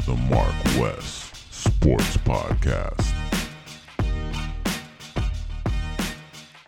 to 0.00 0.06
the 0.06 0.16
Mark 0.16 0.54
West 0.78 1.52
Sports 1.52 2.16
Podcast. 2.18 3.14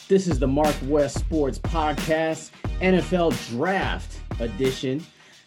This 0.09 0.27
is 0.27 0.39
the 0.39 0.46
Mark 0.46 0.75
West 0.85 1.19
Sports 1.19 1.59
Podcast, 1.59 2.50
NFL 2.81 3.50
Draft 3.50 4.21
Edition. 4.41 5.00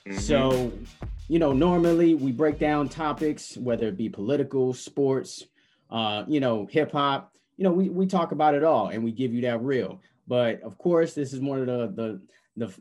Mm-hmm. 0.07 0.17
So, 0.17 0.71
you 1.27 1.37
know, 1.37 1.53
normally 1.53 2.15
we 2.15 2.31
break 2.31 2.57
down 2.57 2.89
topics, 2.89 3.55
whether 3.57 3.87
it 3.87 3.97
be 3.97 4.09
political, 4.09 4.73
sports, 4.73 5.43
uh, 5.91 6.23
you 6.27 6.39
know, 6.39 6.67
hip 6.71 6.91
hop. 6.91 7.33
You 7.57 7.65
know, 7.65 7.71
we, 7.71 7.89
we 7.89 8.07
talk 8.07 8.31
about 8.31 8.55
it 8.55 8.63
all 8.63 8.87
and 8.87 9.03
we 9.03 9.11
give 9.11 9.33
you 9.33 9.41
that 9.41 9.61
real. 9.61 10.01
But 10.27 10.61
of 10.61 10.77
course, 10.77 11.13
this 11.13 11.33
is 11.33 11.39
one 11.39 11.59
of 11.59 11.67
the 11.67 11.87
the 11.95 12.21
the 12.57 12.73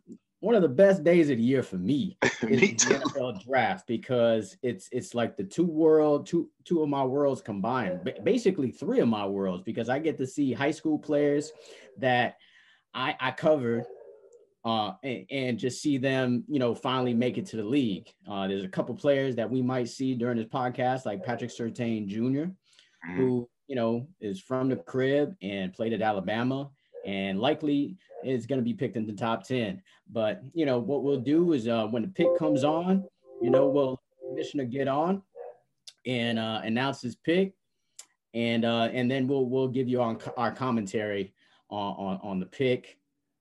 one 0.44 0.54
of 0.54 0.60
the 0.60 0.68
best 0.68 1.02
days 1.02 1.30
of 1.30 1.38
the 1.38 1.42
year 1.42 1.62
for 1.62 1.78
me 1.78 2.18
is 2.42 2.60
me 2.60 2.72
the 2.72 3.00
NFL 3.00 3.42
draft 3.42 3.86
because 3.86 4.58
it's 4.62 4.90
it's 4.92 5.14
like 5.14 5.38
the 5.38 5.42
two 5.42 5.64
world 5.64 6.26
two 6.26 6.50
two 6.64 6.82
of 6.82 6.88
my 6.90 7.02
worlds 7.02 7.40
combined 7.40 8.12
basically 8.22 8.70
three 8.70 9.00
of 9.00 9.08
my 9.08 9.24
worlds 9.24 9.62
because 9.62 9.88
I 9.88 9.98
get 9.98 10.18
to 10.18 10.26
see 10.26 10.52
high 10.52 10.70
school 10.70 10.98
players 10.98 11.50
that 11.96 12.36
I 12.92 13.16
I 13.18 13.30
covered 13.30 13.86
uh, 14.66 14.92
and, 15.02 15.26
and, 15.30 15.58
just 15.58 15.82
see 15.82 15.98
them, 15.98 16.42
you 16.48 16.58
know, 16.58 16.74
finally 16.74 17.12
make 17.12 17.36
it 17.36 17.44
to 17.44 17.56
the 17.56 17.62
league. 17.62 18.08
Uh, 18.26 18.48
there's 18.48 18.64
a 18.64 18.68
couple 18.68 18.94
players 18.94 19.36
that 19.36 19.50
we 19.50 19.60
might 19.60 19.90
see 19.90 20.14
during 20.14 20.38
this 20.38 20.46
podcast, 20.46 21.04
like 21.04 21.22
Patrick 21.22 21.50
Surtain 21.50 22.06
Jr., 22.06 22.18
mm-hmm. 22.18 23.16
who 23.16 23.48
you 23.66 23.76
know 23.76 24.06
is 24.20 24.40
from 24.40 24.68
the 24.68 24.76
crib 24.76 25.34
and 25.42 25.72
played 25.72 25.92
at 25.92 26.02
Alabama 26.02 26.70
and 27.06 27.40
likely 27.40 27.96
is 28.24 28.46
going 28.46 28.58
to 28.58 28.64
be 28.64 28.74
picked 28.74 28.96
in 28.96 29.06
the 29.06 29.12
top 29.12 29.46
10. 29.46 29.82
But, 30.10 30.42
you 30.52 30.66
know, 30.66 30.78
what 30.78 31.02
we'll 31.02 31.20
do 31.20 31.52
is 31.52 31.68
uh, 31.68 31.86
when 31.86 32.02
the 32.02 32.08
pick 32.08 32.38
comes 32.38 32.64
on, 32.64 33.04
you 33.42 33.50
know, 33.50 33.68
we'll 33.68 34.00
commissioner 34.28 34.64
get 34.64 34.88
on 34.88 35.22
and 36.06 36.38
uh, 36.38 36.60
announce 36.64 37.00
his 37.00 37.16
pick. 37.16 37.54
And 38.32 38.64
uh, 38.64 38.88
and 38.92 39.08
then 39.08 39.28
we'll 39.28 39.46
we'll 39.46 39.68
give 39.68 39.88
you 39.88 40.02
on 40.02 40.18
our 40.36 40.50
commentary 40.50 41.32
on, 41.70 41.94
on 41.94 42.20
on 42.22 42.40
the 42.40 42.46
pick 42.46 42.98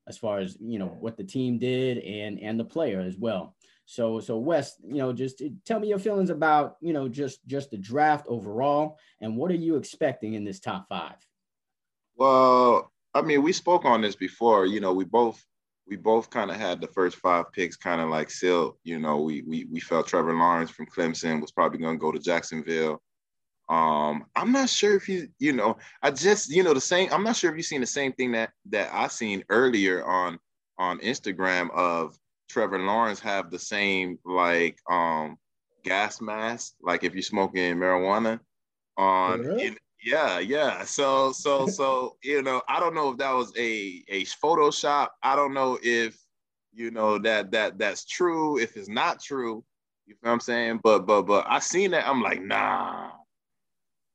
as 0.07 0.19
far 0.19 0.37
as 0.37 0.55
you 0.59 0.77
know 0.77 0.95
what 0.99 1.17
the 1.17 1.23
team 1.23 1.57
did 1.57 1.97
and 1.97 2.39
and 2.39 2.59
the 2.59 2.63
player 2.63 3.01
as 3.01 3.17
well. 3.17 3.55
So 3.85 4.19
so 4.19 4.37
Wes, 4.37 4.75
you 4.85 4.97
know, 4.97 5.11
just 5.11 5.41
tell 5.65 5.79
me 5.79 5.87
your 5.87 5.97
feelings 5.97 6.29
about 6.29 6.77
you 6.79 6.93
know 6.93 7.07
just 7.07 7.45
just 7.47 7.71
the 7.71 7.77
draft 7.77 8.27
overall, 8.29 8.99
and 9.19 9.35
what 9.35 9.49
are 9.49 9.55
you 9.55 9.77
expecting 9.77 10.35
in 10.35 10.43
this 10.43 10.59
top 10.59 10.87
five? 10.87 11.15
Well, 12.15 12.92
I 13.13 13.21
mean, 13.21 13.43
we 13.43 13.53
spoke 13.53 13.85
on 13.85 14.01
this 14.01 14.15
before. 14.15 14.65
You 14.65 14.79
know, 14.79 14.93
we 14.93 15.05
both 15.05 15.43
we 15.87 15.95
both 15.97 16.29
kind 16.29 16.49
of 16.49 16.57
had 16.57 16.81
the 16.81 16.87
first 16.87 17.17
five 17.17 17.51
picks 17.51 17.75
kind 17.75 18.01
of 18.01 18.09
like 18.09 18.29
sealed. 18.29 18.77
You 18.83 18.99
know, 18.99 19.21
we 19.21 19.41
we 19.41 19.65
we 19.65 19.79
felt 19.79 20.07
Trevor 20.07 20.33
Lawrence 20.33 20.71
from 20.71 20.87
Clemson 20.87 21.41
was 21.41 21.51
probably 21.51 21.79
going 21.79 21.97
to 21.97 22.01
go 22.01 22.11
to 22.11 22.19
Jacksonville. 22.19 23.01
Um, 23.69 24.25
I'm 24.35 24.51
not 24.51 24.69
sure 24.69 24.95
if 24.95 25.07
you 25.07 25.27
you 25.39 25.53
know, 25.53 25.77
I 26.01 26.11
just 26.11 26.49
you 26.49 26.63
know 26.63 26.73
the 26.73 26.81
same. 26.81 27.09
I'm 27.11 27.23
not 27.23 27.35
sure 27.35 27.51
if 27.51 27.57
you've 27.57 27.65
seen 27.65 27.81
the 27.81 27.87
same 27.87 28.13
thing 28.13 28.31
that 28.33 28.51
that 28.69 28.89
I 28.93 29.07
seen 29.07 29.43
earlier 29.49 30.05
on 30.05 30.39
on 30.77 30.99
Instagram 30.99 31.69
of 31.71 32.17
Trevor 32.49 32.79
Lawrence 32.79 33.19
have 33.19 33.51
the 33.51 33.59
same 33.59 34.19
like 34.25 34.77
um 34.89 35.37
gas 35.83 36.21
mask, 36.21 36.73
like 36.81 37.03
if 37.03 37.13
you're 37.13 37.21
smoking 37.21 37.75
marijuana 37.75 38.39
on 38.97 39.41
really? 39.41 39.67
in, 39.67 39.77
yeah, 40.03 40.39
yeah. 40.39 40.83
So, 40.83 41.31
so, 41.31 41.67
so, 41.67 42.17
you 42.21 42.41
know, 42.41 42.61
I 42.67 42.79
don't 42.79 42.93
know 42.93 43.11
if 43.11 43.17
that 43.17 43.31
was 43.31 43.53
a 43.57 44.03
a 44.09 44.23
Photoshop. 44.25 45.09
I 45.21 45.35
don't 45.35 45.53
know 45.53 45.79
if 45.81 46.17
you 46.73 46.91
know 46.91 47.17
that 47.19 47.51
that 47.51 47.77
that's 47.77 48.05
true. 48.05 48.59
If 48.59 48.75
it's 48.75 48.89
not 48.89 49.21
true, 49.21 49.63
you 50.05 50.15
know 50.15 50.29
what 50.29 50.33
I'm 50.33 50.39
saying? 50.41 50.81
But 50.83 51.05
but 51.05 51.23
but 51.23 51.45
I 51.47 51.59
seen 51.59 51.91
that. 51.91 52.07
I'm 52.07 52.21
like, 52.21 52.41
nah, 52.41 53.11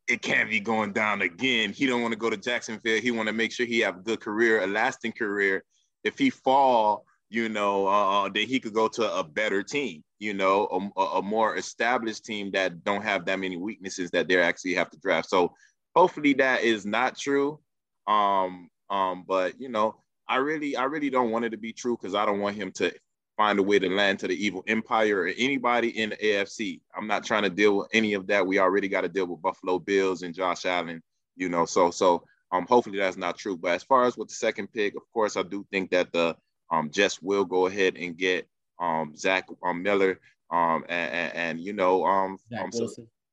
it 0.07 0.21
can't 0.21 0.51
be 0.51 0.61
going 0.61 0.93
down 0.93 1.23
again. 1.23 1.73
He 1.73 1.87
don't 1.87 2.03
want 2.03 2.13
to 2.13 2.19
go 2.19 2.31
to 2.31 2.37
Jacksonville. 2.37 3.01
He 3.01 3.11
want 3.11 3.29
to 3.29 3.33
make 3.33 3.53
sure 3.53 3.67
he 3.67 3.81
have 3.81 3.97
a 3.97 4.03
good 4.03 4.21
career, 4.21 4.63
a 4.63 4.67
lasting 4.67 5.13
career. 5.13 5.65
If 6.05 6.19
he 6.19 6.31
fall, 6.31 7.07
you 7.31 7.49
know, 7.49 7.87
uh, 7.87 8.29
then 8.29 8.47
he 8.47 8.61
could 8.61 8.75
go 8.75 8.89
to 8.89 9.15
a 9.17 9.25
better 9.25 9.63
team 9.63 10.03
you 10.19 10.35
know, 10.35 10.91
a, 10.97 11.01
a, 11.01 11.23
more 11.23 11.57
established 11.57 12.25
team 12.25 12.51
that 12.51 12.83
don't 12.83 13.03
have 13.03 13.25
that 13.25 13.39
many 13.39 13.57
weaknesses 13.57 14.11
that 14.11 14.27
they 14.27 14.41
actually 14.41 14.75
have 14.75 14.91
to 14.91 14.99
draft. 14.99 15.31
So 15.31 15.55
hopefully 15.99 16.33
that 16.35 16.63
is 16.63 16.87
not 16.87 17.19
true. 17.19 17.59
Um, 18.07 18.71
um, 18.89 19.25
but 19.27 19.61
you 19.61 19.69
know, 19.69 19.97
I 20.29 20.37
really, 20.37 20.77
I 20.77 20.85
really 20.85 21.11
don't 21.11 21.33
want 21.33 21.45
it 21.45 21.51
to 21.51 21.57
be 21.57 21.73
true 21.73 21.97
because 21.97 22.15
I 22.15 22.25
don't 22.25 22.39
want 22.39 22.55
him 22.55 22.71
to 22.73 22.95
find 23.37 23.59
a 23.59 23.63
way 23.65 23.81
to 23.81 23.89
land 23.89 24.21
to 24.21 24.29
the 24.29 24.47
evil 24.47 24.63
empire 24.69 25.23
or 25.23 25.27
anybody 25.27 25.89
in 26.01 26.11
the 26.11 26.17
AFC. 26.17 26.81
I'm 26.97 27.09
not 27.09 27.25
trying 27.25 27.43
to 27.43 27.51
deal 27.51 27.79
with 27.79 27.89
any 27.93 28.15
of 28.15 28.29
that. 28.29 28.47
We 28.47 28.61
already 28.61 28.87
got 28.89 29.01
to 29.01 29.09
deal 29.09 29.27
with 29.27 29.43
Buffalo 29.43 29.81
Bills 29.81 30.23
and 30.23 30.33
Josh 30.33 30.67
Allen, 30.67 31.03
you 31.37 31.49
know. 31.49 31.65
So 31.65 31.91
so 31.91 32.23
um 32.53 32.65
hopefully 32.69 32.99
that's 32.99 33.17
not 33.17 33.37
true. 33.37 33.57
But 33.57 33.73
as 33.73 33.83
far 33.83 34.05
as 34.05 34.17
with 34.17 34.29
the 34.29 34.35
second 34.35 34.73
pick, 34.73 34.95
of 34.95 35.03
course, 35.13 35.37
I 35.37 35.43
do 35.43 35.67
think 35.73 35.91
that 35.91 36.13
the 36.13 36.37
um 36.71 36.91
Jets 36.93 37.21
will 37.21 37.45
go 37.45 37.67
ahead 37.67 37.97
and 37.97 38.17
get 38.17 38.47
um 38.81 39.17
Zach 39.17 39.49
um, 39.65 39.83
Miller 39.83 40.21
um 40.53 40.85
and, 40.89 41.13
and, 41.13 41.35
and 41.35 41.61
you 41.61 41.73
know 41.73 42.05
um, 42.07 42.39
um 42.57 42.71
so 42.71 42.89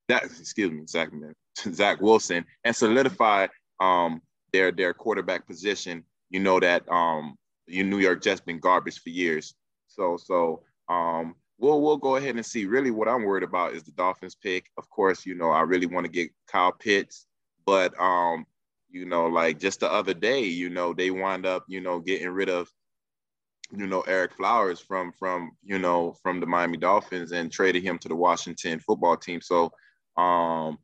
that 0.07 0.23
excuse 0.23 0.71
me 0.71 0.85
Zach 0.87 1.13
Miller 1.13 1.35
Zach 1.57 2.01
Wilson 2.01 2.45
and 2.63 2.75
solidify 2.75 3.47
um, 3.79 4.21
their 4.51 4.71
their 4.71 4.93
quarterback 4.93 5.47
position. 5.47 6.03
You 6.29 6.39
know 6.39 6.59
that 6.59 6.89
um, 6.89 7.35
you 7.67 7.83
New 7.83 7.99
York 7.99 8.21
Jets 8.21 8.41
been 8.41 8.59
garbage 8.59 8.99
for 9.01 9.09
years. 9.09 9.53
So 9.87 10.17
so 10.17 10.63
um, 10.89 11.35
we'll 11.57 11.81
we'll 11.81 11.97
go 11.97 12.15
ahead 12.15 12.35
and 12.35 12.45
see. 12.45 12.65
Really, 12.65 12.91
what 12.91 13.07
I'm 13.07 13.23
worried 13.23 13.43
about 13.43 13.73
is 13.73 13.83
the 13.83 13.91
Dolphins 13.91 14.35
pick. 14.35 14.69
Of 14.77 14.89
course, 14.89 15.25
you 15.25 15.35
know 15.35 15.49
I 15.49 15.61
really 15.61 15.87
want 15.87 16.05
to 16.05 16.11
get 16.11 16.31
Kyle 16.47 16.71
Pitts, 16.71 17.25
but 17.65 17.93
um, 17.99 18.45
you 18.95 19.05
know, 19.05 19.27
like 19.27 19.59
just 19.59 19.81
the 19.81 19.91
other 19.91 20.13
day, 20.13 20.43
you 20.43 20.69
know, 20.69 20.93
they 20.93 21.11
wind 21.11 21.45
up, 21.45 21.65
you 21.67 21.81
know, 21.81 21.99
getting 21.99 22.29
rid 22.29 22.49
of, 22.49 22.71
you 23.77 23.87
know, 23.87 24.03
Ereck 24.03 24.31
Flowers 24.31 24.79
from 24.79 25.11
from 25.11 25.51
you 25.63 25.79
know 25.79 26.15
from 26.23 26.39
the 26.39 26.45
Miami 26.45 26.77
Dolphins 26.77 27.33
and 27.33 27.51
traded 27.51 27.83
him 27.83 27.97
to 27.99 28.07
the 28.07 28.15
Washington 28.15 28.79
football 28.79 29.17
team. 29.17 29.41
So 29.41 29.71
um, 30.15 30.77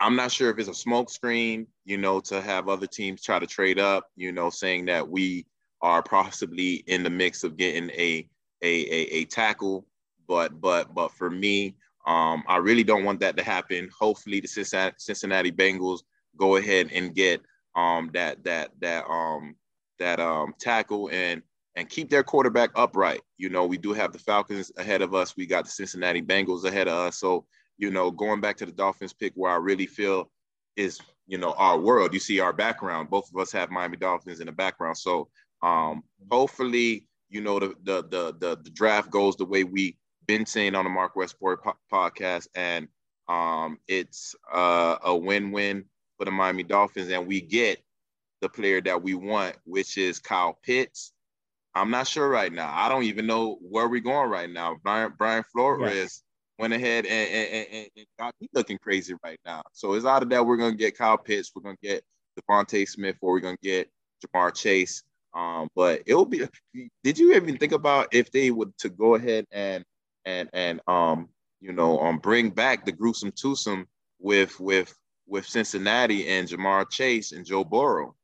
I'm 0.00 0.16
not 0.16 0.32
sure 0.32 0.50
if 0.50 0.58
it's 0.58 0.68
a 0.68 0.72
smokescreen, 0.72 1.66
you 1.84 1.96
know, 1.96 2.20
to 2.20 2.40
have 2.40 2.68
other 2.68 2.86
teams 2.86 3.22
try 3.22 3.38
to 3.38 3.46
trade 3.46 3.78
up, 3.78 4.10
you 4.16 4.32
know, 4.32 4.50
saying 4.50 4.86
that 4.86 5.08
we 5.08 5.46
are 5.80 6.02
possibly 6.02 6.84
in 6.86 7.02
the 7.02 7.10
mix 7.10 7.44
of 7.44 7.56
getting 7.56 7.90
a 7.90 8.28
a, 8.62 8.66
a, 8.66 9.00
a 9.16 9.24
tackle. 9.26 9.86
But 10.26 10.60
but 10.60 10.94
but 10.94 11.12
for 11.12 11.30
me, 11.30 11.76
um, 12.06 12.42
I 12.48 12.56
really 12.56 12.84
don't 12.84 13.04
want 13.04 13.20
that 13.20 13.36
to 13.36 13.42
happen. 13.42 13.88
Hopefully, 13.98 14.40
the 14.40 14.48
Cincinnati, 14.48 14.96
Cincinnati 14.98 15.52
Bengals 15.52 16.00
go 16.36 16.56
ahead 16.56 16.90
and 16.92 17.14
get 17.14 17.40
um, 17.76 18.10
that 18.14 18.42
that 18.44 18.70
that 18.80 19.04
um, 19.08 19.54
that 19.98 20.20
um, 20.20 20.54
tackle 20.58 21.08
and 21.12 21.42
and 21.76 21.88
keep 21.88 22.10
their 22.10 22.22
quarterback 22.22 22.70
upright. 22.74 23.20
You 23.36 23.48
know, 23.48 23.66
we 23.66 23.78
do 23.78 23.92
have 23.92 24.12
the 24.12 24.18
Falcons 24.18 24.70
ahead 24.76 25.02
of 25.02 25.14
us. 25.14 25.36
We 25.36 25.46
got 25.46 25.64
the 25.64 25.70
Cincinnati 25.70 26.22
Bengals 26.22 26.64
ahead 26.64 26.88
of 26.88 26.94
us. 26.94 27.18
So 27.18 27.46
you 27.78 27.90
know, 27.90 28.10
going 28.10 28.40
back 28.40 28.56
to 28.58 28.66
the 28.66 28.72
Dolphins 28.72 29.12
pick 29.12 29.32
where 29.34 29.52
I 29.52 29.56
really 29.56 29.86
feel 29.86 30.30
is, 30.76 31.00
you 31.26 31.38
know, 31.38 31.52
our 31.52 31.78
world. 31.78 32.14
You 32.14 32.20
see 32.20 32.40
our 32.40 32.52
background. 32.52 33.10
Both 33.10 33.30
of 33.32 33.40
us 33.40 33.52
have 33.52 33.70
Miami 33.70 33.96
Dolphins 33.96 34.40
in 34.40 34.46
the 34.46 34.52
background. 34.52 34.96
So 34.98 35.28
um, 35.62 36.02
hopefully, 36.30 37.06
you 37.28 37.40
know, 37.40 37.58
the, 37.58 37.74
the 37.82 38.02
the 38.02 38.34
the 38.38 38.58
the, 38.62 38.70
draft 38.70 39.10
goes 39.10 39.36
the 39.36 39.44
way 39.44 39.64
we've 39.64 39.96
been 40.26 40.46
saying 40.46 40.74
on 40.74 40.84
the 40.84 40.90
Mark 40.90 41.16
Westport 41.16 41.64
po- 41.64 41.78
podcast, 41.92 42.46
and 42.54 42.88
um, 43.28 43.78
it's 43.88 44.34
uh, 44.52 44.96
a 45.02 45.16
win-win 45.16 45.84
for 46.16 46.24
the 46.24 46.30
Miami 46.30 46.62
Dolphins, 46.62 47.10
and 47.10 47.26
we 47.26 47.40
get 47.40 47.82
the 48.40 48.48
player 48.48 48.80
that 48.82 49.02
we 49.02 49.14
want, 49.14 49.56
which 49.64 49.96
is 49.96 50.18
Kyle 50.18 50.58
Pitts. 50.62 51.12
I'm 51.74 51.90
not 51.90 52.06
sure 52.06 52.28
right 52.28 52.52
now. 52.52 52.70
I 52.72 52.88
don't 52.88 53.04
even 53.04 53.26
know 53.26 53.58
where 53.60 53.88
we're 53.88 54.00
going 54.00 54.30
right 54.30 54.50
now. 54.50 54.76
Brian 54.82 55.12
Brian 55.16 55.44
Flores 55.50 56.22
went 56.58 56.72
ahead 56.72 57.06
and, 57.06 57.30
and, 57.30 57.66
and, 57.72 57.88
and 57.96 58.06
got 58.18 58.34
me 58.40 58.48
looking 58.52 58.78
crazy 58.78 59.14
right 59.24 59.38
now. 59.44 59.62
So 59.72 59.94
it's 59.94 60.06
out 60.06 60.22
of 60.22 60.28
that 60.30 60.44
we're 60.44 60.56
gonna 60.56 60.76
get 60.76 60.96
Kyle 60.96 61.18
Pitts, 61.18 61.52
we're 61.54 61.62
gonna 61.62 61.76
get 61.82 62.04
DeVonta 62.38 62.88
Smith, 62.88 63.16
or 63.20 63.32
we're 63.32 63.40
gonna 63.40 63.56
get 63.62 63.90
Ja'Marr 64.24 64.54
Chase. 64.54 65.02
Um, 65.34 65.68
but 65.74 66.02
it'll 66.06 66.24
be. 66.24 66.46
Did 67.02 67.18
you 67.18 67.34
even 67.34 67.56
think 67.56 67.72
about 67.72 68.08
if 68.12 68.30
they 68.30 68.50
would 68.50 68.76
to 68.78 68.88
go 68.88 69.16
ahead 69.16 69.46
and 69.50 69.84
and 70.24 70.48
and 70.52 70.80
um 70.86 71.28
you 71.60 71.72
know 71.72 71.98
um 72.00 72.18
bring 72.18 72.50
back 72.50 72.84
the 72.84 72.92
gruesome 72.92 73.32
twosome 73.32 73.86
with 74.20 74.58
with 74.60 74.94
with 75.26 75.46
Cincinnati 75.46 76.28
and 76.28 76.48
Ja'Marr 76.48 76.88
Chase 76.90 77.32
and 77.32 77.44
Joe 77.44 77.64
Burrow? 77.64 78.14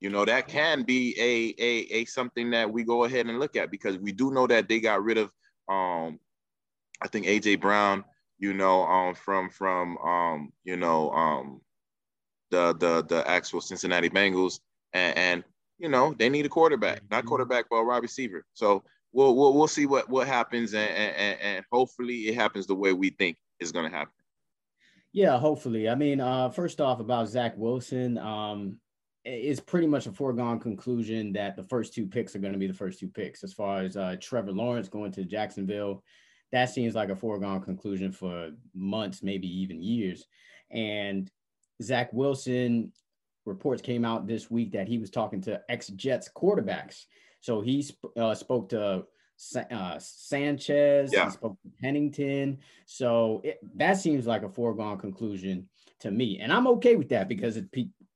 You 0.00 0.08
know 0.08 0.24
that 0.24 0.48
can 0.48 0.84
be 0.84 1.14
a 1.18 1.62
a 1.62 2.00
a 2.00 2.04
something 2.06 2.50
that 2.50 2.72
we 2.72 2.82
go 2.82 3.04
ahead 3.04 3.26
and 3.26 3.38
look 3.38 3.56
at 3.56 3.70
because 3.70 3.98
we 3.98 4.12
do 4.12 4.30
know 4.30 4.46
that 4.46 4.68
they 4.68 4.80
got 4.80 5.02
rid 5.02 5.18
of 5.18 5.30
um 5.68 6.18
I 7.00 7.08
think 7.08 7.26
AJ 7.26 7.60
Brown, 7.60 8.04
you 8.38 8.54
know, 8.54 8.82
um, 8.84 9.14
from 9.14 9.50
from 9.50 9.98
um, 9.98 10.52
you 10.64 10.76
know, 10.76 11.10
um, 11.10 11.60
the 12.50 12.74
the 12.74 13.04
the 13.04 13.28
actual 13.28 13.60
Cincinnati 13.60 14.10
Bengals, 14.10 14.60
and, 14.92 15.16
and 15.16 15.44
you 15.78 15.88
know 15.88 16.14
they 16.18 16.28
need 16.28 16.46
a 16.46 16.48
quarterback, 16.48 17.02
not 17.10 17.20
mm-hmm. 17.20 17.28
quarterback, 17.28 17.66
but 17.70 17.76
a 17.76 17.84
wide 17.84 18.02
receiver. 18.02 18.44
So 18.54 18.82
we'll 19.12 19.34
we'll, 19.36 19.54
we'll 19.54 19.68
see 19.68 19.86
what 19.86 20.08
what 20.08 20.26
happens, 20.26 20.74
and, 20.74 20.90
and 20.90 21.40
and 21.40 21.64
hopefully 21.70 22.28
it 22.28 22.34
happens 22.34 22.66
the 22.66 22.74
way 22.74 22.92
we 22.92 23.10
think. 23.10 23.36
is 23.60 23.72
going 23.72 23.90
to 23.90 23.96
happen. 23.96 24.12
Yeah, 25.12 25.38
hopefully. 25.38 25.88
I 25.88 25.94
mean, 25.94 26.20
uh, 26.20 26.50
first 26.50 26.80
off, 26.80 27.00
about 27.00 27.28
Zach 27.28 27.54
Wilson, 27.56 28.18
um, 28.18 28.76
it's 29.24 29.60
pretty 29.60 29.86
much 29.86 30.06
a 30.06 30.12
foregone 30.12 30.60
conclusion 30.60 31.32
that 31.32 31.56
the 31.56 31.62
first 31.62 31.94
two 31.94 32.06
picks 32.06 32.36
are 32.36 32.38
going 32.38 32.52
to 32.52 32.58
be 32.58 32.66
the 32.66 32.74
first 32.74 33.00
two 33.00 33.08
picks. 33.08 33.42
As 33.42 33.52
far 33.52 33.80
as 33.80 33.96
uh, 33.96 34.16
Trevor 34.20 34.52
Lawrence 34.52 34.88
going 34.88 35.12
to 35.12 35.24
Jacksonville, 35.24 36.02
that 36.52 36.66
seems 36.66 36.94
like 36.94 37.10
a 37.10 37.16
foregone 37.16 37.60
conclusion 37.60 38.12
for 38.12 38.50
months, 38.74 39.22
maybe 39.22 39.48
even 39.60 39.82
years. 39.82 40.26
And 40.70 41.30
Zach 41.82 42.12
Wilson 42.12 42.92
reports 43.44 43.82
came 43.82 44.04
out 44.04 44.26
this 44.26 44.50
week 44.50 44.72
that 44.72 44.88
he 44.88 44.98
was 44.98 45.10
talking 45.10 45.40
to 45.42 45.60
ex 45.68 45.88
Jets 45.88 46.30
quarterbacks. 46.34 47.04
So 47.40 47.60
he 47.60 47.82
sp- 47.82 48.12
uh, 48.16 48.34
spoke 48.34 48.70
to 48.70 49.04
uh, 49.70 49.98
Sanchez, 49.98 51.12
yeah. 51.12 51.26
he 51.26 51.30
spoke 51.30 51.56
to 51.62 51.70
Pennington. 51.80 52.58
So 52.86 53.40
it, 53.44 53.58
that 53.76 53.94
seems 53.94 54.26
like 54.26 54.42
a 54.42 54.48
foregone 54.48 54.98
conclusion 54.98 55.68
to 56.00 56.10
me, 56.10 56.38
and 56.40 56.52
I'm 56.52 56.66
okay 56.68 56.96
with 56.96 57.08
that 57.10 57.28
because 57.28 57.56
it 57.56 57.66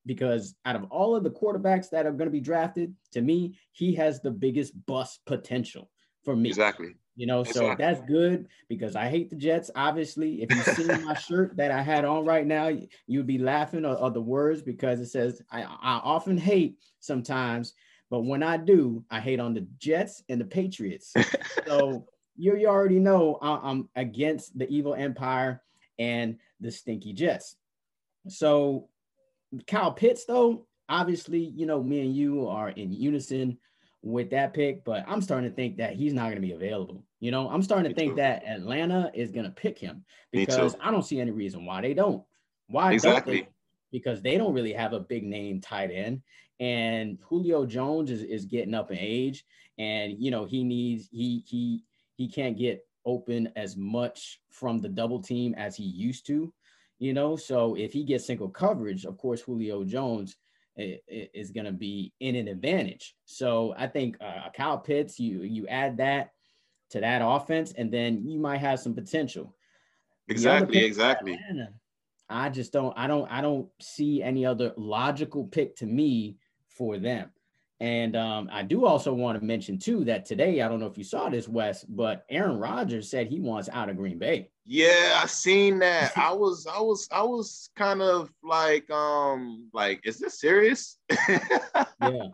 because 0.04 0.54
out 0.64 0.76
of 0.76 0.84
all 0.84 1.14
of 1.14 1.22
the 1.22 1.30
quarterbacks 1.30 1.90
that 1.90 2.06
are 2.06 2.12
going 2.12 2.26
to 2.26 2.32
be 2.32 2.40
drafted, 2.40 2.94
to 3.12 3.20
me, 3.20 3.56
he 3.72 3.94
has 3.94 4.20
the 4.20 4.30
biggest 4.30 4.74
bust 4.86 5.20
potential 5.26 5.90
for 6.24 6.34
me. 6.34 6.48
Exactly. 6.48 6.94
You 7.14 7.26
know, 7.26 7.40
exactly. 7.40 7.68
so 7.68 7.74
that's 7.78 8.00
good 8.02 8.48
because 8.68 8.96
I 8.96 9.08
hate 9.08 9.28
the 9.28 9.36
Jets. 9.36 9.70
Obviously, 9.74 10.42
if 10.42 10.50
you 10.50 10.62
see 10.74 10.86
my 11.04 11.14
shirt 11.28 11.56
that 11.58 11.70
I 11.70 11.82
had 11.82 12.06
on 12.06 12.24
right 12.24 12.46
now, 12.46 12.70
you'd 13.06 13.26
be 13.26 13.38
laughing 13.38 13.84
at 13.84 14.14
the 14.14 14.20
words 14.20 14.62
because 14.62 14.98
it 15.00 15.06
says 15.06 15.42
I, 15.50 15.62
I 15.62 16.00
often 16.02 16.38
hate 16.38 16.78
sometimes, 17.00 17.74
but 18.10 18.24
when 18.24 18.42
I 18.42 18.56
do, 18.56 19.04
I 19.10 19.20
hate 19.20 19.40
on 19.40 19.52
the 19.52 19.66
Jets 19.78 20.22
and 20.30 20.40
the 20.40 20.46
Patriots. 20.46 21.12
so 21.66 22.06
you, 22.36 22.56
you 22.56 22.66
already 22.66 22.98
know 22.98 23.38
I'm 23.42 23.90
against 23.94 24.58
the 24.58 24.68
evil 24.68 24.94
empire 24.94 25.62
and 25.98 26.38
the 26.60 26.70
stinky 26.70 27.12
Jets. 27.12 27.56
So 28.28 28.88
Kyle 29.66 29.92
Pitts, 29.92 30.24
though, 30.24 30.66
obviously, 30.88 31.40
you 31.40 31.66
know, 31.66 31.82
me 31.82 32.00
and 32.00 32.16
you 32.16 32.48
are 32.48 32.70
in 32.70 32.92
unison 32.92 33.58
with 34.02 34.30
that 34.30 34.52
pick, 34.52 34.84
but 34.84 35.04
I'm 35.06 35.22
starting 35.22 35.48
to 35.48 35.54
think 35.54 35.76
that 35.76 35.94
he's 35.94 36.12
not 36.12 36.24
going 36.24 36.36
to 36.36 36.40
be 36.40 36.52
available. 36.52 37.04
You 37.20 37.30
know, 37.30 37.48
I'm 37.48 37.62
starting 37.62 37.88
to 37.88 37.94
think 37.94 38.16
that 38.16 38.44
Atlanta 38.44 39.10
is 39.14 39.30
going 39.30 39.44
to 39.44 39.50
pick 39.50 39.78
him 39.78 40.04
because 40.32 40.76
I 40.80 40.90
don't 40.90 41.04
see 41.04 41.20
any 41.20 41.30
reason 41.30 41.64
why 41.64 41.80
they 41.80 41.94
don't. 41.94 42.24
Why 42.66 42.92
exactly? 42.92 43.34
Don't 43.34 43.44
they? 43.44 43.48
Because 43.92 44.22
they 44.22 44.38
don't 44.38 44.54
really 44.54 44.72
have 44.72 44.92
a 44.92 45.00
big 45.00 45.24
name 45.24 45.60
tight 45.60 45.90
end, 45.92 46.22
and 46.58 47.18
Julio 47.22 47.66
Jones 47.66 48.10
is, 48.10 48.22
is 48.22 48.46
getting 48.46 48.74
up 48.74 48.90
in 48.90 48.98
age, 48.98 49.44
and 49.78 50.14
you 50.18 50.30
know 50.30 50.46
he 50.46 50.64
needs 50.64 51.08
he 51.12 51.44
he 51.46 51.84
he 52.16 52.28
can't 52.28 52.58
get 52.58 52.84
open 53.04 53.52
as 53.54 53.76
much 53.76 54.40
from 54.50 54.80
the 54.80 54.88
double 54.88 55.20
team 55.20 55.54
as 55.54 55.76
he 55.76 55.84
used 55.84 56.26
to. 56.26 56.52
You 56.98 57.12
know, 57.12 57.36
so 57.36 57.74
if 57.74 57.92
he 57.92 58.04
gets 58.04 58.26
single 58.26 58.48
coverage, 58.48 59.04
of 59.04 59.18
course 59.18 59.42
Julio 59.42 59.84
Jones 59.84 60.36
is 60.76 61.50
going 61.50 61.66
to 61.66 61.72
be 61.72 62.12
in 62.20 62.36
an 62.36 62.48
advantage. 62.48 63.14
So 63.24 63.74
I 63.76 63.86
think 63.86 64.16
uh, 64.20 64.50
Kyle 64.56 64.78
Pitts, 64.78 65.18
you 65.18 65.42
you 65.42 65.66
add 65.68 65.98
that 65.98 66.30
to 66.90 67.00
that 67.00 67.22
offense, 67.24 67.72
and 67.76 67.92
then 67.92 68.26
you 68.26 68.38
might 68.38 68.58
have 68.58 68.80
some 68.80 68.94
potential. 68.94 69.54
Exactly, 70.28 70.84
exactly. 70.84 71.34
Atlanta, 71.34 71.72
I 72.28 72.48
just 72.48 72.72
don't, 72.72 72.96
I 72.96 73.06
don't, 73.06 73.30
I 73.30 73.40
don't 73.40 73.68
see 73.80 74.22
any 74.22 74.46
other 74.46 74.72
logical 74.76 75.44
pick 75.44 75.76
to 75.76 75.86
me 75.86 76.36
for 76.68 76.98
them. 76.98 77.30
And 77.82 78.14
um, 78.14 78.48
I 78.52 78.62
do 78.62 78.86
also 78.86 79.12
want 79.12 79.36
to 79.40 79.44
mention 79.44 79.76
too 79.76 80.04
that 80.04 80.24
today, 80.24 80.62
I 80.62 80.68
don't 80.68 80.78
know 80.78 80.86
if 80.86 80.96
you 80.96 81.02
saw 81.02 81.28
this, 81.28 81.48
Wes, 81.48 81.82
but 81.82 82.24
Aaron 82.30 82.60
Rodgers 82.60 83.10
said 83.10 83.26
he 83.26 83.40
wants 83.40 83.68
out 83.72 83.88
of 83.88 83.96
Green 83.96 84.20
Bay. 84.20 84.50
Yeah, 84.64 85.18
I 85.20 85.26
seen 85.26 85.80
that. 85.80 86.12
I 86.16 86.32
was, 86.32 86.64
I 86.72 86.80
was, 86.80 87.08
I 87.10 87.24
was 87.24 87.70
kind 87.74 88.00
of 88.00 88.30
like, 88.44 88.88
um, 88.92 89.68
like, 89.74 90.00
is 90.04 90.20
this 90.20 90.38
serious? 90.38 90.96
yeah. 91.28 92.28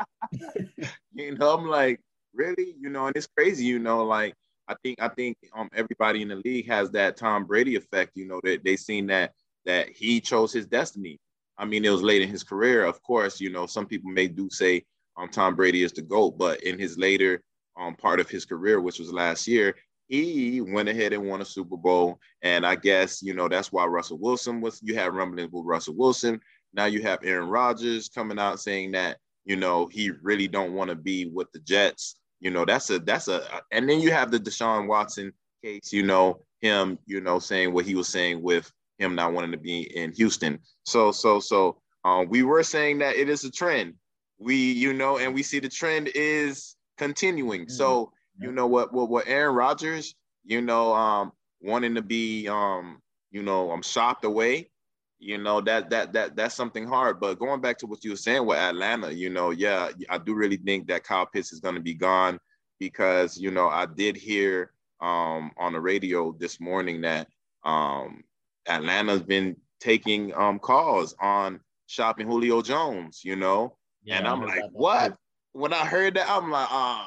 you 1.15 1.35
know, 1.39 1.55
I'm 1.55 1.67
like, 1.67 2.03
really? 2.35 2.75
You 2.79 2.91
know, 2.91 3.07
and 3.07 3.17
it's 3.17 3.29
crazy, 3.35 3.65
you 3.65 3.79
know, 3.79 4.05
like 4.05 4.35
I 4.69 4.75
think 4.83 5.01
I 5.01 5.09
think 5.09 5.39
um 5.57 5.71
everybody 5.75 6.21
in 6.21 6.29
the 6.29 6.43
league 6.45 6.69
has 6.69 6.91
that 6.91 7.17
Tom 7.17 7.47
Brady 7.47 7.75
effect, 7.75 8.13
you 8.17 8.29
know, 8.29 8.39
that 8.45 8.65
they 8.65 8.77
seen 8.77 9.07
that 9.07 9.33
that 9.65 9.89
he 9.89 10.21
chose 10.21 10.53
his 10.53 10.67
destiny. 10.67 11.19
I 11.57 11.65
mean, 11.65 11.87
it 11.87 11.91
was 11.91 12.03
late 12.03 12.21
in 12.21 12.29
his 12.29 12.45
career, 12.45 12.85
of 12.85 13.03
course, 13.03 13.41
you 13.41 13.49
know, 13.49 13.65
some 13.65 13.87
people 13.87 14.11
may 14.11 14.29
do 14.29 14.51
say 14.51 14.85
um 15.19 15.29
Tom 15.29 15.55
Brady 15.55 15.83
is 15.83 15.93
the 15.93 16.03
GOAT, 16.03 16.39
but 16.39 16.63
in 16.63 16.79
his 16.79 16.97
later 16.97 17.43
um 17.79 17.95
part 17.95 18.21
of 18.21 18.31
his 18.31 18.45
career, 18.45 18.81
which 18.81 18.99
was 18.99 19.13
last 19.13 19.47
year, 19.47 19.75
he 20.09 20.61
went 20.61 20.89
ahead 20.89 21.13
and 21.13 21.29
won 21.29 21.43
a 21.43 21.45
Super 21.45 21.77
Bowl. 21.77 22.19
And 22.43 22.65
I 22.65 22.77
guess, 22.77 23.23
you 23.23 23.35
know, 23.35 23.49
that's 23.49 23.71
why 23.71 23.85
Russell 23.85 24.19
Wilson 24.19 24.61
was, 24.61 24.81
you 24.83 24.95
have 24.95 25.13
rumblings 25.13 25.53
with 25.53 25.67
Russell 25.67 25.95
Wilson. 25.95 26.41
Now 26.73 26.87
you 26.87 27.03
have 27.03 27.21
Aaron 27.23 27.49
Rodgers 27.49 28.09
coming 28.09 28.39
out 28.39 28.61
saying 28.61 28.93
that, 28.93 29.19
you 29.45 29.57
know, 29.57 29.87
he 29.87 30.11
really 30.23 30.49
don't 30.49 30.73
want 30.73 30.91
to 30.91 30.97
be 30.97 31.27
with 31.27 31.53
the 31.53 31.59
Jets. 31.61 32.17
You 32.41 32.51
know, 32.51 32.65
that's 32.65 32.89
a, 32.91 32.99
that's 32.99 33.29
a, 33.29 33.43
and 33.71 33.89
then 33.89 34.01
you 34.01 34.11
have 34.13 34.31
the 34.31 34.39
Deshaun 34.39 34.87
Watson 34.87 35.33
case, 35.63 35.93
you 35.93 36.05
know, 36.05 36.41
him, 36.61 36.99
you 37.07 37.21
know, 37.21 37.39
saying 37.39 37.73
what 37.73 37.85
he 37.85 37.95
was 37.95 38.09
saying 38.09 38.43
with 38.43 38.71
him 38.99 39.15
not 39.15 39.33
wanting 39.33 39.53
to 39.53 39.59
be 39.59 39.83
in 39.97 40.13
Houston. 40.13 40.59
So, 40.85 41.13
so, 41.13 41.39
so 41.39 41.81
um, 42.05 42.29
we 42.29 42.43
were 42.43 42.63
saying 42.63 42.99
that 42.99 43.17
it 43.17 43.29
is 43.29 43.45
a 43.45 43.51
trend. 43.51 43.95
We, 44.39 44.57
you 44.73 44.93
know, 44.93 45.19
and 45.19 45.35
we 45.35 45.43
see 45.43 45.59
the 45.59 45.69
trend 45.69 46.11
is 46.15 46.77
continuing. 46.97 47.63
Mm-hmm. 47.63 47.73
So, 47.73 48.13
you 48.41 48.53
know 48.53 48.67
what 48.67 48.93
what 48.93 49.09
what 49.09 49.27
Aaron 49.27 49.55
Rodgers, 49.55 50.15
you 50.45 50.61
know, 50.61 50.95
um, 50.95 51.33
wanting 51.61 51.95
to 51.97 52.03
be 52.03 52.47
um, 52.49 53.03
you 53.31 53.43
know, 53.43 53.71
I'm 53.71 53.77
um, 53.77 53.83
shopped 53.83 54.25
away, 54.25 54.71
you 55.19 55.39
know, 55.39 55.61
that 55.63 55.91
that 55.91 56.13
that 56.13 56.37
that's 56.37 56.55
something 56.55 56.87
hard. 56.87 57.21
But 57.21 57.39
going 57.39 57.61
back 57.61 57.79
to 57.79 57.87
what 57.87 58.05
you 58.05 58.11
were 58.11 58.17
saying 58.17 58.47
with 58.47 58.59
Atlanta, 58.59 59.11
you 59.13 59.31
know, 59.31 59.51
yeah, 59.51 59.91
I 60.09 60.19
do 60.19 60.35
really 60.35 60.57
think 60.57 60.87
that 60.89 61.05
Kyle 61.05 61.27
Pitts 61.27 61.53
is 61.53 61.61
gonna 61.61 61.81
be 61.81 61.95
gone 61.95 62.39
because 62.79 63.37
you 63.37 63.51
know, 63.51 63.69
I 63.69 63.87
did 63.87 64.17
hear 64.17 64.73
um 65.01 65.51
on 65.59 65.73
the 65.73 65.81
radio 65.81 66.33
this 66.39 66.61
morning 66.61 67.01
that 67.03 67.29
um 67.65 68.23
Atlanta's 68.69 69.23
been 69.23 69.57
taking 69.81 70.33
um 70.35 70.59
calls 70.59 71.15
on 71.21 71.61
shopping 71.87 72.29
Julio 72.29 72.63
Jones, 72.63 73.23
you 73.25 73.37
know. 73.37 73.78
Yeah, 74.05 74.19
and 74.19 74.29
I'm 74.29 74.45
like, 74.45 74.63
what? 74.73 75.17
When 75.53 75.73
I 75.73 75.85
heard 75.85 76.15
that, 76.15 76.29
I'm 76.29 76.51
like, 76.51 76.69
oh 76.71 77.07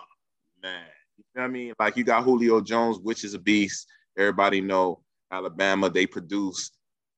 man, 0.61 0.83
You 1.17 1.23
know 1.35 1.41
what 1.41 1.47
I 1.47 1.51
mean? 1.51 1.73
Like 1.79 1.97
you 1.97 2.03
got 2.03 2.23
Julio 2.23 2.61
Jones, 2.61 2.99
which 2.99 3.23
is 3.23 3.33
a 3.33 3.39
beast. 3.39 3.87
Everybody 4.17 4.61
know 4.61 5.01
Alabama. 5.31 5.89
They 5.89 6.05
produce 6.05 6.71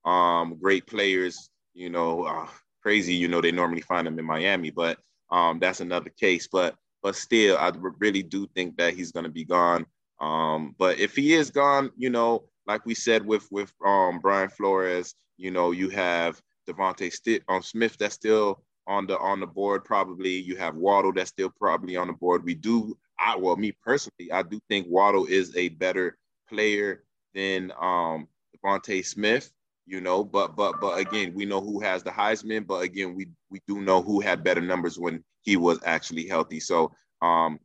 um, 0.05 0.57
great 0.61 0.85
players. 0.87 1.49
You 1.73 1.89
know, 1.89 2.23
uh, 2.23 2.47
crazy. 2.81 3.15
You 3.15 3.27
know, 3.27 3.41
they 3.41 3.51
normally 3.51 3.81
find 3.81 4.05
them 4.05 4.19
in 4.19 4.25
Miami, 4.25 4.69
but 4.69 4.99
um, 5.31 5.59
that's 5.59 5.79
another 5.79 6.11
case. 6.11 6.47
But 6.51 6.75
but 7.01 7.15
still, 7.15 7.57
I 7.57 7.71
really 7.99 8.23
do 8.23 8.47
think 8.55 8.77
that 8.77 8.93
he's 8.93 9.11
going 9.11 9.25
to 9.25 9.31
be 9.31 9.43
gone. 9.43 9.85
Um, 10.21 10.75
but 10.77 10.99
if 10.99 11.15
he 11.15 11.33
is 11.33 11.49
gone, 11.51 11.91
you 11.97 12.09
know, 12.09 12.45
like 12.67 12.85
we 12.85 12.93
said 12.93 13.25
with 13.25 13.47
with 13.51 13.73
um, 13.85 14.19
Brian 14.19 14.49
Flores, 14.49 15.15
you 15.37 15.51
know, 15.51 15.71
you 15.71 15.89
have 15.89 16.41
DeVonta 16.69 17.11
St- 17.11 17.43
um, 17.49 17.61
Smith 17.61 17.97
that's 17.97 18.15
still 18.15 18.63
on 18.87 19.07
the 19.07 19.17
on 19.19 19.39
the 19.39 19.47
board. 19.47 19.83
Probably 19.83 20.31
you 20.31 20.55
have 20.57 20.75
Waddle 20.75 21.13
that's 21.13 21.29
still 21.29 21.49
probably 21.49 21.95
on 21.95 22.07
the 22.07 22.13
board. 22.13 22.43
We 22.43 22.55
do 22.55 22.97
I 23.19 23.35
well, 23.35 23.55
me 23.55 23.71
personally, 23.71 24.31
I 24.31 24.43
do 24.43 24.59
think 24.69 24.87
Waddle 24.89 25.25
is 25.25 25.55
a 25.55 25.69
better 25.69 26.17
player 26.49 27.03
than 27.33 27.71
um 27.79 28.27
DeVonta 28.55 29.05
Smith, 29.05 29.51
you 29.85 30.01
know, 30.01 30.23
but 30.23 30.55
but 30.55 30.79
but 30.81 30.99
again, 30.99 31.33
we 31.33 31.45
know 31.45 31.61
who 31.61 31.79
has 31.79 32.03
the 32.03 32.11
Heisman, 32.11 32.65
but 32.67 32.83
again, 32.83 33.15
we 33.15 33.27
we 33.49 33.61
do 33.67 33.81
know 33.81 34.01
who 34.01 34.19
had 34.19 34.43
better 34.43 34.61
numbers 34.61 34.99
when 34.99 35.23
he 35.41 35.57
was 35.57 35.79
actually 35.85 36.27
healthy. 36.27 36.59
So 36.59 36.91
um 37.21 37.59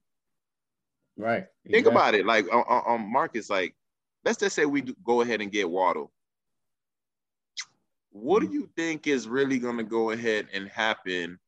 right. 1.17 1.47
Think 1.65 1.87
exactly. 1.87 1.91
about 1.91 2.15
it. 2.15 2.27
Like 2.27 2.53
on, 2.53 2.63
on 2.63 3.13
Marcus, 3.13 3.51
like 3.51 3.75
let's 4.25 4.39
just 4.39 4.55
say 4.55 4.67
we 4.67 4.83
go 5.05 5.23
ahead 5.23 5.41
and 5.41 5.53
get 5.53 5.69
Waddle. 5.69 6.13
What 8.11 8.41
do 8.41 8.49
you 8.51 8.69
think 8.77 9.07
is 9.07 9.29
really 9.29 9.59
gonna 9.59 9.85
go 9.85 10.11
ahead 10.11 10.49
and 10.53 10.69
happen 10.69 11.39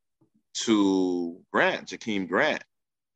to 0.65 1.41
Grant, 1.53 1.89
Jakeem 1.89 2.29
Grant? 2.29 2.63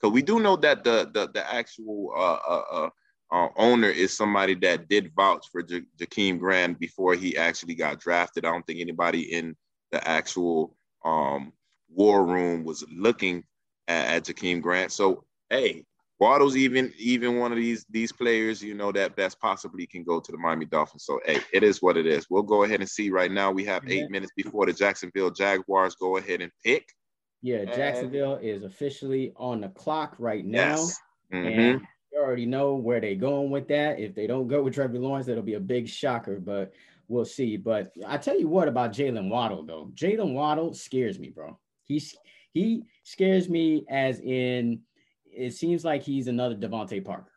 because 0.05 0.13
we 0.13 0.23
do 0.23 0.39
know 0.41 0.57
that 0.57 0.85
the 0.85 1.11
the, 1.15 1.31
the 1.33 1.55
actual 1.55 2.13
uh, 2.15 2.39
uh, 2.47 2.63
uh, 2.73 2.91
uh, 3.33 3.49
owner 3.57 3.89
is 3.89 4.15
somebody 4.15 4.55
that 4.55 4.87
did 4.89 5.11
vouch 5.17 5.47
for 5.51 5.63
J- 5.63 5.87
Jakeem 5.97 6.39
Grant 6.39 6.79
before 6.79 7.15
he 7.15 7.37
actually 7.39 7.75
got 7.75 8.01
drafted. 8.01 8.45
I 8.45 8.51
don't 8.51 8.67
think 8.67 8.81
anybody 8.81 9.33
in 9.33 9.57
the 9.93 10.07
actual 10.07 10.77
um, 11.07 11.53
war 11.89 12.27
room 12.27 12.65
was 12.65 12.85
looking 12.95 13.45
at, 13.89 14.17
at 14.17 14.25
Jakeem 14.25 14.61
Grant. 14.61 14.93
So 14.93 15.25
hey, 15.49 15.87
Waddle's 16.25 16.57
even 16.57 16.91
even 16.99 17.39
one 17.39 17.53
of 17.53 17.59
these 17.59 17.85
these 17.91 18.11
players, 18.11 18.63
you 18.63 18.73
know, 18.73 18.91
that 18.93 19.15
that's 19.15 19.35
possibly 19.35 19.87
can 19.87 20.05
go 20.05 20.21
to 20.21 20.33
the 20.33 20.39
Miami 20.39 20.65
Dolphins. 20.65 21.05
So 21.05 21.21
hey, 21.27 21.41
it 21.53 21.63
is 21.63 21.83
what 21.83 21.99
it 21.99 22.07
is. 22.07 22.27
We'll 22.31 22.43
go 22.43 22.65
ahead 22.65 22.81
and 22.81 22.89
see 22.89 23.11
right 23.11 23.31
now. 23.31 23.53
We 23.53 23.63
have 23.67 23.83
eight 23.87 24.11
minutes 24.11 24.33
before 24.35 24.65
the 24.65 24.73
Jacksonville 24.73 25.31
Jaguars 25.31 25.97
go 25.97 26.17
ahead 26.17 26.41
and 26.41 26.51
pick. 26.65 26.89
Yeah, 27.43 27.67
Jacksonville 27.67 28.37
is 28.37 28.63
officially 28.63 29.35
on 29.37 29.61
the 29.61 29.69
clock 29.69 30.17
right 30.19 30.47
now. 30.47 30.77
Yes. 30.77 30.99
Mm-hmm. 31.31 31.61
And 31.61 31.81
we 32.11 32.19
already 32.19 32.47
know 32.47 32.77
where 32.77 33.03
they're 33.03 33.17
going 33.17 33.51
with 33.51 33.69
that. 33.69 34.01
If 34.01 34.15
they 34.15 34.27
don't 34.27 34.49
go 34.49 34.63
with 34.63 34.75
Trevor 34.75 34.99
Lawrence, 34.99 35.27
that'll 35.27 35.43
be 35.43 35.55
a 35.55 35.61
big 35.61 35.87
shocker, 35.87 36.41
but 36.41 36.73
we'll 37.07 37.27
see. 37.27 37.59
But 37.59 37.93
I 38.07 38.17
tell 38.17 38.41
you 38.41 38.49
what 38.49 38.67
about 38.67 38.93
Jalen 38.93 39.29
Waddle, 39.29 39.63
though. 39.63 39.91
Jalen 39.95 40.33
Waddle 40.33 40.73
scares 40.73 41.19
me, 41.19 41.29
bro. 41.29 41.59
He's 41.83 42.17
he 42.55 42.85
scares 43.03 43.51
me 43.51 43.85
as 43.91 44.21
in 44.21 44.81
it 45.37 45.55
seems 45.55 45.85
like 45.85 46.03
he's 46.03 46.29
another 46.29 46.55
DeVante 46.55 47.05
Parker. 47.05 47.33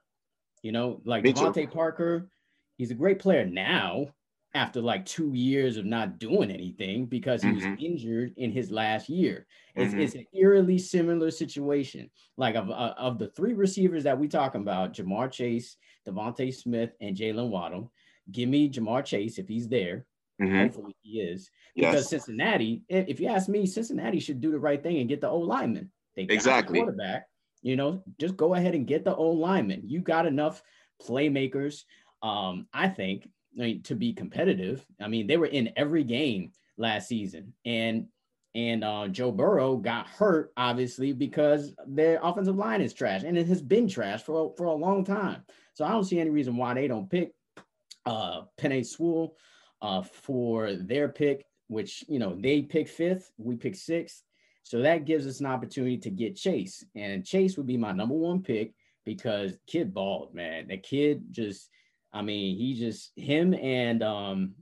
You 0.62 0.72
know, 0.72 1.02
like 1.06 1.24
DeVante 1.24 1.72
Parker, 1.72 2.30
he's 2.78 2.92
a 2.92 2.96
great 2.96 3.20
player 3.20 3.46
now 3.46 4.08
after 4.54 4.82
like 4.82 5.06
two 5.06 5.34
years 5.34 5.78
of 5.78 5.86
not 5.86 6.20
doing 6.20 6.50
anything 6.50 7.06
because 7.06 7.44
he 7.44 7.50
mm-hmm. 7.50 7.72
was 7.72 7.80
injured 7.80 8.34
in 8.38 8.52
his 8.52 8.72
last 8.72 9.08
year. 9.08 9.46
It's, 9.76 9.92
mm-hmm. 9.92 10.02
it's 10.02 10.16
an 10.16 10.26
eerily 10.34 10.78
similar 10.80 11.30
situation. 11.32 12.10
Like 12.38 12.56
of, 12.56 12.70
uh, 12.70 12.94
of 12.98 13.20
the 13.20 13.28
three 13.28 13.54
receivers 13.54 14.04
that 14.06 14.18
we 14.18 14.28
talking 14.28 14.62
about, 14.62 14.94
Ja'Marr 14.94 15.32
Chase, 15.32 15.78
DeVonta 16.08 16.54
Smith, 16.54 16.92
and 17.02 17.16
Jalen 17.16 17.50
Waddle, 17.50 17.92
give 18.32 18.50
me 18.50 18.70
Ja'Marr 18.70 19.06
Chase 19.06 19.38
if 19.38 19.48
he's 19.48 19.68
there. 19.68 20.06
Mm-hmm. 20.42 20.60
Hopefully 20.60 20.96
he 21.02 21.20
is. 21.20 21.52
Because 21.76 21.96
yes. 21.96 22.10
Cincinnati, 22.10 22.82
if 22.90 23.20
you 23.20 23.28
ask 23.28 23.50
me, 23.50 23.66
Cincinnati 23.66 24.20
should 24.20 24.42
do 24.42 24.52
the 24.52 24.60
right 24.60 24.82
thing 24.82 24.98
and 24.98 25.10
get 25.10 25.22
the 25.22 25.30
old 25.30 25.48
lineman. 25.48 25.92
They 26.16 26.26
got 26.26 26.34
exactly. 26.34 26.80
quarterback. 26.80 27.28
You 27.62 27.76
know, 27.76 28.04
just 28.20 28.38
go 28.38 28.54
ahead 28.54 28.76
and 28.76 28.88
get 28.88 29.04
the 29.04 29.16
old 29.16 29.40
lineman. 29.40 29.84
You 29.86 30.00
got 30.02 30.26
enough 30.26 30.62
playmakers. 31.02 31.84
Um, 32.22 32.68
I 32.74 32.88
think 32.88 33.28
I 33.58 33.62
mean, 33.62 33.84
to 33.84 33.96
be 33.96 34.14
competitive. 34.14 34.86
I 35.02 35.08
mean, 35.08 35.28
they 35.28 35.38
were 35.38 35.48
in 35.48 35.74
every 35.76 36.04
game 36.04 36.52
last 36.78 37.08
season, 37.08 37.54
and 37.66 38.08
and 38.56 38.84
uh, 38.84 39.08
Joe 39.08 39.32
Burrow 39.32 39.78
got 39.78 40.08
hurt 40.08 40.52
obviously 40.58 41.14
because 41.14 41.74
their 41.86 42.20
offensive 42.24 42.56
line 42.56 42.82
is 42.82 42.94
trash, 42.94 43.24
and 43.24 43.38
it 43.38 43.48
has 43.48 43.62
been 43.62 43.88
trash 43.88 44.24
for 44.24 44.54
for 44.58 44.66
a 44.66 44.74
long 44.74 45.04
time. 45.04 45.44
So 45.74 45.86
I 45.86 45.92
don't 45.92 46.04
see 46.06 46.20
any 46.20 46.30
reason 46.30 46.58
why 46.58 46.74
they 46.74 46.88
don't 46.88 47.10
pick 47.10 47.34
uh, 48.06 48.42
Penei 48.60 48.86
Sewell 48.86 49.36
uh, 49.82 50.02
for 50.02 50.74
their 50.74 51.10
pick, 51.10 51.46
which 51.68 52.04
you 52.08 52.20
know 52.20 52.36
they 52.40 52.62
pick 52.62 52.88
fifth, 52.88 53.32
we 53.38 53.56
pick 53.56 53.76
sixth. 53.76 54.24
So 54.68 54.82
that 54.82 55.06
gives 55.06 55.26
us 55.26 55.40
an 55.40 55.46
opportunity 55.46 55.98
to 56.00 56.10
get 56.10 56.36
Chase, 56.36 56.84
and 56.94 57.26
Chase 57.26 57.56
would 57.56 57.68
be 57.68 57.78
my 57.78 57.94
number 57.94 58.16
one 58.16 58.44
pick 58.44 58.74
because 59.06 59.58
kid 59.66 59.94
balled, 59.94 60.36
man. 60.36 60.68
The 60.68 60.76
kid 60.76 61.24
just 61.32 61.70
I 62.12 62.22
mean, 62.22 62.58
he 62.58 62.74
just 62.74 63.12
him 63.16 63.54
and 63.54 64.04
um, 64.04 64.56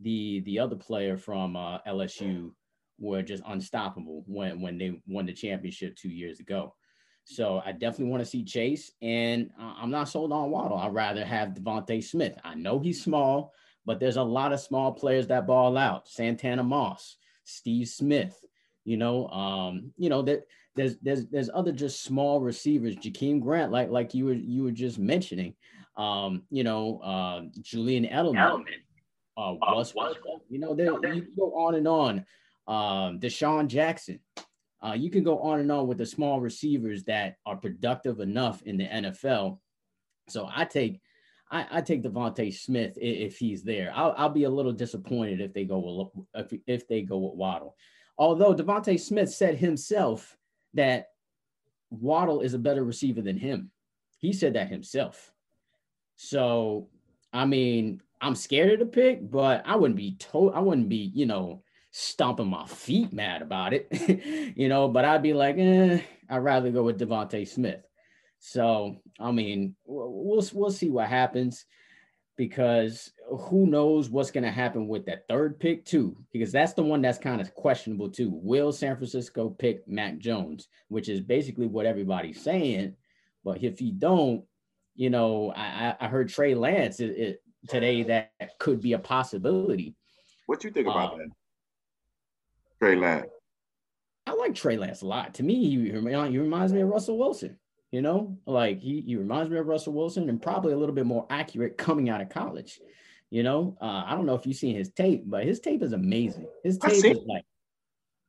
the 0.00 0.40
the 0.40 0.58
other 0.58 0.74
player 0.74 1.16
from 1.16 1.54
uh, 1.54 1.78
LSU 1.86 2.50
were 2.98 3.22
just 3.22 3.44
unstoppable 3.46 4.24
when 4.26 4.60
when 4.60 4.78
they 4.78 5.00
won 5.06 5.26
the 5.26 5.32
championship 5.32 5.94
two 5.94 6.08
years 6.08 6.40
ago. 6.40 6.74
So 7.22 7.62
I 7.64 7.70
definitely 7.70 8.10
want 8.10 8.24
to 8.24 8.28
see 8.28 8.42
Chase, 8.42 8.90
and 9.00 9.50
I'm 9.56 9.92
not 9.92 10.08
sold 10.08 10.32
on 10.32 10.50
Waddle. 10.50 10.76
I'd 10.76 10.92
rather 10.92 11.24
have 11.24 11.50
DeVonta 11.50 12.02
Smith. 12.02 12.36
I 12.42 12.56
know 12.56 12.80
he's 12.80 13.04
small, 13.04 13.52
but 13.86 14.00
there's 14.00 14.16
a 14.16 14.22
lot 14.24 14.52
of 14.52 14.58
small 14.58 14.90
players 14.90 15.28
that 15.28 15.46
ball 15.46 15.78
out. 15.78 16.08
Santana 16.08 16.64
Moss, 16.64 17.16
Steve 17.44 17.86
Smith. 17.86 18.36
You 18.90 18.96
know, 18.96 19.28
um, 19.28 19.92
you 19.96 20.10
know 20.10 20.22
that 20.22 20.46
there's 20.74 20.96
there's 20.98 21.26
there's 21.26 21.50
other 21.54 21.72
just 21.72 22.02
small 22.02 22.40
receivers. 22.40 22.96
Jakeem 22.96 23.40
Grant, 23.40 23.70
like 23.70 23.90
like 23.90 24.14
you 24.14 24.24
were 24.26 24.32
you 24.32 24.64
were 24.64 24.72
just 24.72 24.98
mentioning 24.98 25.54
um, 26.00 26.44
you 26.50 26.64
know, 26.64 26.98
uh, 26.98 27.42
Julian 27.60 28.04
Edelman, 28.04 28.36
Edelman. 28.36 28.64
Uh, 29.36 29.54
was, 29.60 29.94
uh, 29.96 30.12
you 30.48 30.58
know, 30.58 30.74
there, 30.74 30.92
you 31.14 31.22
can 31.22 31.34
go 31.36 31.54
on 31.54 31.74
and 31.74 31.86
on. 31.86 32.24
Um, 32.66 33.18
DeSean 33.20 33.68
Jackson. 33.68 34.20
Uh, 34.82 34.94
you 34.94 35.10
can 35.10 35.22
go 35.22 35.40
on 35.40 35.60
and 35.60 35.70
on 35.70 35.86
with 35.86 35.98
the 35.98 36.06
small 36.06 36.40
receivers 36.40 37.04
that 37.04 37.36
are 37.44 37.56
productive 37.56 38.20
enough 38.20 38.62
in 38.62 38.78
the 38.78 38.86
NFL. 38.86 39.58
So 40.28 40.48
I 40.50 40.64
take, 40.64 41.00
I, 41.50 41.66
I 41.70 41.80
take 41.82 42.02
DeVonta 42.02 42.54
Smith 42.54 42.96
if, 42.96 43.32
if 43.32 43.38
he's 43.38 43.62
there. 43.62 43.92
I'll, 43.94 44.14
I'll, 44.16 44.30
be 44.30 44.44
a 44.44 44.50
little 44.50 44.72
disappointed 44.72 45.42
if 45.42 45.52
they 45.52 45.64
go 45.64 46.10
with 46.34 46.52
if, 46.52 46.60
if 46.66 46.88
they 46.88 47.02
go 47.02 47.18
with 47.18 47.34
Waddle. 47.34 47.76
Although 48.20 48.54
DeVonta 48.54 49.00
Smith 49.00 49.30
said 49.30 49.56
himself 49.56 50.36
that 50.74 51.08
Waddle 51.88 52.42
is 52.42 52.52
a 52.52 52.58
better 52.58 52.84
receiver 52.84 53.22
than 53.22 53.38
him. 53.38 53.70
He 54.18 54.34
said 54.34 54.52
that 54.52 54.68
himself. 54.68 55.32
So, 56.16 56.88
I 57.32 57.46
mean, 57.46 58.02
I'm 58.20 58.34
scared 58.34 58.74
of 58.74 58.78
the 58.80 58.84
pick, 58.84 59.28
but 59.30 59.62
I 59.64 59.74
wouldn't 59.74 59.96
be 59.96 60.16
told, 60.16 60.52
I 60.54 60.60
wouldn't 60.60 60.90
be, 60.90 61.10
you 61.14 61.24
know, 61.24 61.62
stomping 61.92 62.48
my 62.48 62.66
feet 62.66 63.10
mad 63.10 63.40
about 63.40 63.72
it, 63.72 63.88
you 64.54 64.68
know, 64.68 64.86
but 64.86 65.06
I'd 65.06 65.22
be 65.22 65.32
like, 65.32 65.56
eh, 65.58 66.02
I'd 66.28 66.38
rather 66.38 66.70
go 66.70 66.82
with 66.82 67.00
DeVonta 67.00 67.48
Smith. 67.48 67.82
So, 68.38 69.00
I 69.18 69.32
mean, 69.32 69.76
we'll, 69.86 70.46
we'll 70.52 70.70
see 70.70 70.90
what 70.90 71.08
happens 71.08 71.64
because 72.36 73.12
who 73.38 73.66
knows 73.66 74.10
what's 74.10 74.30
going 74.30 74.44
to 74.44 74.50
happen 74.50 74.88
with 74.88 75.06
that 75.06 75.26
third 75.28 75.58
pick 75.58 75.84
too 75.84 76.16
because 76.32 76.50
that's 76.50 76.72
the 76.72 76.82
one 76.82 77.00
that's 77.00 77.18
kind 77.18 77.40
of 77.40 77.54
questionable 77.54 78.08
too 78.08 78.30
will 78.32 78.72
san 78.72 78.96
francisco 78.96 79.48
pick 79.48 79.86
mac 79.86 80.18
jones 80.18 80.68
which 80.88 81.08
is 81.08 81.20
basically 81.20 81.66
what 81.66 81.86
everybody's 81.86 82.42
saying 82.42 82.94
but 83.44 83.62
if 83.62 83.78
he 83.78 83.92
don't 83.92 84.44
you 85.00 85.08
know, 85.08 85.50
I, 85.56 85.96
I 85.98 86.08
heard 86.08 86.28
Trey 86.28 86.54
Lance 86.54 87.00
it, 87.00 87.16
it, 87.16 87.42
today 87.68 88.02
that 88.02 88.32
could 88.58 88.82
be 88.82 88.92
a 88.92 88.98
possibility. 88.98 89.94
What 90.44 90.62
you 90.62 90.70
think 90.70 90.88
about 90.88 91.14
um, 91.14 91.18
that? 91.20 91.28
Trey 92.78 92.96
Lance. 92.96 93.30
I 94.26 94.34
like 94.34 94.54
Trey 94.54 94.76
Lance 94.76 95.00
a 95.00 95.06
lot. 95.06 95.32
To 95.34 95.42
me, 95.42 95.54
he, 95.54 95.90
he 95.90 96.38
reminds 96.38 96.74
me 96.74 96.82
of 96.82 96.88
Russell 96.88 97.18
Wilson. 97.18 97.58
You 97.90 98.02
know, 98.02 98.36
like 98.46 98.80
he, 98.80 99.00
he 99.00 99.16
reminds 99.16 99.50
me 99.50 99.56
of 99.56 99.66
Russell 99.66 99.94
Wilson 99.94 100.28
and 100.28 100.40
probably 100.40 100.74
a 100.74 100.76
little 100.76 100.94
bit 100.94 101.06
more 101.06 101.26
accurate 101.30 101.78
coming 101.78 102.10
out 102.10 102.20
of 102.20 102.28
college. 102.28 102.78
You 103.30 103.44
know, 103.44 103.76
uh, 103.80 104.02
I 104.06 104.14
don't 104.16 104.26
know 104.26 104.34
if 104.34 104.44
you've 104.44 104.56
seen 104.56 104.74
his 104.74 104.90
tape, 104.90 105.22
but 105.26 105.44
his 105.44 105.60
tape 105.60 105.82
is 105.82 105.92
amazing. 105.92 106.48
His 106.64 106.78
tape 106.78 107.04
is 107.04 107.20
like 107.26 107.44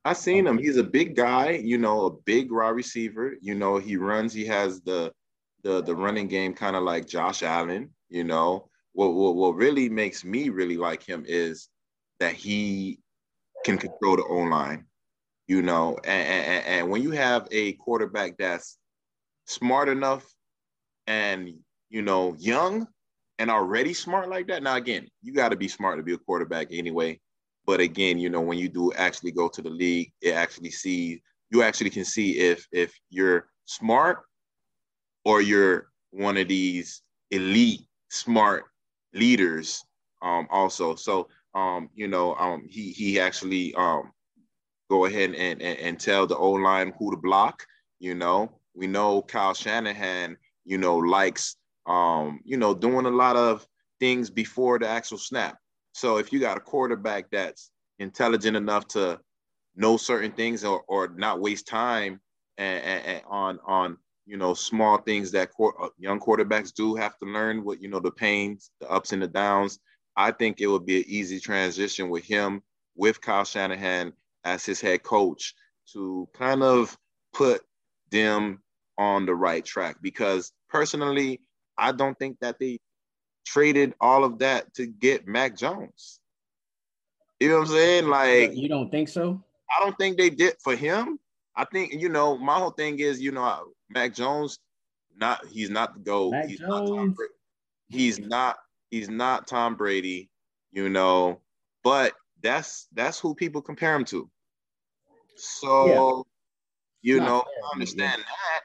I 0.04 0.14
seen 0.14 0.48
him. 0.48 0.58
He's 0.58 0.78
a 0.78 0.84
big 0.84 1.16
guy, 1.16 1.52
you 1.52 1.78
know, 1.78 2.06
a 2.06 2.12
big 2.12 2.52
raw 2.52 2.70
receiver. 2.70 3.36
You 3.42 3.56
know, 3.56 3.78
he 3.78 3.98
runs. 3.98 4.34
He 4.34 4.46
has 4.46 4.82
the 4.82 5.12
the 5.64 5.82
the 5.84 5.96
running 5.96 6.28
game 6.28 6.54
kind 6.54 6.76
of 6.76 6.84
like 6.84 7.08
Josh 7.08 7.44
Allen. 7.44 7.90
You 8.10 8.24
know, 8.24 8.70
what, 8.94 9.14
what 9.14 9.36
what 9.36 9.56
really 9.56 9.90
makes 9.90 10.24
me 10.24 10.50
really 10.50 10.78
like 10.78 11.04
him 11.04 11.24
is 11.28 11.70
that 12.20 12.34
he 12.34 13.00
can 13.64 13.78
control 13.78 14.18
the 14.18 14.24
O 14.24 14.38
line. 14.38 14.86
You 15.48 15.62
know, 15.62 15.98
and, 16.04 16.28
and, 16.28 16.66
and 16.66 16.90
when 16.90 17.02
you 17.02 17.12
have 17.12 17.48
a 17.52 17.74
quarterback 17.74 18.38
that's 18.38 18.78
smart 19.48 19.90
enough 19.90 20.26
and 21.08 21.54
you 21.90 22.02
know 22.02 22.36
young 22.40 22.88
and 23.40 23.50
already 23.50 23.94
smart 23.94 24.30
like 24.30 24.48
that. 24.48 24.64
Now 24.64 24.76
again, 24.76 25.08
you 25.22 25.34
got 25.34 25.50
to 25.50 25.56
be 25.56 25.68
smart 25.68 25.98
to 25.98 26.04
be 26.04 26.14
a 26.14 26.18
quarterback 26.18 26.68
anyway. 26.72 27.20
But 27.66 27.80
again, 27.80 28.18
you 28.18 28.30
know, 28.30 28.42
when 28.42 28.58
you 28.58 28.70
do 28.70 28.92
actually 28.94 29.32
go 29.32 29.48
to 29.50 29.62
the 29.62 29.70
league, 29.70 30.12
it 30.22 30.32
actually 30.32 30.72
see 30.72 31.22
you 31.50 31.64
actually 31.64 31.90
can 31.90 32.06
see 32.06 32.40
if 32.40 32.68
if 32.72 32.94
you're 33.10 33.48
smart 33.66 34.20
or 35.26 35.42
you're 35.42 35.88
one 36.12 36.38
of 36.38 36.48
these 36.48 37.02
elite 37.30 37.82
smart 38.10 38.66
leaders 39.14 39.84
um, 40.22 40.48
also. 40.50 40.96
So 40.96 41.28
um, 41.54 41.90
you 41.94 42.08
know, 42.08 42.36
um, 42.36 42.66
he 42.70 42.92
he 42.92 43.20
actually 43.20 43.74
um, 43.76 44.12
go 44.90 45.06
ahead 45.06 45.34
and, 45.36 45.62
and, 45.62 45.80
and 45.80 46.00
tell 46.00 46.28
the 46.28 46.38
O 46.38 46.52
line 46.52 46.94
who 46.98 47.12
to 47.12 47.18
block. 47.18 47.66
You 48.00 48.16
know, 48.16 48.60
we 48.74 48.88
know 48.88 49.22
Kyle 49.22 49.54
Shanahan, 49.54 50.38
you 50.66 50.78
know, 50.78 50.98
likes 50.98 51.56
um, 51.86 52.40
you 52.44 52.58
know, 52.58 52.74
doing 52.74 53.06
a 53.06 53.10
lot 53.10 53.36
of 53.36 53.66
things 54.00 54.30
before 54.30 54.80
the 54.80 54.88
actual 54.88 55.18
snap. 55.18 55.58
So 55.94 56.18
if 56.18 56.32
you 56.32 56.40
got 56.40 56.58
a 56.58 56.62
quarterback 56.62 57.30
that's 57.32 57.72
intelligent 58.00 58.58
enough 58.58 58.88
to 58.90 59.20
know 59.76 59.98
certain 59.98 60.32
things 60.32 60.64
or, 60.64 60.84
or 60.88 61.10
not 61.10 61.40
waste 61.40 61.68
time 61.68 62.20
and, 62.58 62.84
and, 62.84 63.06
and 63.06 63.22
on 63.28 63.60
on 63.66 63.98
you 64.26 64.38
know, 64.38 64.54
small 64.54 64.98
things 64.98 65.32
that 65.32 65.50
uh, 65.60 65.88
young 65.98 66.20
quarterbacks 66.20 66.74
do 66.74 66.96
have 66.96 67.18
to 67.18 67.26
learn 67.26 67.64
what, 67.66 67.82
you 67.82 67.90
know, 67.90 68.00
the 68.00 68.12
pains, 68.12 68.72
the 68.80 68.90
ups 68.90 69.12
and 69.12 69.22
the 69.22 69.28
downs. 69.28 69.80
I 70.16 70.32
think 70.32 70.62
it 70.62 70.68
would 70.68 70.86
be 70.86 70.98
an 70.98 71.04
easy 71.08 71.40
transition 71.40 72.10
with 72.10 72.24
him, 72.24 72.62
with 72.96 73.20
Kyle 73.20 73.44
Shanahan 73.44 74.14
as 74.44 74.66
his 74.66 74.80
head 74.80 75.04
coach 75.04 75.54
to 75.94 76.30
kind 76.34 76.64
of 76.64 76.98
put 77.34 77.62
them 78.12 78.62
on 78.98 79.26
the 79.26 79.36
right 79.36 79.66
track. 79.66 79.98
Because 80.02 80.54
personally, 80.70 81.42
I 81.78 81.92
don't 81.92 82.18
think 82.18 82.40
that 82.42 82.60
they 82.60 82.80
traded 83.46 83.94
all 84.00 84.24
of 84.24 84.40
that 84.40 84.74
to 84.76 84.86
get 84.86 85.28
Mac 85.28 85.56
Jones. 85.58 86.20
You 87.40 87.50
know 87.50 87.56
what 87.56 87.62
I'm 87.62 87.74
saying? 87.74 88.08
Like, 88.08 88.56
you 88.56 88.70
don't 88.70 88.92
think 88.92 89.10
so? 89.10 89.42
I 89.70 89.84
don't 89.84 89.98
think 89.98 90.18
they 90.18 90.30
did 90.30 90.56
for 90.64 90.76
him. 90.76 91.18
I 91.56 91.66
think 91.66 91.94
you 91.94 92.10
know 92.10 92.38
my 92.38 92.56
whole 92.56 92.72
thing 92.72 93.00
is 93.00 93.22
you 93.22 93.32
know 93.32 93.64
Mac 93.90 94.14
Jones, 94.14 94.60
not 95.18 95.46
he's 95.48 95.70
not 95.70 95.94
the 95.94 96.00
goat. 96.00 96.32
Mac 96.32 96.48
he's 96.48 96.60
Jones. 96.60 96.90
not 96.90 96.96
Tom 96.96 97.12
Brady. 97.12 97.34
He's 97.90 98.20
not 98.20 98.58
he's 98.90 99.10
not 99.10 99.48
Tom 99.48 99.76
Brady, 99.76 100.30
you 100.72 100.90
know, 100.90 101.42
but 101.84 102.14
that's 102.42 102.88
that's 102.94 103.20
who 103.20 103.34
people 103.36 103.62
compare 103.62 103.96
him 103.96 104.06
to. 104.06 104.30
So, 105.36 106.26
yeah. 107.02 107.14
you 107.14 107.20
know, 107.20 107.40
fair, 107.40 107.64
I 107.70 107.74
understand 107.74 108.12
man. 108.12 108.20
that. 108.20 108.62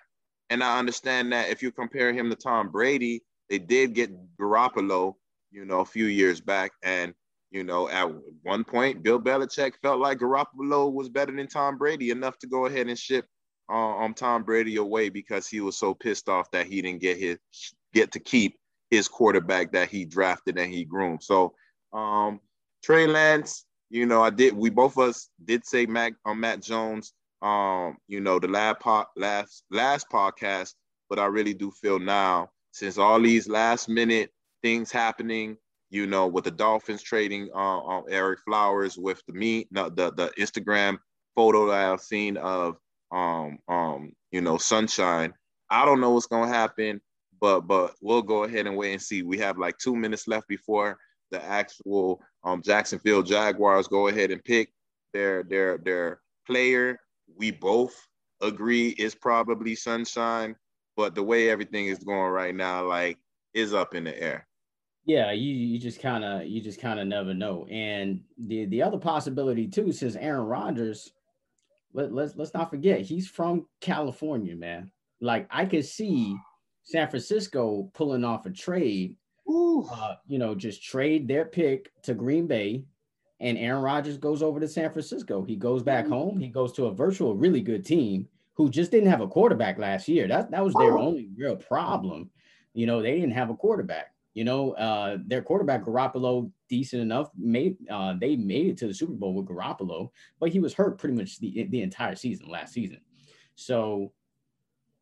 And 0.51 0.63
I 0.63 0.79
understand 0.79 1.33
that 1.33 1.51
if 1.51 1.63
you 1.63 1.73
compare 1.73 2.13
him 2.13 2.31
to 2.31 2.37
Tom 2.37 2.71
Brady, 2.71 3.23
they 3.49 3.59
did 3.59 3.95
get 3.95 4.11
Garoppolo, 4.37 5.15
you 5.51 5.65
know, 5.65 5.81
a 5.81 5.85
few 5.85 6.07
years 6.07 6.41
back. 6.41 6.73
And, 6.83 7.15
you 7.51 7.65
know, 7.65 7.89
at 7.89 8.09
one 8.43 8.65
point, 8.65 9.03
Bill 9.03 9.21
Belichick 9.21 9.75
felt 9.83 10.01
like 10.01 10.19
Garoppolo 10.19 10.93
was 10.93 11.09
better 11.09 11.33
than 11.35 11.49
Tom 11.49 11.79
Brady 11.79 12.11
enough 12.11 12.39
to 12.39 12.47
go 12.47 12.67
ahead 12.67 12.89
and 12.89 12.99
ship 12.99 13.27
uh, 13.69 13.97
um, 13.97 14.15
Tom 14.15 14.45
Brady 14.45 14.77
away 14.77 15.09
because 15.09 15.49
he 15.49 15.61
was 15.61 15.77
so 15.77 15.95
pissed 15.95 16.29
off 16.29 16.51
that 16.53 16.67
he 16.67 16.83
didn't 16.83 17.01
get 17.01 17.19
his 17.19 17.39
get 17.93 18.13
to 18.13 18.21
keep 18.21 18.59
his 18.91 19.09
quarterback 19.09 19.73
that 19.73 19.89
he 19.89 20.05
drafted 20.05 20.59
and 20.59 20.73
he 20.73 20.85
groomed. 20.85 21.23
So 21.23 21.55
um, 21.93 22.41
Trey 22.85 23.07
Lance, 23.07 23.65
you 23.91 24.07
know, 24.07 24.23
I 24.23 24.31
did. 24.31 24.55
We 24.55 24.71
both 24.71 24.97
of 24.97 25.09
us 25.09 25.29
did 25.45 25.67
say 25.67 25.87
Mac 25.87 26.15
on 26.25 26.33
uh, 26.33 26.35
Matt 26.35 26.63
Jones. 26.63 27.13
Um, 27.47 27.99
you 28.09 28.21
know, 28.21 28.41
the 28.41 28.49
last 28.49 28.83
last 29.17 29.65
last 29.71 30.11
podcast, 30.11 30.75
but 31.09 31.21
I 31.21 31.27
really 31.27 31.55
do 31.55 31.71
feel 31.71 32.01
now 32.01 32.51
since 32.73 32.99
all 32.99 33.21
these 33.21 33.49
last 33.49 33.89
minute 33.89 34.31
things 34.63 34.91
happening, 34.91 35.57
you 35.91 36.09
know, 36.09 36.27
with 36.27 36.43
the 36.43 36.51
Dolphins 36.51 37.03
trading 37.03 37.49
uh, 37.55 37.79
uh, 37.79 38.03
Ereck 38.11 38.39
Flowers, 38.45 38.99
with 38.99 39.23
the 39.29 39.33
me 39.33 39.69
no, 39.71 39.89
the 39.89 40.13
the 40.13 40.33
Instagram 40.39 40.99
photo 41.37 41.69
that 41.69 41.93
I've 41.93 42.01
seen 42.01 42.37
of 42.37 42.79
um 43.13 43.59
um 43.69 44.13
you 44.33 44.41
know 44.41 44.59
Sunshine. 44.59 45.33
I 45.71 45.85
don't 45.85 46.01
know 46.01 46.11
what's 46.11 46.27
gonna 46.27 46.49
happen, 46.49 47.01
but 47.41 47.61
but 47.61 47.95
we'll 48.01 48.23
go 48.23 48.43
ahead 48.43 48.67
and 48.67 48.77
wait 48.77 48.93
and 48.93 49.03
see. 49.03 49.23
We 49.23 49.39
have 49.39 49.57
like 49.57 49.79
two 49.79 49.95
minutes 49.95 50.27
left 50.27 50.49
before 50.49 50.99
the 51.31 51.41
actual 51.45 52.21
um, 52.43 52.61
Jacksonville 52.63 53.23
Jaguars 53.23 53.87
go 53.87 54.09
ahead 54.09 54.33
and 54.33 54.43
pick 54.43 54.73
their 55.13 55.45
their 55.45 55.79
their 55.79 56.21
player. 56.45 56.99
We 57.35 57.51
both 57.51 57.95
agree 58.41 58.91
is 58.91 59.15
probably 59.15 59.75
Sunshine, 59.75 60.57
but 60.97 61.15
the 61.15 61.23
way 61.23 61.51
everything 61.51 61.87
is 61.87 61.99
going 61.99 62.31
right 62.31 62.55
now, 62.55 62.87
like, 62.87 63.19
is 63.55 63.75
up 63.75 63.95
in 63.95 64.05
the 64.05 64.23
air. 64.23 64.47
Yeah, 65.05 65.31
you 65.33 65.55
you 65.55 65.79
just 65.79 66.01
kind 66.03 66.25
of 66.25 66.47
you 66.47 66.61
just 66.61 66.81
kind 66.81 66.99
of 66.99 67.07
never 67.07 67.33
know. 67.33 67.67
And 67.71 68.21
the 68.39 68.67
the 68.67 68.83
other 68.83 68.99
possibility 68.99 69.69
too, 69.69 69.93
since 69.93 70.17
Aaron 70.17 70.47
Rodgers, 70.47 71.13
let, 71.93 72.13
let's 72.13 72.35
let's 72.37 72.55
not 72.55 72.71
forget 72.71 73.03
he's 73.03 73.29
from 73.29 73.67
California, 73.81 74.57
man. 74.57 74.91
Like 75.21 75.47
I 75.51 75.65
could 75.65 75.85
see 75.85 76.37
San 76.83 77.09
Francisco 77.09 77.89
pulling 77.95 78.25
off 78.25 78.47
a 78.47 78.51
trade 78.51 79.17
uh, 79.49 80.15
you 80.27 80.39
know, 80.39 80.55
just 80.55 80.83
trade 80.83 81.29
their 81.29 81.45
pick 81.45 81.91
to 82.03 82.15
Green 82.15 82.47
Bay, 82.47 82.85
and 83.41 83.59
Aaron 83.59 83.83
Rodgers 83.83 84.17
goes 84.17 84.43
over 84.43 84.61
to 84.61 84.69
San 84.69 84.91
Francisco. 84.91 85.43
He 85.43 85.57
goes 85.57 85.83
back 85.83 86.07
home. 86.07 86.39
He 86.39 86.49
goes 86.49 86.73
to 86.75 86.87
a 86.87 86.95
virtual 86.95 87.35
really 87.35 87.61
good 87.61 87.85
team 87.85 88.29
who 88.55 88.71
just 88.71 88.91
didn't 88.91 89.11
have 89.11 89.21
a 89.21 89.29
quarterback 89.29 89.79
last 89.79 90.09
year. 90.09 90.27
That 90.27 90.51
that 90.51 90.65
was 90.65 90.75
their 90.75 90.97
only 90.97 91.29
real 91.37 91.57
problem. 91.57 92.31
You 92.73 92.87
know, 92.87 93.03
they 93.03 93.15
didn't 93.15 93.33
have 93.33 93.51
a 93.51 93.57
quarterback. 93.57 94.13
You 94.35 94.45
know, 94.45 94.73
uh, 94.73 95.19
their 95.27 95.43
quarterback 95.43 95.85
Garoppolo 95.85 96.51
decent 96.69 97.03
enough. 97.03 97.31
Made 97.37 97.77
uh, 97.91 98.15
they 98.19 98.37
made 98.37 98.67
it 98.67 98.79
to 98.79 98.87
the 98.87 98.95
Super 98.95 99.13
Bowl 99.13 99.35
with 99.35 99.47
Garoppolo, 99.47 100.11
but 100.41 100.51
he 100.51 100.61
was 100.61 100.75
hurt 100.75 100.99
pretty 100.99 101.15
much 101.15 101.39
the 101.39 101.67
the 101.71 101.83
entire 101.83 102.15
season 102.15 102.49
last 102.49 102.73
season. 102.73 103.01
So 103.55 104.13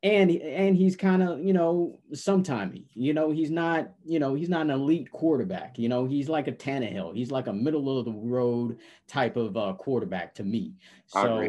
and 0.05 0.31
and 0.31 0.77
he's 0.77 0.97
kind 0.97 1.23
of 1.23 1.43
you 1.43 1.55
know 1.55 1.99
sometimey. 2.13 2.85
You 2.93 3.15
know 3.15 3.31
he's 3.31 3.51
not 3.51 3.91
you 4.05 4.19
know 4.19 4.35
he's 4.35 4.51
not 4.51 4.61
an 4.61 4.71
elite 4.71 5.11
quarterback. 5.11 5.79
You 5.79 5.89
know 5.89 6.05
he's 6.05 6.29
like 6.29 6.47
a 6.47 6.53
Tannehill. 6.53 7.17
He's 7.17 7.31
like 7.31 7.47
a 7.47 7.53
middle 7.53 7.99
of 7.99 8.05
the 8.05 8.13
road 8.13 8.79
type 9.09 9.37
of 9.37 9.57
uh, 9.57 9.73
quarterback 9.73 10.35
to 10.35 10.45
me. 10.45 10.75
So 11.07 11.41
I, 11.41 11.49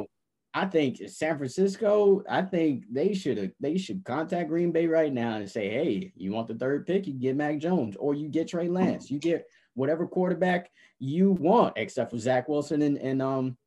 I 0.53 0.65
think 0.67 1.01
San 1.09 1.38
Francisco. 1.38 2.24
I 2.29 2.43
think 2.43 2.85
they 2.89 3.13
should 3.13 3.53
they 3.59 3.77
should 3.77 4.05
contact 4.05 4.48
Green 4.48 4.72
Bay 4.72 4.87
right 4.87 5.11
now 5.11 5.35
and 5.35 5.51
say, 5.51 5.70
hey, 5.70 6.13
you 6.15 6.31
want 6.31 6.48
the 6.48 6.55
third 6.55 6.87
pick? 6.87 7.07
You 7.07 7.13
get 7.13 7.35
Mac 7.35 7.59
Jones 7.59 7.98
or 7.98 8.13
you 8.13 8.29
get 8.29 8.48
Trey 8.48 8.70
Lance. 8.70 9.11
You 9.11 9.20
get 9.20 9.46
whatever 9.74 10.07
quarterback 10.07 10.72
you 10.98 11.31
want, 11.33 11.74
except 11.75 12.11
for 12.11 12.18
Zach 12.18 12.48
Wilson 12.48 12.81
and 12.81 12.98
and 13.00 13.22
um 13.22 13.57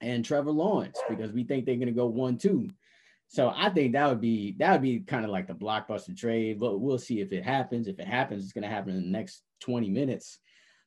and 0.00 0.24
Trevor 0.24 0.52
Lawrence 0.52 1.00
because 1.08 1.32
we 1.32 1.42
think 1.42 1.66
they're 1.66 1.74
gonna 1.74 1.90
go 1.90 2.06
one 2.06 2.38
two. 2.38 2.68
So 3.32 3.50
I 3.56 3.70
think 3.70 3.94
that 3.94 4.10
would 4.10 4.20
be 4.20 4.54
that 4.58 4.72
would 4.72 4.82
be 4.82 5.00
kind 5.00 5.24
of 5.24 5.30
like 5.30 5.46
the 5.46 5.54
blockbuster 5.54 6.14
trade, 6.14 6.60
but 6.60 6.80
we'll 6.80 6.98
see 6.98 7.22
if 7.22 7.32
it 7.32 7.42
happens. 7.42 7.88
If 7.88 7.98
it 7.98 8.06
happens, 8.06 8.44
it's 8.44 8.52
going 8.52 8.62
to 8.62 8.68
happen 8.68 8.94
in 8.94 9.02
the 9.02 9.08
next 9.08 9.42
20 9.60 9.88
minutes. 9.88 10.38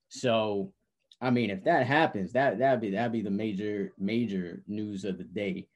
So, 0.09 0.71
I 1.19 1.31
mean, 1.31 1.49
if 1.49 1.63
that 1.63 1.87
happens, 1.87 2.33
that 2.33 2.59
that'd 2.59 2.81
be 2.81 2.91
that'd 2.91 3.11
be 3.11 3.23
the 3.23 3.31
major 3.31 3.93
major 3.97 4.61
news 4.67 5.05
of 5.05 5.17
the 5.17 5.23
day. 5.23 5.67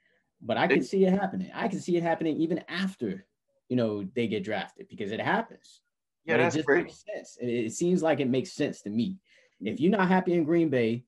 But 0.43 0.57
I 0.57 0.67
can 0.67 0.83
see 0.83 1.05
it 1.05 1.11
happening. 1.11 1.49
I 1.55 1.69
can 1.69 1.79
see 1.79 1.97
it 1.97 2.03
happening 2.03 2.37
even 2.37 2.63
after, 2.69 3.25
you 3.67 3.75
know, 3.75 4.07
they 4.15 4.27
get 4.27 4.43
drafted 4.43 4.89
because 4.89 5.11
it 5.11 5.19
happens. 5.19 5.81
Yeah, 6.23 6.35
but 6.35 6.43
that's 6.43 6.55
it 6.55 6.59
just 6.59 6.67
great. 6.67 6.85
Makes 6.85 7.03
sense. 7.15 7.37
It, 7.41 7.47
it 7.47 7.73
seems 7.73 8.03
like 8.03 8.19
it 8.19 8.29
makes 8.29 8.53
sense 8.53 8.83
to 8.83 8.91
me. 8.91 9.17
If 9.59 9.79
you're 9.79 9.91
not 9.91 10.07
happy 10.07 10.35
in 10.35 10.43
Green 10.43 10.69
Bay, 10.69 11.03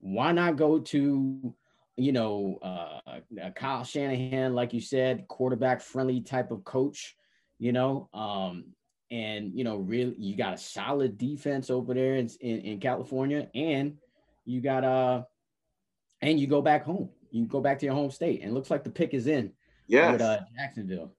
why 0.00 0.32
not 0.32 0.56
go 0.56 0.80
to 0.80 1.54
you 1.96 2.12
know, 2.12 2.58
uh, 2.62 3.00
uh, 3.42 3.50
Kyle 3.54 3.84
Shanahan, 3.84 4.54
like 4.54 4.74
you 4.74 4.80
said, 4.80 5.26
quarterback 5.28 5.80
friendly 5.80 6.20
type 6.20 6.50
of 6.50 6.62
coach, 6.64 7.16
you 7.58 7.72
know, 7.72 8.08
um, 8.12 8.66
and 9.10 9.52
you 9.54 9.64
know, 9.64 9.76
really, 9.76 10.14
you 10.18 10.36
got 10.36 10.54
a 10.54 10.58
solid 10.58 11.16
defense 11.16 11.70
over 11.70 11.94
there 11.94 12.16
in, 12.16 12.28
in, 12.40 12.60
in 12.60 12.80
California, 12.80 13.48
and 13.54 13.96
you 14.44 14.60
got 14.60 14.84
uh, 14.84 15.22
and 16.20 16.38
you 16.38 16.46
go 16.46 16.60
back 16.60 16.84
home. 16.84 17.08
You 17.30 17.46
go 17.46 17.60
back 17.60 17.78
to 17.78 17.86
your 17.86 17.94
home 17.94 18.10
state, 18.10 18.42
and 18.42 18.52
looks 18.52 18.70
like 18.70 18.84
the 18.84 18.90
pick 18.90 19.14
is 19.14 19.26
in. 19.26 19.52
Yes. 19.86 20.12
With, 20.12 20.22
uh, 20.22 20.40
Jacksonville. 20.58 21.14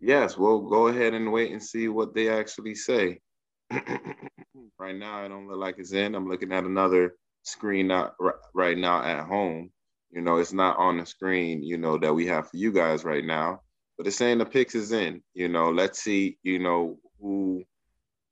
Yes, 0.00 0.36
we'll 0.36 0.60
go 0.60 0.88
ahead 0.88 1.14
and 1.14 1.32
wait 1.32 1.52
and 1.52 1.62
see 1.62 1.88
what 1.88 2.14
they 2.14 2.28
actually 2.28 2.74
say. 2.74 3.20
right 3.70 4.94
now, 4.94 5.24
I 5.24 5.28
don't 5.28 5.48
look 5.48 5.58
like 5.58 5.76
it's 5.78 5.92
in. 5.92 6.14
I'm 6.14 6.28
looking 6.28 6.52
at 6.52 6.64
another 6.64 7.14
screen 7.42 7.90
out 7.90 8.14
right 8.54 8.76
now 8.76 9.02
at 9.02 9.26
home 9.26 9.70
you 10.10 10.20
know, 10.20 10.38
it's 10.38 10.52
not 10.52 10.78
on 10.78 10.98
the 10.98 11.06
screen, 11.06 11.62
you 11.62 11.78
know, 11.78 11.98
that 11.98 12.14
we 12.14 12.26
have 12.26 12.50
for 12.50 12.56
you 12.56 12.72
guys 12.72 13.04
right 13.04 13.24
now, 13.24 13.60
but 13.96 14.06
it's 14.06 14.16
saying 14.16 14.38
the 14.38 14.46
picks 14.46 14.74
is 14.74 14.92
in. 14.92 15.22
You 15.34 15.48
know, 15.48 15.70
let's 15.70 16.00
see, 16.00 16.38
you 16.42 16.58
know, 16.58 16.98
who 17.20 17.64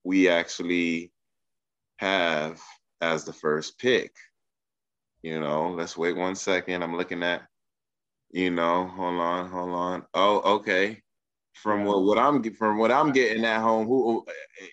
we 0.04 0.28
actually 0.28 1.12
have 1.96 2.60
as 3.00 3.24
the 3.24 3.32
first 3.32 3.78
pick. 3.78 4.12
You 5.22 5.40
know, 5.40 5.70
let's 5.70 5.96
wait 5.96 6.16
one 6.16 6.36
second. 6.36 6.82
I'm 6.82 6.96
looking 6.96 7.22
at, 7.22 7.42
you 8.30 8.50
know, 8.50 8.86
hold 8.86 9.20
on, 9.20 9.50
hold 9.50 9.70
on. 9.70 10.04
Oh, 10.14 10.56
okay. 10.56 11.02
From 11.54 11.84
what, 11.84 12.04
what 12.04 12.18
I'm 12.18 12.42
from 12.54 12.78
what 12.78 12.92
I'm 12.92 13.12
getting 13.12 13.44
at 13.44 13.60
home, 13.62 13.86
who 13.86 14.24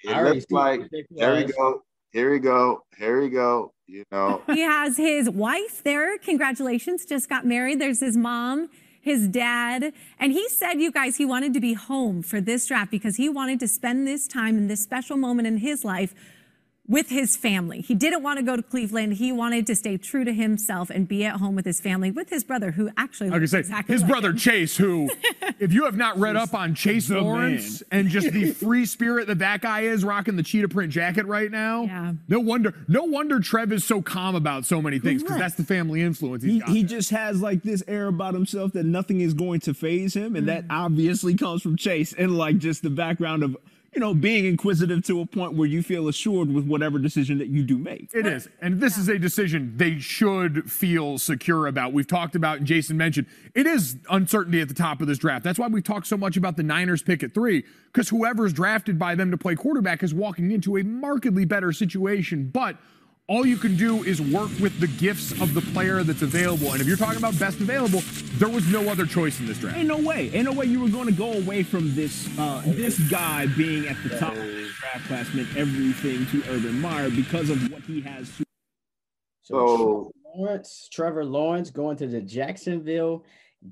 it 0.03 0.23
looks 0.23 0.45
like 0.51 0.81
there 1.11 1.35
we 1.35 1.45
go. 1.45 1.81
Here 2.13 2.31
we 2.31 2.37
go. 2.37 2.85
Here 2.95 3.19
we 3.19 3.29
go. 3.29 3.73
You 3.87 4.03
know, 4.11 4.43
he 4.47 4.61
has 4.61 4.97
his 4.97 5.29
wife 5.29 5.83
there. 5.83 6.17
Congratulations, 6.19 7.05
just 7.05 7.27
got 7.27 7.43
married. 7.43 7.81
There's 7.81 8.01
his 8.01 8.15
mom, 8.15 8.69
his 9.01 9.27
dad. 9.27 9.91
And 10.19 10.31
he 10.31 10.47
said, 10.47 10.75
you 10.75 10.91
guys, 10.91 11.17
he 11.17 11.25
wanted 11.25 11.55
to 11.55 11.59
be 11.59 11.73
home 11.73 12.21
for 12.21 12.39
this 12.39 12.67
draft 12.67 12.91
because 12.91 13.15
he 13.15 13.29
wanted 13.29 13.59
to 13.61 13.67
spend 13.67 14.07
this 14.07 14.27
time 14.27 14.57
in 14.57 14.67
this 14.67 14.81
special 14.81 15.17
moment 15.17 15.47
in 15.47 15.57
his 15.57 15.83
life 15.83 16.13
with 16.93 17.09
his 17.09 17.35
family. 17.35 17.81
He 17.81 17.95
didn't 17.95 18.21
want 18.21 18.37
to 18.37 18.45
go 18.45 18.55
to 18.55 18.61
Cleveland. 18.61 19.13
He 19.13 19.31
wanted 19.31 19.65
to 19.65 19.75
stay 19.75 19.97
true 19.97 20.23
to 20.23 20.31
himself 20.31 20.91
and 20.91 21.07
be 21.07 21.25
at 21.25 21.37
home 21.37 21.55
with 21.55 21.65
his 21.65 21.81
family, 21.81 22.11
with 22.11 22.29
his 22.29 22.43
brother, 22.43 22.69
who 22.69 22.91
actually 22.95 23.31
I 23.31 23.39
was 23.39 23.49
say 23.49 23.59
exactly 23.59 23.93
his 23.93 24.03
like 24.03 24.11
brother 24.11 24.29
him. 24.29 24.37
Chase, 24.37 24.77
who, 24.77 25.09
if 25.59 25.73
you 25.73 25.85
have 25.85 25.97
not 25.97 26.19
read 26.19 26.35
up 26.35 26.53
on 26.53 26.75
Chase 26.75 27.09
Lawrence 27.09 27.81
man. 27.89 28.01
and 28.01 28.09
just 28.09 28.31
the 28.31 28.51
free 28.53 28.85
spirit 28.85 29.25
that 29.25 29.39
that 29.39 29.61
guy 29.61 29.81
is, 29.81 30.05
rocking 30.05 30.35
the 30.35 30.43
cheetah 30.43 30.67
print 30.67 30.93
jacket 30.93 31.25
right 31.25 31.49
now. 31.49 31.81
Yeah. 31.81 32.13
No 32.27 32.39
wonder, 32.39 32.75
no 32.87 33.05
wonder 33.05 33.39
Trev 33.39 33.71
is 33.71 33.83
so 33.83 34.03
calm 34.03 34.35
about 34.35 34.67
so 34.67 34.79
many 34.79 34.99
things 34.99 35.23
because 35.23 35.39
that's 35.39 35.55
the 35.55 35.63
family 35.63 36.03
influence. 36.03 36.43
he 36.43 36.59
he 36.59 36.83
just 36.83 37.09
has 37.09 37.41
like 37.41 37.63
this 37.63 37.81
air 37.87 38.07
about 38.07 38.35
himself 38.35 38.73
that 38.73 38.85
nothing 38.85 39.19
is 39.19 39.33
going 39.33 39.61
to 39.61 39.73
faze 39.73 40.13
him, 40.13 40.35
and 40.35 40.43
mm. 40.43 40.47
that 40.47 40.65
obviously 40.69 41.33
comes 41.33 41.63
from 41.63 41.75
Chase 41.75 42.13
and 42.13 42.37
like 42.37 42.59
just 42.59 42.83
the 42.83 42.91
background 42.91 43.41
of 43.41 43.57
you 43.93 43.99
know, 43.99 44.13
being 44.13 44.45
inquisitive 44.45 45.03
to 45.05 45.21
a 45.21 45.25
point 45.25 45.53
where 45.53 45.67
you 45.67 45.83
feel 45.83 46.07
assured 46.07 46.51
with 46.51 46.65
whatever 46.65 46.97
decision 46.99 47.37
that 47.37 47.47
you 47.47 47.63
do 47.63 47.77
make. 47.77 48.09
It 48.13 48.25
is. 48.25 48.49
And 48.61 48.79
this 48.79 48.97
is 48.97 49.07
a 49.07 49.19
decision 49.19 49.73
they 49.75 49.99
should 49.99 50.71
feel 50.71 51.17
secure 51.17 51.67
about. 51.67 51.93
We've 51.93 52.07
talked 52.07 52.35
about, 52.35 52.57
and 52.57 52.67
Jason 52.67 52.97
mentioned, 52.97 53.27
it 53.53 53.67
is 53.67 53.97
uncertainty 54.09 54.61
at 54.61 54.67
the 54.67 54.73
top 54.73 55.01
of 55.01 55.07
this 55.07 55.17
draft. 55.17 55.43
That's 55.43 55.59
why 55.59 55.67
we 55.67 55.81
talk 55.81 56.05
so 56.05 56.17
much 56.17 56.37
about 56.37 56.57
the 56.57 56.63
Niners 56.63 57.01
pick 57.01 57.23
at 57.23 57.33
three, 57.33 57.63
because 57.91 58.09
whoever's 58.09 58.53
drafted 58.53 58.97
by 58.97 59.15
them 59.15 59.31
to 59.31 59.37
play 59.37 59.55
quarterback 59.55 60.01
is 60.03 60.13
walking 60.13 60.51
into 60.51 60.77
a 60.77 60.83
markedly 60.83 61.45
better 61.45 61.71
situation. 61.71 62.49
But 62.51 62.77
all 63.27 63.45
you 63.45 63.55
can 63.57 63.77
do 63.77 64.03
is 64.03 64.21
work 64.21 64.51
with 64.59 64.77
the 64.79 64.87
gifts 64.87 65.31
of 65.41 65.53
the 65.53 65.61
player 65.61 66.03
that's 66.03 66.21
available. 66.21 66.73
And 66.73 66.81
if 66.81 66.87
you're 66.87 66.97
talking 66.97 67.17
about 67.17 67.37
best 67.39 67.59
available, 67.61 68.01
there 68.33 68.49
was 68.49 68.67
no 68.67 68.89
other 68.89 69.05
choice 69.05 69.39
in 69.39 69.45
this 69.45 69.57
draft. 69.59 69.77
Ain't 69.77 69.87
no 69.87 69.97
way. 69.97 70.29
Ain't 70.33 70.45
no 70.45 70.51
way 70.51 70.65
you 70.65 70.81
were 70.81 70.89
going 70.89 71.05
to 71.05 71.13
go 71.13 71.33
away 71.33 71.63
from 71.63 71.95
this 71.95 72.27
uh, 72.37 72.61
this 72.65 72.99
guy 73.09 73.45
being 73.47 73.87
at 73.87 73.95
the 74.03 74.17
top 74.17 74.33
of 74.33 74.39
the 74.45 74.69
draft 74.79 75.07
class 75.07 75.33
meant 75.33 75.55
everything 75.55 76.25
to 76.27 76.49
Urban 76.49 76.79
Meyer 76.81 77.09
because 77.09 77.49
of 77.49 77.71
what 77.71 77.81
he 77.83 78.01
has. 78.01 78.27
To- 78.37 78.43
so, 79.43 79.53
so 79.53 79.77
Trevor 79.77 80.11
Lawrence, 80.35 80.89
Trevor 80.91 81.25
Lawrence 81.25 81.69
going 81.69 81.97
to 81.97 82.07
the 82.07 82.21
Jacksonville 82.21 83.23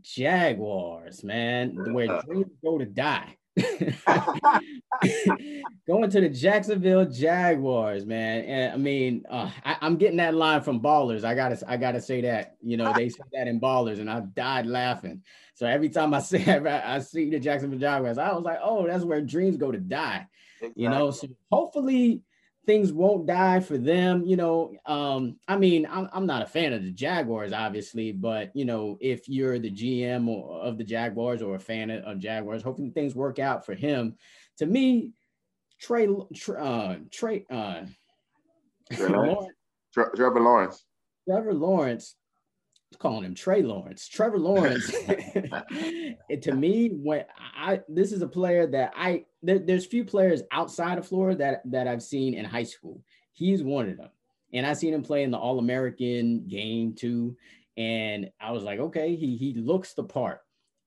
Jaguars, 0.01 1.23
man, 1.23 1.93
where 1.93 2.21
dreams 2.25 2.51
go 2.63 2.77
to 2.77 2.85
die. 2.85 3.35
Going 5.87 6.09
to 6.09 6.21
the 6.21 6.29
Jacksonville 6.29 7.05
Jaguars, 7.05 8.05
man. 8.05 8.45
And 8.45 8.73
I 8.73 8.77
mean, 8.77 9.25
uh, 9.29 9.49
I, 9.65 9.77
am 9.81 9.97
getting 9.97 10.17
that 10.17 10.35
line 10.35 10.61
from 10.61 10.79
Ballers. 10.79 11.23
I 11.23 11.35
gotta, 11.35 11.61
I 11.67 11.77
gotta 11.77 11.99
say 11.99 12.21
that. 12.21 12.55
You 12.61 12.77
know, 12.77 12.93
they 12.93 13.09
said 13.09 13.25
that 13.33 13.47
in 13.47 13.59
Ballers, 13.59 13.99
and 13.99 14.09
I 14.09 14.21
died 14.21 14.67
laughing. 14.67 15.23
So 15.53 15.65
every 15.67 15.89
time 15.89 16.13
I 16.13 16.19
say, 16.21 16.45
I 16.45 16.99
see 16.99 17.29
the 17.29 17.39
Jacksonville 17.39 17.79
Jaguars, 17.79 18.17
I 18.17 18.31
was 18.33 18.43
like, 18.43 18.59
oh, 18.63 18.87
that's 18.87 19.03
where 19.03 19.21
dreams 19.21 19.57
go 19.57 19.71
to 19.71 19.79
die. 19.79 20.27
Exactly. 20.61 20.83
You 20.83 20.89
know, 20.89 21.11
so 21.11 21.27
hopefully 21.51 22.21
things 22.71 22.93
won't 22.93 23.25
die 23.25 23.59
for 23.59 23.77
them. 23.77 24.23
You 24.25 24.37
know, 24.37 24.73
um, 24.85 25.35
I 25.45 25.57
mean, 25.57 25.85
I'm, 25.91 26.07
I'm 26.13 26.25
not 26.25 26.41
a 26.41 26.45
fan 26.45 26.71
of 26.71 26.83
the 26.83 26.91
Jaguars, 26.91 27.51
obviously, 27.51 28.13
but 28.13 28.55
you 28.55 28.63
know, 28.63 28.97
if 29.01 29.27
you're 29.27 29.59
the 29.59 29.69
GM 29.69 30.29
of 30.49 30.77
the 30.77 30.85
Jaguars 30.85 31.41
or 31.41 31.55
a 31.55 31.59
fan 31.59 31.91
of 31.91 32.19
Jaguars, 32.19 32.63
hopefully 32.63 32.89
things 32.89 33.13
work 33.13 33.39
out 33.39 33.65
for 33.65 33.73
him. 33.73 34.15
To 34.59 34.65
me, 34.65 35.11
Trey, 35.81 36.07
uh, 36.57 36.95
Trey, 37.11 37.45
uh, 37.51 37.81
Lawrence, 38.97 39.53
Trevor 39.93 40.39
Lawrence, 40.39 40.85
Trevor 41.27 41.53
Lawrence 41.53 42.15
calling 42.99 43.23
him 43.23 43.35
Trey 43.35 43.61
Lawrence. 43.61 44.07
Trevor 44.07 44.39
Lawrence, 44.39 44.91
to 46.41 46.51
me, 46.53 46.89
when 46.89 47.25
I 47.57 47.81
this 47.87 48.11
is 48.11 48.21
a 48.21 48.27
player 48.27 48.67
that 48.67 48.93
I 48.95 49.25
there, 49.41 49.59
there's 49.59 49.85
few 49.85 50.05
players 50.05 50.41
outside 50.51 50.97
of 50.97 51.07
Florida 51.07 51.37
that 51.37 51.61
that 51.71 51.87
I've 51.87 52.03
seen 52.03 52.33
in 52.33 52.45
high 52.45 52.63
school. 52.63 53.01
He's 53.33 53.63
one 53.63 53.89
of 53.89 53.97
them, 53.97 54.09
and 54.53 54.65
I 54.65 54.73
seen 54.73 54.93
him 54.93 55.03
play 55.03 55.23
in 55.23 55.31
the 55.31 55.37
All 55.37 55.59
American 55.59 56.47
game 56.47 56.93
too. 56.93 57.35
And 57.77 58.29
I 58.39 58.51
was 58.51 58.63
like, 58.63 58.79
okay, 58.79 59.15
he 59.15 59.37
he 59.37 59.53
looks 59.53 59.93
the 59.93 60.03
part. 60.03 60.41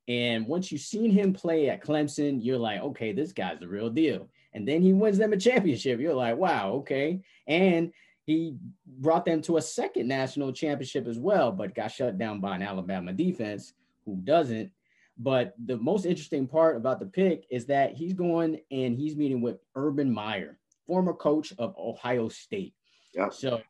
And 0.06 0.46
once 0.46 0.70
you've 0.70 0.82
seen 0.82 1.10
him 1.10 1.32
play 1.32 1.70
at 1.70 1.82
Clemson, 1.82 2.38
you're 2.42 2.58
like, 2.58 2.80
okay, 2.80 3.12
this 3.12 3.32
guy's 3.32 3.58
the 3.58 3.68
real 3.68 3.88
deal. 3.88 4.28
And 4.52 4.68
then 4.68 4.82
he 4.82 4.92
wins 4.92 5.18
them 5.18 5.32
a 5.32 5.36
championship. 5.36 5.98
You're 5.98 6.14
like, 6.14 6.36
wow, 6.36 6.72
okay. 6.74 7.22
And 7.48 7.90
he 8.24 8.56
brought 8.86 9.24
them 9.24 9.42
to 9.42 9.58
a 9.58 9.62
second 9.62 10.08
national 10.08 10.52
championship 10.52 11.06
as 11.06 11.18
well, 11.18 11.52
but 11.52 11.74
got 11.74 11.92
shut 11.92 12.18
down 12.18 12.40
by 12.40 12.56
an 12.56 12.62
Alabama 12.62 13.12
defense 13.12 13.74
who 14.04 14.16
doesn't. 14.16 14.70
But 15.18 15.54
the 15.64 15.76
most 15.76 16.06
interesting 16.06 16.48
part 16.48 16.76
about 16.76 16.98
the 16.98 17.06
pick 17.06 17.44
is 17.50 17.66
that 17.66 17.94
he's 17.94 18.14
going 18.14 18.60
and 18.70 18.96
he's 18.96 19.16
meeting 19.16 19.40
with 19.40 19.58
Urban 19.76 20.12
Meyer, 20.12 20.58
former 20.86 21.12
coach 21.12 21.52
of 21.58 21.74
Ohio 21.78 22.28
State. 22.28 22.74
Yeah. 23.14 23.28
So 23.28 23.60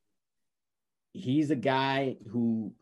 he's 1.13 1.51
a 1.51 1.57
guy 1.57 2.17
who 2.31 2.73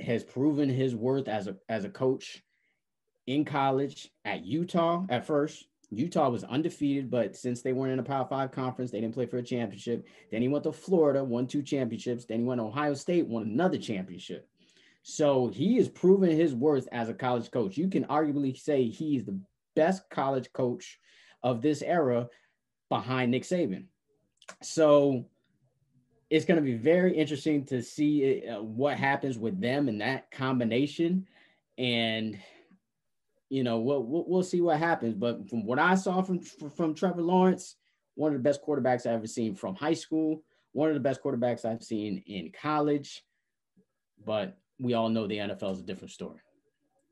has 0.00 0.24
proven 0.24 0.68
his 0.68 0.96
worth 0.96 1.28
as 1.28 1.46
a 1.46 1.56
as 1.68 1.84
a 1.84 1.88
coach 1.88 2.42
in 3.26 3.44
college 3.44 4.10
at 4.24 4.44
Utah 4.44 5.04
at 5.08 5.26
first, 5.26 5.66
Utah 5.96 6.28
was 6.28 6.44
undefeated, 6.44 7.10
but 7.10 7.36
since 7.36 7.62
they 7.62 7.72
weren't 7.72 7.92
in 7.92 7.98
a 7.98 8.02
Power 8.02 8.26
Five 8.26 8.52
conference, 8.52 8.90
they 8.90 9.00
didn't 9.00 9.14
play 9.14 9.26
for 9.26 9.38
a 9.38 9.42
championship. 9.42 10.06
Then 10.30 10.42
he 10.42 10.48
went 10.48 10.64
to 10.64 10.72
Florida, 10.72 11.22
won 11.22 11.46
two 11.46 11.62
championships. 11.62 12.24
Then 12.24 12.40
he 12.40 12.44
went 12.44 12.60
to 12.60 12.66
Ohio 12.66 12.94
State, 12.94 13.26
won 13.26 13.44
another 13.44 13.78
championship. 13.78 14.48
So 15.02 15.48
he 15.48 15.76
has 15.76 15.88
proven 15.88 16.30
his 16.30 16.54
worth 16.54 16.88
as 16.90 17.08
a 17.08 17.14
college 17.14 17.50
coach. 17.50 17.76
You 17.76 17.88
can 17.88 18.04
arguably 18.04 18.58
say 18.58 18.84
he's 18.84 19.24
the 19.24 19.38
best 19.76 20.08
college 20.10 20.52
coach 20.52 20.98
of 21.42 21.60
this 21.60 21.82
era 21.82 22.28
behind 22.88 23.30
Nick 23.30 23.42
Saban. 23.42 23.84
So 24.62 25.26
it's 26.30 26.46
going 26.46 26.56
to 26.56 26.62
be 26.62 26.74
very 26.74 27.14
interesting 27.16 27.64
to 27.66 27.82
see 27.82 28.46
uh, 28.48 28.62
what 28.62 28.96
happens 28.96 29.36
with 29.36 29.60
them 29.60 29.88
and 29.88 30.00
that 30.00 30.30
combination. 30.30 31.26
And 31.76 32.38
you 33.54 33.62
know, 33.62 33.78
we'll, 33.78 34.02
we'll, 34.02 34.24
we'll 34.26 34.42
see 34.42 34.60
what 34.60 34.80
happens. 34.80 35.14
But 35.14 35.48
from 35.48 35.64
what 35.64 35.78
I 35.78 35.94
saw 35.94 36.22
from 36.22 36.40
from 36.40 36.92
Trevor 36.92 37.22
Lawrence, 37.22 37.76
one 38.16 38.32
of 38.32 38.36
the 38.36 38.42
best 38.42 38.60
quarterbacks 38.66 39.06
I've 39.06 39.14
ever 39.14 39.28
seen 39.28 39.54
from 39.54 39.76
high 39.76 39.94
school, 39.94 40.42
one 40.72 40.88
of 40.88 40.94
the 40.94 41.00
best 41.00 41.22
quarterbacks 41.22 41.64
I've 41.64 41.84
seen 41.84 42.20
in 42.26 42.50
college. 42.50 43.22
But 44.26 44.58
we 44.80 44.94
all 44.94 45.08
know 45.08 45.28
the 45.28 45.38
NFL 45.38 45.74
is 45.74 45.78
a 45.78 45.84
different 45.84 46.10
story. 46.10 46.40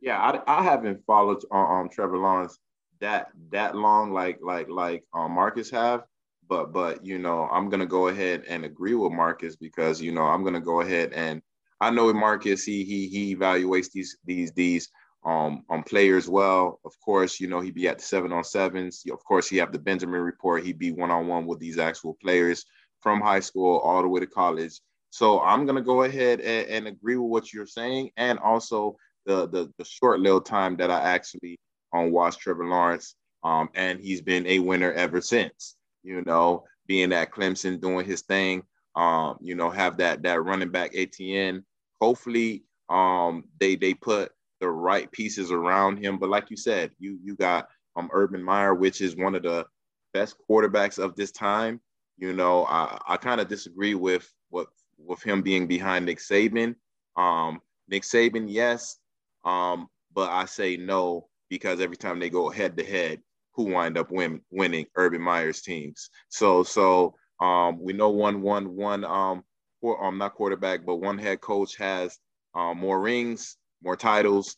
Yeah, 0.00 0.18
I, 0.18 0.58
I 0.58 0.64
haven't 0.64 1.06
followed 1.06 1.44
um, 1.52 1.60
um 1.60 1.88
Trevor 1.88 2.18
Lawrence 2.18 2.58
that 3.00 3.28
that 3.52 3.76
long 3.76 4.12
like 4.12 4.40
like 4.42 4.68
like 4.68 5.04
um, 5.14 5.30
Marcus 5.30 5.70
have, 5.70 6.02
but 6.48 6.72
but 6.72 7.06
you 7.06 7.20
know 7.20 7.48
I'm 7.52 7.68
gonna 7.68 7.86
go 7.86 8.08
ahead 8.08 8.42
and 8.48 8.64
agree 8.64 8.94
with 8.94 9.12
Marcus 9.12 9.54
because 9.54 10.02
you 10.02 10.10
know 10.10 10.24
I'm 10.24 10.42
gonna 10.42 10.60
go 10.60 10.80
ahead 10.80 11.12
and 11.12 11.40
I 11.80 11.90
know 11.90 12.12
Marcus 12.12 12.64
he 12.64 12.82
he 12.82 13.06
he 13.06 13.36
evaluates 13.36 13.92
these 13.92 14.16
these 14.24 14.50
these 14.52 14.90
um, 15.24 15.64
on 15.68 15.82
players 15.82 16.28
well. 16.28 16.80
Of 16.84 16.98
course, 17.00 17.40
you 17.40 17.48
know, 17.48 17.60
he'd 17.60 17.74
be 17.74 17.88
at 17.88 17.98
the 17.98 18.04
seven 18.04 18.32
on 18.32 18.44
sevens. 18.44 19.04
Of 19.10 19.24
course, 19.24 19.48
he 19.48 19.56
have 19.58 19.72
the 19.72 19.78
Benjamin 19.78 20.20
report. 20.20 20.64
He'd 20.64 20.78
be 20.78 20.92
one 20.92 21.10
on 21.10 21.26
one 21.26 21.46
with 21.46 21.60
these 21.60 21.78
actual 21.78 22.16
players 22.22 22.64
from 23.00 23.20
high 23.20 23.40
school 23.40 23.78
all 23.78 24.02
the 24.02 24.08
way 24.08 24.20
to 24.20 24.26
college. 24.26 24.80
So 25.10 25.40
I'm 25.40 25.66
gonna 25.66 25.82
go 25.82 26.04
ahead 26.04 26.40
and, 26.40 26.68
and 26.68 26.86
agree 26.88 27.16
with 27.16 27.30
what 27.30 27.52
you're 27.52 27.66
saying, 27.66 28.10
and 28.16 28.38
also 28.38 28.96
the 29.26 29.46
the, 29.48 29.72
the 29.78 29.84
short 29.84 30.20
little 30.20 30.40
time 30.40 30.76
that 30.78 30.90
I 30.90 31.00
actually 31.00 31.58
um, 31.92 32.10
watched 32.10 32.40
Trevor 32.40 32.66
Lawrence, 32.66 33.14
um, 33.44 33.68
and 33.74 34.00
he's 34.00 34.22
been 34.22 34.46
a 34.46 34.58
winner 34.58 34.92
ever 34.92 35.20
since. 35.20 35.76
You 36.02 36.22
know, 36.22 36.64
being 36.86 37.12
at 37.12 37.30
Clemson, 37.30 37.80
doing 37.80 38.06
his 38.06 38.22
thing. 38.22 38.62
Um, 38.94 39.38
you 39.40 39.54
know, 39.54 39.70
have 39.70 39.98
that 39.98 40.22
that 40.22 40.42
running 40.42 40.70
back 40.70 40.92
Etienne. 40.94 41.64
Hopefully, 42.00 42.64
um, 42.88 43.44
they 43.60 43.76
they 43.76 43.94
put 43.94 44.32
the 44.62 44.70
right 44.70 45.10
pieces 45.10 45.50
around 45.50 45.98
him. 45.98 46.18
But 46.18 46.30
like 46.30 46.48
you 46.48 46.56
said, 46.56 46.92
you 46.98 47.18
you 47.22 47.34
got 47.34 47.68
um 47.96 48.08
Urban 48.12 48.42
Meyer, 48.42 48.74
which 48.74 49.00
is 49.02 49.16
one 49.16 49.34
of 49.34 49.42
the 49.42 49.66
best 50.14 50.36
quarterbacks 50.48 50.98
of 50.98 51.16
this 51.16 51.32
time. 51.32 51.80
You 52.16 52.32
know, 52.32 52.64
I, 52.66 52.98
I 53.08 53.16
kind 53.16 53.40
of 53.40 53.48
disagree 53.48 53.94
with 53.94 54.32
what 54.50 54.68
with 54.96 55.22
him 55.22 55.42
being 55.42 55.66
behind 55.66 56.06
Nick 56.06 56.18
Saban. 56.18 56.76
Um, 57.16 57.60
Nick 57.88 58.04
Saban, 58.04 58.46
yes, 58.48 58.98
um, 59.44 59.88
but 60.14 60.30
I 60.30 60.44
say 60.44 60.76
no 60.76 61.28
because 61.50 61.80
every 61.80 61.96
time 61.96 62.20
they 62.20 62.30
go 62.30 62.48
head 62.48 62.76
to 62.78 62.84
head, 62.84 63.20
who 63.54 63.64
wind 63.64 63.98
up 63.98 64.12
win, 64.12 64.40
winning 64.50 64.86
Urban 64.94 65.20
Meyer's 65.20 65.60
teams. 65.60 66.08
So 66.28 66.62
so 66.62 67.16
um, 67.40 67.80
we 67.82 67.92
know 67.92 68.10
one 68.10 68.42
one 68.42 68.76
one 68.76 69.04
um, 69.04 69.42
or, 69.80 70.04
um 70.04 70.18
not 70.18 70.34
quarterback, 70.34 70.86
but 70.86 70.96
one 70.96 71.18
head 71.18 71.40
coach 71.40 71.76
has 71.78 72.16
um, 72.54 72.78
more 72.78 73.00
rings 73.00 73.56
more 73.82 73.96
titles. 73.96 74.56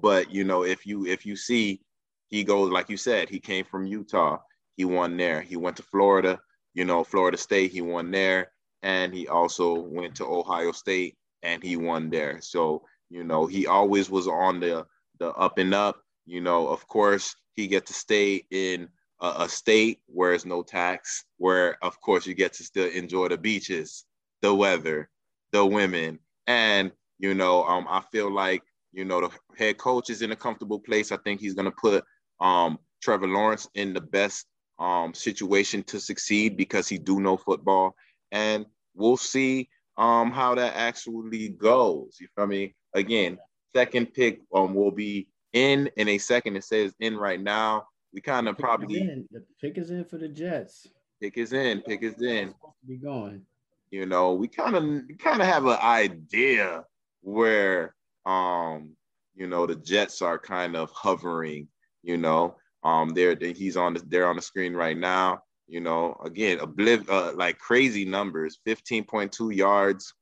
But 0.00 0.32
you 0.32 0.44
know, 0.44 0.64
if 0.64 0.86
you 0.86 1.06
if 1.06 1.26
you 1.26 1.36
see 1.36 1.80
he 2.28 2.44
goes 2.44 2.70
like 2.70 2.88
you 2.88 2.96
said, 2.96 3.28
he 3.28 3.38
came 3.38 3.64
from 3.64 3.86
Utah, 3.86 4.38
he 4.76 4.84
won 4.84 5.16
there. 5.16 5.42
He 5.42 5.56
went 5.56 5.76
to 5.76 5.82
Florida, 5.82 6.40
you 6.74 6.84
know, 6.84 7.04
Florida 7.04 7.36
State, 7.36 7.70
he 7.70 7.80
won 7.80 8.10
there, 8.10 8.50
and 8.82 9.14
he 9.14 9.28
also 9.28 9.74
went 9.74 10.16
to 10.16 10.24
Ohio 10.24 10.72
State 10.72 11.16
and 11.42 11.62
he 11.62 11.76
won 11.76 12.10
there. 12.10 12.40
So, 12.40 12.82
you 13.10 13.24
know, 13.24 13.46
he 13.46 13.66
always 13.66 14.10
was 14.10 14.26
on 14.26 14.60
the 14.60 14.86
the 15.18 15.30
up 15.32 15.58
and 15.58 15.74
up. 15.74 16.00
You 16.26 16.40
know, 16.40 16.68
of 16.68 16.86
course, 16.88 17.36
he 17.54 17.66
get 17.66 17.86
to 17.86 17.94
stay 17.94 18.44
in 18.50 18.88
a, 19.20 19.34
a 19.40 19.48
state 19.48 20.00
where 20.06 20.32
it's 20.32 20.44
no 20.44 20.62
tax, 20.62 21.24
where 21.36 21.78
of 21.82 22.00
course 22.00 22.26
you 22.26 22.34
get 22.34 22.54
to 22.54 22.64
still 22.64 22.88
enjoy 22.88 23.28
the 23.28 23.38
beaches, 23.38 24.04
the 24.42 24.54
weather, 24.54 25.08
the 25.52 25.64
women, 25.64 26.18
and 26.46 26.90
you 27.24 27.32
know, 27.32 27.64
um, 27.64 27.86
I 27.88 28.02
feel 28.12 28.30
like 28.30 28.62
you 28.92 29.06
know 29.06 29.22
the 29.22 29.30
head 29.56 29.78
coach 29.78 30.10
is 30.10 30.20
in 30.20 30.30
a 30.32 30.36
comfortable 30.36 30.78
place. 30.78 31.10
I 31.10 31.16
think 31.24 31.40
he's 31.40 31.54
going 31.54 31.70
to 31.70 31.76
put 31.80 32.04
um, 32.38 32.78
Trevor 33.02 33.26
Lawrence 33.26 33.66
in 33.74 33.94
the 33.94 34.02
best 34.02 34.44
um, 34.78 35.14
situation 35.14 35.82
to 35.84 35.98
succeed 35.98 36.54
because 36.58 36.86
he 36.86 36.98
do 36.98 37.20
know 37.20 37.38
football, 37.38 37.94
and 38.30 38.66
we'll 38.94 39.16
see 39.16 39.70
um, 39.96 40.32
how 40.32 40.54
that 40.56 40.76
actually 40.76 41.48
goes. 41.48 42.18
You 42.20 42.28
feel 42.36 42.46
me? 42.46 42.74
Again, 42.94 43.38
second 43.74 44.12
pick 44.12 44.42
um, 44.54 44.74
will 44.74 44.90
be 44.90 45.28
in 45.54 45.88
in 45.96 46.08
a 46.08 46.18
second. 46.18 46.56
It 46.56 46.64
says 46.64 46.92
in 47.00 47.16
right 47.16 47.40
now. 47.40 47.86
We 48.12 48.20
kind 48.20 48.48
of 48.48 48.58
probably 48.58 49.24
the 49.32 49.42
pick 49.62 49.78
is 49.78 49.90
in 49.90 50.04
for 50.04 50.18
the 50.18 50.28
Jets. 50.28 50.86
Pick 51.22 51.38
is 51.38 51.54
in. 51.54 51.80
Pick 51.80 52.02
is 52.02 52.20
in. 52.20 52.54
Be 52.86 52.98
going. 52.98 53.46
You 53.90 54.04
know, 54.04 54.34
we 54.34 54.46
kind 54.46 54.76
of 54.76 54.84
kind 55.18 55.40
of 55.40 55.46
have 55.46 55.64
an 55.64 55.78
idea 55.80 56.84
where 57.24 57.94
um 58.26 58.90
you 59.34 59.46
know 59.46 59.66
the 59.66 59.74
Jets 59.76 60.22
are 60.22 60.38
kind 60.38 60.76
of 60.76 60.90
hovering. 60.92 61.68
You 62.02 62.18
know, 62.18 62.56
um 62.84 63.10
they're 63.10 63.36
he's 63.36 63.76
on 63.76 63.94
the 63.94 64.02
they're 64.06 64.28
on 64.28 64.36
the 64.36 64.42
screen 64.42 64.74
right 64.74 64.96
now. 64.96 65.40
You 65.66 65.80
know, 65.80 66.16
again, 66.22 66.58
obliv- 66.58 67.08
uh, 67.08 67.32
like 67.34 67.58
crazy 67.58 68.04
numbers: 68.04 68.60
fifteen 68.64 69.04
point 69.04 69.32
two 69.32 69.50
yards, 69.50 70.12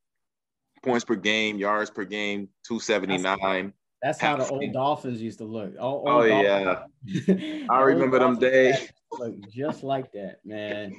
points 0.81 1.03
per 1.03 1.15
game, 1.15 1.57
yards 1.57 1.89
per 1.89 2.05
game, 2.05 2.47
two 2.65 2.79
seventy 2.79 3.17
nine. 3.17 3.73
That's 4.01 4.19
how 4.19 4.37
the 4.37 4.47
old 4.47 4.73
Dolphins 4.73 5.21
used 5.21 5.37
to 5.39 5.45
look. 5.45 5.73
Old, 5.79 6.07
old 6.07 6.09
oh 6.09 6.23
yeah, 6.23 6.83
I 7.69 7.81
remember 7.81 8.19
them 8.19 8.37
days. 8.37 8.89
Look 9.11 9.35
just 9.49 9.83
like 9.83 10.11
that, 10.13 10.39
man. 10.45 10.93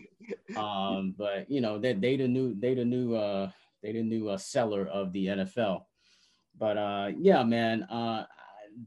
Um, 0.57 1.14
but 1.17 1.51
you 1.51 1.61
know, 1.61 1.79
they 1.79 1.95
they 1.95 2.17
the 2.17 2.29
new 2.29 2.55
they 2.59 2.75
the 2.75 2.85
new 2.85 3.14
uh 3.14 3.51
they 3.83 3.93
the 3.93 4.03
new 4.03 4.29
uh, 4.29 4.38
cellar 4.38 4.87
of 4.87 5.12
the 5.12 5.27
NFL. 5.27 5.83
But 6.59 6.77
uh, 6.79 7.11
yeah, 7.19 7.43
man, 7.43 7.83
uh, 7.85 8.27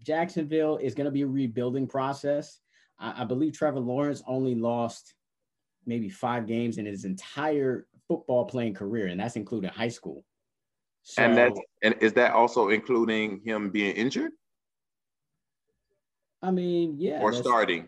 Jacksonville 0.03 0.77
is 0.77 0.93
going 0.93 1.05
to 1.05 1.11
be 1.11 1.21
a 1.21 1.27
rebuilding 1.27 1.87
process. 1.87 2.59
I, 2.99 3.21
I 3.21 3.25
believe 3.25 3.53
Trevor 3.53 3.79
Lawrence 3.79 4.21
only 4.27 4.55
lost 4.55 5.13
maybe 5.85 6.09
five 6.09 6.47
games 6.47 6.77
in 6.77 6.85
his 6.85 7.05
entire 7.05 7.87
football 8.07 8.45
playing 8.45 8.73
career, 8.73 9.07
and 9.07 9.19
that's 9.19 9.35
including 9.35 9.69
high 9.69 9.89
school. 9.89 10.23
So, 11.03 11.23
and 11.23 11.37
that 11.37 11.53
and 11.83 11.95
is 12.01 12.13
that 12.13 12.33
also 12.33 12.69
including 12.69 13.41
him 13.45 13.69
being 13.69 13.95
injured? 13.95 14.31
I 16.41 16.51
mean, 16.51 16.95
yeah. 16.99 17.21
Or 17.21 17.33
starting. 17.33 17.87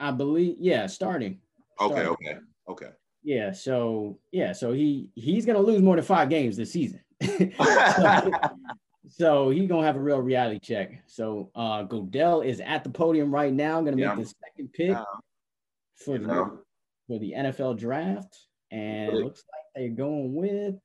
I 0.00 0.10
believe, 0.10 0.56
yeah, 0.58 0.86
starting. 0.86 1.38
Okay, 1.80 1.94
starting. 1.94 2.12
okay, 2.12 2.38
okay. 2.68 2.90
Yeah, 3.22 3.52
so 3.52 4.18
yeah, 4.32 4.52
so 4.52 4.72
he 4.72 5.10
he's 5.14 5.46
gonna 5.46 5.60
lose 5.60 5.80
more 5.80 5.96
than 5.96 6.04
five 6.04 6.28
games 6.28 6.56
this 6.56 6.72
season. 6.72 7.00
so, 7.62 8.30
so 9.08 9.50
he's 9.50 9.68
gonna 9.68 9.86
have 9.86 9.96
a 9.96 10.00
real 10.00 10.20
reality 10.20 10.58
check. 10.60 11.02
So 11.06 11.50
uh 11.54 11.82
Goodell 11.82 12.40
is 12.42 12.60
at 12.60 12.84
the 12.84 12.90
podium 12.90 13.32
right 13.32 13.52
now, 13.52 13.80
gonna 13.80 13.96
make 13.96 14.16
the 14.16 14.24
second 14.24 14.72
pick 14.72 14.90
yeah. 14.90 15.04
for 15.96 16.18
the 16.18 16.26
know. 16.26 16.58
for 17.06 17.18
the 17.18 17.32
NFL 17.32 17.78
draft. 17.78 18.36
And 18.70 19.12
it 19.12 19.14
looks 19.14 19.44
like 19.52 19.64
they're 19.74 19.94
going 19.94 20.34
with 20.34 20.76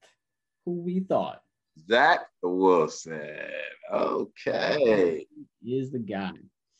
who 0.65 0.81
we 0.81 0.99
thought. 0.99 1.41
Zach 1.87 2.21
Wilson. 2.41 3.21
Okay. 3.91 5.25
He 5.63 5.77
is 5.77 5.91
the 5.91 5.99
guy. 5.99 6.31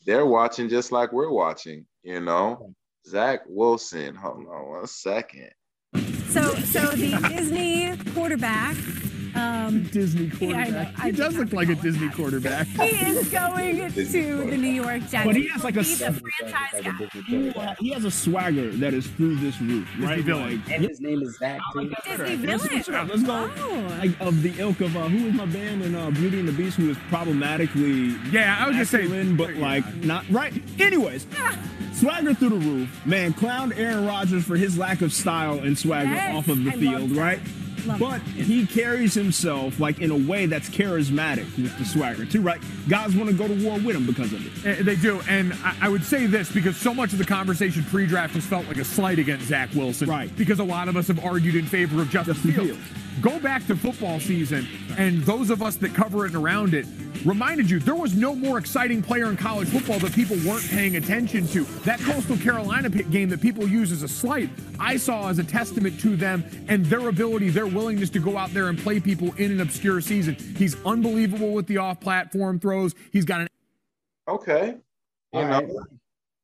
They're 0.06 0.26
watching 0.26 0.70
just 0.70 0.92
like 0.92 1.14
we're 1.14 1.32
watching, 1.32 1.86
you 2.04 2.20
know. 2.20 2.74
Zach 3.08 3.42
Wilson. 3.48 4.16
Hold 4.16 4.48
on 4.48 4.70
one 4.70 4.88
second. 4.88 5.52
So 6.30 6.42
so 6.56 6.82
the 6.92 7.18
Disney 7.30 7.96
quarterback 8.14 8.76
um, 9.38 9.84
Disney 9.84 10.30
quarterback. 10.30 10.68
Yeah, 10.68 10.94
I 10.98 11.04
know. 11.04 11.04
he 11.06 11.12
does 11.12 11.38
look 11.38 11.54
like 11.54 11.70
a 11.70 11.76
Disney 11.76 12.10
quarterback. 12.10 12.68
he 12.68 13.06
is 13.06 13.30
going 13.30 13.92
to 13.94 13.94
the 13.94 14.58
New 14.58 14.68
York 14.68 15.02
Jets. 15.08 15.26
But 15.26 15.36
he 15.36 15.48
has 15.48 15.64
like 15.64 15.78
a, 15.78 15.84
franchise 15.84 16.82
guy. 16.84 17.76
He 17.80 17.92
has 17.92 18.06
a 18.06 18.12
swagger 18.12 18.72
that 18.78 18.94
is 18.94 19.08
through 19.08 19.36
this 19.38 19.60
roof, 19.62 19.88
right? 20.00 20.24
Villain. 20.24 20.64
and 20.70 20.84
his 20.84 21.00
name 21.00 21.22
is 21.22 21.38
Zach 21.38 21.60
too. 21.74 21.94
Disney 22.06 22.36
villain. 22.36 23.08
Let's 23.08 23.24
go. 23.24 23.50
Oh. 23.58 23.98
Like 24.00 24.20
of 24.20 24.42
the 24.42 24.54
ilk 24.60 24.82
of 24.82 24.96
uh, 24.96 25.08
who 25.08 25.26
was 25.26 25.34
my 25.34 25.46
band 25.46 25.84
in 25.84 25.96
uh, 25.96 26.10
Beauty 26.12 26.40
and 26.40 26.48
the 26.48 26.54
Beast, 26.54 26.78
who 26.78 26.88
was 26.88 26.98
problematically 27.10 28.18
yeah, 28.32 28.58
I 28.60 28.68
was 28.68 28.78
just 28.78 28.92
saying, 28.92 29.36
but 29.36 29.56
like 29.56 29.86
not 30.04 30.28
right. 30.30 30.54
Anyways. 30.80 31.28
swagger 31.94 32.34
through 32.34 32.50
the 32.50 32.56
roof, 32.58 33.06
man. 33.06 33.34
Clown 33.34 33.74
Aaron 33.74 34.06
Rodgers 34.06 34.46
for 34.46 34.56
his 34.56 34.78
lack 34.78 35.02
of 35.02 35.12
style 35.12 35.60
and 35.60 35.78
swagger 35.78 36.10
yes, 36.10 36.36
off 36.36 36.48
of 36.48 36.64
the 36.64 36.72
I 36.72 36.74
field, 36.74 37.12
right? 37.12 37.40
But 38.00 38.22
he 38.22 38.66
carries 38.66 39.14
himself 39.14 39.80
like 39.80 40.00
in 40.00 40.12
a 40.12 40.18
way 40.18 40.46
that's 40.46 40.70
charismatic 40.70 41.46
with 41.58 41.78
the 41.78 41.86
swagger 41.86 42.26
too, 42.26 42.42
right? 42.42 42.62
Guys 42.88 43.16
want 43.16 43.30
to 43.30 43.36
go 43.36 43.48
to 43.48 43.66
war 43.66 43.76
with 43.80 43.96
him 43.96 44.06
because 44.06 44.34
of 44.34 44.46
it. 44.46 44.80
Eh, 44.80 44.84
they 44.84 44.96
do, 44.96 45.22
and 45.28 45.54
I 45.82 45.90
would 45.90 46.04
say 46.04 46.26
this 46.26 46.52
because 46.52 46.78
so 46.78 46.94
much 46.94 47.14
of 47.14 47.20
the 47.20 47.26
conversation 47.26 47.84
pre-draft 47.84 48.34
has 48.36 48.46
felt 48.46 48.68
like 48.68 48.78
a 48.78 48.86
slight 48.86 49.20
against 49.20 49.48
Zach 49.48 49.70
Wilson, 49.74 50.10
right? 50.10 50.36
Because 50.36 50.60
a 50.60 50.64
lot 50.64 50.88
of 50.88 50.98
us 50.98 51.08
have 51.08 51.24
argued 51.24 51.56
in 51.56 51.66
favor 51.66 52.02
of 52.02 52.10
Justin, 52.10 52.34
Justin 52.34 52.54
Fields. 52.54 52.72
Fields. 52.72 53.22
Go 53.22 53.40
back 53.40 53.66
to 53.68 53.76
football 53.76 54.20
season, 54.20 54.68
and 54.98 55.24
those 55.24 55.50
of 55.50 55.64
us 55.64 55.76
that 55.78 55.94
cover 55.96 56.26
it 56.26 56.34
and 56.34 56.44
around 56.44 56.74
it 56.76 56.86
reminded 57.26 57.70
you 57.70 57.80
there 57.80 57.96
was 57.96 58.16
no 58.16 58.36
more 58.36 58.58
exciting 58.58 59.02
player 59.02 59.30
in 59.30 59.38
college 59.38 59.70
football 59.70 60.00
that 60.00 60.14
people 60.14 60.38
weren't 60.46 60.68
paying 60.70 60.96
attention 60.96 61.48
to. 61.48 61.64
That 61.84 62.00
Coastal 62.00 62.38
Carolina 62.38 62.90
game 62.90 63.30
that 63.30 63.42
people 63.42 63.68
use 63.68 63.92
as 63.92 64.04
a 64.04 64.08
slight, 64.08 64.50
I 64.80 64.98
saw 64.98 65.30
as 65.30 65.40
a 65.40 65.44
testament 65.44 66.00
to 66.02 66.16
them 66.16 66.44
and 66.68 66.86
their 66.86 67.10
ability, 67.10 67.50
their 67.50 67.68
willingness 67.68 68.10
to 68.12 68.20
go 68.20 68.38
out 68.38 68.54
there 68.54 68.68
and 68.68 68.78
play 68.78 69.00
people 69.00 69.34
in 69.38 69.52
an 69.52 69.62
obscure 69.62 70.02
season. 70.02 70.36
He's 70.58 70.76
unbelievable 70.86 71.54
with 71.54 71.68
the 71.68 71.78
off 71.78 72.00
platform 72.00 72.60
throws. 72.60 72.94
He's 73.12 73.26
got 73.26 73.42
an. 73.42 73.48
Okay. 74.28 74.78
You 75.34 75.42
know. 75.42 75.86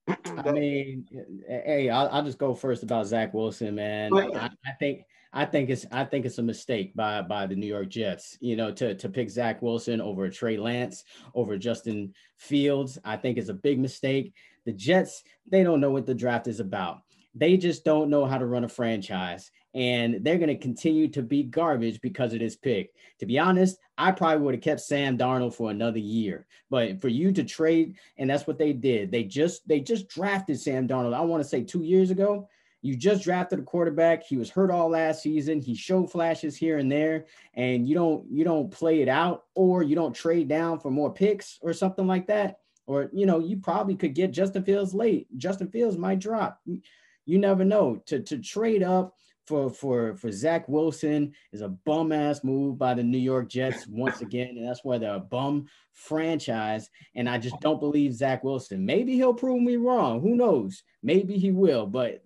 I 0.08 0.52
mean, 0.52 1.06
hey, 1.48 1.90
I'll, 1.90 2.10
I'll, 2.10 2.24
just 2.24 2.38
go 2.38 2.54
first 2.54 2.84
about 2.84 3.08
Zach 3.08 3.34
Wilson, 3.34 3.76
man. 3.76 4.14
I, 4.14 4.50
I 4.66 4.72
think 4.78 5.06
I 5.34 5.46
think 5.46 5.70
it's 5.70 5.86
I 5.92 6.06
think 6.06 6.26
it's 6.26 6.38
a 6.38 6.44
mistake 6.44 6.96
by 6.96 7.22
by 7.24 7.48
the 7.48 7.56
New 7.56 7.68
York 7.68 7.90
Jets, 7.90 8.38
you 8.40 8.56
know, 8.56 8.72
to 8.74 8.94
to 8.96 9.10
pick 9.10 9.30
Zach 9.30 9.62
Wilson 9.62 10.00
over 10.00 10.30
Trey 10.30 10.58
Lance, 10.58 11.04
over 11.34 11.58
Justin 11.58 12.14
Fields. 12.38 13.00
I 13.04 13.18
think 13.18 13.38
it's 13.38 13.50
a 13.50 13.54
big 13.54 13.80
mistake. 13.80 14.34
The 14.66 14.72
Jets, 14.72 15.24
they 15.50 15.64
don't 15.64 15.82
know 15.82 15.92
what 15.92 16.06
the 16.06 16.14
draft 16.14 16.48
is 16.48 16.60
about. 16.60 17.02
They 17.36 17.58
just 17.58 17.84
don't 17.84 18.12
know 18.12 18.26
how 18.26 18.38
to 18.38 18.46
run 18.46 18.64
a 18.64 18.70
franchise. 18.70 19.50
And 19.74 20.24
they're 20.24 20.38
going 20.38 20.50
to 20.50 20.56
continue 20.56 21.08
to 21.10 21.24
be 21.24 21.42
garbage 21.42 22.00
because 22.02 22.32
of 22.34 22.40
this 22.40 22.56
pick. 22.56 22.94
To 23.20 23.26
be 23.26 23.40
honest, 23.40 23.80
I 23.98 24.12
probably 24.12 24.44
would 24.44 24.54
have 24.54 24.64
kept 24.64 24.82
Sam 24.82 25.18
Darnold 25.18 25.56
for 25.56 25.72
another 25.72 25.98
year. 25.98 26.46
But 26.70 27.02
for 27.02 27.08
you 27.08 27.32
to 27.32 27.44
trade, 27.44 27.98
and 28.18 28.30
that's 28.30 28.46
what 28.46 28.60
they 28.60 28.72
did. 28.72 29.12
They 29.12 29.24
just 29.24 29.68
they 29.68 29.80
just 29.80 30.10
drafted 30.10 30.60
Sam 30.60 30.88
Darnold. 30.88 31.16
I 31.16 31.22
want 31.22 31.42
to 31.42 31.50
say 31.50 31.64
two 31.64 31.82
years 31.82 32.12
ago. 32.12 32.48
You 32.84 32.98
just 32.98 33.24
drafted 33.24 33.60
a 33.60 33.64
quarterback. 33.64 34.24
He 34.24 34.36
was 34.36 34.50
hurt 34.50 34.70
all 34.70 34.90
last 34.90 35.24
season. 35.24 35.62
He 35.62 35.74
showed 35.74 36.12
flashes 36.12 36.58
here 36.58 36.80
and 36.80 36.92
there, 36.92 37.26
and 37.54 37.88
you 37.88 37.96
don't 37.96 38.30
you 38.30 38.44
don't 38.44 38.70
play 38.70 39.02
it 39.02 39.08
out, 39.08 39.46
or 39.56 39.84
you 39.84 39.96
don't 39.96 40.14
trade 40.14 40.50
down 40.50 40.80
for 40.80 40.92
more 40.92 41.12
picks 41.12 41.58
or 41.62 41.72
something 41.72 42.06
like 42.06 42.28
that. 42.28 42.60
Or 42.86 43.10
you 43.14 43.26
know, 43.26 43.40
you 43.40 43.56
probably 43.56 43.96
could 43.96 44.14
get 44.14 44.32
Justin 44.32 44.66
Fields 44.66 44.94
late. 44.94 45.28
Justin 45.38 45.70
Fields 45.70 45.98
might 45.98 46.20
drop. 46.20 46.60
You 46.66 47.40
never 47.40 47.64
know. 47.64 48.02
To 48.08 48.20
to 48.20 48.38
trade 48.38 48.84
up 48.84 49.16
for 49.46 49.70
for 49.70 50.16
for 50.16 50.30
Zach 50.30 50.68
Wilson 50.68 51.34
is 51.54 51.62
a 51.62 51.70
bum 51.70 52.12
ass 52.12 52.44
move 52.44 52.78
by 52.78 52.94
the 52.94 53.04
New 53.04 53.18
York 53.18 53.50
Jets 53.50 53.88
once 53.88 54.20
again, 54.20 54.58
and 54.58 54.68
that's 54.68 54.84
why 54.84 54.98
they're 54.98 55.16
a 55.16 55.20
bum 55.22 55.68
franchise. 55.94 56.90
And 57.16 57.30
I 57.30 57.38
just 57.38 57.60
don't 57.62 57.80
believe 57.80 58.14
Zach 58.14 58.44
Wilson. 58.44 58.86
Maybe 58.86 59.14
he'll 59.16 59.34
prove 59.34 59.62
me 59.62 59.78
wrong. 59.78 60.22
Who 60.22 60.36
knows? 60.36 60.84
Maybe 61.02 61.38
he 61.38 61.52
will. 61.52 61.86
But 61.86 62.24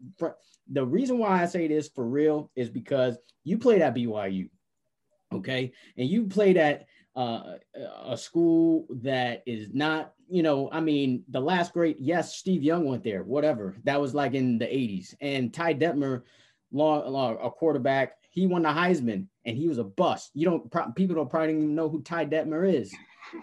the 0.70 0.86
reason 0.86 1.18
why 1.18 1.42
I 1.42 1.46
say 1.46 1.68
this 1.68 1.90
for 1.90 2.06
real 2.06 2.52
is 2.56 2.70
because 2.70 3.18
you 3.44 3.58
played 3.58 3.82
at 3.82 3.96
BYU, 3.96 4.50
okay, 5.34 5.72
and 5.98 6.08
you 6.10 6.28
played 6.28 6.58
at 6.58 6.88
uh, 7.18 7.56
a 8.06 8.16
school 8.16 8.86
that 9.02 9.42
is 9.48 9.70
not, 9.74 10.14
you 10.30 10.44
know, 10.44 10.70
I 10.72 10.82
mean, 10.82 11.24
the 11.30 11.40
last 11.40 11.74
great, 11.74 11.98
yes, 12.00 12.36
Steve 12.36 12.62
Young 12.62 12.86
went 12.86 13.04
there, 13.04 13.24
whatever. 13.24 13.76
That 13.86 14.00
was 14.00 14.14
like 14.14 14.36
in 14.36 14.60
the 14.60 14.66
80s. 14.66 15.16
And 15.20 15.52
Ty 15.52 15.74
Detmer, 15.74 16.22
long, 16.72 17.12
long, 17.12 17.40
a 17.42 17.50
quarterback, 17.50 18.18
he 18.30 18.46
won 18.46 18.62
the 18.62 18.70
Heisman 18.70 19.26
and 19.46 19.58
he 19.58 19.68
was 19.68 19.80
a 19.80 19.84
bust. 19.84 20.30
You 20.36 20.46
don't, 20.46 20.96
people 20.96 21.16
don't 21.16 21.30
probably 21.30 21.54
even 21.54 21.74
know 21.74 21.90
who 21.90 22.04
Ty 22.04 22.28
Detmer 22.28 22.72
is, 22.72 22.94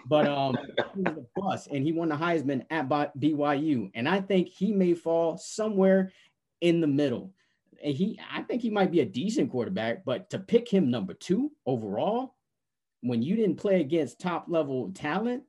but 0.05 0.25
um, 0.25 0.57
he 0.95 1.01
was 1.01 1.17
a 1.17 1.25
bust 1.41 1.67
and 1.67 1.83
he 1.83 1.91
won 1.91 2.07
the 2.07 2.15
Heisman 2.15 2.65
at 2.69 2.87
BYU. 2.87 3.91
And 3.93 4.07
I 4.07 4.21
think 4.21 4.47
he 4.47 4.71
may 4.71 4.93
fall 4.93 5.37
somewhere 5.37 6.13
in 6.61 6.81
the 6.81 6.87
middle. 6.87 7.33
And 7.83 7.93
he, 7.93 8.19
I 8.31 8.41
think 8.41 8.61
he 8.61 8.69
might 8.69 8.91
be 8.91 9.01
a 9.01 9.05
decent 9.05 9.51
quarterback, 9.51 10.05
but 10.05 10.29
to 10.31 10.39
pick 10.39 10.69
him 10.69 10.89
number 10.89 11.13
two 11.13 11.51
overall, 11.65 12.35
when 13.01 13.21
you 13.21 13.35
didn't 13.35 13.57
play 13.57 13.81
against 13.81 14.19
top 14.19 14.45
level 14.47 14.91
talent, 14.93 15.43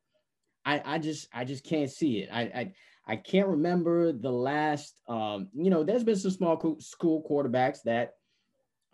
I, 0.65 0.83
I 0.85 0.99
just, 0.99 1.29
I 1.33 1.45
just 1.45 1.65
can't 1.65 1.91
see 1.91 2.19
it. 2.19 2.29
I, 2.33 2.41
I, 2.43 2.73
I 3.07 3.17
can't 3.17 3.49
remember 3.49 4.13
the 4.13 4.33
last, 4.33 4.95
um, 5.09 5.49
you 5.55 5.71
know, 5.71 5.85
there's 5.85 6.05
been 6.05 6.17
some 6.17 6.33
small 6.33 6.77
school 6.81 7.25
quarterbacks 7.31 7.83
that 7.85 8.15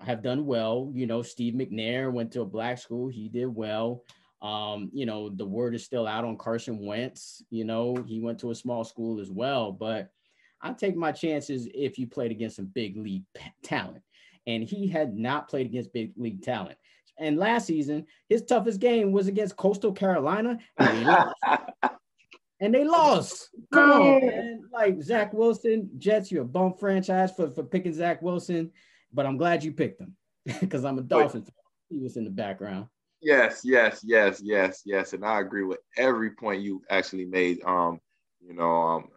have 0.01 0.22
done 0.22 0.44
well. 0.44 0.90
You 0.94 1.07
know, 1.07 1.22
Steve 1.22 1.55
McNair 1.55 2.12
went 2.12 2.33
to 2.33 2.42
a 2.42 2.46
black 2.46 2.79
school, 2.79 3.09
he 3.09 3.29
did 3.29 3.46
well. 3.46 4.03
Um, 4.42 4.90
you 4.92 5.07
know, 5.07 5.31
the 5.31 5.46
word 5.46 5.75
is 5.75 5.85
still 5.85 6.07
out 6.07 6.25
on 6.25 6.37
Carson 6.37 6.85
Wentz. 6.85 7.42
You 7.51 7.64
know, 7.64 7.96
he 8.07 8.20
went 8.20 8.40
to 8.40 8.51
a 8.51 8.55
small 8.57 8.85
school 8.85 9.20
as 9.20 9.31
well, 9.31 9.72
but 9.72 10.11
I 10.62 10.72
take 10.72 10.96
my 10.96 11.12
chances 11.12 11.68
if 11.75 11.98
you 11.98 12.07
played 12.07 12.31
against 12.31 12.57
some 12.57 12.66
big 12.66 12.96
league 12.96 13.25
talent. 13.62 14.03
And 14.46 14.62
he 14.62 14.88
had 14.88 15.16
not 15.16 15.48
played 15.48 15.66
against 15.66 15.92
big 15.92 16.12
league 16.16 16.42
talent. 16.42 16.79
And 17.18 17.37
last 17.37 17.66
season, 17.66 18.07
his 18.29 18.42
toughest 18.42 18.81
game 18.81 19.12
was 19.12 19.29
against 19.29 19.57
Coastal 19.57 19.92
Carolina. 19.92 20.59
And 20.79 20.98
they 20.98 21.05
lost. 21.05 21.35
and 22.61 22.75
they 22.75 22.85
lost. 22.85 23.48
Come 23.72 23.90
on, 23.90 24.27
man. 24.27 24.62
Like 24.72 25.03
Zach 25.03 25.33
Wilson, 25.33 25.90
Jets, 25.98 26.33
you're 26.33 26.42
a 26.42 26.46
bum 26.46 26.75
franchise 26.75 27.33
for, 27.35 27.51
for 27.51 27.62
picking 27.62 27.92
Zach 27.92 28.22
Wilson. 28.22 28.70
But 29.12 29.27
I'm 29.27 29.37
glad 29.37 29.62
you 29.62 29.72
picked 29.72 30.01
him 30.01 30.16
because 30.61 30.85
I'm 30.85 30.98
a 30.98 31.03
Dolphins. 31.03 31.51
He 31.88 31.98
was 31.98 32.16
in 32.16 32.25
the 32.25 32.31
background. 32.31 32.87
Yes, 33.20 33.61
yes, 33.62 34.01
yes, 34.03 34.40
yes, 34.42 34.83
yes. 34.85 35.12
And 35.12 35.25
I 35.25 35.40
agree 35.40 35.62
with 35.64 35.79
every 35.96 36.31
point 36.31 36.62
you 36.62 36.83
actually 36.90 37.27
made. 37.27 37.62
Um, 37.64 38.01
you 38.40 38.55
know, 38.55 38.72
um, 38.72 39.09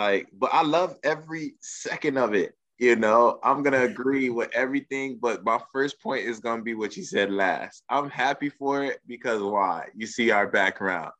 like, 0.00 0.28
but 0.32 0.48
I 0.54 0.62
love 0.62 0.96
every 1.04 1.56
second 1.60 2.16
of 2.16 2.34
it. 2.34 2.54
You 2.78 2.96
know, 2.96 3.38
I'm 3.44 3.62
gonna 3.62 3.84
agree 3.92 4.30
with 4.30 4.48
everything, 4.54 5.18
but 5.20 5.44
my 5.44 5.60
first 5.70 6.00
point 6.00 6.24
is 6.24 6.40
gonna 6.40 6.62
be 6.62 6.74
what 6.74 6.96
you 6.96 7.04
said 7.04 7.30
last. 7.30 7.84
I'm 7.90 8.08
happy 8.08 8.48
for 8.48 8.82
it 8.82 9.00
because 9.06 9.42
why? 9.42 9.88
You 9.94 10.06
see 10.06 10.30
our 10.30 10.48
background. 10.48 11.12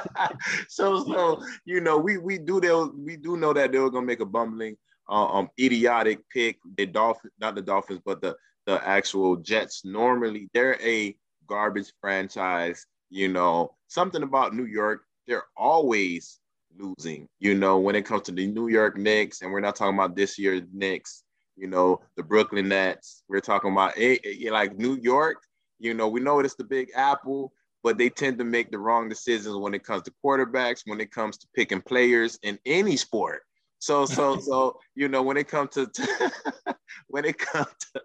so, 0.68 1.02
so 1.06 1.42
you 1.64 1.80
know, 1.80 1.96
we 1.96 2.18
we 2.18 2.36
do 2.36 2.60
they 2.60 2.74
we 2.74 3.16
do 3.16 3.38
know 3.38 3.54
that 3.54 3.72
they 3.72 3.78
were 3.78 3.90
gonna 3.90 4.04
make 4.04 4.20
a 4.20 4.26
bumbling, 4.26 4.76
uh, 5.08 5.28
um, 5.32 5.48
idiotic 5.58 6.20
pick. 6.28 6.58
The 6.76 6.84
Dolphins, 6.84 7.32
not 7.40 7.54
the 7.54 7.62
Dolphins, 7.62 8.02
but 8.04 8.20
the 8.20 8.36
the 8.66 8.86
actual 8.86 9.36
Jets. 9.36 9.86
Normally, 9.86 10.50
they're 10.52 10.78
a 10.82 11.16
garbage 11.46 11.94
franchise. 12.02 12.84
You 13.08 13.28
know, 13.28 13.74
something 13.86 14.22
about 14.22 14.54
New 14.54 14.66
York, 14.66 15.00
they're 15.26 15.46
always 15.56 16.40
losing. 16.76 17.28
You 17.38 17.54
know, 17.54 17.78
when 17.78 17.94
it 17.94 18.04
comes 18.04 18.22
to 18.24 18.32
the 18.32 18.46
New 18.46 18.68
York 18.68 18.96
Knicks, 18.96 19.42
and 19.42 19.52
we're 19.52 19.60
not 19.60 19.76
talking 19.76 19.94
about 19.94 20.16
this 20.16 20.38
year's 20.38 20.62
Knicks, 20.72 21.22
you 21.56 21.66
know, 21.66 22.00
the 22.16 22.22
Brooklyn 22.22 22.68
Nets. 22.68 23.22
We're 23.28 23.40
talking 23.40 23.72
about 23.72 23.98
it, 23.98 24.20
eh, 24.24 24.28
it, 24.28 24.46
eh, 24.46 24.50
like 24.50 24.76
New 24.76 24.96
York. 24.96 25.36
You 25.78 25.94
know, 25.94 26.08
we 26.08 26.20
know 26.20 26.38
it's 26.40 26.54
the 26.54 26.64
Big 26.64 26.90
Apple, 26.94 27.52
but 27.82 27.98
they 27.98 28.08
tend 28.08 28.38
to 28.38 28.44
make 28.44 28.70
the 28.70 28.78
wrong 28.78 29.08
decisions 29.08 29.56
when 29.56 29.74
it 29.74 29.84
comes 29.84 30.02
to 30.04 30.12
quarterbacks, 30.24 30.82
when 30.84 31.00
it 31.00 31.10
comes 31.10 31.36
to 31.38 31.48
picking 31.54 31.82
players 31.82 32.38
in 32.42 32.58
any 32.64 32.96
sport. 32.96 33.42
So, 33.80 34.06
so, 34.06 34.38
so, 34.40 34.78
you 34.94 35.08
know, 35.08 35.22
when 35.22 35.36
it 35.36 35.48
comes 35.48 35.70
to, 35.70 35.86
to 35.86 36.32
when 37.08 37.24
it 37.24 37.38
comes 37.38 37.70
to 37.94 38.02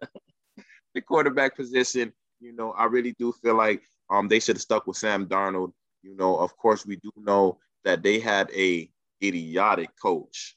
the 0.93 1.02
quarterback 1.02 1.56
position, 1.56 2.13
you 2.39 2.54
know, 2.54 2.71
I 2.71 2.86
really 2.86 3.15
do 3.17 3.34
feel 3.41 3.56
like 3.56 3.82
um 4.10 4.28
they 4.28 4.39
should 4.39 4.58
have 4.58 4.62
stuck 4.62 4.88
with 4.88 4.97
Sam 4.97 5.28
Darnold. 5.28 5.71
You 6.02 6.15
know, 6.15 6.38
of 6.38 6.56
course, 6.58 6.86
we 6.86 6.97
do 6.97 7.12
know 7.15 7.58
that 7.86 8.04
they 8.04 8.19
had 8.19 8.50
a 8.52 8.89
idiotic 9.24 9.89
coach. 10.02 10.56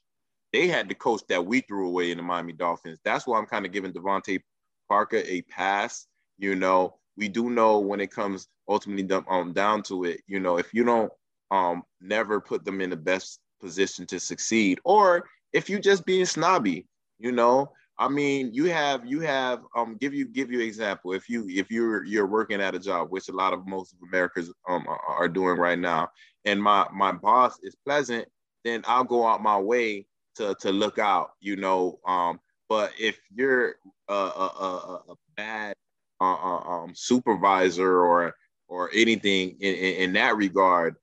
They 0.52 0.68
had 0.68 0.88
the 0.88 0.94
coach 0.94 1.22
that 1.28 1.44
we 1.44 1.60
threw 1.60 1.88
away 1.88 2.10
in 2.10 2.16
the 2.16 2.22
Miami 2.22 2.52
Dolphins. 2.52 2.98
That's 3.04 3.26
why 3.26 3.38
I'm 3.38 3.46
kind 3.46 3.66
of 3.66 3.72
giving 3.72 3.92
DeVante 3.92 4.40
Parker 4.88 5.22
a 5.26 5.42
pass. 5.42 6.06
You 6.38 6.54
know, 6.54 6.96
we 7.16 7.28
do 7.28 7.50
know 7.50 7.78
when 7.78 8.00
it 8.00 8.10
comes 8.10 8.48
ultimately 8.68 9.08
um, 9.28 9.52
down 9.52 9.82
to 9.84 10.04
it, 10.04 10.20
you 10.26 10.40
know, 10.40 10.58
if 10.58 10.72
you 10.74 10.84
don't 10.84 11.12
um, 11.50 11.82
never 12.00 12.40
put 12.40 12.64
them 12.64 12.80
in 12.80 12.90
the 12.90 12.96
best 12.96 13.40
position 13.60 14.06
to 14.06 14.20
succeed, 14.20 14.80
or 14.84 15.24
if 15.52 15.70
you 15.70 15.78
just 15.78 16.04
being 16.04 16.24
snobby, 16.26 16.86
you 17.18 17.32
know, 17.32 17.72
I 17.98 18.08
mean, 18.08 18.52
you 18.52 18.66
have 18.66 19.06
you 19.06 19.20
have 19.20 19.62
um 19.74 19.96
give 19.96 20.12
you 20.12 20.26
give 20.26 20.50
you 20.50 20.60
example. 20.60 21.12
If 21.12 21.28
you 21.28 21.46
if 21.48 21.70
you're 21.70 22.04
you're 22.04 22.26
working 22.26 22.60
at 22.60 22.74
a 22.74 22.78
job, 22.78 23.08
which 23.10 23.28
a 23.28 23.32
lot 23.32 23.52
of 23.52 23.66
most 23.66 23.94
of 23.94 23.98
Americans 24.06 24.52
um 24.68 24.86
are 25.08 25.28
doing 25.28 25.56
right 25.58 25.78
now, 25.78 26.10
and 26.44 26.62
my 26.62 26.86
my 26.92 27.12
boss 27.12 27.58
is 27.62 27.74
pleasant, 27.84 28.28
then 28.64 28.82
I'll 28.86 29.04
go 29.04 29.26
out 29.26 29.42
my 29.42 29.58
way 29.58 30.06
to 30.36 30.54
to 30.60 30.72
look 30.72 30.98
out, 30.98 31.30
you 31.40 31.56
know. 31.56 31.98
Um, 32.06 32.38
but 32.68 32.92
if 32.98 33.18
you're 33.34 33.76
a 34.08 34.14
a, 34.14 34.52
a, 34.60 35.02
a 35.12 35.14
bad 35.36 35.74
uh, 36.20 36.34
uh, 36.34 36.60
um, 36.68 36.92
supervisor 36.94 38.04
or 38.04 38.34
or 38.68 38.90
anything 38.94 39.56
in, 39.60 39.74
in, 39.74 39.94
in 39.94 40.12
that 40.14 40.36
regard, 40.36 40.96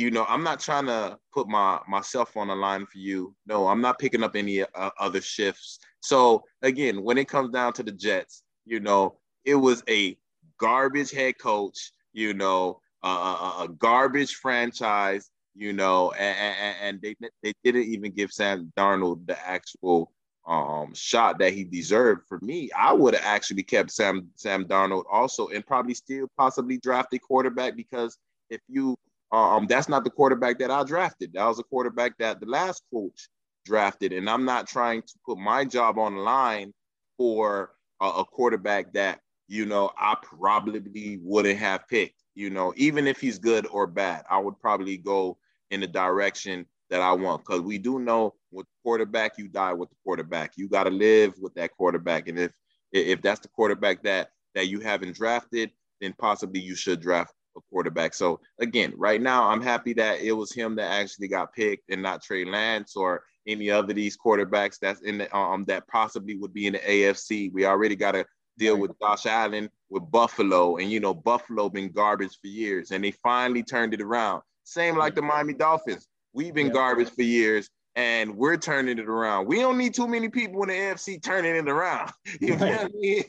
you 0.00 0.10
know, 0.10 0.24
I'm 0.28 0.42
not 0.42 0.60
trying 0.60 0.86
to 0.86 1.18
put 1.32 1.46
my 1.46 1.78
myself 1.86 2.34
on 2.36 2.48
the 2.48 2.56
line 2.56 2.86
for 2.86 2.96
you. 2.96 3.34
No, 3.46 3.68
I'm 3.68 3.82
not 3.82 3.98
picking 3.98 4.22
up 4.22 4.34
any 4.34 4.62
uh, 4.62 4.90
other 4.98 5.20
shifts. 5.20 5.78
So 6.00 6.42
again, 6.62 7.02
when 7.02 7.18
it 7.18 7.28
comes 7.28 7.50
down 7.50 7.74
to 7.74 7.82
the 7.82 7.92
Jets, 7.92 8.42
you 8.64 8.80
know, 8.80 9.18
it 9.44 9.56
was 9.56 9.82
a 9.88 10.16
garbage 10.58 11.10
head 11.10 11.38
coach, 11.38 11.92
you 12.14 12.32
know, 12.32 12.80
uh, 13.02 13.66
a, 13.66 13.68
garbage 13.68 14.34
franchise, 14.36 15.30
you 15.54 15.74
know, 15.74 16.12
and, 16.12 16.38
and, 16.38 16.76
and, 16.82 17.02
they 17.02 17.14
they 17.42 17.52
didn't 17.62 17.92
even 17.92 18.12
give 18.12 18.32
Sam 18.32 18.72
Darnold 18.78 19.26
the 19.26 19.38
actual 19.46 20.12
um, 20.46 20.94
shot 20.94 21.38
that 21.40 21.52
he 21.52 21.64
deserved. 21.64 22.22
For 22.26 22.38
me, 22.40 22.70
I 22.76 22.94
would 22.94 23.14
have 23.14 23.24
actually 23.24 23.64
kept 23.64 23.90
Sam 23.90 24.30
Sam 24.34 24.64
Darnold 24.64 25.04
also, 25.10 25.48
and 25.48 25.66
probably 25.66 25.94
still 25.94 26.26
possibly 26.38 26.78
drafted 26.78 27.20
quarterback 27.20 27.76
because 27.76 28.16
if 28.48 28.60
you 28.66 28.96
um, 29.32 29.66
that's 29.68 29.88
not 29.88 30.04
the 30.04 30.10
quarterback 30.10 30.58
that 30.58 30.70
I 30.70 30.82
drafted. 30.84 31.32
That 31.34 31.46
was 31.46 31.58
a 31.58 31.64
quarterback 31.64 32.18
that 32.18 32.40
the 32.40 32.46
last 32.46 32.82
coach 32.92 33.28
drafted, 33.64 34.12
and 34.12 34.28
I'm 34.28 34.44
not 34.44 34.66
trying 34.66 35.02
to 35.02 35.14
put 35.24 35.38
my 35.38 35.64
job 35.64 35.98
on 35.98 36.16
the 36.16 36.20
line 36.20 36.72
for 37.16 37.72
a, 38.00 38.06
a 38.06 38.24
quarterback 38.24 38.92
that 38.94 39.20
you 39.46 39.66
know 39.66 39.90
I 39.96 40.16
probably 40.22 41.18
wouldn't 41.22 41.58
have 41.58 41.86
picked. 41.88 42.22
You 42.34 42.50
know, 42.50 42.72
even 42.76 43.06
if 43.06 43.20
he's 43.20 43.38
good 43.38 43.66
or 43.70 43.86
bad, 43.86 44.24
I 44.30 44.38
would 44.38 44.58
probably 44.60 44.96
go 44.96 45.38
in 45.70 45.80
the 45.80 45.86
direction 45.86 46.66
that 46.88 47.00
I 47.00 47.12
want 47.12 47.44
because 47.44 47.60
we 47.60 47.78
do 47.78 48.00
know 48.00 48.34
with 48.50 48.66
quarterback, 48.82 49.38
you 49.38 49.46
die 49.46 49.72
with 49.72 49.90
the 49.90 49.96
quarterback. 50.04 50.54
You 50.56 50.68
got 50.68 50.84
to 50.84 50.90
live 50.90 51.34
with 51.40 51.54
that 51.54 51.70
quarterback, 51.76 52.26
and 52.26 52.38
if 52.38 52.52
if 52.92 53.22
that's 53.22 53.40
the 53.40 53.48
quarterback 53.48 54.02
that 54.02 54.30
that 54.56 54.66
you 54.66 54.80
haven't 54.80 55.14
drafted, 55.14 55.70
then 56.00 56.14
possibly 56.18 56.60
you 56.60 56.74
should 56.74 57.00
draft 57.00 57.32
a 57.56 57.60
quarterback. 57.70 58.14
So 58.14 58.40
again, 58.58 58.92
right 58.96 59.20
now, 59.20 59.48
I'm 59.48 59.62
happy 59.62 59.92
that 59.94 60.20
it 60.20 60.32
was 60.32 60.52
him 60.52 60.76
that 60.76 60.90
actually 60.90 61.28
got 61.28 61.52
picked 61.52 61.90
and 61.90 62.02
not 62.02 62.22
Trey 62.22 62.44
Lance 62.44 62.96
or 62.96 63.24
any 63.46 63.70
other 63.70 63.90
of 63.90 63.96
these 63.96 64.16
quarterbacks 64.16 64.78
that's 64.78 65.00
in 65.00 65.18
the 65.18 65.36
um 65.36 65.64
that 65.66 65.86
possibly 65.88 66.36
would 66.36 66.52
be 66.52 66.66
in 66.66 66.74
the 66.74 66.78
AFC. 66.80 67.52
We 67.52 67.66
already 67.66 67.96
got 67.96 68.12
to 68.12 68.26
deal 68.58 68.76
with 68.76 68.98
Josh 69.00 69.26
Allen 69.26 69.70
with 69.88 70.10
Buffalo, 70.10 70.76
and 70.76 70.90
you 70.90 71.00
know 71.00 71.14
Buffalo 71.14 71.68
been 71.68 71.90
garbage 71.90 72.38
for 72.40 72.48
years, 72.48 72.90
and 72.90 73.02
they 73.02 73.10
finally 73.10 73.62
turned 73.62 73.94
it 73.94 74.02
around. 74.02 74.42
Same 74.64 74.96
like 74.96 75.14
the 75.14 75.22
Miami 75.22 75.54
Dolphins. 75.54 76.06
We've 76.32 76.54
been 76.54 76.68
yeah. 76.68 76.74
garbage 76.74 77.10
for 77.10 77.22
years, 77.22 77.70
and 78.00 78.34
we're 78.34 78.56
turning 78.56 78.98
it 78.98 79.08
around. 79.08 79.46
We 79.46 79.56
don't 79.56 79.76
need 79.76 79.92
too 79.92 80.08
many 80.08 80.30
people 80.30 80.62
in 80.62 80.70
the 80.70 80.74
AFC 80.74 81.22
turning 81.22 81.54
it 81.54 81.68
around. 81.68 82.10
You 82.40 82.56
know 82.56 82.66
what 82.66 82.80
I 82.80 82.88
mean? 82.88 83.24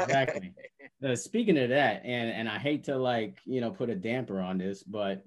exactly. 0.00 0.52
Uh, 1.04 1.14
speaking 1.14 1.58
of 1.58 1.68
that, 1.68 2.02
and 2.04 2.30
and 2.30 2.48
I 2.48 2.58
hate 2.58 2.82
to 2.84 2.96
like 2.96 3.38
you 3.44 3.60
know 3.60 3.70
put 3.70 3.90
a 3.90 3.94
damper 3.94 4.40
on 4.40 4.58
this, 4.58 4.82
but 4.82 5.24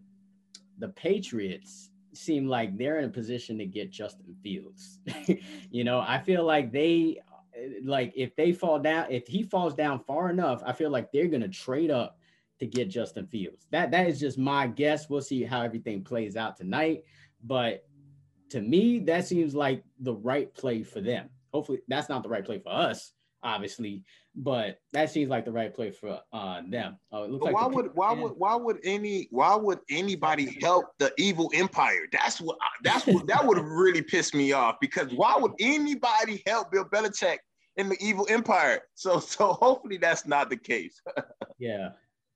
the 0.79 0.89
Patriots 0.89 1.91
seem 2.13 2.47
like 2.47 2.77
they're 2.77 2.97
in 2.99 3.05
a 3.05 3.09
position 3.09 3.57
to 3.59 3.65
get 3.65 3.91
Justin 3.91 4.35
Fields. 4.43 4.99
you 5.71 5.83
know, 5.83 5.99
I 5.99 6.19
feel 6.19 6.43
like 6.43 6.71
they 6.71 7.19
like 7.83 8.11
if 8.15 8.35
they 8.35 8.51
fall 8.51 8.79
down, 8.79 9.05
if 9.09 9.27
he 9.27 9.43
falls 9.43 9.75
down 9.75 9.99
far 10.05 10.29
enough, 10.29 10.61
I 10.65 10.73
feel 10.73 10.89
like 10.89 11.11
they're 11.11 11.27
gonna 11.27 11.47
trade 11.47 11.91
up 11.91 12.17
to 12.59 12.65
get 12.65 12.89
Justin 12.89 13.27
Fields. 13.27 13.67
That 13.71 13.91
that 13.91 14.07
is 14.07 14.19
just 14.19 14.37
my 14.37 14.67
guess. 14.67 15.09
We'll 15.09 15.21
see 15.21 15.43
how 15.43 15.61
everything 15.61 16.03
plays 16.03 16.35
out 16.35 16.57
tonight, 16.57 17.03
but 17.43 17.85
to 18.49 18.61
me, 18.61 18.99
that 18.99 19.27
seems 19.27 19.55
like 19.55 19.83
the 19.99 20.13
right 20.13 20.53
play 20.53 20.83
for 20.83 21.01
them. 21.01 21.29
Hopefully, 21.53 21.79
that's 21.87 22.09
not 22.09 22.23
the 22.23 22.29
right 22.29 22.45
play 22.45 22.59
for 22.59 22.71
us, 22.71 23.13
obviously, 23.43 24.03
but 24.35 24.79
that 24.93 25.09
seems 25.09 25.29
like 25.29 25.45
the 25.45 25.51
right 25.51 25.73
play 25.73 25.91
for 25.91 26.19
uh, 26.31 26.61
them. 26.67 26.97
Uh, 27.11 27.27
like 27.27 27.53
why 27.53 27.65
would 27.65 27.91
why 27.95 28.13
would 28.13 28.33
why 28.37 28.55
would 28.55 28.79
any 28.83 29.27
why 29.31 29.55
would 29.55 29.79
anybody 29.89 30.57
help 30.61 30.85
the 30.99 31.11
evil 31.17 31.51
empire? 31.53 32.07
That's 32.11 32.39
what 32.39 32.57
that's 32.83 33.07
what 33.07 33.27
that 33.27 33.45
would 33.45 33.59
really 33.59 34.01
piss 34.01 34.33
me 34.33 34.51
off 34.51 34.77
because 34.79 35.11
why 35.13 35.35
would 35.37 35.53
anybody 35.59 36.43
help 36.45 36.71
Bill 36.71 36.85
Belichick 36.85 37.37
in 37.77 37.89
the 37.89 37.97
evil 37.99 38.27
empire? 38.29 38.81
So 38.95 39.19
so 39.19 39.53
hopefully 39.53 39.97
that's 39.97 40.27
not 40.27 40.49
the 40.49 40.57
case. 40.57 41.01
yeah. 41.59 41.89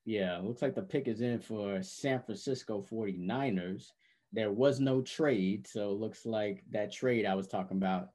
Yeah, 0.06 0.38
looks 0.40 0.62
like 0.62 0.76
the 0.76 0.82
pick 0.82 1.08
is 1.08 1.22
in 1.22 1.40
for 1.40 1.82
San 1.82 2.22
Francisco 2.22 2.86
49ers 2.92 3.86
there 4.34 4.52
was 4.52 4.80
no 4.80 5.02
trade, 5.02 5.68
so 5.68 5.92
it 5.92 6.00
looks 6.00 6.26
like 6.26 6.64
that 6.72 6.92
trade 6.92 7.26
I 7.26 7.36
was 7.36 7.48
talking 7.48 7.78
about 7.78 8.10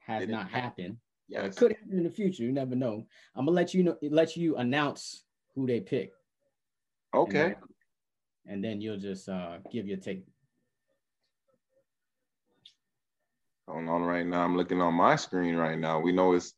has 0.00 0.28
not 0.28 0.50
happened. 0.50 0.96
Yeah, 1.28 1.44
it 1.44 1.56
could 1.56 1.72
happen 1.72 1.96
in 1.98 2.02
the 2.02 2.10
future. 2.10 2.42
You 2.42 2.52
never 2.52 2.74
know. 2.74 3.06
I'm 3.36 3.46
gonna 3.46 3.54
let 3.54 3.72
you 3.72 3.84
know, 3.84 3.96
let 4.02 4.36
you 4.36 4.56
announce 4.56 5.22
who 5.54 5.66
they 5.66 5.80
pick. 5.80 6.12
Okay. 7.14 7.40
And 7.40 7.50
then, 7.50 7.56
and 8.46 8.64
then 8.64 8.80
you'll 8.80 8.98
just 8.98 9.28
uh, 9.28 9.58
give 9.70 9.86
your 9.86 9.98
take. 9.98 10.24
Going 13.68 13.88
on 13.88 14.02
right 14.02 14.26
now. 14.26 14.42
I'm 14.42 14.56
looking 14.56 14.80
on 14.82 14.94
my 14.94 15.14
screen 15.14 15.54
right 15.54 15.78
now. 15.78 16.00
We 16.00 16.10
know 16.10 16.32
it's 16.32 16.54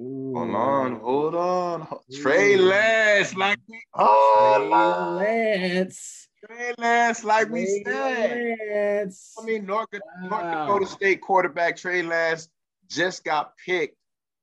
Ooh. 0.00 0.32
Hold 0.34 0.54
on, 0.54 1.00
hold 1.00 1.34
on. 1.34 1.86
Trey 2.22 2.56
Lance, 2.56 3.36
like 3.36 3.58
we 3.68 3.82
oh 3.94 5.18
Trey 5.18 5.84
Lance. 5.84 6.29
Trey 6.46 6.74
Lance, 6.78 7.24
like 7.24 7.48
Trey 7.48 7.60
we 7.60 7.84
said. 7.84 8.58
Lance. 8.70 9.34
I 9.40 9.44
mean, 9.44 9.66
North, 9.66 9.88
wow. 9.92 10.28
North 10.28 10.52
Dakota 10.52 10.86
State 10.86 11.20
quarterback 11.20 11.76
Trey 11.76 12.02
Lance 12.02 12.48
just 12.88 13.24
got 13.24 13.52
picked 13.64 13.96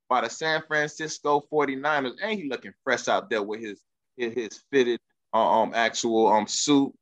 by 0.08 0.22
the 0.22 0.30
San 0.30 0.62
Francisco 0.66 1.44
49ers, 1.52 2.14
and 2.22 2.38
he 2.38 2.48
looking 2.48 2.72
fresh 2.84 3.08
out 3.08 3.28
there 3.30 3.42
with 3.42 3.60
his 3.60 3.80
his, 4.16 4.34
his 4.34 4.64
fitted 4.70 5.00
uh, 5.34 5.62
um 5.62 5.72
actual 5.74 6.28
um 6.28 6.46
suit 6.46 6.92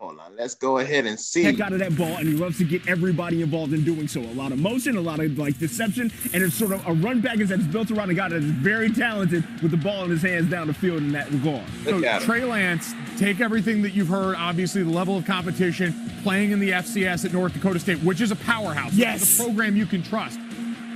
Hold 0.00 0.18
on, 0.18 0.34
let's 0.34 0.54
go 0.54 0.78
ahead 0.78 1.04
and 1.04 1.20
see. 1.20 1.42
Heck 1.42 1.60
out 1.60 1.74
of 1.74 1.78
that 1.80 1.94
ball, 1.94 2.16
and 2.16 2.26
he 2.26 2.34
loves 2.34 2.56
to 2.56 2.64
get 2.64 2.88
everybody 2.88 3.42
involved 3.42 3.74
in 3.74 3.84
doing 3.84 4.08
so. 4.08 4.20
A 4.20 4.32
lot 4.32 4.50
of 4.50 4.58
motion, 4.58 4.96
a 4.96 5.00
lot 5.00 5.20
of 5.20 5.36
like 5.36 5.58
deception, 5.58 6.10
and 6.32 6.42
it's 6.42 6.54
sort 6.54 6.72
of 6.72 6.86
a 6.86 6.94
run 6.94 7.20
back 7.20 7.36
that's 7.36 7.64
built 7.64 7.90
around 7.90 8.08
a 8.08 8.14
guy 8.14 8.30
that 8.30 8.36
is 8.36 8.44
very 8.44 8.90
talented 8.90 9.44
with 9.60 9.72
the 9.72 9.76
ball 9.76 10.04
in 10.04 10.10
his 10.10 10.22
hands 10.22 10.48
down 10.48 10.68
the 10.68 10.72
field 10.72 11.02
in 11.02 11.12
that 11.12 11.30
regard. 11.30 11.66
So 11.84 12.00
Trey 12.20 12.44
Lance, 12.44 12.94
take 13.18 13.42
everything 13.42 13.82
that 13.82 13.92
you've 13.92 14.08
heard, 14.08 14.36
obviously 14.36 14.82
the 14.82 14.88
level 14.88 15.18
of 15.18 15.26
competition, 15.26 15.94
playing 16.22 16.52
in 16.52 16.60
the 16.60 16.70
FCS 16.70 17.26
at 17.26 17.34
North 17.34 17.52
Dakota 17.52 17.78
State, 17.78 18.02
which 18.02 18.22
is 18.22 18.30
a 18.30 18.36
powerhouse. 18.36 18.94
Yes. 18.94 19.38
a 19.38 19.42
program 19.44 19.76
you 19.76 19.84
can 19.84 20.02
trust. 20.02 20.40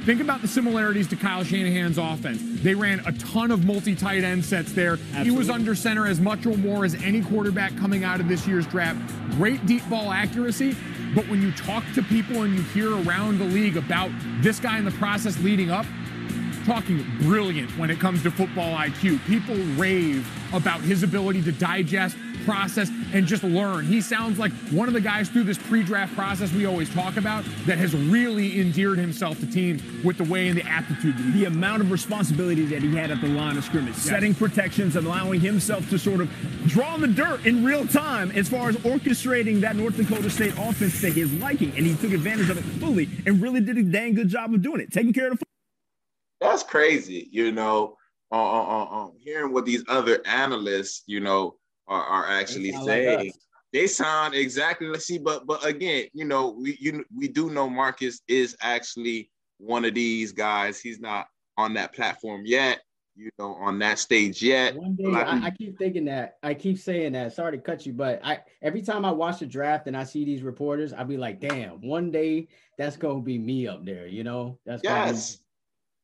Think 0.05 0.21
about 0.21 0.43
the 0.43 0.49
similarities 0.49 1.09
to 1.09 1.17
Kyle 1.17 1.43
Shanahan's 1.43 1.97
offense. 1.97 2.39
They 2.63 2.75
ran 2.75 3.01
a 3.07 3.13
ton 3.13 3.51
of 3.51 3.65
multi 3.65 3.95
tight 3.95 4.23
end 4.23 4.45
sets 4.45 4.73
there. 4.73 4.93
Absolutely. 4.93 5.25
He 5.25 5.31
was 5.31 5.49
under 5.49 5.75
center 5.75 6.07
as 6.07 6.21
much 6.21 6.45
or 6.45 6.59
more 6.59 6.85
as 6.85 6.95
any 6.97 7.23
quarterback 7.23 7.75
coming 7.79 8.05
out 8.05 8.21
of 8.21 8.29
this 8.29 8.47
year's 8.47 8.67
draft. 8.67 9.01
Great 9.31 9.65
deep 9.65 9.89
ball 9.89 10.13
accuracy. 10.13 10.77
But 11.15 11.27
when 11.29 11.41
you 11.41 11.53
talk 11.53 11.85
to 11.95 12.03
people 12.03 12.43
and 12.43 12.55
you 12.55 12.61
hear 12.63 12.93
around 13.09 13.39
the 13.39 13.47
league 13.47 13.79
about 13.79 14.11
this 14.43 14.61
guy 14.61 14.77
in 14.77 14.85
the 14.85 14.91
process 14.91 15.41
leading 15.41 15.71
up, 15.71 15.87
talking 16.67 17.03
brilliant 17.21 17.71
when 17.79 17.89
it 17.89 17.99
comes 17.99 18.23
to 18.25 18.31
football 18.31 18.77
IQ. 18.77 19.25
People 19.27 19.57
rave 19.77 20.29
about 20.53 20.81
his 20.81 21.03
ability 21.03 21.41
to 21.43 21.53
digest, 21.53 22.17
process, 22.45 22.91
and 23.13 23.27
just 23.27 23.43
learn. 23.43 23.87
He 23.87 24.01
sounds 24.01 24.39
like 24.39 24.53
one 24.71 24.89
of 24.89 24.95
the 24.95 25.01
guys 25.01 25.29
through 25.29 25.45
this 25.45 25.59
pre 25.59 25.83
draft 25.83 26.15
process 26.15 26.53
we 26.53 26.67
always 26.67 26.93
talk 26.93 27.17
about 27.17 27.45
that 27.67 27.79
has 27.79 27.95
really 27.95 28.61
endeared 28.61 28.99
himself 28.99 29.39
to 29.41 29.47
teams 29.47 29.83
with 30.05 30.19
the 30.19 30.25
way 30.25 30.49
and 30.49 30.59
the 30.59 30.67
aptitude. 30.67 31.17
The 31.35 31.47
amount 31.47 31.83
of 31.83 31.91
responsibility 31.91 32.67
that 32.67 32.83
he 32.83 32.95
had 32.95 33.11
at 33.11 33.21
the 33.21 33.29
line 33.29 33.57
of 33.57 33.65
scrimmage, 33.65 33.95
yes. 33.95 34.03
setting 34.03 34.35
protections, 34.35 34.97
and 34.97 35.07
allowing 35.07 35.41
himself 35.41 35.89
to 35.91 35.99
sort 35.99 36.21
of 36.21 36.31
draw 36.67 36.95
in 36.95 37.01
the 37.01 37.09
dirt 37.09 37.45
in 37.47 37.65
real 37.65 37.87
time 37.87 38.31
as 38.33 38.49
far 38.49 38.69
as 38.69 38.77
orchestrating 38.79 39.61
that 39.61 39.77
North 39.77 39.97
Dakota 39.97 40.31
State 40.31 40.55
offense 40.59 41.01
to 41.01 41.11
his 41.11 41.33
liking. 41.35 41.73
And 41.77 41.87
he 41.87 41.95
took 41.97 42.13
advantage 42.13 42.51
of 42.51 42.59
it 42.59 42.65
fully 42.81 43.09
and 43.27 43.41
really 43.43 43.61
did 43.61 43.79
a 43.79 43.83
dang 43.83 44.15
good 44.15 44.29
job 44.29 44.53
of 44.55 44.63
doing 44.63 44.81
it, 44.81 44.93
taking 44.93 45.13
care 45.13 45.31
of 45.31 45.39
the 45.39 45.45
that's 46.45 46.63
crazy, 46.63 47.29
you 47.33 47.53
know, 47.53 47.97
uh, 48.31 48.37
uh, 48.37 48.85
uh, 48.85 49.09
hearing 49.19 49.53
what 49.53 49.65
these 49.65 49.83
other 49.89 50.21
analysts, 50.27 51.03
you 51.07 51.21
know, 51.21 51.57
are, 51.87 52.03
are 52.03 52.27
actually 52.29 52.73
saying. 52.73 53.19
Like 53.19 53.35
they 53.73 53.89
sound 53.89 54.35
exactly 54.35 54.87
let's 54.87 55.05
see, 55.05 55.19
but 55.19 55.47
but 55.47 55.65
again, 55.67 56.07
you 56.13 56.25
know, 56.25 56.51
we 56.51 56.79
you 56.81 57.05
we 57.15 57.29
do 57.29 57.51
know 57.51 57.69
Marcus 57.69 58.21
is 58.29 58.57
actually 58.61 59.31
one 59.59 59.85
of 59.85 59.95
these 59.95 60.33
guys. 60.33 60.81
He's 60.81 61.01
not 61.01 61.27
on 61.57 61.75
that 61.75 61.93
platform 61.93 62.43
yet, 62.45 62.83
you 63.17 63.31
know, 63.39 63.55
on 63.55 63.81
that 63.81 63.99
stage 63.99 64.43
yet. 64.43 64.77
One 64.77 64.95
day, 64.95 65.13
I, 65.13 65.47
I, 65.47 65.51
keep 65.51 65.77
thinking 65.77 66.05
that. 66.05 66.37
I 66.43 66.55
keep 66.55 66.79
saying 66.79 67.13
that. 67.13 67.33
Sorry 67.33 67.57
to 67.57 67.63
cut 67.63 67.85
you, 67.85 67.93
but 67.93 68.21
I 68.25 68.41
every 68.63 68.81
time 68.81 69.05
I 69.05 69.11
watch 69.11 69.41
the 69.41 69.47
draft 69.47 69.89
and 69.89 69.97
I 69.97 70.05
see 70.05 70.25
these 70.25 70.43
reporters, 70.43 70.93
I'll 70.93 71.05
be 71.05 71.17
like, 71.17 71.41
damn, 71.41 71.81
one 71.81 72.13
day 72.13 72.47
that's 72.79 72.97
gonna 72.97 73.23
be 73.23 73.39
me 73.39 73.67
up 73.67 73.85
there. 73.85 74.07
You 74.07 74.23
know, 74.23 74.59
that's 74.65 74.85
yes. 74.85 75.39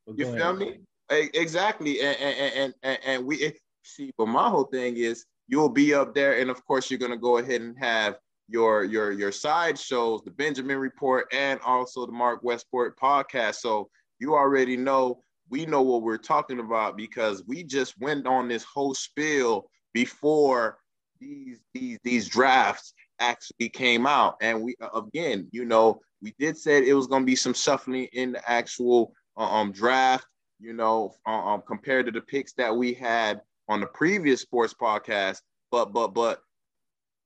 You 0.07 0.25
feel 0.25 0.35
ahead. 0.35 0.59
me? 0.59 0.81
Exactly. 1.11 2.01
And 2.01 2.17
and, 2.19 2.75
and 2.83 2.99
and 3.05 3.25
we 3.25 3.53
see, 3.85 4.13
but 4.19 4.27
my 4.27 4.49
whole 4.49 4.65
thing 4.65 4.97
is 4.97 5.25
you'll 5.51 5.69
be 5.69 5.93
up 5.93 6.15
there, 6.15 6.39
and 6.39 6.51
of 6.51 6.65
course 6.65 6.91
you're 6.91 6.99
gonna 6.99 7.17
go 7.17 7.39
ahead 7.39 7.61
and 7.61 7.77
have 7.79 8.17
your 8.49 8.85
your 8.85 9.13
your 9.13 9.33
side 9.33 9.79
shows, 9.79 10.23
the 10.25 10.31
Benjamin 10.31 10.79
Report, 10.79 11.27
and 11.33 11.61
also 11.61 12.07
the 12.07 12.13
Mark 12.13 12.43
Westport 12.43 12.99
podcast. 12.99 13.57
So 13.57 13.91
you 14.19 14.35
already 14.35 14.77
know 14.77 15.23
we 15.49 15.67
know 15.67 15.83
what 15.83 16.03
we're 16.03 16.17
talking 16.17 16.61
about 16.61 16.97
because 16.97 17.43
we 17.47 17.65
just 17.65 18.01
went 18.01 18.27
on 18.27 18.49
this 18.49 18.65
whole 18.65 18.95
spiel 18.95 19.69
before 19.93 20.79
these 21.21 21.59
these 21.75 21.99
these 22.05 22.29
drafts 22.29 22.95
actually 23.19 23.69
came 23.69 24.07
out 24.07 24.37
and 24.41 24.63
we 24.63 24.75
again 24.95 25.47
you 25.53 25.67
know 25.67 26.01
we 26.23 26.35
did 26.39 26.57
say 26.57 26.87
it 26.87 26.95
was 26.95 27.07
going 27.07 27.23
to 27.23 27.27
be 27.27 27.37
some 27.37 27.55
shuffling 27.55 28.09
in 28.13 28.33
the 28.33 28.51
actual 28.51 29.13
um, 29.37 29.73
draft, 29.73 30.27
you 30.59 30.73
know, 30.73 31.15
um, 31.27 31.63
compared 31.67 32.07
to 32.07 32.13
the 32.13 32.21
picks 32.21 32.53
that 32.55 32.75
we 32.75 32.93
had 32.93 33.41
on 33.71 33.81
the 33.81 33.87
previous 33.87 34.43
sports 34.43 34.75
podcast. 34.75 35.39
But 35.71 35.93
but 35.93 36.09
but 36.09 36.43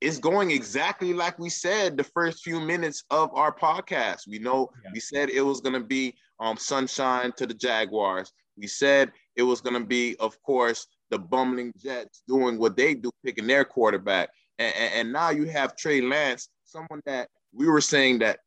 it's 0.01 0.19
going 0.19 0.51
exactly 0.51 1.15
like 1.15 1.39
we 1.39 1.49
said 1.49 1.97
the 1.97 2.05
first 2.05 2.45
few 2.45 2.61
minutes 2.61 3.03
of 3.11 3.35
our 3.35 3.53
podcast. 3.53 4.29
We 4.29 4.39
know 4.39 4.69
yeah. 4.85 4.91
we 4.93 5.01
said 5.01 5.31
it 5.31 5.41
was 5.41 5.61
going 5.61 5.81
to 5.81 5.87
be 5.87 6.15
um, 6.39 6.59
sunshine 6.59 7.33
to 7.39 7.47
the 7.47 7.55
Jaguars. 7.55 8.31
We 8.57 8.67
said 8.67 9.11
it 9.35 9.43
was 9.43 9.63
going 9.63 9.81
to 9.81 9.87
be, 9.87 10.15
of 10.21 10.41
course, 10.43 10.87
the 11.11 11.19
bumbling 11.19 11.73
Jets 11.83 12.23
doing 12.29 12.59
what 12.59 12.77
they 12.77 12.95
do, 12.95 13.11
picking 13.25 13.47
their 13.47 13.65
quarterback. 13.65 14.29
And, 14.59 14.75
and, 14.77 14.95
and 14.95 15.13
now 15.13 15.31
you 15.31 15.47
have 15.47 15.77
Trey 15.77 16.03
Lance, 16.03 16.49
someone 16.65 17.01
that 17.07 17.29
we 17.53 17.67
were 17.67 17.81
saying 17.81 18.19
that 18.19 18.41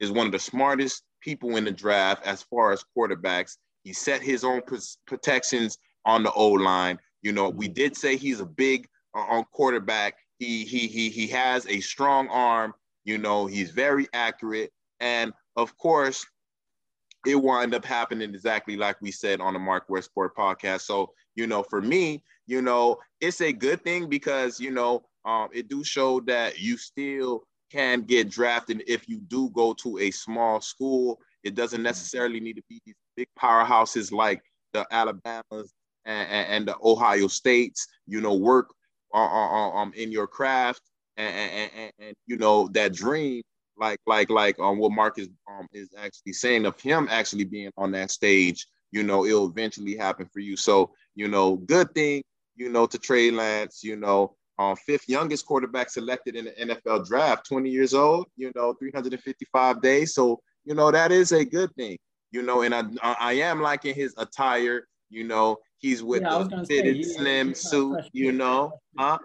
is 0.00 0.10
one 0.10 0.26
of 0.26 0.32
the 0.32 0.38
smartest 0.38 1.04
people 1.20 1.56
in 1.56 1.64
the 1.64 1.70
draft 1.70 2.26
as 2.26 2.42
far 2.42 2.72
as 2.72 2.84
quarterbacks. 2.96 3.56
He 3.84 3.92
set 3.92 4.20
his 4.20 4.42
own 4.42 4.62
protections 5.06 5.78
on 6.04 6.22
the 6.22 6.32
O 6.32 6.48
line. 6.48 6.98
You 7.24 7.32
know, 7.32 7.48
we 7.48 7.68
did 7.68 7.96
say 7.96 8.16
he's 8.16 8.40
a 8.40 8.46
big 8.46 8.86
uh, 9.16 9.20
on 9.20 9.44
quarterback. 9.50 10.18
He 10.38 10.64
he 10.64 10.86
he 10.86 11.08
he 11.08 11.26
has 11.28 11.66
a 11.66 11.80
strong 11.80 12.28
arm. 12.28 12.74
You 13.04 13.16
know, 13.16 13.46
he's 13.46 13.70
very 13.70 14.06
accurate, 14.12 14.70
and 15.00 15.32
of 15.56 15.76
course, 15.78 16.26
it 17.26 17.34
wind 17.34 17.74
up 17.74 17.84
happening 17.84 18.34
exactly 18.34 18.76
like 18.76 19.00
we 19.00 19.10
said 19.10 19.40
on 19.40 19.54
the 19.54 19.58
Mark 19.58 19.84
Westport 19.88 20.36
podcast. 20.36 20.82
So, 20.82 21.12
you 21.34 21.46
know, 21.46 21.62
for 21.62 21.80
me, 21.80 22.22
you 22.46 22.60
know, 22.60 22.98
it's 23.22 23.40
a 23.40 23.52
good 23.52 23.82
thing 23.82 24.08
because 24.10 24.60
you 24.60 24.70
know, 24.70 25.02
um, 25.24 25.48
it 25.54 25.68
do 25.68 25.82
show 25.82 26.20
that 26.20 26.60
you 26.60 26.76
still 26.76 27.44
can 27.72 28.02
get 28.02 28.28
drafted 28.28 28.84
if 28.86 29.08
you 29.08 29.18
do 29.28 29.48
go 29.50 29.72
to 29.74 29.98
a 29.98 30.10
small 30.10 30.60
school. 30.60 31.18
It 31.42 31.54
doesn't 31.54 31.78
mm-hmm. 31.78 31.84
necessarily 31.84 32.38
need 32.38 32.56
to 32.56 32.62
be 32.68 32.82
these 32.84 32.94
big 33.16 33.28
powerhouses 33.38 34.12
like 34.12 34.42
the 34.74 34.86
Alabamas 34.90 35.72
and, 36.06 36.28
and, 36.30 36.48
and 36.52 36.68
the 36.68 36.76
Ohio 36.82 37.28
States. 37.28 37.86
You 38.06 38.20
know, 38.20 38.34
work 38.34 38.72
um, 39.14 39.92
in 39.94 40.10
your 40.10 40.26
craft 40.26 40.82
and, 41.16 41.34
and, 41.76 41.92
and, 41.98 42.14
you 42.26 42.36
know 42.36 42.68
that 42.68 42.92
dream, 42.92 43.42
like 43.78 43.98
like 44.06 44.30
like 44.30 44.58
um 44.58 44.78
what 44.78 44.92
Mark 44.92 45.18
is 45.18 45.28
um 45.48 45.66
is 45.72 45.88
actually 45.96 46.32
saying 46.32 46.66
of 46.66 46.80
him 46.80 47.08
actually 47.10 47.44
being 47.44 47.70
on 47.76 47.92
that 47.92 48.10
stage. 48.10 48.66
You 48.90 49.02
know, 49.02 49.24
it'll 49.24 49.48
eventually 49.48 49.96
happen 49.96 50.28
for 50.32 50.40
you. 50.40 50.56
So 50.56 50.92
you 51.14 51.28
know, 51.28 51.56
good 51.56 51.94
thing. 51.94 52.22
You 52.56 52.68
know, 52.70 52.86
to 52.86 52.98
Trey 52.98 53.30
Lance. 53.30 53.82
You 53.82 53.96
know, 53.96 54.36
um, 54.58 54.76
fifth 54.76 55.08
youngest 55.08 55.46
quarterback 55.46 55.90
selected 55.90 56.36
in 56.36 56.46
the 56.46 56.52
NFL 56.52 57.06
draft, 57.06 57.46
20 57.48 57.70
years 57.70 57.94
old, 57.94 58.26
you 58.36 58.52
know, 58.54 58.72
355 58.74 59.82
days. 59.82 60.14
So, 60.14 60.40
you 60.64 60.74
know, 60.74 60.90
that 60.90 61.10
is 61.10 61.32
a 61.32 61.44
good 61.44 61.74
thing, 61.74 61.98
you 62.30 62.42
know, 62.42 62.62
and 62.62 62.74
I, 62.74 62.84
I 63.02 63.32
am 63.34 63.60
liking 63.60 63.94
his 63.94 64.14
attire, 64.16 64.86
you 65.10 65.24
know, 65.24 65.58
he's 65.84 66.02
with 66.02 66.22
yeah, 66.22 66.46
the 66.50 66.64
fitted 66.66 67.04
say, 67.04 67.12
slim 67.12 67.54
suit, 67.54 68.00
you 68.12 68.32
know, 68.32 68.80
huh? 68.98 69.18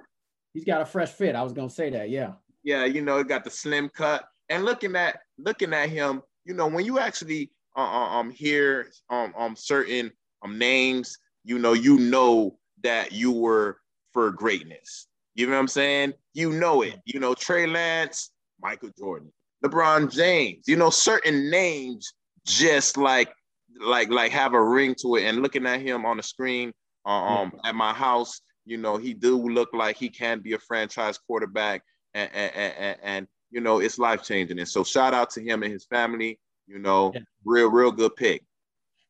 He's 0.53 0.65
got 0.65 0.81
a 0.81 0.85
fresh 0.85 1.11
fit. 1.11 1.35
I 1.35 1.43
was 1.43 1.53
going 1.53 1.69
to 1.69 1.73
say 1.73 1.89
that. 1.91 2.09
Yeah. 2.09 2.33
Yeah. 2.63 2.85
You 2.85 3.01
know, 3.01 3.17
he 3.17 3.23
got 3.23 3.43
the 3.43 3.49
slim 3.49 3.89
cut 3.89 4.25
and 4.49 4.65
looking 4.65 4.95
at, 4.95 5.19
looking 5.37 5.73
at 5.73 5.89
him, 5.89 6.21
you 6.45 6.53
know, 6.53 6.67
when 6.67 6.85
you 6.85 6.99
actually 6.99 7.51
uh, 7.77 7.81
uh 7.81 8.19
um, 8.19 8.29
hear 8.29 8.91
um, 9.09 9.33
um, 9.37 9.55
certain 9.55 10.11
um, 10.43 10.57
names, 10.57 11.17
you 11.43 11.59
know, 11.59 11.73
you 11.73 11.97
know 11.99 12.57
that 12.83 13.11
you 13.11 13.31
were 13.31 13.77
for 14.11 14.31
greatness 14.31 15.07
you 15.39 15.45
know 15.45 15.53
what 15.53 15.59
I'm 15.59 15.67
saying? 15.69 16.13
You 16.33 16.51
know 16.51 16.81
it. 16.81 16.99
You 17.05 17.21
know, 17.21 17.33
Trey 17.33 17.65
Lance, 17.65 18.31
Michael 18.61 18.89
Jordan, 18.97 19.31
LeBron 19.63 20.11
James, 20.11 20.65
you 20.67 20.75
know, 20.75 20.89
certain 20.89 21.49
names 21.49 22.13
just 22.45 22.97
like 22.97 23.31
like 23.79 24.09
like 24.09 24.31
have 24.31 24.53
a 24.53 24.61
ring 24.61 24.95
to 25.01 25.15
it. 25.15 25.23
And 25.23 25.41
looking 25.41 25.65
at 25.65 25.81
him 25.81 26.05
on 26.05 26.17
the 26.17 26.23
screen 26.23 26.71
uh, 27.05 27.09
um 27.09 27.51
at 27.65 27.75
my 27.75 27.93
house, 27.93 28.41
you 28.65 28.77
know, 28.77 28.97
he 28.97 29.13
do 29.13 29.37
look 29.37 29.69
like 29.73 29.97
he 29.97 30.09
can 30.09 30.39
be 30.39 30.53
a 30.53 30.59
franchise 30.59 31.17
quarterback 31.17 31.83
and 32.13 32.29
and, 32.33 32.53
and, 32.55 32.97
and 33.03 33.27
you 33.51 33.61
know, 33.61 33.79
it's 33.79 33.97
life 33.97 34.23
changing. 34.23 34.59
And 34.59 34.67
so 34.67 34.83
shout 34.83 35.13
out 35.13 35.29
to 35.31 35.41
him 35.41 35.63
and 35.63 35.71
his 35.71 35.85
family, 35.85 36.39
you 36.67 36.79
know, 36.79 37.13
real, 37.45 37.69
real 37.69 37.91
good 37.91 38.15
pick. 38.15 38.43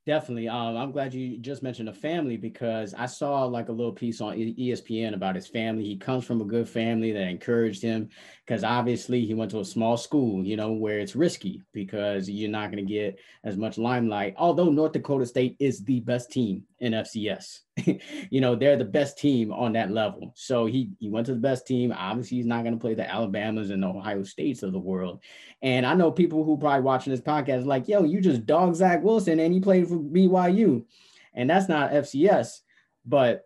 Definitely. 0.09 0.49
Um, 0.49 0.75
I'm 0.75 0.91
glad 0.91 1.13
you 1.13 1.37
just 1.37 1.61
mentioned 1.61 1.87
a 1.87 1.93
family 1.93 2.35
because 2.35 2.95
I 2.95 3.05
saw 3.05 3.45
like 3.45 3.69
a 3.69 3.71
little 3.71 3.91
piece 3.91 4.21
on 4.21 4.35
ESPN 4.35 5.13
about 5.13 5.35
his 5.35 5.45
family. 5.45 5.83
He 5.83 5.97
comes 5.97 6.25
from 6.25 6.41
a 6.41 6.45
good 6.45 6.67
family 6.67 7.11
that 7.11 7.27
encouraged 7.27 7.83
him 7.83 8.09
because 8.43 8.63
obviously 8.63 9.23
he 9.23 9.35
went 9.35 9.51
to 9.51 9.59
a 9.59 9.65
small 9.65 9.97
school, 9.97 10.43
you 10.43 10.57
know, 10.57 10.71
where 10.71 10.97
it's 10.97 11.15
risky 11.15 11.61
because 11.73 12.27
you're 12.27 12.49
not 12.49 12.71
going 12.71 12.83
to 12.83 12.91
get 12.91 13.19
as 13.43 13.55
much 13.55 13.77
limelight. 13.77 14.33
Although 14.35 14.71
North 14.71 14.93
Dakota 14.93 15.27
State 15.27 15.55
is 15.59 15.83
the 15.83 15.99
best 15.99 16.31
team 16.31 16.63
in 16.79 16.93
FCS, 16.93 17.59
you 18.29 18.41
know, 18.41 18.55
they're 18.55 18.77
the 18.77 18.85
best 18.85 19.17
team 19.17 19.51
on 19.51 19.73
that 19.73 19.91
level. 19.91 20.31
So 20.35 20.65
he 20.65 20.91
he 20.99 21.09
went 21.09 21.25
to 21.27 21.33
the 21.33 21.39
best 21.39 21.67
team. 21.67 21.93
Obviously, 21.95 22.37
he's 22.37 22.45
not 22.45 22.63
going 22.63 22.73
to 22.73 22.79
play 22.79 22.93
the 22.93 23.09
Alabamas 23.09 23.69
and 23.69 23.83
the 23.83 23.87
Ohio 23.87 24.23
States 24.23 24.63
of 24.63 24.71
the 24.71 24.79
world. 24.79 25.21
And 25.61 25.85
I 25.85 25.93
know 25.93 26.11
people 26.11 26.43
who 26.43 26.57
probably 26.57 26.81
watching 26.81 27.11
this 27.11 27.21
podcast 27.21 27.65
like, 27.65 27.87
yo, 27.87 28.03
you 28.03 28.21
just 28.21 28.45
dog 28.45 28.75
Zach 28.75 29.03
Wilson 29.03 29.39
and 29.39 29.53
he 29.53 29.59
played 29.59 29.87
for 29.87 29.97
BYU, 29.97 30.85
and 31.33 31.49
that's 31.49 31.69
not 31.69 31.91
FCS, 31.91 32.61
but 33.05 33.45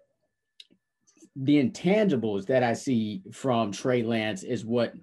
the 1.35 1.63
intangibles 1.63 2.45
that 2.45 2.63
I 2.63 2.73
see 2.73 3.23
from 3.31 3.71
Trey 3.71 4.03
Lance 4.03 4.43
is 4.43 4.63
what 4.63 4.93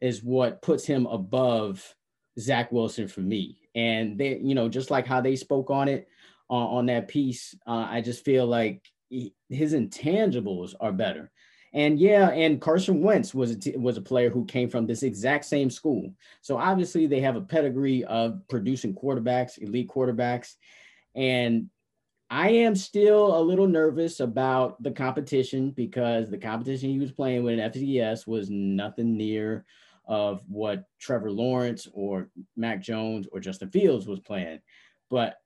is 0.00 0.22
what 0.22 0.62
puts 0.62 0.86
him 0.86 1.06
above 1.06 1.94
Zach 2.38 2.70
Wilson 2.72 3.08
for 3.08 3.20
me. 3.20 3.58
And 3.74 4.18
they, 4.18 4.38
you 4.38 4.54
know, 4.54 4.68
just 4.68 4.90
like 4.90 5.06
how 5.06 5.20
they 5.20 5.36
spoke 5.36 5.70
on 5.70 5.88
it 5.88 6.08
uh, 6.50 6.54
on 6.54 6.86
that 6.86 7.08
piece, 7.08 7.54
uh, 7.66 7.86
I 7.88 8.00
just 8.00 8.24
feel 8.24 8.46
like 8.46 8.82
he, 9.08 9.34
his 9.48 9.74
intangibles 9.74 10.74
are 10.80 10.92
better. 10.92 11.30
And 11.74 11.98
yeah, 11.98 12.30
and 12.30 12.60
Carson 12.60 13.02
Wentz 13.02 13.34
was 13.34 13.50
a 13.50 13.56
t- 13.58 13.76
was 13.76 13.98
a 13.98 14.02
player 14.02 14.30
who 14.30 14.46
came 14.46 14.70
from 14.70 14.86
this 14.86 15.02
exact 15.02 15.44
same 15.44 15.68
school. 15.68 16.14
So 16.40 16.56
obviously 16.56 17.06
they 17.06 17.20
have 17.20 17.36
a 17.36 17.42
pedigree 17.42 18.04
of 18.04 18.40
producing 18.48 18.94
quarterbacks, 18.94 19.58
elite 19.58 19.88
quarterbacks, 19.88 20.54
and 21.14 21.68
I 22.30 22.50
am 22.50 22.74
still 22.74 23.38
a 23.38 23.42
little 23.42 23.66
nervous 23.66 24.20
about 24.20 24.82
the 24.82 24.90
competition 24.90 25.70
because 25.70 26.30
the 26.30 26.38
competition 26.38 26.90
he 26.90 26.98
was 26.98 27.12
playing 27.12 27.42
with 27.42 27.58
in 27.58 27.70
FCS 27.70 28.26
was 28.26 28.50
nothing 28.50 29.16
near 29.16 29.64
of 30.06 30.42
what 30.48 30.84
Trevor 31.00 31.30
Lawrence 31.30 31.86
or 31.92 32.30
Mac 32.56 32.82
Jones 32.82 33.26
or 33.32 33.40
Justin 33.40 33.70
Fields 33.70 34.06
was 34.06 34.20
playing. 34.20 34.60
But 35.10 35.36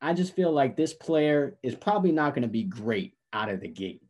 I 0.00 0.14
just 0.14 0.34
feel 0.34 0.52
like 0.52 0.76
this 0.76 0.94
player 0.94 1.58
is 1.62 1.74
probably 1.74 2.12
not 2.12 2.34
going 2.34 2.42
to 2.42 2.48
be 2.48 2.64
great 2.64 3.14
out 3.32 3.48
of 3.48 3.60
the 3.60 3.68
gate. 3.68 4.02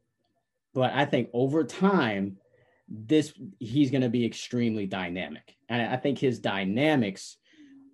But 0.75 0.93
I 0.93 1.05
think 1.05 1.31
over 1.33 1.65
time, 1.65 2.37
this 2.89 3.33
he's 3.59 3.91
going 3.91 4.03
to 4.03 4.09
be 4.09 4.25
extremely 4.25 4.87
dynamic. 4.87 5.57
And 5.69 5.83
I 5.83 5.97
think 5.97 6.19
his 6.19 6.39
dynamics 6.39 7.37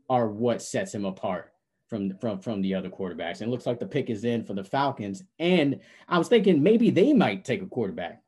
are 0.09 0.29
what 0.29 0.63
sets 0.63 0.95
him 0.95 1.05
apart 1.05 1.53
from 1.89 2.17
from 2.19 2.41
from 2.41 2.63
the 2.63 2.75
other 2.75 2.91
quarterbacks. 2.91 3.41
And 3.41 3.51
looks 3.51 3.67
like 3.67 3.81
the 3.81 3.87
pick 3.87 4.11
is 4.11 4.25
in 4.25 4.45
for 4.45 4.55
the 4.55 4.65
Falcons. 4.65 5.23
And 5.39 5.81
I 6.09 6.19
was 6.19 6.29
thinking 6.29 6.63
maybe 6.63 6.91
they 6.91 7.13
might 7.13 7.45
take 7.45 7.63
a 7.63 7.67
quarterback 7.67 8.23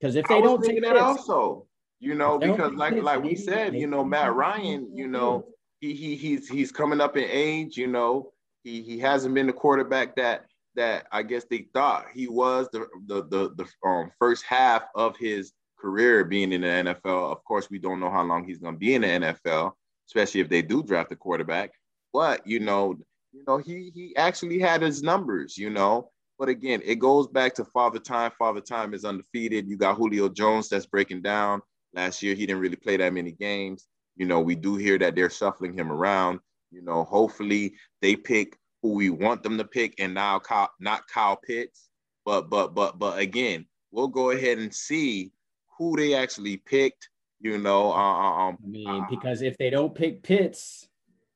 because 0.00 0.16
if 0.16 0.26
they 0.26 0.40
don't 0.40 0.62
take 0.62 0.82
that 0.82 0.96
also, 0.96 1.66
you 2.00 2.14
know, 2.14 2.38
because 2.38 2.72
like 2.74 3.00
like 3.02 3.22
we 3.22 3.36
said, 3.36 3.74
you 3.74 3.86
know, 3.86 4.04
Matt 4.04 4.34
Ryan, 4.34 4.90
you 4.94 5.08
know, 5.08 5.46
he 5.80 5.94
he 5.94 6.16
he's 6.16 6.48
he's 6.48 6.72
coming 6.72 7.00
up 7.00 7.16
in 7.16 7.24
age, 7.24 7.76
you 7.76 7.86
know, 7.86 8.31
he 8.62 8.82
he 8.82 8.98
hasn't 8.98 9.34
been 9.34 9.46
the 9.46 9.52
quarterback 9.52 10.16
that 10.16 10.46
that 10.74 11.06
I 11.12 11.22
guess 11.22 11.44
they 11.44 11.66
thought 11.74 12.06
he 12.14 12.28
was 12.28 12.68
the 12.72 12.86
the 13.06 13.22
the, 13.24 13.54
the 13.56 13.88
um, 13.88 14.10
first 14.18 14.44
half 14.44 14.82
of 14.94 15.16
his 15.16 15.52
career 15.78 16.24
being 16.24 16.52
in 16.52 16.62
the 16.62 16.66
NFL. 16.66 17.32
Of 17.32 17.44
course, 17.44 17.68
we 17.70 17.78
don't 17.78 18.00
know 18.00 18.10
how 18.10 18.22
long 18.22 18.44
he's 18.44 18.58
going 18.58 18.74
to 18.74 18.78
be 18.78 18.94
in 18.94 19.02
the 19.02 19.08
NFL, 19.08 19.72
especially 20.08 20.40
if 20.40 20.48
they 20.48 20.62
do 20.62 20.82
draft 20.82 21.12
a 21.12 21.16
quarterback. 21.16 21.72
But 22.12 22.46
you 22.46 22.60
know, 22.60 22.96
you 23.32 23.42
know, 23.46 23.58
he 23.58 23.90
he 23.94 24.16
actually 24.16 24.58
had 24.58 24.82
his 24.82 25.02
numbers, 25.02 25.58
you 25.58 25.70
know. 25.70 26.10
But 26.38 26.48
again, 26.48 26.80
it 26.84 26.98
goes 26.98 27.28
back 27.28 27.54
to 27.54 27.64
Father 27.64 27.98
Time. 27.98 28.32
Father 28.38 28.60
Time 28.60 28.94
is 28.94 29.04
undefeated. 29.04 29.68
You 29.68 29.76
got 29.76 29.96
Julio 29.96 30.28
Jones 30.28 30.68
that's 30.68 30.86
breaking 30.86 31.22
down. 31.22 31.60
Last 31.94 32.22
year, 32.22 32.34
he 32.34 32.46
didn't 32.46 32.62
really 32.62 32.76
play 32.76 32.96
that 32.96 33.12
many 33.12 33.32
games. 33.32 33.86
You 34.16 34.26
know, 34.26 34.40
we 34.40 34.54
do 34.54 34.76
hear 34.76 34.98
that 34.98 35.14
they're 35.14 35.30
shuffling 35.30 35.74
him 35.74 35.92
around. 35.92 36.40
You 36.72 36.82
know, 36.82 37.04
hopefully 37.04 37.74
they 38.00 38.16
pick 38.16 38.56
who 38.80 38.94
we 38.94 39.10
want 39.10 39.42
them 39.42 39.58
to 39.58 39.64
pick, 39.64 39.94
and 39.98 40.14
now 40.14 40.38
Kyle, 40.38 40.70
not 40.80 41.06
Kyle 41.06 41.36
Pitts. 41.36 41.88
But 42.24 42.48
but 42.48 42.74
but 42.74 42.98
but 42.98 43.18
again, 43.18 43.66
we'll 43.90 44.08
go 44.08 44.30
ahead 44.30 44.58
and 44.58 44.72
see 44.74 45.32
who 45.78 45.96
they 45.96 46.14
actually 46.14 46.56
picked. 46.56 47.08
You 47.40 47.58
know, 47.58 47.92
uh, 47.92 47.96
uh 47.96 48.48
um, 48.48 48.58
I 48.62 48.66
mean, 48.66 48.88
uh, 48.88 49.06
because 49.10 49.42
if 49.42 49.58
they 49.58 49.68
don't 49.68 49.94
pick 49.94 50.22
Pitts, 50.22 50.88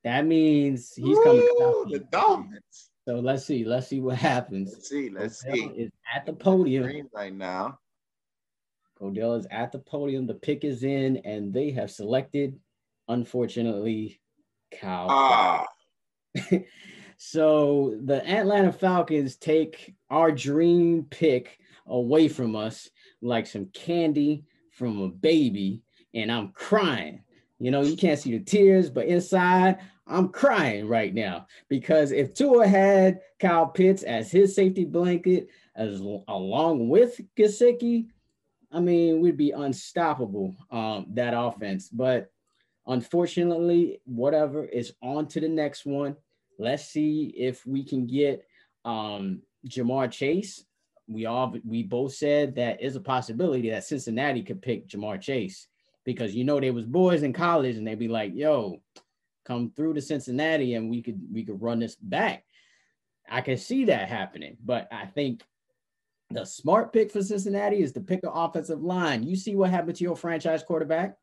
that 0.04 0.24
means 0.24 0.94
he's 0.94 1.18
coming. 1.18 1.42
Ooh, 1.42 1.86
the 1.90 2.06
Dolphins. 2.10 2.90
So 3.06 3.20
let's 3.20 3.44
see. 3.44 3.64
Let's 3.64 3.88
see 3.88 4.00
what 4.00 4.16
happens. 4.16 4.72
Let's 4.72 4.88
see. 4.88 5.10
Let's 5.10 5.44
Odell 5.44 5.54
see. 5.54 5.82
Is 5.82 5.90
at 6.14 6.26
the 6.26 6.32
podium 6.32 7.08
right 7.14 7.34
now. 7.34 7.78
Odell 9.00 9.34
is 9.34 9.46
at 9.50 9.72
the 9.72 9.78
podium. 9.78 10.26
The 10.26 10.34
pick 10.34 10.64
is 10.64 10.82
in, 10.82 11.18
and 11.18 11.52
they 11.52 11.70
have 11.72 11.90
selected, 11.90 12.58
unfortunately, 13.08 14.20
Cal. 14.70 15.06
Ah. 15.10 15.66
so 17.16 17.98
the 18.04 18.26
Atlanta 18.28 18.72
Falcons 18.72 19.36
take 19.36 19.94
our 20.10 20.30
dream 20.30 21.06
pick 21.10 21.58
away 21.86 22.28
from 22.28 22.56
us 22.56 22.90
like 23.22 23.46
some 23.46 23.66
candy 23.66 24.44
from 24.70 25.00
a 25.00 25.08
baby, 25.08 25.82
and 26.14 26.30
I'm 26.30 26.48
crying. 26.52 27.22
You 27.58 27.70
know, 27.70 27.82
you 27.82 27.96
can't 27.96 28.18
see 28.18 28.36
the 28.36 28.44
tears, 28.44 28.90
but 28.90 29.06
inside, 29.06 29.78
I'm 30.06 30.28
crying 30.28 30.86
right 30.86 31.12
now 31.12 31.46
because 31.68 32.12
if 32.12 32.34
Tua 32.34 32.66
had 32.66 33.20
Kyle 33.40 33.66
Pitts 33.66 34.02
as 34.02 34.30
his 34.30 34.54
safety 34.54 34.84
blanket, 34.84 35.48
as 35.74 36.00
along 36.00 36.88
with 36.88 37.20
Gesicki, 37.36 38.08
I 38.70 38.80
mean, 38.80 39.20
we'd 39.20 39.36
be 39.36 39.52
unstoppable. 39.52 40.54
Um, 40.70 41.06
that 41.14 41.34
offense, 41.36 41.88
but 41.88 42.30
unfortunately, 42.86 44.00
whatever 44.04 44.64
is 44.64 44.92
on 45.02 45.26
to 45.28 45.40
the 45.40 45.48
next 45.48 45.86
one. 45.86 46.16
Let's 46.58 46.86
see 46.86 47.34
if 47.36 47.66
we 47.66 47.84
can 47.84 48.06
get 48.06 48.46
um, 48.84 49.42
Ja'Marr 49.68 50.10
Chase 50.10 50.64
we 51.08 51.26
all 51.26 51.54
we 51.64 51.82
both 51.82 52.14
said 52.14 52.56
that 52.56 52.82
is 52.82 52.96
a 52.96 53.00
possibility 53.00 53.70
that 53.70 53.84
Cincinnati 53.84 54.42
could 54.42 54.60
pick 54.60 54.88
Ja'Marr 54.88 55.20
Chase 55.20 55.68
because 56.04 56.34
you 56.34 56.44
know 56.44 56.60
they 56.60 56.70
was 56.70 56.86
boys 56.86 57.22
in 57.22 57.32
college 57.32 57.76
and 57.76 57.86
they'd 57.86 57.98
be 57.98 58.08
like, 58.08 58.32
"Yo, 58.34 58.82
come 59.44 59.70
through 59.70 59.94
to 59.94 60.02
Cincinnati 60.02 60.74
and 60.74 60.90
we 60.90 61.02
could 61.02 61.20
we 61.32 61.44
could 61.44 61.62
run 61.62 61.78
this 61.78 61.94
back." 61.96 62.44
I 63.28 63.40
can 63.40 63.56
see 63.56 63.86
that 63.86 64.08
happening, 64.08 64.56
but 64.64 64.88
I 64.92 65.06
think 65.06 65.42
the 66.30 66.44
smart 66.44 66.92
pick 66.92 67.12
for 67.12 67.22
Cincinnati 67.22 67.80
is 67.80 67.92
to 67.92 68.00
pick 68.00 68.24
an 68.24 68.30
offensive 68.32 68.82
line. 68.82 69.22
You 69.22 69.36
see 69.36 69.54
what 69.54 69.70
happened 69.70 69.96
to 69.96 70.04
your 70.04 70.16
franchise 70.16 70.62
quarterback. 70.64 71.16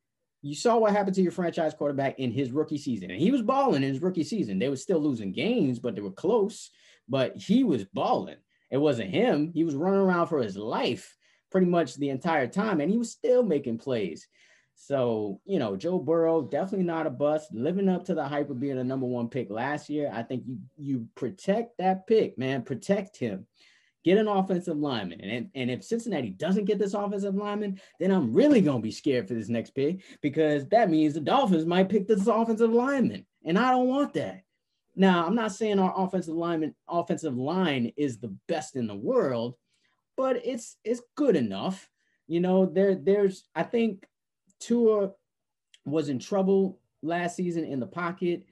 You 0.44 0.54
saw 0.54 0.78
what 0.78 0.92
happened 0.92 1.16
to 1.16 1.22
your 1.22 1.32
franchise 1.32 1.74
quarterback 1.74 2.20
in 2.20 2.32
his 2.32 2.52
rookie 2.52 2.78
season, 2.78 3.10
and 3.10 3.20
he 3.20 3.32
was 3.32 3.42
balling 3.42 3.82
in 3.82 3.90
his 3.90 4.02
rookie 4.02 4.26
season. 4.26 4.60
They 4.60 4.70
were 4.70 4.76
still 4.76 5.00
losing 5.00 5.32
games, 5.32 5.80
but 5.80 5.96
they 5.96 6.02
were 6.02 6.12
close. 6.12 6.70
But 7.08 7.38
he 7.38 7.64
was 7.64 7.86
balling. 7.86 8.38
It 8.70 8.78
wasn't 8.78 9.10
him. 9.10 9.52
He 9.54 9.64
was 9.64 9.76
running 9.76 10.02
around 10.02 10.28
for 10.28 10.42
his 10.42 10.58
life 10.58 11.16
pretty 11.50 11.68
much 11.68 11.96
the 11.96 12.10
entire 12.10 12.48
time, 12.48 12.82
and 12.82 12.92
he 12.92 12.98
was 12.98 13.12
still 13.12 13.44
making 13.44 13.78
plays. 13.78 14.28
So, 14.76 15.40
you 15.46 15.60
know, 15.60 15.78
Joe 15.78 16.00
Burrow 16.00 16.42
definitely 16.42 16.86
not 16.86 17.08
a 17.08 17.12
bust, 17.12 17.54
living 17.54 17.88
up 17.88 18.04
to 18.06 18.16
the 18.16 18.28
hype 18.28 18.50
of 18.50 18.60
being 18.60 18.80
a 18.80 18.84
number 18.84 19.06
one 19.06 19.30
pick 19.30 19.50
last 19.50 19.90
year. 19.90 20.12
I 20.14 20.24
think 20.24 20.44
you 20.46 20.58
you 20.78 21.08
protect 21.16 21.78
that 21.78 22.06
pick, 22.06 22.38
man. 22.38 22.64
Protect 22.64 23.16
him. 23.16 23.48
Get 24.04 24.18
an 24.18 24.28
offensive 24.28 24.78
lineman. 24.78 25.22
And, 25.22 25.50
and 25.56 25.72
if 25.72 25.84
Cincinnati 25.84 26.30
doesn't 26.30 26.66
get 26.66 26.78
this 26.78 26.94
offensive 26.94 27.36
lineman, 27.36 27.80
then 28.00 28.12
I'm 28.12 28.34
really 28.34 28.60
gonna 28.60 28.80
be 28.80 28.92
scared 28.92 29.28
for 29.28 29.34
this 29.34 29.50
next 29.50 29.72
pick 29.72 30.02
because 30.22 30.68
that 30.70 30.90
means 30.90 31.14
the 31.14 31.22
Dolphins 31.22 31.66
might 31.66 31.90
pick 31.90 32.08
this 32.08 32.28
offensive 32.28 32.72
lineman. 32.72 33.26
And 33.46 33.58
I 33.58 33.72
don't 33.72 33.88
want 33.88 34.14
that. 34.16 34.44
Now, 34.96 35.26
I'm 35.26 35.36
not 35.36 35.54
saying 35.54 35.80
our 35.80 35.94
offensive 35.96 36.36
lineman 36.36 36.76
offensive 36.88 37.36
line 37.36 37.92
is 37.98 38.20
the 38.20 38.36
best 38.48 38.76
in 38.76 38.88
the 38.88 38.96
world, 38.96 39.56
but 40.18 40.46
it's 40.46 40.78
it's 40.84 41.02
good 41.16 41.36
enough. 41.36 41.90
You 42.28 42.42
know, 42.42 42.66
there 42.66 42.96
there's 42.96 43.46
I 43.56 43.64
think 43.64 44.06
Tua 44.60 45.12
was 45.86 46.10
in 46.10 46.20
trouble 46.20 46.80
last 47.02 47.36
season 47.36 47.66
in 47.66 47.80
the 47.80 47.88
pocket 47.88 48.46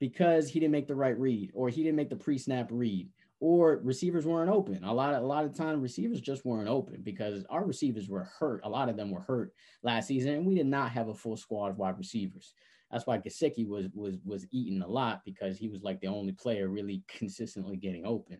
because 0.00 0.48
he 0.48 0.60
didn't 0.60 0.72
make 0.72 0.88
the 0.88 0.94
right 0.94 1.18
read 1.18 1.50
or 1.54 1.68
he 1.68 1.82
didn't 1.82 1.96
make 1.96 2.10
the 2.10 2.16
pre-snap 2.16 2.68
read 2.70 3.08
or 3.40 3.80
receivers 3.82 4.26
weren't 4.26 4.50
open. 4.50 4.82
A 4.84 4.92
lot 4.92 5.14
of 5.14 5.22
a 5.22 5.26
lot 5.26 5.44
of 5.44 5.54
time 5.54 5.80
receivers 5.80 6.20
just 6.20 6.44
weren't 6.44 6.68
open 6.68 7.00
because 7.02 7.44
our 7.50 7.64
receivers 7.64 8.08
were 8.08 8.30
hurt. 8.38 8.60
A 8.64 8.68
lot 8.68 8.88
of 8.88 8.96
them 8.96 9.10
were 9.10 9.20
hurt 9.20 9.52
last 9.82 10.08
season, 10.08 10.34
and 10.34 10.46
we 10.46 10.54
did 10.54 10.66
not 10.66 10.90
have 10.92 11.08
a 11.08 11.14
full 11.14 11.36
squad 11.36 11.70
of 11.70 11.78
wide 11.78 11.98
receivers. 11.98 12.54
That's 12.90 13.06
why 13.06 13.18
Gesicki 13.18 13.66
was 13.66 13.86
was 13.94 14.16
was 14.24 14.46
eating 14.52 14.80
a 14.82 14.88
lot 14.88 15.22
because 15.24 15.58
he 15.58 15.68
was 15.68 15.82
like 15.82 16.00
the 16.00 16.06
only 16.06 16.32
player 16.32 16.68
really 16.68 17.02
consistently 17.08 17.76
getting 17.76 18.06
open. 18.06 18.38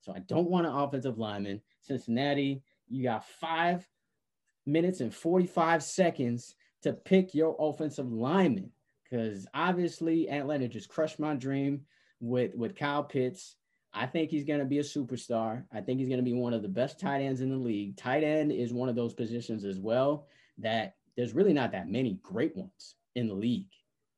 So 0.00 0.12
I 0.14 0.20
don't 0.20 0.50
want 0.50 0.66
an 0.66 0.74
offensive 0.74 1.18
lineman. 1.18 1.60
Cincinnati, 1.80 2.62
you 2.88 3.02
got 3.02 3.26
five 3.40 3.88
minutes 4.66 5.00
and 5.00 5.12
45 5.12 5.82
seconds 5.82 6.54
to 6.82 6.92
pick 6.92 7.34
your 7.34 7.56
offensive 7.58 8.12
lineman 8.12 8.70
because 9.02 9.46
obviously 9.54 10.30
Atlanta 10.30 10.68
just 10.68 10.88
crushed 10.88 11.18
my 11.18 11.34
dream 11.34 11.82
with 12.20 12.54
with 12.54 12.76
Kyle 12.76 13.02
Pitts. 13.02 13.56
I 13.96 14.06
think 14.06 14.30
he's 14.30 14.44
going 14.44 14.60
to 14.60 14.66
be 14.66 14.78
a 14.78 14.82
superstar. 14.82 15.64
I 15.72 15.80
think 15.80 15.98
he's 15.98 16.08
going 16.08 16.20
to 16.20 16.24
be 16.24 16.34
one 16.34 16.52
of 16.52 16.62
the 16.62 16.68
best 16.68 17.00
tight 17.00 17.20
ends 17.20 17.40
in 17.40 17.50
the 17.50 17.56
league. 17.56 17.96
Tight 17.96 18.22
end 18.22 18.52
is 18.52 18.72
one 18.72 18.88
of 18.88 18.94
those 18.94 19.14
positions 19.14 19.64
as 19.64 19.80
well 19.80 20.26
that 20.58 20.96
there's 21.16 21.34
really 21.34 21.52
not 21.52 21.72
that 21.72 21.88
many 21.88 22.20
great 22.22 22.54
ones 22.56 22.96
in 23.14 23.26
the 23.26 23.34
league 23.34 23.66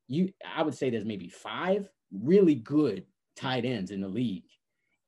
you 0.08 0.32
I 0.56 0.62
would 0.62 0.74
say 0.74 0.90
there's 0.90 1.04
maybe 1.04 1.28
five 1.28 1.88
really 2.10 2.54
good 2.54 3.04
tight 3.36 3.64
ends 3.64 3.90
in 3.90 4.00
the 4.00 4.08
league. 4.08 4.44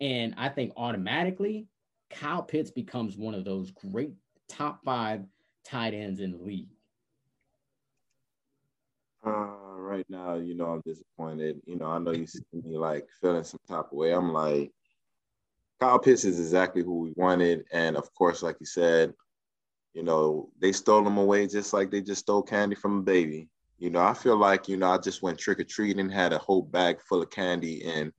And 0.00 0.34
I 0.36 0.48
think 0.48 0.72
automatically 0.76 1.66
Kyle 2.10 2.42
Pitts 2.42 2.70
becomes 2.70 3.16
one 3.16 3.34
of 3.34 3.44
those 3.44 3.70
great 3.70 4.12
top 4.48 4.84
five 4.84 5.24
tight 5.64 5.94
ends 5.94 6.20
in 6.20 6.32
the 6.32 6.38
league. 6.38 6.68
Uh, 9.24 9.46
right 9.90 10.06
now, 10.08 10.36
you 10.36 10.54
know, 10.54 10.66
I'm 10.66 10.82
disappointed. 10.86 11.60
You 11.66 11.76
know, 11.76 11.86
I 11.86 11.98
know 11.98 12.12
you 12.12 12.26
see 12.26 12.40
me 12.52 12.78
like 12.78 13.08
feeling 13.20 13.42
some 13.42 13.60
type 13.68 13.86
of 13.90 13.92
way. 13.92 14.12
I'm 14.12 14.32
like, 14.32 14.70
Kyle 15.80 15.98
Pitts 15.98 16.24
is 16.24 16.38
exactly 16.38 16.82
who 16.82 17.00
we 17.00 17.12
wanted. 17.16 17.64
And 17.72 17.96
of 17.96 18.12
course, 18.14 18.42
like 18.42 18.56
you 18.60 18.66
said, 18.66 19.12
you 19.92 20.04
know, 20.04 20.48
they 20.60 20.70
stole 20.70 21.04
him 21.04 21.16
away 21.18 21.48
just 21.48 21.72
like 21.72 21.90
they 21.90 22.00
just 22.00 22.20
stole 22.20 22.42
candy 22.42 22.76
from 22.76 22.98
a 22.98 23.02
baby. 23.02 23.48
You 23.78 23.90
know, 23.90 24.00
I 24.00 24.14
feel 24.14 24.36
like, 24.36 24.68
you 24.68 24.76
know, 24.76 24.90
I 24.90 24.98
just 24.98 25.22
went 25.22 25.38
trick 25.38 25.58
or 25.58 25.64
treating, 25.64 26.08
had 26.08 26.32
a 26.32 26.38
whole 26.38 26.62
bag 26.62 27.00
full 27.00 27.22
of 27.22 27.30
candy, 27.30 27.82
and 27.84 28.12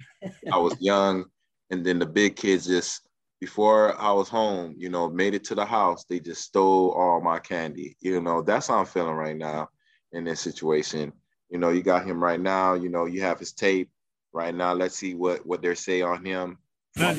I 0.51 0.57
was 0.57 0.76
young. 0.82 1.26
And 1.69 1.86
then 1.86 1.99
the 1.99 2.05
big 2.05 2.36
kids 2.36 2.67
just, 2.67 3.07
before 3.39 3.99
I 3.99 4.11
was 4.11 4.28
home, 4.28 4.76
you 4.78 4.89
know, 4.89 5.09
made 5.09 5.36
it 5.36 5.43
to 5.45 5.55
the 5.55 5.63
house, 5.63 6.03
they 6.09 6.19
just 6.19 6.41
stole 6.41 6.91
all 6.91 7.22
my 7.22 7.39
candy. 7.39 7.95
You 8.01 8.22
know, 8.22 8.41
that's 8.41 8.67
how 8.67 8.80
I'm 8.80 8.86
feeling 8.86 9.13
right 9.13 9.38
now 9.38 9.69
in 10.11 10.26
this 10.26 10.41
situation. 10.41 11.13
You 11.52 11.58
know, 11.58 11.70
you 11.70 11.84
got 11.84 12.06
him 12.06 12.24
right 12.24 12.39
now, 12.39 12.74
you 12.74 12.89
know, 12.89 13.06
you 13.06 13.22
have 13.22 13.38
his 13.38 13.52
tape 13.52 13.89
right 14.34 14.56
now. 14.56 14.74
Let's 14.74 14.95
see 14.95 15.14
what 15.14 15.45
what 15.45 15.62
they 15.62 15.76
say 15.76 16.02
on 16.02 16.26
him. 16.26 16.58
Uh, 16.99 17.14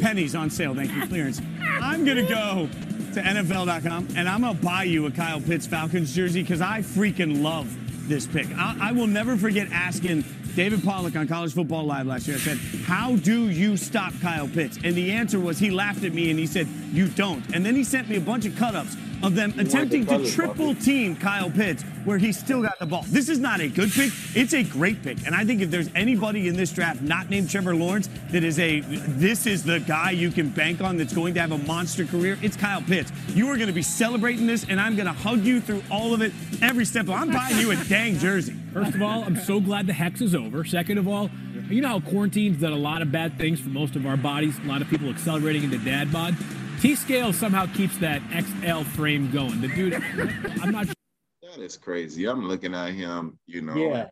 pennies 0.00 0.34
on 0.34 0.50
sale. 0.50 0.74
Thank 0.74 0.92
you, 0.92 1.06
clearance. 1.06 1.40
I'm 1.80 2.04
gonna 2.04 2.28
go 2.28 2.68
to 3.14 3.20
NFL.com 3.20 4.08
and 4.16 4.28
I'm 4.28 4.42
gonna 4.42 4.58
buy 4.58 4.84
you 4.84 5.06
a 5.06 5.10
Kyle 5.10 5.40
Pitts 5.40 5.66
Falcons 5.66 6.14
jersey 6.14 6.42
because 6.42 6.60
I 6.60 6.80
freaking 6.80 7.42
love 7.42 7.74
this 8.08 8.26
pick. 8.26 8.46
I, 8.56 8.76
I, 8.80 8.92
will 8.92 9.06
never 9.06 9.36
forget 9.36 9.68
asking 9.70 10.24
David 10.54 10.82
Pollack 10.82 11.16
on 11.16 11.28
College 11.28 11.54
Football 11.54 11.84
Live 11.84 12.06
last 12.06 12.26
year. 12.26 12.36
I 12.36 12.40
said, 12.40 12.58
How 12.84 13.16
do 13.16 13.48
you 13.48 13.76
stop 13.76 14.12
Kyle 14.20 14.48
Pitts? 14.48 14.78
And 14.82 14.94
the 14.94 15.12
answer 15.12 15.38
was 15.38 15.58
he 15.58 15.70
laughed 15.70 16.04
at 16.04 16.12
me 16.12 16.30
and 16.30 16.38
he 16.38 16.46
said, 16.46 16.66
You 16.92 17.08
don't. 17.08 17.44
And 17.54 17.64
then 17.64 17.74
he 17.74 17.84
sent 17.84 18.08
me 18.08 18.16
a 18.16 18.20
bunch 18.20 18.44
of 18.44 18.56
cut 18.56 18.74
ups 18.74 18.96
of 19.22 19.34
them 19.34 19.52
attempting 19.58 20.06
to 20.06 20.30
triple 20.30 20.74
team 20.74 21.16
Kyle 21.16 21.50
Pitts 21.50 21.82
where 22.04 22.18
he 22.18 22.32
still 22.32 22.62
got 22.62 22.78
the 22.78 22.86
ball. 22.86 23.04
This 23.08 23.28
is 23.28 23.38
not 23.38 23.60
a 23.60 23.68
good 23.68 23.90
pick. 23.90 24.12
It's 24.34 24.54
a 24.54 24.62
great 24.62 25.02
pick. 25.02 25.26
And 25.26 25.34
I 25.34 25.44
think 25.44 25.60
if 25.60 25.70
there's 25.70 25.90
anybody 25.94 26.48
in 26.48 26.56
this 26.56 26.72
draft 26.72 27.02
not 27.02 27.28
named 27.28 27.50
Trevor 27.50 27.74
Lawrence 27.74 28.08
that 28.30 28.44
is 28.44 28.58
a 28.58 28.80
this 28.80 29.46
is 29.46 29.64
the 29.64 29.80
guy 29.80 30.12
you 30.12 30.30
can 30.30 30.50
bank 30.50 30.80
on 30.80 30.96
that's 30.96 31.12
going 31.12 31.34
to 31.34 31.40
have 31.40 31.52
a 31.52 31.58
monster 31.58 32.04
career, 32.04 32.38
it's 32.42 32.56
Kyle 32.56 32.82
Pitts. 32.82 33.12
You 33.28 33.48
are 33.48 33.56
going 33.56 33.68
to 33.68 33.72
be 33.72 33.82
celebrating 33.82 34.46
this 34.46 34.64
and 34.68 34.80
I'm 34.80 34.94
going 34.94 35.06
to 35.06 35.12
hug 35.12 35.40
you 35.40 35.60
through 35.60 35.82
all 35.90 36.14
of 36.14 36.22
it 36.22 36.32
every 36.62 36.84
step. 36.84 37.04
Of, 37.04 37.10
I'm 37.10 37.32
buying 37.32 37.58
you 37.58 37.72
a 37.72 37.76
dang 37.84 38.18
jersey. 38.18 38.54
First 38.72 38.94
of 38.94 39.02
all, 39.02 39.24
I'm 39.24 39.36
so 39.36 39.60
glad 39.60 39.86
the 39.86 39.92
hex 39.92 40.20
is 40.20 40.34
over. 40.34 40.37
Second 40.64 40.98
of 40.98 41.08
all, 41.08 41.30
you 41.68 41.80
know 41.80 41.88
how 41.88 42.00
quarantine's 42.00 42.60
done 42.60 42.72
a 42.72 42.76
lot 42.76 43.02
of 43.02 43.12
bad 43.12 43.36
things 43.38 43.60
for 43.60 43.68
most 43.68 43.96
of 43.96 44.06
our 44.06 44.16
bodies. 44.16 44.58
A 44.58 44.66
lot 44.66 44.82
of 44.82 44.88
people 44.88 45.08
accelerating 45.08 45.64
into 45.64 45.78
dad 45.78 46.12
bod. 46.12 46.36
T 46.80 46.94
scale 46.94 47.32
somehow 47.32 47.66
keeps 47.74 47.98
that 47.98 48.22
XL 48.30 48.82
frame 48.96 49.30
going. 49.30 49.60
The 49.60 49.68
dude, 49.68 49.94
I'm 50.62 50.70
not. 50.70 50.86
That 50.86 51.60
is 51.60 51.76
crazy. 51.76 52.26
I'm 52.26 52.46
looking 52.46 52.74
at 52.74 52.92
him, 52.92 53.38
you 53.46 53.62
know. 53.62 53.74
Yeah. 53.74 54.08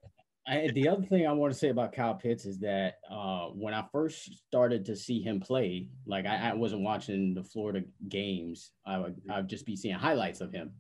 I, 0.49 0.71
the 0.75 0.89
other 0.89 1.03
thing 1.03 1.27
I 1.27 1.33
want 1.33 1.53
to 1.53 1.59
say 1.59 1.71
about 1.71 1.93
Kyle 1.93 2.15
Pitts 2.15 2.47
is 2.47 2.61
that 2.61 2.95
uh, 3.11 3.47
when 3.47 3.75
I 3.75 3.85
first 3.91 4.33
started 4.47 4.85
to 4.87 4.95
see 4.95 5.21
him 5.21 5.41
play, 5.41 5.89
like 6.07 6.25
I, 6.25 6.51
I 6.51 6.55
wasn't 6.55 6.83
watching 6.83 7.35
the 7.35 7.43
Florida 7.43 7.83
games, 8.09 8.71
I 8.87 8.99
would 8.99 9.21
I'd 9.31 9.49
just 9.49 9.67
be 9.67 9.75
seeing 9.75 9.97
highlights 9.97 10.41
of 10.41 10.53
him. 10.53 10.73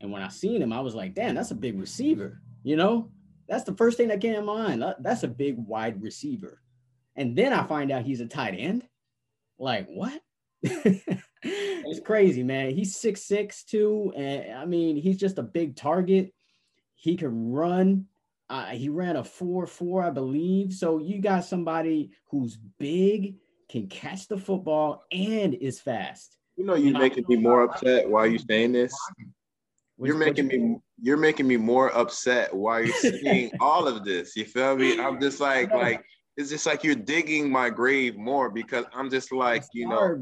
And 0.00 0.10
when 0.10 0.22
I 0.22 0.28
seen 0.28 0.62
him, 0.62 0.72
I 0.72 0.80
was 0.80 0.94
like, 0.94 1.14
damn, 1.14 1.34
that's 1.34 1.50
a 1.50 1.54
big 1.54 1.78
receiver. 1.78 2.40
You 2.62 2.76
know, 2.76 3.10
that's 3.48 3.64
the 3.64 3.74
first 3.74 3.96
thing 3.96 4.08
that 4.08 4.20
came 4.20 4.34
to 4.34 4.42
mind. 4.42 4.84
That's 5.00 5.22
a 5.22 5.28
big 5.28 5.56
wide 5.58 6.02
receiver. 6.02 6.60
And 7.16 7.36
then 7.36 7.52
I 7.52 7.64
find 7.64 7.90
out 7.90 8.04
he's 8.04 8.20
a 8.20 8.26
tight 8.26 8.54
end. 8.56 8.86
Like, 9.58 9.86
what? 9.88 10.20
it's 10.62 12.00
crazy, 12.00 12.42
man. 12.42 12.70
He's 12.70 12.96
six 12.96 13.22
six 13.22 13.64
too, 13.64 14.12
and 14.16 14.54
I 14.56 14.64
mean, 14.64 14.96
he's 14.96 15.18
just 15.18 15.38
a 15.38 15.42
big 15.42 15.76
target. 15.76 16.32
He 16.94 17.16
can 17.16 17.50
run. 17.50 18.06
Uh, 18.48 18.66
he 18.66 18.88
ran 18.88 19.16
a 19.16 19.24
four 19.24 19.66
four, 19.66 20.02
I 20.02 20.10
believe. 20.10 20.72
So 20.72 20.98
you 20.98 21.20
got 21.20 21.44
somebody 21.44 22.10
who's 22.30 22.56
big, 22.78 23.36
can 23.68 23.88
catch 23.88 24.28
the 24.28 24.38
football, 24.38 25.02
and 25.10 25.54
is 25.54 25.80
fast. 25.80 26.36
You 26.56 26.64
know, 26.64 26.74
you're 26.74 26.98
making 26.98 27.24
me 27.28 27.36
more 27.36 27.64
upset 27.64 28.08
while 28.08 28.26
you're 28.26 28.38
saying 28.38 28.72
this. 28.72 28.94
You're 29.98 30.16
making 30.16 30.48
me 30.48 30.76
you're 31.02 31.16
making 31.16 31.48
me 31.48 31.56
more 31.56 31.94
upset 31.96 32.54
while 32.54 32.82
you're 32.82 32.94
seeing 32.94 33.50
all 33.60 33.88
of 33.88 34.04
this. 34.04 34.36
You 34.36 34.44
feel 34.44 34.76
me? 34.76 35.00
I'm 35.00 35.20
just 35.20 35.40
like 35.40 35.72
like 35.72 36.04
it's 36.36 36.48
just 36.48 36.64
like 36.64 36.84
you're 36.84 36.94
digging 36.94 37.50
my 37.50 37.68
grave 37.68 38.16
more 38.16 38.48
because 38.48 38.86
I'm 38.94 39.10
just 39.10 39.32
like, 39.32 39.64
you 39.74 39.88
know. 39.88 40.16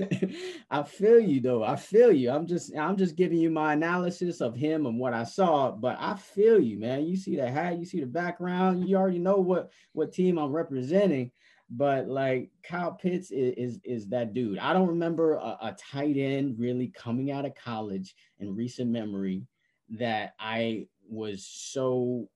I 0.70 0.84
feel 0.84 1.18
you 1.18 1.40
though. 1.40 1.64
I 1.64 1.74
feel 1.74 2.12
you. 2.12 2.30
I'm 2.30 2.46
just 2.46 2.74
I'm 2.76 2.96
just 2.96 3.16
giving 3.16 3.38
you 3.38 3.50
my 3.50 3.72
analysis 3.72 4.40
of 4.40 4.54
him 4.54 4.86
and 4.86 4.98
what 4.98 5.12
I 5.12 5.24
saw, 5.24 5.72
but 5.72 5.96
I 6.00 6.14
feel 6.14 6.60
you, 6.60 6.78
man. 6.78 7.04
You 7.04 7.16
see 7.16 7.34
the 7.34 7.50
hat, 7.50 7.78
you 7.78 7.84
see 7.84 7.98
the 7.98 8.06
background, 8.06 8.88
you 8.88 8.96
already 8.96 9.18
know 9.18 9.38
what 9.38 9.72
what 9.92 10.12
team 10.12 10.38
I'm 10.38 10.52
representing. 10.52 11.32
But 11.68 12.06
like 12.06 12.50
Kyle 12.62 12.92
Pitts 12.92 13.32
is 13.32 13.54
is, 13.56 13.80
is 13.82 14.08
that 14.10 14.34
dude. 14.34 14.58
I 14.58 14.72
don't 14.72 14.86
remember 14.86 15.34
a, 15.34 15.58
a 15.62 15.76
tight 15.76 16.16
end 16.16 16.60
really 16.60 16.92
coming 16.96 17.32
out 17.32 17.44
of 17.44 17.56
college 17.56 18.14
in 18.38 18.54
recent 18.54 18.88
memory 18.88 19.42
that 19.90 20.34
I 20.38 20.86
was 21.08 21.46
so 21.46 22.28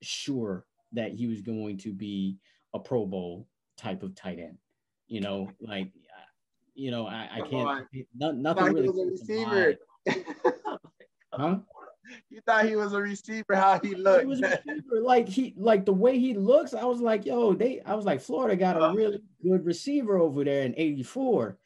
sure 0.00 0.64
that 0.92 1.12
he 1.12 1.26
was 1.26 1.40
going 1.40 1.78
to 1.78 1.92
be 1.92 2.38
a 2.74 2.78
Pro 2.78 3.06
Bowl 3.06 3.48
type 3.76 4.02
of 4.02 4.14
tight 4.14 4.38
end. 4.38 4.58
You 5.08 5.20
know, 5.20 5.50
like, 5.60 5.90
you 6.74 6.90
know, 6.90 7.06
I, 7.06 7.28
I 7.34 7.40
can't, 7.42 7.86
no, 8.14 8.32
nothing 8.32 8.72
really. 8.72 9.10
receiver. 9.10 9.74
huh? 11.32 11.58
You 12.28 12.40
thought 12.46 12.66
he 12.66 12.76
was 12.76 12.92
a 12.92 13.00
receiver, 13.00 13.54
how 13.54 13.78
he 13.80 13.94
looked. 13.94 14.22
He 14.22 14.26
was 14.26 14.42
a 14.42 14.48
receiver. 14.66 15.00
Like 15.02 15.28
he 15.28 15.54
like 15.56 15.84
the 15.84 15.92
way 15.92 16.18
he 16.18 16.34
looks, 16.34 16.74
I 16.74 16.84
was 16.84 17.00
like, 17.00 17.24
yo, 17.24 17.52
they 17.54 17.80
I 17.82 17.94
was 17.94 18.04
like, 18.04 18.20
Florida 18.20 18.56
got 18.56 18.76
a 18.76 18.80
uh-huh. 18.80 18.94
really 18.94 19.22
good 19.42 19.64
receiver 19.64 20.18
over 20.18 20.44
there 20.44 20.62
in 20.62 20.74
84. 20.76 21.58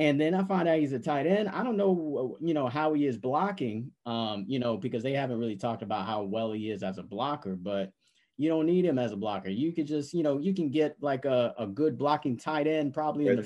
And 0.00 0.18
then 0.18 0.34
I 0.34 0.42
find 0.44 0.66
out 0.66 0.78
he's 0.78 0.94
a 0.94 0.98
tight 0.98 1.26
end. 1.26 1.50
I 1.50 1.62
don't 1.62 1.76
know, 1.76 2.38
you 2.40 2.54
know, 2.54 2.68
how 2.68 2.94
he 2.94 3.04
is 3.04 3.18
blocking, 3.18 3.90
um, 4.06 4.46
you 4.48 4.58
know, 4.58 4.78
because 4.78 5.02
they 5.02 5.12
haven't 5.12 5.38
really 5.38 5.56
talked 5.56 5.82
about 5.82 6.06
how 6.06 6.22
well 6.22 6.52
he 6.52 6.70
is 6.70 6.82
as 6.82 6.96
a 6.96 7.02
blocker, 7.02 7.54
but 7.54 7.92
you 8.38 8.48
don't 8.48 8.64
need 8.64 8.86
him 8.86 8.98
as 8.98 9.12
a 9.12 9.16
blocker. 9.16 9.50
You 9.50 9.74
could 9.74 9.86
just, 9.86 10.14
you 10.14 10.22
know, 10.22 10.38
you 10.38 10.54
can 10.54 10.70
get 10.70 10.96
like 11.02 11.26
a, 11.26 11.54
a 11.58 11.66
good 11.66 11.98
blocking 11.98 12.38
tight 12.38 12.66
end 12.66 12.94
probably 12.94 13.26
in 13.28 13.36
the 13.36 13.42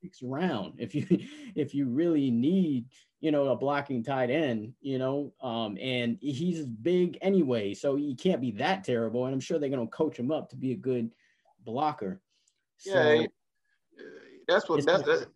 sixth 0.00 0.22
round 0.22 0.74
if 0.78 0.94
you 0.94 1.04
if 1.56 1.74
you 1.74 1.86
really 1.86 2.30
need, 2.30 2.84
you 3.18 3.32
know, 3.32 3.48
a 3.48 3.56
blocking 3.56 4.04
tight 4.04 4.30
end, 4.30 4.72
you 4.80 4.96
know, 4.96 5.32
um, 5.42 5.76
and 5.80 6.18
he's 6.20 6.66
big 6.66 7.18
anyway, 7.20 7.74
so 7.74 7.96
he 7.96 8.14
can't 8.14 8.40
be 8.40 8.52
that 8.52 8.84
terrible. 8.84 9.24
And 9.24 9.34
I'm 9.34 9.40
sure 9.40 9.58
they're 9.58 9.68
gonna 9.68 9.88
coach 9.88 10.16
him 10.16 10.30
up 10.30 10.50
to 10.50 10.56
be 10.56 10.70
a 10.70 10.76
good 10.76 11.10
blocker. 11.64 12.20
So, 12.76 12.92
yeah, 12.92 13.26
that's 14.46 14.68
what 14.68 14.86
that's 14.86 15.02
that's, 15.02 15.26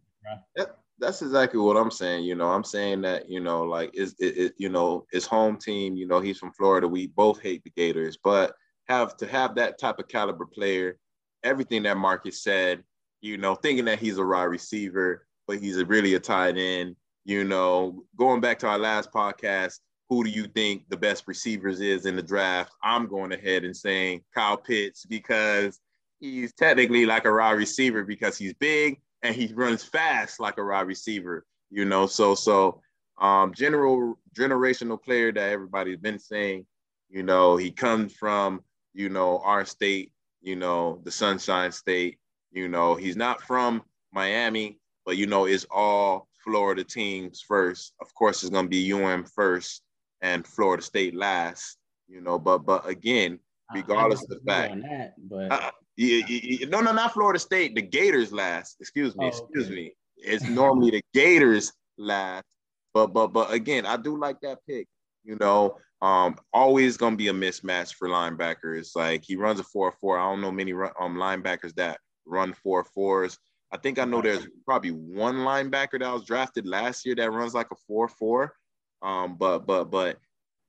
that, 0.57 0.77
that's 0.99 1.23
exactly 1.23 1.61
what 1.61 1.77
I'm 1.77 1.91
saying. 1.91 2.25
You 2.25 2.35
know, 2.35 2.51
I'm 2.51 2.65
saying 2.65 3.03
that 3.03 3.29
you 3.29 3.41
know, 3.41 3.63
like 3.63 3.91
is 3.95 4.15
it, 4.19 4.37
it, 4.37 4.55
you 4.59 4.69
know 4.69 5.07
his 5.13 5.27
home 5.27 5.57
team. 5.57 5.97
You 5.97 6.07
know, 6.07 6.21
he's 6.21 6.39
from 6.39 6.53
Florida. 6.53 6.89
We 6.89 7.09
both 7.09 7.41
hate 7.41 7.65
the 7.65 7.71
Gators, 7.71 8.17
but 8.23 8.55
have 8.87 9.17
to 9.19 9.27
have 9.27 9.55
that 9.57 9.79
type 9.79 9.99
of 9.99 10.09
caliber 10.09 10.47
player, 10.47 10.99
everything 11.43 11.83
that 11.85 11.97
Marcus 11.97 12.43
said, 12.43 12.83
you 13.21 13.39
know, 13.39 13.55
thinking 13.55 13.87
that 13.87 13.99
he's 13.99 14.19
a 14.19 14.25
wide 14.25 14.45
receiver, 14.45 15.27
but 15.47 15.59
he's 15.59 15.79
a 15.79 15.87
really 15.87 16.15
a 16.15 16.21
tight 16.21 16.57
end. 16.57 16.97
You 17.25 17.45
know, 17.45 18.05
going 18.17 18.41
back 18.41 18.59
to 18.61 18.69
our 18.69 18.79
last 18.79 19.11
podcast, 19.11 19.81
who 20.11 20.23
do 20.25 20.31
you 20.31 20.47
think 20.47 20.85
the 20.91 20.97
best 20.97 21.25
receivers 21.27 21.81
is 21.81 22.05
in 22.05 22.17
the 22.17 22.23
draft? 22.23 22.73
I'm 22.83 23.07
going 23.07 23.33
ahead 23.33 23.65
and 23.65 23.75
saying 23.75 24.23
Kyle 24.35 24.59
Pitts 24.59 25.07
because 25.07 25.81
he's 26.21 26.53
technically 26.53 27.07
like 27.07 27.25
a 27.25 27.33
raw 27.33 27.51
receiver 27.51 28.05
because 28.05 28.37
he's 28.37 28.53
big 28.55 29.01
and 29.25 29.35
he 29.35 29.53
runs 29.53 29.83
fast 29.83 30.39
like 30.39 30.59
a 30.59 30.65
wide 30.65 30.87
receiver. 30.87 31.45
You 31.71 31.85
know, 31.85 32.07
so 32.07 32.37
so 32.37 32.81
um, 33.19 33.53
general 33.53 34.19
generational 34.37 35.03
player 35.03 35.33
that 35.33 35.51
everybody's 35.51 35.99
been 35.99 36.21
saying. 36.21 36.67
You 37.11 37.23
know, 37.23 37.57
he 37.57 37.71
comes 37.71 38.13
from 38.13 38.63
you 38.95 39.09
know, 39.09 39.41
our 39.41 39.65
state, 39.65 40.13
you 40.41 40.57
know, 40.57 41.01
the 41.05 41.11
Sunshine 41.11 41.73
State. 41.73 42.19
You 42.53 42.69
know, 42.69 42.95
he's 42.95 43.17
not 43.17 43.43
from 43.43 43.83
Miami, 44.13 44.79
but 45.05 45.17
you 45.17 45.27
know, 45.27 45.45
it's 45.45 45.67
all 45.71 46.29
Florida 46.45 46.85
teams 46.85 47.41
first. 47.41 47.93
Of 48.01 48.15
course, 48.15 48.43
it's 48.43 48.51
gonna 48.51 48.69
be 48.69 48.93
UM 48.93 49.25
first 49.25 49.83
and 50.23 50.47
Florida 50.47 50.83
State 50.83 51.15
last. 51.15 51.77
You 52.07 52.21
know, 52.21 52.39
but 52.39 52.59
but 52.59 52.89
again, 52.89 53.41
regardless 53.75 54.23
of 54.23 54.29
the 54.29 54.41
fact, 54.47 54.75
that, 54.83 55.15
but 55.19 55.53
uh, 55.53 55.71
no, 55.97 56.81
no, 56.81 56.93
not 56.93 57.13
Florida 57.13 57.39
State. 57.39 57.75
The 57.75 57.83
Gators 57.83 58.33
last. 58.33 58.77
Excuse 58.81 59.17
me, 59.17 59.27
oh, 59.27 59.29
excuse 59.29 59.67
okay. 59.67 59.75
me. 59.75 59.93
It's 60.17 60.49
normally 60.49 60.91
the 60.91 61.03
Gators 61.13 61.73
last. 61.99 62.45
But 62.93 63.09
but 63.09 63.29
but 63.29 63.53
again, 63.53 63.87
I 63.87 63.97
do 63.97 64.19
like 64.19 64.41
that 64.43 64.59
pick. 64.69 64.87
You 65.25 65.37
know, 65.41 65.79
um, 66.03 66.37
always 66.53 66.97
gonna 66.97 67.17
be 67.17 67.29
a 67.29 67.33
mismatch 67.33 67.95
for 67.95 68.09
linebackers. 68.09 68.95
Like 68.95 69.25
he 69.25 69.37
runs 69.37 69.61
a 69.61 69.65
four 69.65 69.93
four. 69.93 70.19
I 70.19 70.31
don't 70.31 70.41
know 70.41 70.53
many 70.53 70.73
um 70.73 71.17
linebackers 71.17 71.75
that 71.75 71.99
run 72.27 72.53
four 72.53 72.85
fours. 72.85 73.39
I 73.73 73.77
think 73.77 73.99
I 73.99 74.05
know 74.05 74.23
there's 74.23 74.47
probably 74.65 74.93
one 74.93 75.37
linebacker 75.37 75.99
that 75.99 76.13
was 76.13 76.25
drafted 76.25 76.67
last 76.67 77.05
year 77.05 77.17
that 77.17 77.33
runs 77.33 77.55
like 77.55 77.71
a 77.73 77.77
four 77.89 78.09
four. 78.09 78.55
Um, 79.03 79.37
but 79.37 79.67
but 79.67 79.85
but 79.91 80.19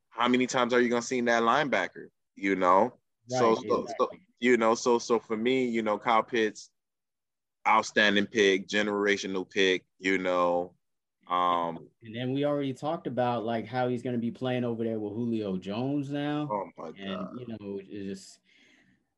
how 0.09 0.28
many 0.28 0.47
times 0.47 0.73
are 0.73 0.82
you 0.82 0.89
gonna 0.89 1.01
see 1.01 1.21
that 1.21 1.43
linebacker? 1.43 2.07
You 2.36 2.55
know, 2.55 2.93
right, 3.30 3.39
so, 3.39 3.55
so, 3.55 3.82
exactly. 3.82 3.95
so 3.99 4.09
you 4.39 4.57
know, 4.57 4.75
so 4.75 4.99
so 4.99 5.19
for 5.19 5.38
me, 5.38 5.65
you 5.65 5.81
know, 5.81 5.97
Kyle 5.97 6.23
Pitts, 6.23 6.69
outstanding 7.67 8.25
pick, 8.25 8.67
generational 8.67 9.49
pick. 9.49 9.83
You 9.99 10.17
know, 10.17 10.73
um, 11.29 11.79
and 12.03 12.15
then 12.15 12.33
we 12.33 12.45
already 12.45 12.73
talked 12.73 13.07
about 13.07 13.45
like 13.45 13.65
how 13.65 13.88
he's 13.88 14.03
going 14.03 14.15
to 14.15 14.21
be 14.21 14.31
playing 14.31 14.63
over 14.63 14.83
there 14.83 14.99
with 14.99 15.13
Julio 15.13 15.57
Jones 15.57 16.09
now. 16.09 16.47
Oh 16.51 16.69
my 16.77 16.91
god! 16.91 16.99
And 16.99 17.39
you 17.39 17.47
know, 17.47 17.79
it's 17.89 18.21
just, 18.21 18.39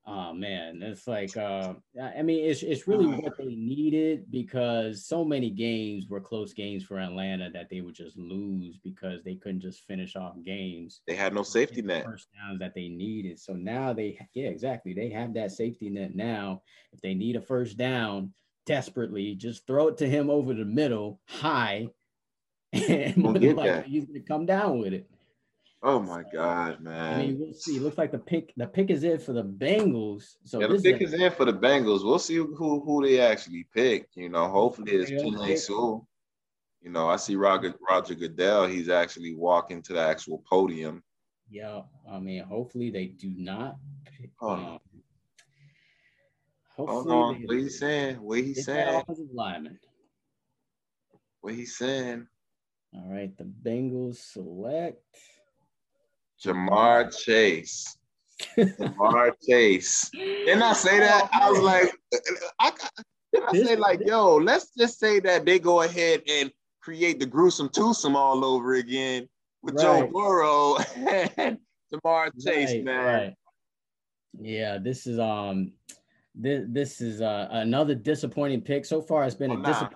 oh 0.08 0.34
man, 0.34 0.82
it's 0.82 1.05
like, 1.05 1.36
uh, 1.36 1.74
I 2.01 2.22
mean, 2.22 2.45
it's 2.49 2.64
it's 2.64 2.88
really 2.88 3.08
what 3.08 3.38
they 3.38 3.55
needed 3.55 4.32
because 4.32 5.05
so 5.05 5.26
many 5.26 5.49
games 5.49 6.08
were 6.08 6.22
close 6.22 6.53
games 6.53 6.84
for 6.84 6.97
Atlanta 6.97 7.49
that 7.51 7.70
they 7.70 7.82
would 7.82 7.93
just 7.93 8.18
lose 8.18 8.78
because 8.78 9.24
they 9.24 9.36
couldn't 9.36 9.60
just 9.60 9.86
finish 9.86 10.16
off 10.16 10.36
games. 10.45 11.01
They 11.05 11.16
had 11.16 11.34
no 11.34 11.43
safety 11.43 11.82
net. 11.82 12.05
First 12.05 12.30
downs 12.34 12.60
that 12.60 12.74
they 12.74 12.88
needed. 12.88 13.38
So 13.39 13.53
now 13.53 13.93
they, 13.93 14.18
yeah, 14.34 14.47
exactly. 14.47 14.93
They 14.93 15.10
have 15.10 15.34
that 15.34 15.51
safety 15.51 15.89
net 15.89 16.16
now. 16.16 16.62
If 16.93 17.01
they 17.01 17.14
need 17.14 17.36
a 17.36 17.41
first 17.41 17.78
down 17.78 18.34
desperately, 18.66 19.36
just 19.36 19.68
throw 19.68 19.89
it 19.89 19.97
to 19.97 20.08
him 20.08 20.30
over 20.30 20.53
the 20.53 20.66
middle, 20.66 21.20
high, 21.26 21.88
and 22.74 23.38
he's 23.86 24.05
gonna 24.05 24.20
come 24.26 24.45
down 24.45 24.80
with 24.80 24.93
it. 24.93 25.10
Oh 25.84 26.00
my 26.00 26.24
God, 26.34 26.80
man! 26.82 27.14
I 27.14 27.18
mean, 27.20 27.40
we'll 27.40 27.54
see. 27.54 27.76
It 27.78 27.82
looks 27.84 27.98
like 28.00 28.12
the 28.12 28.18
pick 28.18 28.52
the 28.58 28.66
pick 28.66 28.90
is 28.90 29.04
in 29.04 29.20
for 29.20 29.34
the 29.34 29.44
Bengals. 29.44 30.36
So 30.44 30.60
yeah, 30.60 30.68
the 30.68 30.82
pick 30.82 31.02
is 31.02 31.14
is 31.14 31.22
in 31.22 31.32
for 31.32 31.46
the 31.46 31.54
Bengals. 31.54 32.04
We'll 32.04 32.18
see 32.20 32.36
who 32.38 32.82
who 32.82 33.04
they 33.06 33.20
actually 33.20 33.68
pick. 33.74 34.10
You 34.16 34.30
know, 34.30 34.48
hopefully 34.48 34.92
it's 34.94 35.12
Penei. 35.12 35.58
Sewell. 35.58 36.08
You 36.82 36.90
know, 36.92 37.08
I 37.10 37.18
see 37.18 37.36
Roger 37.36 37.76
Roger 37.88 38.16
Goodell. 38.16 38.66
He's 38.68 38.90
actually 38.90 39.36
walking 39.36 39.82
to 39.84 39.94
the 39.94 40.00
actual 40.02 40.44
podium. 40.50 41.04
yeah. 41.50 41.82
I 42.10 42.20
mean, 42.20 42.44
hopefully 42.44 42.90
they 42.90 43.06
do 43.06 43.32
not. 43.36 43.78
Pick, 44.18 44.32
Hold 44.40 44.60
um, 44.60 44.66
on. 44.66 44.80
hopefully 46.76 47.16
Hold 47.16 47.36
on, 47.36 47.42
they- 47.42 47.46
what 47.46 47.58
he 47.58 47.70
saying? 47.70 48.16
What 48.16 48.40
he 48.40 48.54
saying? 48.56 49.02
offensive 49.02 49.28
lineman. 49.32 49.80
What 51.42 51.54
he 51.54 51.66
saying? 51.66 52.28
All 52.96 53.10
right, 53.12 53.36
the 53.38 53.44
Bengals 53.44 54.16
select. 54.18 55.04
Ja'Marr 56.44 57.16
Chase. 57.18 57.98
Ja'Marr 58.58 59.32
Chase. 59.48 60.10
Didn't 60.14 60.62
I 60.62 60.74
say 60.74 61.00
that? 61.00 61.30
I 61.34 61.50
was 61.50 61.62
like, 61.62 61.92
I, 62.60 62.72
I 63.48 63.54
say 63.54 63.76
like, 63.76 64.02
yo, 64.06 64.36
let's 64.36 64.72
just 64.78 65.00
say 65.00 65.20
that 65.22 65.46
they 65.46 65.60
go 65.60 65.82
ahead 65.82 66.22
and 66.30 66.52
create 66.82 67.20
the 67.20 67.26
gruesome 67.26 67.70
twosome 67.70 68.16
all 68.16 68.46
over 68.46 68.76
again 68.76 69.28
with 69.62 69.80
Joe 69.80 70.08
Burrow 70.14 70.78
and 71.38 71.58
Ja'Marr 71.94 72.32
Chase, 72.44 72.72
Right, 72.74 72.84
man. 72.84 73.06
right. 73.06 73.34
Yeah, 74.40 74.78
this 74.78 75.08
is 75.08 75.18
um 75.20 75.72
this 76.36 76.64
this 76.70 77.02
is 77.02 77.22
uh, 77.22 77.48
another 77.50 77.96
disappointing 77.96 78.62
pick. 78.62 78.86
So 78.86 79.02
far, 79.02 79.26
it's 79.26 79.34
been 79.34 79.50
Oh, 79.52 79.56
a 79.56 79.58
nah. 79.58 79.90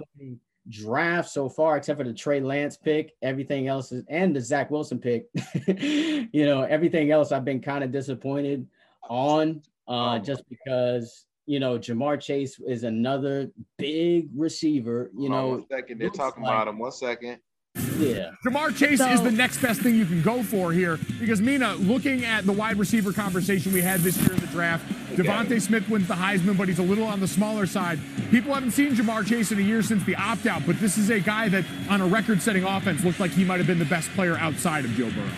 Draft 0.69 1.29
so 1.29 1.49
far, 1.49 1.77
except 1.77 1.97
for 1.99 2.03
the 2.03 2.13
Trey 2.13 2.39
Lance 2.39 2.77
pick. 2.77 3.13
Everything 3.21 3.67
else 3.67 3.91
is 3.91 4.03
and 4.09 4.35
the 4.35 4.39
Zach 4.41 4.69
Wilson 4.69 4.99
pick. 4.99 5.27
you 5.67 6.45
know, 6.45 6.61
everything 6.61 7.11
else 7.11 7.31
I've 7.31 7.45
been 7.45 7.61
kind 7.61 7.83
of 7.83 7.91
disappointed 7.91 8.67
on 9.09 9.61
uh 9.87 10.15
Oh. 10.15 10.19
just 10.19 10.43
because 10.47 11.25
you 11.47 11.59
know 11.59 11.77
Ja'Marr 11.79 12.21
Chase 12.21 12.59
is 12.67 12.83
another 12.83 13.51
big 13.77 14.29
receiver, 14.35 15.09
you 15.17 15.29
Hold 15.29 15.31
on 15.31 15.37
know. 15.45 15.47
one 15.55 15.67
second. 15.67 15.99
They're 15.99 16.09
talking 16.11 16.43
like- 16.43 16.53
about 16.53 16.67
him. 16.67 16.77
One 16.77 16.91
second. 16.91 17.39
Yeah. 17.97 18.31
Ja'Marr 18.45 18.75
Chase 18.75 18.99
So- 18.99 19.09
is 19.11 19.21
the 19.21 19.31
next 19.31 19.59
best 19.61 19.81
thing 19.81 19.95
you 19.95 20.05
can 20.05 20.21
go 20.21 20.43
for 20.43 20.71
here 20.73 20.99
because 21.19 21.39
Mina, 21.41 21.75
looking 21.75 22.25
at 22.25 22.45
the 22.45 22.51
wide 22.51 22.77
receiver 22.77 23.13
conversation 23.13 23.71
we 23.71 23.81
had 23.81 24.01
this 24.01 24.17
year 24.17 24.33
in 24.33 24.39
the 24.39 24.47
draft, 24.47 24.83
DeVonta 25.15 25.61
Smith 25.61 25.87
wins 25.89 26.07
the 26.07 26.15
Heisman, 26.15 26.57
but 26.57 26.67
he's 26.67 26.79
a 26.79 26.83
little 26.83 27.05
on 27.05 27.19
the 27.19 27.27
smaller 27.27 27.65
side. 27.65 27.99
People 28.31 28.53
haven't 28.53 28.71
seen 28.71 28.95
Ja'Marr 28.95 29.25
Chase 29.25 29.51
in 29.51 29.59
a 29.59 29.61
year 29.61 29.81
since 29.83 30.03
the 30.03 30.15
opt 30.15 30.45
out, 30.47 30.63
but 30.65 30.79
this 30.79 30.97
is 30.97 31.09
a 31.09 31.19
guy 31.19 31.47
that 31.49 31.63
on 31.89 32.01
a 32.01 32.07
record 32.07 32.41
setting 32.41 32.63
offense 32.63 33.03
looked 33.03 33.19
like 33.19 33.31
he 33.31 33.43
might 33.43 33.57
have 33.57 33.67
been 33.67 33.79
the 33.79 33.85
best 33.85 34.09
player 34.11 34.35
outside 34.37 34.83
of 34.85 34.91
Joe 34.91 35.09
Burrow. 35.11 35.29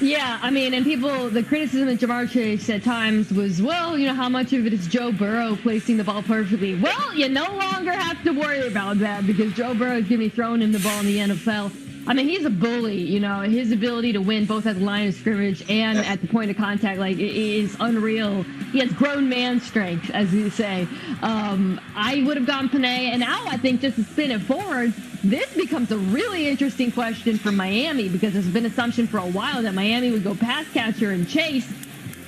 Yeah, 0.00 0.38
I 0.40 0.50
mean, 0.50 0.72
and 0.72 0.84
people, 0.84 1.28
the 1.28 1.42
criticism 1.42 1.86
of 1.88 1.98
Ja'Marr 1.98 2.30
Chase 2.30 2.70
at 2.70 2.82
times 2.82 3.30
was, 3.30 3.60
well, 3.60 3.98
you 3.98 4.06
know, 4.06 4.14
how 4.14 4.30
much 4.30 4.54
of 4.54 4.64
it 4.66 4.72
is 4.72 4.86
Joe 4.88 5.12
Burrow 5.12 5.56
placing 5.56 5.98
the 5.98 6.04
ball 6.04 6.22
perfectly? 6.22 6.74
Well, 6.80 7.14
you 7.14 7.28
no 7.28 7.44
longer 7.54 7.92
have 7.92 8.22
to 8.24 8.30
worry 8.30 8.66
about 8.66 8.98
that 9.00 9.26
because 9.26 9.52
Joe 9.52 9.74
Burrow 9.74 9.96
is 9.96 10.08
going 10.08 10.12
to 10.12 10.16
be 10.18 10.28
throwing 10.30 10.62
him 10.62 10.72
the 10.72 10.78
ball 10.78 11.00
in 11.00 11.06
the 11.06 11.18
NFL. 11.18 11.70
I 12.06 12.14
mean, 12.14 12.28
he's 12.28 12.46
a 12.46 12.50
bully. 12.50 12.96
You 12.96 13.20
know, 13.20 13.40
his 13.40 13.72
ability 13.72 14.14
to 14.14 14.20
win 14.22 14.46
both 14.46 14.66
at 14.66 14.76
the 14.76 14.84
line 14.84 15.08
of 15.08 15.14
scrimmage 15.14 15.68
and 15.68 15.98
at 15.98 16.22
the 16.22 16.28
point 16.28 16.50
of 16.50 16.56
contact, 16.56 16.98
like, 16.98 17.18
is 17.18 17.76
unreal. 17.78 18.42
He 18.72 18.78
has 18.78 18.90
grown 18.92 19.28
man 19.28 19.60
strength, 19.60 20.10
as 20.10 20.32
you 20.32 20.48
say. 20.48 20.88
Um, 21.20 21.78
I 21.94 22.22
would 22.22 22.38
have 22.38 22.46
gone 22.46 22.70
Penei, 22.70 23.10
and 23.10 23.20
now 23.20 23.44
I 23.46 23.58
think 23.58 23.82
just 23.82 23.96
to 23.96 24.04
spin 24.04 24.30
it 24.30 24.40
forward, 24.40 24.94
this 25.22 25.52
becomes 25.54 25.90
a 25.92 25.98
really 25.98 26.48
interesting 26.48 26.90
question 26.92 27.36
for 27.38 27.52
Miami 27.52 28.08
because 28.08 28.32
there's 28.32 28.48
been 28.48 28.66
assumption 28.66 29.06
for 29.06 29.18
a 29.18 29.26
while 29.26 29.62
that 29.62 29.74
Miami 29.74 30.10
would 30.10 30.24
go 30.24 30.34
pass 30.34 30.66
catcher 30.72 31.10
and 31.10 31.28
chase. 31.28 31.70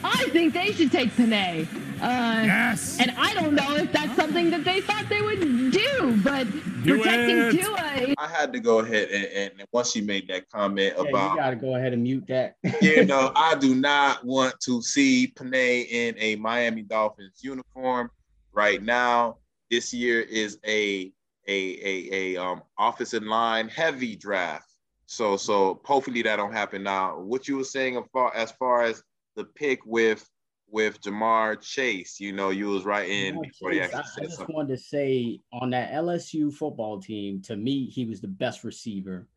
I 0.05 0.29
think 0.31 0.53
they 0.53 0.73
should 0.73 0.91
take 0.91 1.11
Penei. 1.11 1.67
Uh, 2.03 2.43
Yes. 2.45 2.99
And 3.01 3.13
I 3.17 3.33
don't 3.35 3.55
know 3.55 3.77
if 3.77 3.93
that's 3.93 4.15
something 4.17 4.51
that 4.51 4.65
they 4.65 4.81
thought 4.81 5.09
they 5.09 5.23
would 5.23 5.71
do, 5.71 6.21
but 6.25 6.45
Do 6.83 6.97
protecting 6.99 7.39
it. 7.39 7.61
Tua 7.65 8.15
I 8.19 8.27
had 8.27 8.53
to 8.53 8.59
go 8.61 8.81
ahead 8.81 9.09
and, 9.11 9.53
and 9.59 9.69
once 9.73 9.93
she 9.93 10.01
made 10.01 10.27
that 10.29 10.49
comment 10.51 10.95
Yeah, 10.97 11.03
you 11.03 11.09
about 11.09 11.37
gotta 11.37 11.57
go 11.57 11.77
ahead 11.77 11.93
and 11.93 12.03
mute 12.03 12.27
that. 12.27 12.57
you 12.81 13.05
know, 13.07 13.31
I 13.37 13.55
do 13.55 13.75
not 13.77 14.25
want 14.25 14.59
to 14.63 14.83
see 14.83 15.33
Penei 15.37 15.87
in 15.89 16.17
a 16.19 16.35
Miami 16.37 16.83
Dolphins 16.83 17.39
uniform 17.43 18.11
right 18.53 18.83
now. 18.83 19.37
This 19.71 19.95
year 19.95 20.21
is 20.21 20.59
a 20.67 21.13
a 21.49 21.53
a, 21.53 22.37
a 22.37 22.43
um 22.43 22.63
offensive 22.79 23.23
line 23.23 23.69
heavy 23.69 24.17
draft. 24.17 24.69
So 25.07 25.37
so 25.37 25.81
hopefully 25.85 26.23
that 26.23 26.37
don't 26.37 26.53
happen 26.53 26.83
now. 26.83 27.19
What 27.19 27.49
you 27.49 27.57
were 27.57 27.65
saying 27.65 27.97
as 27.97 28.05
far 28.13 28.35
as 28.35 28.53
far 28.53 28.83
as 28.83 29.03
the 29.37 29.45
pick 29.45 29.81
with 29.85 30.29
with 30.73 31.01
Ja'Marr 31.03 31.61
Chase, 31.61 32.19
you 32.19 32.33
know, 32.33 32.49
you 32.49 32.69
was 32.69 32.85
right 32.85 33.09
in 33.09 33.37
Ja'Marr 33.37 33.43
before 33.43 33.71
Chase, 33.73 33.95
I, 33.95 33.99
I 33.99 34.03
just 34.03 34.37
something. 34.37 34.57
wanted 34.57 34.77
to 34.77 34.83
say 34.83 35.39
on 35.53 35.71
that 35.71 35.93
LSU 35.93 36.53
football 36.53 36.99
team, 36.99 37.43
to 37.43 37.57
me, 37.57 37.87
he 37.87 38.07
was 38.07 38.23
the 38.23 38.29
best 38.29 38.65
receiver 38.65 39.29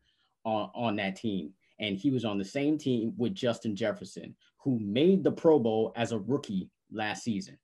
on, 0.44 0.70
on 0.74 0.96
that 0.96 1.16
team. 1.16 1.52
And 1.78 1.98
he 1.98 2.10
was 2.10 2.24
on 2.24 2.38
the 2.38 2.44
same 2.44 2.78
team 2.78 3.12
with 3.18 3.34
Justin 3.34 3.76
Jefferson, 3.76 4.34
who 4.62 4.78
made 4.80 5.22
the 5.22 5.30
Pro 5.30 5.58
Bowl 5.58 5.92
as 5.94 6.12
a 6.12 6.18
rookie 6.18 6.70
last 6.90 7.22
season. 7.22 7.58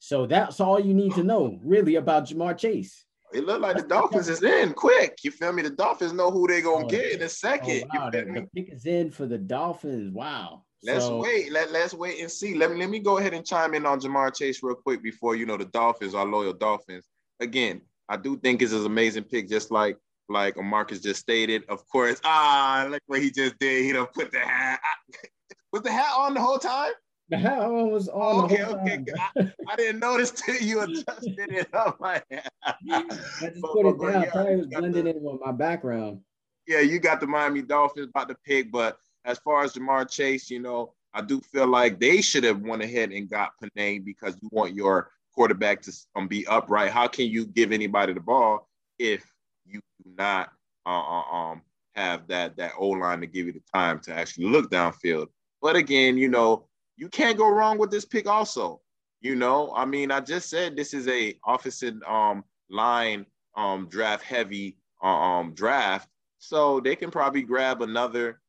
So 0.00 0.26
that's 0.26 0.58
all 0.58 0.80
you 0.80 0.92
need 0.92 1.14
to 1.14 1.22
know, 1.22 1.60
really, 1.62 1.94
about 1.94 2.24
Ja'Marr 2.26 2.58
Chase. 2.58 3.06
It 3.34 3.44
looked 3.46 3.60
like 3.62 3.76
the 3.76 3.82
Dolphins 3.82 4.28
is 4.28 4.42
in 4.42 4.72
quick. 4.74 5.18
You 5.24 5.30
feel 5.30 5.52
me? 5.52 5.62
The 5.62 5.70
Dolphins 5.70 6.12
know 6.12 6.30
who 6.30 6.46
they 6.46 6.60
gonna 6.62 6.84
Oh, 6.84 6.88
get 6.88 7.12
in 7.12 7.20
a 7.22 7.24
Oh, 7.24 7.28
second. 7.28 7.84
wow, 7.94 8.04
you 8.06 8.10
the, 8.10 8.22
feel 8.24 8.32
me? 8.32 8.40
the 8.40 8.46
pick 8.62 8.72
is 8.74 8.86
in 8.86 9.10
for 9.10 9.26
the 9.26 9.38
Dolphins. 9.38 10.12
Wow. 10.12 10.64
Let's 10.82 11.04
So- 11.04 11.18
wait. 11.18 11.52
Let, 11.52 11.70
let's 11.72 11.94
wait 11.94 12.20
and 12.20 12.30
see. 12.30 12.54
Let 12.54 12.70
me 12.72 12.76
let 12.78 12.90
me 12.90 12.98
go 12.98 13.18
ahead 13.18 13.34
and 13.34 13.46
chime 13.46 13.74
in 13.74 13.86
on 13.86 14.00
Ja'Marr 14.00 14.34
Chase 14.34 14.62
real 14.62 14.74
quick 14.74 15.02
before 15.02 15.36
you 15.36 15.46
know 15.46 15.56
the 15.56 15.66
Dolphins, 15.66 16.14
our 16.14 16.26
loyal 16.26 16.52
Dolphins. 16.52 17.06
Again, 17.40 17.80
I 18.08 18.16
do 18.16 18.36
think 18.36 18.62
it's 18.62 18.72
an 18.72 18.84
amazing 18.84 19.24
pick, 19.24 19.48
just 19.48 19.70
like 19.70 19.96
like 20.28 20.56
Marcus 20.56 21.00
just 21.00 21.20
stated. 21.20 21.64
Of 21.68 21.86
course, 21.88 22.20
ah, 22.24 22.86
look 22.90 23.02
what 23.06 23.20
he 23.22 23.30
just 23.30 23.58
did. 23.58 23.84
He 23.84 23.92
done 23.92 24.06
put 24.14 24.32
the 24.32 24.38
hat. 24.40 24.80
was 25.72 25.82
the 25.82 25.92
hat 25.92 26.12
on 26.16 26.34
the 26.34 26.40
whole 26.40 26.58
time? 26.58 26.92
The 27.32 27.38
hell 27.38 27.86
was 27.86 28.08
on 28.10 28.44
okay, 28.44 28.62
okay. 28.62 29.02
I, 29.18 29.52
I 29.70 29.76
didn't 29.76 30.00
notice 30.00 30.30
till 30.32 30.56
you 30.56 30.82
adjusted 30.82 31.50
it 31.50 31.74
up. 31.74 31.98
Like, 31.98 32.24
I 32.62 33.02
just 33.40 33.60
But- 33.62 33.72
put 33.72 33.86
it 33.86 33.98
but 33.98 34.12
down. 34.12 34.22
yeah, 34.24 34.30
Probably 34.30 34.56
was 34.56 34.66
blending 34.66 35.04
the- 35.04 35.16
in 35.16 35.22
with 35.22 35.40
my 35.42 35.50
background. 35.52 36.20
yeah, 36.66 36.80
you 36.80 36.98
got 36.98 37.20
the 37.20 37.26
Miami 37.26 37.62
Dolphins 37.62 38.08
about 38.10 38.28
to 38.28 38.36
pick, 38.44 38.70
but 38.70 38.98
as 39.24 39.38
far 39.38 39.64
as 39.64 39.72
Ja'Marr 39.72 40.10
Chase, 40.10 40.50
you 40.50 40.60
know, 40.60 40.92
I 41.14 41.22
do 41.22 41.40
feel 41.40 41.66
like 41.66 41.98
they 41.98 42.20
should 42.20 42.44
have 42.44 42.60
went 42.60 42.82
ahead 42.82 43.12
and 43.12 43.30
got 43.30 43.52
Penei 43.62 44.04
because 44.04 44.36
you 44.42 44.50
want 44.52 44.74
your 44.74 45.10
quarterback 45.34 45.80
to 45.82 45.92
um, 46.14 46.28
be 46.28 46.46
upright. 46.46 46.90
How 46.90 47.08
can 47.08 47.26
you 47.28 47.46
give 47.46 47.72
anybody 47.72 48.12
the 48.12 48.20
ball 48.20 48.68
if 48.98 49.24
you 49.64 49.80
do 50.04 50.10
not 50.18 50.50
uh, 50.84 50.90
uh, 50.90 51.34
um 51.34 51.62
have 51.94 52.26
that 52.28 52.56
that 52.58 52.72
O 52.78 52.88
line 52.88 53.20
to 53.22 53.26
give 53.26 53.46
you 53.46 53.52
the 53.52 53.62
time 53.74 54.00
to 54.00 54.12
actually 54.14 54.46
look 54.48 54.70
downfield? 54.70 55.28
But 55.62 55.76
again, 55.76 56.18
you 56.18 56.28
know, 56.28 56.66
you 56.96 57.08
can't 57.08 57.38
go 57.38 57.48
wrong 57.48 57.78
with 57.78 57.90
this 57.90 58.04
pick. 58.04 58.26
Also, 58.26 58.80
you 59.20 59.36
know, 59.36 59.72
I 59.74 59.84
mean, 59.84 60.10
I 60.10 60.20
just 60.20 60.50
said 60.50 60.76
this 60.76 60.94
is 60.94 61.08
a 61.08 61.34
offensive 61.46 61.94
um 62.06 62.44
line 62.70 63.26
um 63.56 63.88
draft 63.88 64.24
heavy 64.24 64.76
uh, 65.02 65.06
um 65.06 65.54
draft, 65.54 66.08
so 66.38 66.80
they 66.80 66.96
can 66.96 67.10
probably 67.10 67.42
grab 67.42 67.82
another 67.82 68.40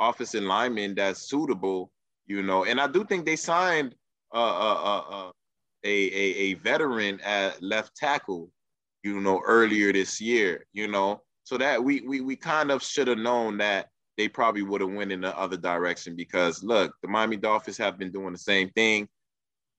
offensive 0.00 0.42
lineman 0.42 0.94
that's 0.94 1.28
suitable, 1.28 1.90
you 2.26 2.42
know. 2.42 2.64
And 2.64 2.80
I 2.80 2.86
do 2.86 3.04
think 3.04 3.24
they 3.24 3.36
signed 3.36 3.94
uh, 4.34 4.38
uh, 4.38 4.80
uh, 4.82 5.04
uh, 5.10 5.30
a, 5.84 5.88
a 5.88 6.34
a 6.50 6.54
veteran 6.54 7.20
at 7.20 7.62
left 7.62 7.96
tackle, 7.96 8.50
you 9.02 9.20
know, 9.20 9.40
earlier 9.46 9.92
this 9.92 10.20
year, 10.20 10.66
you 10.72 10.88
know. 10.88 11.22
So 11.44 11.56
that 11.58 11.82
we 11.82 12.00
we 12.00 12.20
we 12.20 12.36
kind 12.36 12.70
of 12.70 12.82
should 12.82 13.08
have 13.08 13.18
known 13.18 13.58
that 13.58 13.90
they 14.16 14.28
probably 14.28 14.62
would 14.62 14.80
have 14.80 14.92
went 14.92 15.12
in 15.12 15.20
the 15.20 15.36
other 15.36 15.56
direction 15.56 16.16
because 16.16 16.62
look, 16.62 16.94
the 17.02 17.08
Miami 17.08 17.36
Dolphins 17.36 17.78
have 17.78 17.98
been 17.98 18.12
doing 18.12 18.32
the 18.32 18.38
same 18.38 18.70
thing. 18.70 19.08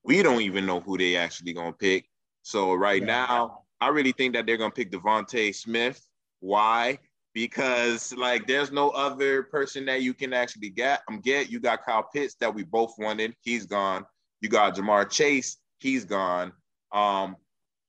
We 0.04 0.22
don't 0.24 0.42
even 0.42 0.66
know 0.66 0.80
who 0.80 0.98
they 0.98 1.16
actually 1.16 1.54
gonna 1.54 1.74
pick. 1.74 2.08
So 2.44 2.74
right 2.74 3.02
Yeah. 3.02 3.08
now, 3.08 3.64
I 3.82 3.90
really 3.90 4.12
think 4.12 4.34
that 4.36 4.46
they're 4.46 4.58
gonna 4.58 4.72
pick 4.72 4.92
DeVonta 4.92 5.54
Smith. 5.54 6.02
Why? 6.40 7.00
Because 7.34 8.14
like 8.14 8.48
there's 8.48 8.72
no 8.72 8.90
other 8.92 9.44
person 9.44 9.86
that 9.86 10.02
you 10.02 10.14
can 10.14 10.34
actually 10.34 10.70
get. 10.70 11.02
Um, 11.08 11.20
get 11.20 11.50
you 11.50 11.60
got 11.60 11.86
Kyle 11.86 12.04
Pitts 12.04 12.36
that 12.36 12.54
we 12.54 12.64
both 12.64 12.96
wanted. 12.98 13.36
He's 13.42 13.66
gone. 13.66 14.06
You 14.42 14.50
got 14.50 14.76
Ja'Marr 14.76 15.10
Chase. 15.10 15.58
He's 15.80 16.06
gone. 16.06 16.52
Um, 16.92 17.36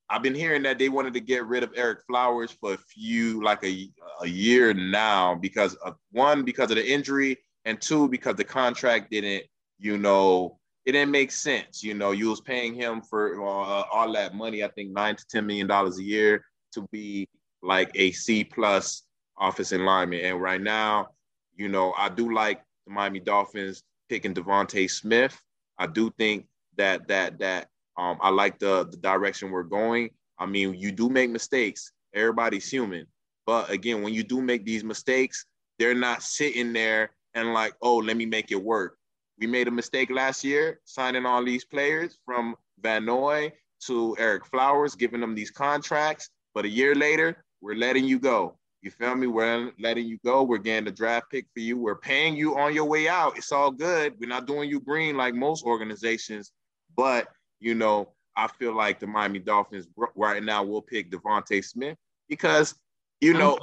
I've 0.09 0.23
been 0.23 0.35
hearing 0.35 0.63
that 0.63 0.79
they 0.79 0.89
wanted 0.89 1.13
to 1.13 1.19
get 1.19 1.45
rid 1.45 1.63
of 1.63 1.71
Ereck 1.73 1.97
Flowers 2.07 2.51
for 2.51 2.73
a 2.73 2.77
few, 2.77 3.43
like 3.43 3.63
a, 3.63 3.89
a 4.21 4.27
year 4.27 4.73
now, 4.73 5.35
because 5.35 5.75
of 5.75 5.95
one, 6.11 6.43
because 6.43 6.71
of 6.71 6.77
the 6.77 6.91
injury, 6.91 7.37
and 7.65 7.79
two, 7.79 8.07
because 8.09 8.35
the 8.35 8.43
contract 8.43 9.11
didn't, 9.11 9.43
you 9.77 9.97
know, 9.97 10.57
it 10.85 10.93
didn't 10.93 11.11
make 11.11 11.31
sense. 11.31 11.83
You 11.83 11.93
know, 11.93 12.11
you 12.11 12.29
was 12.29 12.41
paying 12.41 12.73
him 12.73 13.01
for 13.01 13.39
uh, 13.45 13.83
all 13.91 14.11
that 14.13 14.33
money, 14.33 14.63
I 14.63 14.69
think 14.69 14.91
nine 14.91 15.15
to 15.15 15.25
ten 15.29 15.45
million 15.45 15.67
dollars 15.67 15.99
a 15.99 16.03
year 16.03 16.43
to 16.73 16.87
be 16.91 17.27
like 17.61 17.91
a 17.93 18.11
C 18.11 18.43
plus 18.43 19.03
offensive 19.39 19.81
lineman. 19.81 20.21
And 20.21 20.41
right 20.41 20.61
now, 20.61 21.09
you 21.55 21.67
know, 21.67 21.93
I 21.97 22.09
do 22.09 22.33
like 22.33 22.61
the 22.87 22.93
Miami 22.93 23.19
Dolphins 23.19 23.83
picking 24.07 24.33
DeVonta 24.33 24.89
Smith. 24.89 25.39
I 25.77 25.85
do 25.85 26.11
think 26.17 26.47
that 26.77 27.07
that 27.09 27.39
that 27.39 27.67
um, 27.99 28.17
I 28.21 28.29
like 28.29 28.59
the 28.59 28.87
the 28.89 28.97
direction 28.97 29.51
we're 29.51 29.63
going. 29.63 30.09
I 30.39 30.45
mean, 30.45 30.73
you 30.73 30.91
do 30.91 31.09
make 31.09 31.29
mistakes. 31.29 31.91
Everybody's 32.13 32.69
human, 32.69 33.05
but 33.45 33.69
again, 33.69 34.01
when 34.01 34.13
you 34.13 34.23
do 34.23 34.41
make 34.41 34.65
these 34.65 34.83
mistakes, 34.83 35.45
they're 35.77 35.93
not 35.93 36.23
sitting 36.23 36.73
there 36.73 37.11
and 37.35 37.53
like, 37.53 37.73
oh, 37.81 37.97
let 37.97 38.17
me 38.17 38.25
make 38.25 38.51
it 38.51 38.63
work. 38.63 38.97
We 39.39 39.47
made 39.47 39.67
a 39.67 39.71
mistake 39.71 40.09
last 40.09 40.43
year 40.43 40.79
signing 40.85 41.25
all 41.25 41.43
these 41.43 41.65
players 41.65 42.17
from 42.25 42.55
Van 42.81 43.05
Noy 43.05 43.51
to 43.85 44.15
Ereck 44.19 44.45
Flowers, 44.45 44.95
giving 44.95 45.21
them 45.21 45.35
these 45.35 45.51
contracts. 45.51 46.29
But 46.53 46.65
a 46.65 46.69
year 46.69 46.95
later, 46.95 47.43
we're 47.61 47.75
letting 47.75 48.05
you 48.05 48.19
go. 48.19 48.57
You 48.81 48.91
feel 48.91 49.15
me? 49.15 49.27
We're 49.27 49.71
letting 49.79 50.07
you 50.07 50.17
go. 50.25 50.43
We're 50.43 50.57
getting 50.57 50.85
the 50.85 50.91
draft 50.91 51.29
pick 51.31 51.45
for 51.53 51.59
you. 51.59 51.77
We're 51.77 51.95
paying 51.95 52.35
you 52.35 52.57
on 52.57 52.73
your 52.73 52.85
way 52.85 53.07
out. 53.07 53.37
It's 53.37 53.51
all 53.51 53.71
good. 53.71 54.15
We're 54.19 54.29
not 54.29 54.47
doing 54.47 54.69
you 54.69 54.79
green 54.79 55.17
like 55.17 55.33
most 55.33 55.65
organizations. 55.65 56.51
But, 56.95 57.27
you 57.59 57.75
know, 57.75 58.13
I 58.35 58.47
feel 58.47 58.75
like 58.75 58.99
the 58.99 59.07
Miami 59.07 59.39
Dolphins 59.39 59.87
right 60.15 60.43
now 60.43 60.63
will 60.63 60.81
pick 60.81 61.11
DeVonta 61.11 61.63
Smith 61.63 61.97
because, 62.29 62.75
you 63.21 63.33
know, 63.33 63.57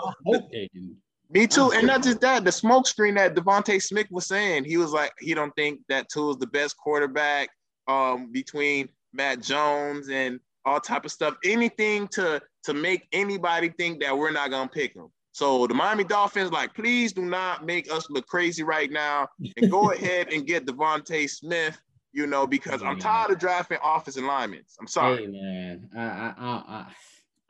me 1.31 1.47
too. 1.47 1.73
And 1.73 1.87
not 1.87 2.03
just 2.03 2.21
that, 2.21 2.45
the 2.45 2.53
smoke 2.53 2.87
screen 2.87 3.15
that 3.15 3.35
DeVonta 3.35 3.83
Smith 3.83 4.07
was 4.11 4.27
saying, 4.27 4.65
he 4.65 4.77
was 4.77 4.93
like, 4.93 5.13
he 5.19 5.35
don't 5.35 5.55
think 5.57 5.81
that 5.89 6.07
is 6.15 6.37
the 6.37 6.47
best 6.47 6.77
quarterback 6.77 7.49
um, 7.89 8.31
between 8.31 8.89
Matt 9.13 9.41
Jones 9.41 10.09
and 10.09 10.41
all 10.65 10.81
type 10.81 11.05
of 11.05 11.13
stuff. 11.13 11.37
Anything 11.45 12.09
to 12.09 12.41
to 12.65 12.75
make 12.75 13.07
anybody 13.13 13.71
think 13.71 14.03
that 14.03 14.17
we're 14.17 14.33
not 14.33 14.51
gonna 14.51 14.69
pick 14.69 14.95
him. 14.95 15.09
So 15.33 15.67
the 15.67 15.75
Miami 15.75 16.05
Dolphins, 16.05 16.51
like, 16.51 16.75
please 16.75 17.13
do 17.13 17.23
not 17.23 17.67
make 17.67 17.93
us 17.93 18.09
look 18.09 18.27
crazy 18.27 18.63
right 18.63 18.91
now, 18.91 19.29
and 19.57 19.71
go 19.71 19.91
ahead 19.93 20.33
and 20.33 20.47
get 20.47 20.67
DeVonta 20.67 21.29
Smith. 21.29 21.79
You 22.17 22.27
know, 22.27 22.47
because 22.47 22.83
I'm 22.83 22.99
tired 22.99 23.31
of 23.31 23.39
drafting 23.39 23.77
offensive 23.85 24.25
linemen. 24.25 24.63
I'm 24.81 24.87
sorry. 24.87 25.27
Hey 25.27 25.27
man, 25.27 25.91
I 25.95 26.01
I 26.01 26.35
I, 26.39 26.87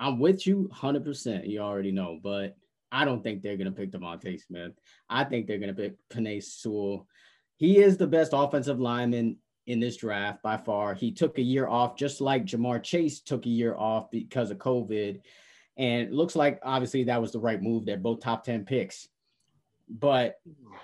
I 0.00 0.08
am 0.08 0.18
with 0.18 0.44
you 0.44 0.62
100. 0.62 1.04
percent 1.04 1.46
You 1.46 1.60
already 1.60 1.92
know, 1.92 2.18
but 2.20 2.56
I 2.90 3.04
don't 3.04 3.22
think 3.22 3.42
they're 3.42 3.56
gonna 3.56 3.70
pick 3.70 3.92
DeVonta 3.92 4.40
Smith. 4.44 4.72
I 5.08 5.22
think 5.22 5.46
they're 5.46 5.60
gonna 5.60 5.72
pick 5.72 5.94
Penei 6.08 6.42
Sewell. 6.42 7.06
He 7.58 7.78
is 7.78 7.96
the 7.96 8.08
best 8.08 8.32
offensive 8.34 8.80
lineman 8.80 9.36
in 9.68 9.78
this 9.78 9.98
draft 9.98 10.42
by 10.42 10.56
far. 10.56 10.94
He 10.94 11.12
took 11.12 11.38
a 11.38 11.42
year 11.42 11.68
off, 11.68 11.96
just 11.96 12.20
like 12.20 12.44
Ja'Marr 12.44 12.82
Chase 12.82 13.20
took 13.20 13.46
a 13.46 13.50
year 13.50 13.76
off 13.76 14.10
because 14.10 14.50
of 14.50 14.58
COVID. 14.58 15.20
And 15.76 16.02
it 16.08 16.12
looks 16.12 16.34
like 16.34 16.58
obviously 16.64 17.04
that 17.04 17.20
was 17.20 17.30
the 17.30 17.38
right 17.38 17.62
move. 17.62 17.86
They're 17.86 17.98
both 17.98 18.18
top 18.18 18.42
10 18.42 18.64
picks. 18.64 19.06
But 19.88 20.40
hmm. 20.44 20.74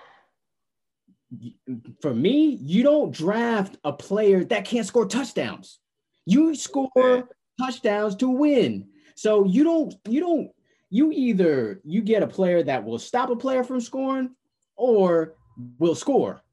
For 2.01 2.13
me, 2.13 2.57
you 2.61 2.83
don't 2.83 3.11
draft 3.11 3.77
a 3.83 3.93
player 3.93 4.43
that 4.45 4.65
can't 4.65 4.85
score 4.85 5.05
touchdowns. 5.05 5.79
You 6.25 6.55
score 6.55 7.29
touchdowns 7.59 8.15
to 8.17 8.29
win. 8.29 8.87
So 9.15 9.45
you 9.45 9.63
don't, 9.63 9.95
you 10.07 10.19
don't, 10.19 10.51
you 10.89 11.11
either 11.11 11.81
you 11.83 12.01
get 12.01 12.23
a 12.23 12.27
player 12.27 12.63
that 12.63 12.83
will 12.83 12.99
stop 12.99 13.29
a 13.29 13.35
player 13.35 13.63
from 13.63 13.81
scoring 13.81 14.31
or 14.75 15.35
will 15.79 15.95
score. 15.95 16.43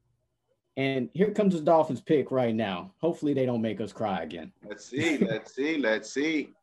And 0.77 1.09
here 1.13 1.31
comes 1.31 1.53
the 1.53 1.61
Dolphins 1.61 2.01
pick 2.01 2.31
right 2.31 2.55
now. 2.55 2.93
Hopefully 3.01 3.33
they 3.33 3.45
don't 3.45 3.61
make 3.61 3.81
us 3.81 3.91
cry 3.91 4.23
again. 4.23 4.51
Let's 4.67 4.85
see. 4.85 5.17
Let's 5.17 5.53
see. 5.53 5.77
Let's 5.79 6.11
see. 6.11 6.53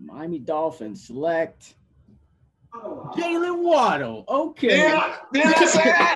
Miami 0.00 0.38
Dolphins 0.38 1.06
select 1.06 1.74
oh, 2.74 3.12
Jaylen 3.16 3.62
Waddle. 3.62 4.24
Okay. 4.28 4.92
Did 5.32 5.46
I, 5.46 6.13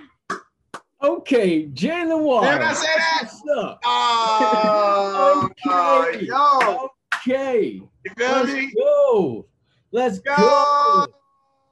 did 1.00 1.08
I 1.08 1.12
say 1.12 1.26
that? 1.32 1.38
okay, 1.42 1.66
Jaylen 1.68 2.22
Waddle. 2.22 2.52
Did 2.52 2.62
I 2.62 2.72
say 2.72 2.86
that? 2.96 3.20
What's 3.22 3.78
Oh, 3.84 5.48
okay. 5.50 6.28
Oh, 6.32 6.88
yo. 6.90 6.90
Okay. 7.16 7.62
You 7.72 7.90
feel 8.16 8.28
Let's 8.28 8.52
me? 8.52 8.72
go. 8.76 9.46
Let's 9.92 10.18
go. 10.20 10.34
go. 10.36 11.14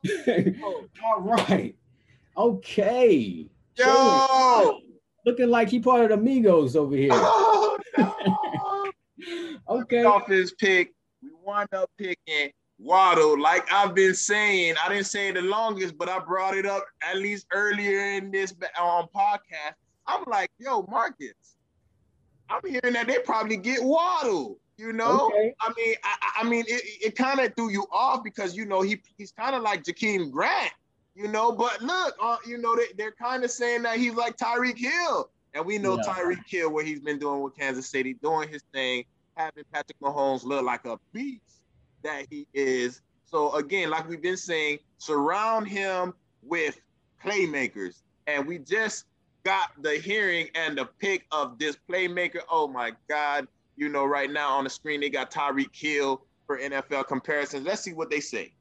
All 1.05 1.21
right. 1.21 1.75
Okay. 2.37 3.49
Yo, 3.79 4.81
looking 5.25 5.49
like 5.49 5.69
he 5.69 5.81
part 5.81 6.05
of 6.05 6.09
the 6.11 6.15
Amigos 6.15 6.77
over 6.77 6.97
here. 6.97 7.11
Oh, 7.99 8.91
okay. 9.69 10.05
Off 10.05 10.27
his 10.27 10.53
pick, 10.53 10.93
we 11.23 11.31
wind 11.43 11.69
up 11.73 11.91
picking 11.97 12.51
Waddle. 12.79 13.41
Like 13.41 13.71
I've 13.73 13.95
been 13.95 14.15
saying, 14.15 14.75
I 14.83 14.89
didn't 14.89 15.07
say 15.07 15.29
it 15.29 15.35
the 15.35 15.43
longest, 15.43 15.97
but 15.97 16.09
I 16.09 16.19
brought 16.19 16.57
it 16.57 16.67
up 16.67 16.85
at 17.03 17.17
least 17.17 17.47
earlier 17.53 18.13
in 18.13 18.31
this 18.31 18.53
um, 18.81 19.07
podcast. 19.15 19.75
I'm 20.07 20.25
like, 20.27 20.51
yo, 20.59 20.83
Marcus, 20.89 21.57
I'm 22.49 22.61
hearing 22.69 22.95
that 22.95 23.07
they 23.07 23.19
probably 23.19 23.57
get 23.57 23.83
Waddle. 23.83 24.59
You 24.77 24.93
know, 24.93 25.29
okay. 25.29 25.55
I 25.59 25.73
mean, 25.75 25.95
I, 26.05 26.33
I 26.41 26.45
mean, 26.45 26.65
it, 26.69 26.83
it 27.07 27.17
kind 27.17 27.41
of 27.41 27.55
threw 27.57 27.71
you 27.71 27.87
off 27.91 28.23
because 28.23 28.55
you 28.55 28.67
know 28.67 28.83
he 28.83 29.01
he's 29.17 29.33
kind 29.33 29.57
of 29.57 29.63
like 29.63 29.85
Jakeem 29.85 30.31
Grant 30.31 30.71
you 31.17 31.29
know. 31.29 31.51
But 31.51 31.83
look, 31.83 32.15
uh, 32.23 32.37
you 32.47 32.59
know, 32.59 32.77
they, 32.77 32.87
they're 32.97 33.13
kind 33.13 33.43
of 33.43 33.51
saying 33.51 33.83
that 33.83 33.97
he's 33.99 34.15
like 34.15 34.37
Tyreek 34.37 34.79
Hill. 34.79 35.31
And 35.55 35.65
we 35.65 35.79
know 35.79 35.97
yeah. 35.97 36.13
Tyreek 36.13 36.47
Hill, 36.47 36.71
what 36.71 36.85
he's 36.85 37.01
been 37.01 37.19
doing 37.19 37.41
with 37.41 37.57
Kansas 37.57 37.89
City, 37.89 38.15
doing 38.23 38.49
his 38.49 38.63
thing, 38.73 39.05
having 39.37 39.65
Patrick 39.73 39.99
Mahomes 40.01 40.45
look 40.45 40.63
like 40.65 40.85
a 40.85 40.99
beast 41.13 41.63
that 42.03 42.27
he 42.31 42.47
is. 42.55 43.03
So 43.25 43.55
again, 43.55 43.91
like 43.91 44.09
we've 44.09 44.23
been 44.23 44.37
saying, 44.37 44.79
surround 44.99 45.69
him 45.69 46.15
with 46.43 46.81
playmakers. 47.25 48.03
And 48.27 48.47
we 48.47 48.59
just 48.59 49.05
got 49.45 49.71
the 49.83 49.97
hearing 49.97 50.49
and 50.55 50.77
the 50.79 50.87
pick 50.87 51.27
of 51.33 51.59
this 51.59 51.77
playmaker. 51.89 52.41
Oh 52.51 52.67
my 52.67 52.93
God. 53.09 53.47
You 53.77 53.89
know, 53.89 54.05
right 54.05 54.31
now 54.31 54.51
on 54.53 54.65
the 54.65 54.71
screen, 54.71 55.01
they 55.01 55.11
got 55.11 55.31
Tyreek 55.31 55.75
Hill 55.75 56.23
for 56.47 56.59
NFL 56.59 57.07
comparisons. 57.09 57.67
Let's 57.67 57.83
see 57.83 57.93
what 57.93 58.11
they 58.11 58.21
say 58.21 58.56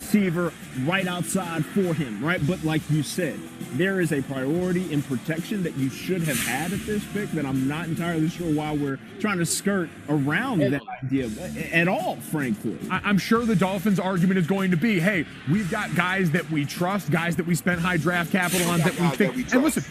receiver 0.00 0.52
right 0.84 1.06
outside 1.06 1.64
for 1.64 1.94
him, 1.94 2.24
right? 2.24 2.44
But 2.46 2.64
like 2.64 2.82
you 2.90 3.02
said, 3.02 3.38
there 3.74 4.00
is 4.00 4.12
a 4.12 4.22
priority 4.22 4.92
in 4.92 5.02
protection 5.02 5.62
that 5.62 5.76
you 5.76 5.90
should 5.90 6.22
have 6.22 6.38
had 6.40 6.72
at 6.72 6.80
this 6.86 7.04
pick 7.12 7.30
that 7.32 7.46
I'm 7.46 7.68
not 7.68 7.86
entirely 7.86 8.28
sure 8.28 8.52
why 8.52 8.74
we're 8.74 8.98
trying 9.20 9.38
to 9.38 9.46
skirt 9.46 9.88
around 10.08 10.60
that 10.60 10.82
idea 11.04 11.28
at 11.72 11.86
all, 11.86 12.16
frankly. 12.16 12.78
I'm 12.90 13.18
sure 13.18 13.44
the 13.44 13.54
Dolphins' 13.54 14.00
argument 14.00 14.38
is 14.38 14.46
going 14.46 14.70
to 14.72 14.76
be, 14.76 14.98
hey, 14.98 15.26
we've 15.50 15.70
got 15.70 15.94
guys 15.94 16.30
that 16.32 16.50
we 16.50 16.64
trust, 16.64 17.10
guys 17.10 17.36
that 17.36 17.46
we 17.46 17.54
spent 17.54 17.80
high 17.80 17.98
draft 17.98 18.32
capital 18.32 18.68
on 18.68 18.80
that 18.80 18.98
we 18.98 19.08
think. 19.10 19.52
And 19.52 19.62
listen, 19.62 19.84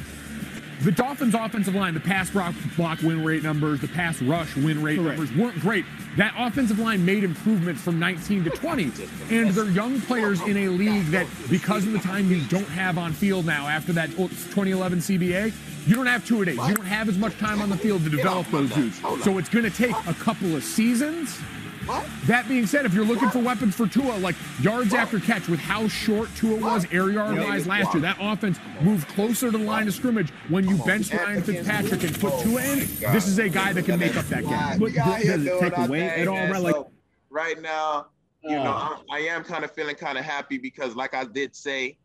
the 0.82 0.92
Dolphins' 0.92 1.36
offensive 1.36 1.76
line, 1.76 1.94
the 1.94 2.00
pass 2.00 2.30
block, 2.30 2.56
block 2.78 3.02
win 3.02 3.24
rate 3.24 3.44
numbers, 3.44 3.82
the 3.82 3.88
pass 3.88 4.22
rush 4.22 4.56
win 4.56 4.82
rate 4.82 4.98
Correct. 4.98 5.20
numbers 5.20 5.36
weren't 5.36 5.60
great. 5.60 5.86
That 6.18 6.34
offensive 6.38 6.80
line 6.80 7.06
made 7.06 7.24
improvements 7.24 7.82
from 7.82 8.00
19 8.00 8.46
to 8.46 8.50
20. 8.50 8.92
And 9.30 9.50
they're 9.52 9.66
young 9.66 10.00
players 10.02 10.42
in 10.42 10.58
a 10.58 10.70
league 10.70 11.08
that, 11.08 11.28
because 11.50 11.86
of 11.86 11.94
the 11.94 12.00
time 12.00 12.30
you 12.32 12.42
don't 12.46 12.68
have 12.70 12.98
on 12.98 13.14
field 13.14 13.46
now 13.46 13.68
after 13.68 13.94
that 13.94 14.10
2011 14.12 15.00
CBA, 15.00 15.54
you 15.88 15.96
don't 15.96 16.06
have 16.06 16.26
two 16.26 16.42
a 16.42 16.46
days. 16.46 16.58
You 16.58 16.76
don't 16.76 16.86
have 16.86 17.10
as 17.10 17.18
much 17.18 17.38
time 17.38 17.62
on 17.62 17.70
the 17.70 17.78
field 17.78 18.04
to 18.04 18.10
develop 18.10 18.48
those 18.48 18.70
dudes. 18.72 19.00
So 19.24 19.38
it's 19.38 19.50
going 19.50 19.66
to 19.66 19.72
take 19.72 19.96
a 20.08 20.14
couple 20.14 20.56
of 20.56 20.64
seasons 20.64 21.40
what? 21.90 22.06
That 22.28 22.48
being 22.48 22.68
said, 22.68 22.86
if 22.86 22.94
you're 22.94 23.06
looking 23.06 23.30
for 23.30 23.40
weapons 23.40 23.76
for 23.76 23.88
Tua, 23.88 24.18
like 24.18 24.36
yards 24.62 24.92
what? 24.92 25.02
after 25.02 25.20
catch, 25.20 25.48
with 25.48 25.60
how 25.60 25.88
short 25.88 26.30
Tua 26.36 26.60
was 26.60 26.86
air 26.92 27.10
yard 27.10 27.38
wise 27.38 27.66
last 27.66 27.94
year, 27.94 28.02
that 28.02 28.18
offense 28.20 28.60
moved 28.82 29.08
closer 29.10 29.52
to 29.52 29.58
the 29.58 29.64
line 29.64 29.88
of 29.88 29.94
scrimmage. 29.94 30.30
When 30.50 30.68
you 30.68 30.78
bench 30.84 31.12
Ryan 31.12 31.42
Fitzpatrick 31.42 32.04
and 32.04 32.20
put 32.20 32.40
Tua 32.42 32.62
in, 32.62 32.80
this 33.12 33.28
is 33.28 33.40
a 33.40 33.50
guy 33.50 33.74
that 33.74 33.86
can 33.86 34.00
make 34.00 34.16
up 34.16 34.26
that 34.26 34.44
gap. 34.44 34.80
But 34.80 34.94
does 34.94 35.26
it 35.26 35.60
take 35.60 35.78
away 35.78 36.08
at 36.08 36.28
all? 36.28 36.36
Right, 36.36 36.62
like 36.62 36.76
right 37.30 37.62
now, 37.62 38.08
you 38.44 38.52
know, 38.52 38.72
uh. 38.72 38.98
I'm, 38.98 38.98
I 39.12 39.20
am 39.28 39.44
kind 39.44 39.64
of 39.64 39.72
feeling 39.72 39.96
kind 39.96 40.18
of 40.18 40.24
happy 40.24 40.58
because, 40.58 40.96
like 40.96 41.14
I 41.14 41.26
did 41.26 41.56
say, 41.56 41.98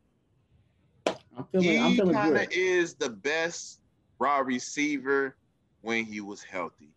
I'm 1.07 1.45
feeling, 1.53 1.85
he 1.85 1.99
kind 1.99 2.37
of 2.37 2.47
is 2.51 2.95
the 2.95 3.11
best 3.11 3.81
raw 4.19 4.39
receiver 4.39 5.37
when 5.83 6.07
he 6.07 6.21
was 6.23 6.43
healthy. 6.43 6.94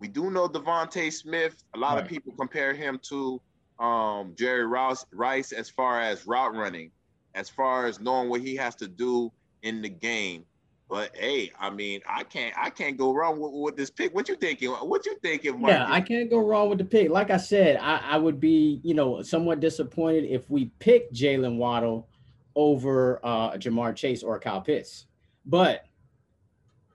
We 0.00 0.08
do 0.08 0.30
know 0.30 0.48
DeVonta 0.48 1.12
Smith. 1.12 1.62
A 1.74 1.78
lot 1.78 1.94
right. 1.94 2.02
of 2.02 2.08
people 2.08 2.32
compare 2.38 2.72
him 2.72 2.98
to 3.02 3.40
um, 3.78 4.34
Jerry 4.36 4.66
Rouse, 4.66 5.06
Rice 5.12 5.52
as 5.52 5.68
far 5.68 6.00
as 6.00 6.26
route 6.26 6.54
running, 6.54 6.90
as 7.34 7.48
far 7.48 7.86
as 7.86 8.00
knowing 8.00 8.28
what 8.28 8.40
he 8.40 8.56
has 8.56 8.74
to 8.76 8.88
do 8.88 9.30
in 9.62 9.82
the 9.82 9.88
game. 9.88 10.44
But 10.88 11.16
hey, 11.16 11.52
I 11.58 11.70
mean, 11.70 12.00
I 12.04 12.24
can't 12.24 12.52
I 12.58 12.68
can't 12.68 12.96
go 12.96 13.14
wrong 13.14 13.38
with, 13.38 13.52
with 13.52 13.76
this 13.76 13.90
pick. 13.90 14.12
What 14.12 14.28
you 14.28 14.34
thinking? 14.34 14.70
What 14.70 15.06
you 15.06 15.16
thinking, 15.22 15.60
Mark? 15.60 15.72
Yeah, 15.72 15.86
I 15.88 16.00
can't 16.00 16.28
go 16.28 16.38
wrong 16.38 16.68
with 16.68 16.78
the 16.78 16.84
pick. 16.84 17.10
Like 17.10 17.30
I 17.30 17.36
said, 17.36 17.76
I, 17.76 17.98
I 17.98 18.16
would 18.16 18.40
be, 18.40 18.80
you 18.82 18.94
know, 18.94 19.22
somewhat 19.22 19.60
disappointed 19.60 20.24
if 20.24 20.50
we 20.50 20.72
pick 20.80 21.12
Jaylen 21.12 21.58
Waddle 21.58 22.08
over 22.56 23.20
uh 23.24 23.52
Ja'Marr 23.52 23.94
Chase 23.94 24.24
or 24.24 24.40
Kyle 24.40 24.60
Pitts. 24.60 25.06
But 25.46 25.84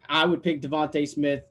I 0.09 0.25
would 0.25 0.43
pick 0.43 0.61
DeVonta 0.61 1.07
Smith 1.07 1.43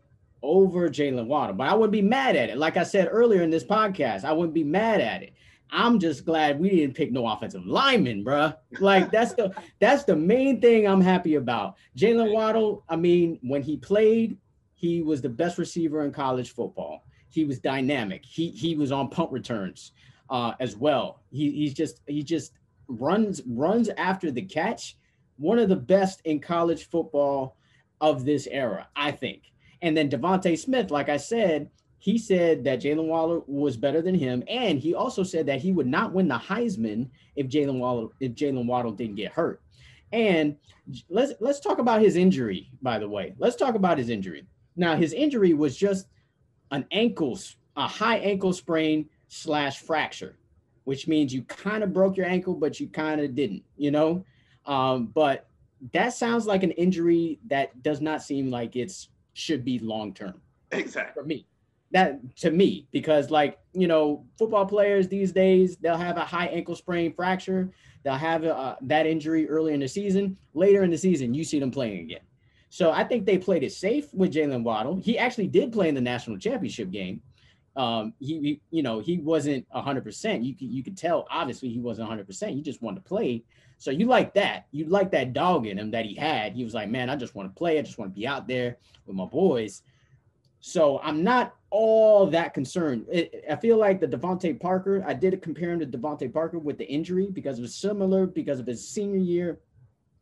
over 0.45 0.89
Jaylen 0.89 1.27
Waddle, 1.27 1.57
but 1.57 1.69
I 1.69 1.75
wouldn't 1.75 1.93
be 1.93 2.03
mad 2.03 2.37
at 2.37 2.51
it. 2.51 2.59
Like 2.59 2.77
I 2.77 2.83
said 2.85 3.09
earlier 3.11 3.43
in 3.43 3.51
this 3.51 3.65
podcast, 3.65 4.25
I 4.25 4.33
wouldn't 4.33 4.55
be 4.55 4.65
mad 4.65 5.01
at 5.01 5.23
it 5.23 5.35
I'm 5.75 5.99
just 5.99 6.25
glad 6.25 6.61
we 6.61 6.71
didn't 6.71 6.95
pick 6.95 7.11
no 7.11 7.27
offensive 7.27 7.67
lineman, 7.67 8.25
bruh. 8.25 8.57
Like 8.79 9.11
that's 9.11 9.35
the 9.35 9.53
that's 9.81 10.05
the 10.05 10.15
main 10.15 10.61
thing 10.61 10.87
I'm 10.87 11.01
happy 11.01 11.35
about. 11.35 11.77
Jaylen 11.97 12.33
Waddle, 12.33 12.85
I 12.89 12.95
mean, 12.97 13.41
when 13.43 13.61
he 13.61 13.77
played, 13.77 14.39
he 14.75 15.03
was 15.03 15.21
the 15.21 15.29
best 15.29 15.59
receiver 15.59 16.05
in 16.05 16.13
college 16.13 16.53
football. 16.53 17.05
He 17.29 17.45
was 17.45 17.59
dynamic. 17.59 18.25
He 18.25 18.51
he 18.51 18.77
was 18.77 18.93
on 18.93 19.09
punt 19.09 19.33
returns 19.33 19.93
uh, 20.31 20.53
as 20.61 20.77
well. 20.77 21.23
He 21.33 21.51
he's 21.51 21.75
just 21.75 22.03
he 22.07 22.23
just 22.23 22.53
runs 22.87 23.43
runs 23.45 23.89
after 23.97 24.31
the 24.31 24.43
catch. 24.43 24.97
One 25.39 25.59
of 25.59 25.69
the 25.69 25.77
best 25.77 26.21
in 26.25 26.39
college 26.39 26.89
football 26.89 27.57
of 28.01 28.25
this 28.25 28.47
era, 28.47 28.87
I 28.95 29.11
think. 29.11 29.43
And 29.85 29.95
then 29.95 30.09
DeVonta 30.09 30.59
Smith, 30.59 30.91
like 30.91 31.11
I 31.11 31.19
said, 31.19 31.69
he 31.99 32.17
said 32.17 32.65
that 32.65 32.81
Jalen 32.81 33.05
Waller 33.07 33.43
was 33.47 33.77
better 33.77 34.01
than 34.01 34.15
him, 34.15 34.43
and 34.49 34.79
he 34.79 34.95
also 34.95 35.23
said 35.23 35.45
that 35.45 35.61
he 35.61 35.73
would 35.73 35.87
not 35.87 36.15
win 36.15 36.27
the 36.27 36.39
Heisman 36.39 37.11
if 37.37 37.49
Jalen 37.49 37.79
Waller 37.79 38.09
if 38.19 38.33
Jaylen 38.33 38.67
Waddle 38.67 38.93
didn't 38.93 39.17
get 39.17 39.33
hurt. 39.33 39.61
And 40.11 40.57
let's 41.11 41.35
let's 41.39 41.61
talk 41.61 41.81
about 41.81 42.01
his 42.01 42.17
injury. 42.17 42.71
By 42.81 42.99
the 42.99 43.09
way, 43.09 43.35
let's 43.37 43.57
talk 43.57 43.75
about 43.75 43.99
his 43.99 44.09
injury. 44.09 44.47
Now, 44.75 44.97
his 44.97 45.13
injury 45.13 45.53
was 45.53 45.77
just 45.77 46.07
an 46.71 46.87
ankle, 46.91 47.39
a 47.77 47.87
high 47.87 48.17
ankle 48.17 48.55
sprain 48.55 49.11
slash 49.29 49.81
fracture, 49.81 50.39
which 50.85 51.07
means 51.07 51.35
you 51.35 51.43
kind 51.43 51.85
of 51.85 51.93
broke 51.93 52.17
your 52.17 52.27
ankle, 52.27 52.55
but 52.55 52.81
you 52.81 52.89
kind 52.89 53.21
of 53.21 53.35
didn't. 53.35 53.63
You 53.77 53.91
know, 53.91 54.25
um, 54.65 55.09
but 55.09 55.47
that 55.93 56.15
sounds 56.15 56.47
like 56.47 56.63
an 56.63 56.71
injury 56.71 57.39
that 57.49 57.83
does 57.83 58.01
not 58.01 58.23
seem 58.23 58.51
like 58.51 58.77
it's 58.77 59.11
should 59.35 59.65
be 59.65 59.79
long 59.79 60.15
term. 60.15 60.41
Exactly. 60.71 61.21
For 61.21 61.27
me. 61.27 61.47
That 61.91 62.37
to 62.39 62.51
me 62.51 62.89
because 62.91 63.31
like 63.31 63.59
you 63.73 63.87
know 63.87 64.25
football 64.37 64.67
players 64.67 65.07
these 65.07 65.31
days 65.31 65.77
they'll 65.77 65.97
have 65.97 66.17
a 66.17 66.25
high 66.25 66.47
ankle 66.47 66.75
sprain 66.75 67.13
fracture 67.13 67.71
they'll 68.03 68.15
have 68.15 68.45
uh, 68.45 68.75
that 68.83 69.07
injury 69.07 69.49
early 69.49 69.75
in 69.75 69.81
the 69.81 69.87
season 69.87 70.37
later 70.55 70.83
in 70.83 70.91
the 70.91 70.99
season 70.99 71.35
you 71.35 71.45
see 71.45 71.61
them 71.61 71.71
playing 71.71 72.01
again. 72.01 72.23
So 72.69 72.91
i 72.91 73.05
think 73.05 73.27
they 73.27 73.39
played 73.39 73.63
it 73.63 73.73
safe 73.73 74.13
with 74.13 74.33
jaylen 74.33 74.65
waddle. 74.65 74.97
He 74.97 75.19
actually 75.19 75.47
did 75.47 75.73
play 75.73 75.89
in 75.89 75.95
the 75.95 76.01
national 76.01 76.39
championship 76.39 76.91
game. 76.91 77.21
Um 77.77 78.13
he, 78.19 78.41
he 78.41 78.61
you 78.73 78.83
know 78.83 78.99
he 78.99 79.19
wasn't 79.19 79.65
100% 79.71 80.45
you 80.45 80.55
could 80.57 80.69
you 80.69 80.83
could 80.83 80.97
tell 80.97 81.29
obviously 81.31 81.69
he 81.69 81.79
wasn't 81.79 82.11
100% 82.11 82.55
he 82.55 82.63
just 82.63 82.83
wanted 82.83 83.05
to 83.05 83.09
play 83.09 83.45
so 83.85 83.91
you 83.91 84.07
like 84.07 84.33
that 84.33 84.67
you 84.71 84.87
like 84.87 85.11
that 85.11 85.35
dog 85.35 85.67
in 85.67 85.79
him 85.79 85.91
that 85.91 86.07
he 86.07 86.15
had 86.15 86.55
he 86.55 86.65
was 86.65 86.73
like 86.73 86.89
man 86.89 87.11
i 87.11 87.17
just 87.17 87.35
want 87.35 87.47
to 87.47 87.59
play 87.59 87.79
i 87.79 87.83
just 87.83 87.99
want 87.99 88.11
to 88.11 88.19
be 88.19 88.27
out 88.27 88.49
there 88.49 88.79
with 89.07 89.15
my 89.15 89.27
boys 89.27 89.83
so 90.67 90.99
I'm 91.03 91.23
not 91.23 91.57
all 91.69 92.27
that 92.29 92.55
concerned. 92.55 93.05
It, 93.13 93.45
I 93.51 93.57
feel 93.57 93.77
like 93.77 94.01
the 94.01 94.09
DeVante 94.09 94.59
Parker, 94.59 95.05
I 95.07 95.13
did 95.13 95.43
compare 95.43 95.73
him 95.73 95.81
to 95.81 95.87
DeVante 95.87 96.33
Parker 96.33 96.59
with 96.59 96.79
the 96.79 96.87
injury 96.91 97.29
because 97.31 97.59
it 97.59 97.61
was 97.61 97.75
similar 97.75 98.27
because 98.27 98.61
of 98.61 98.67
his 98.67 98.89
senior 98.89 99.19
year. 99.19 99.61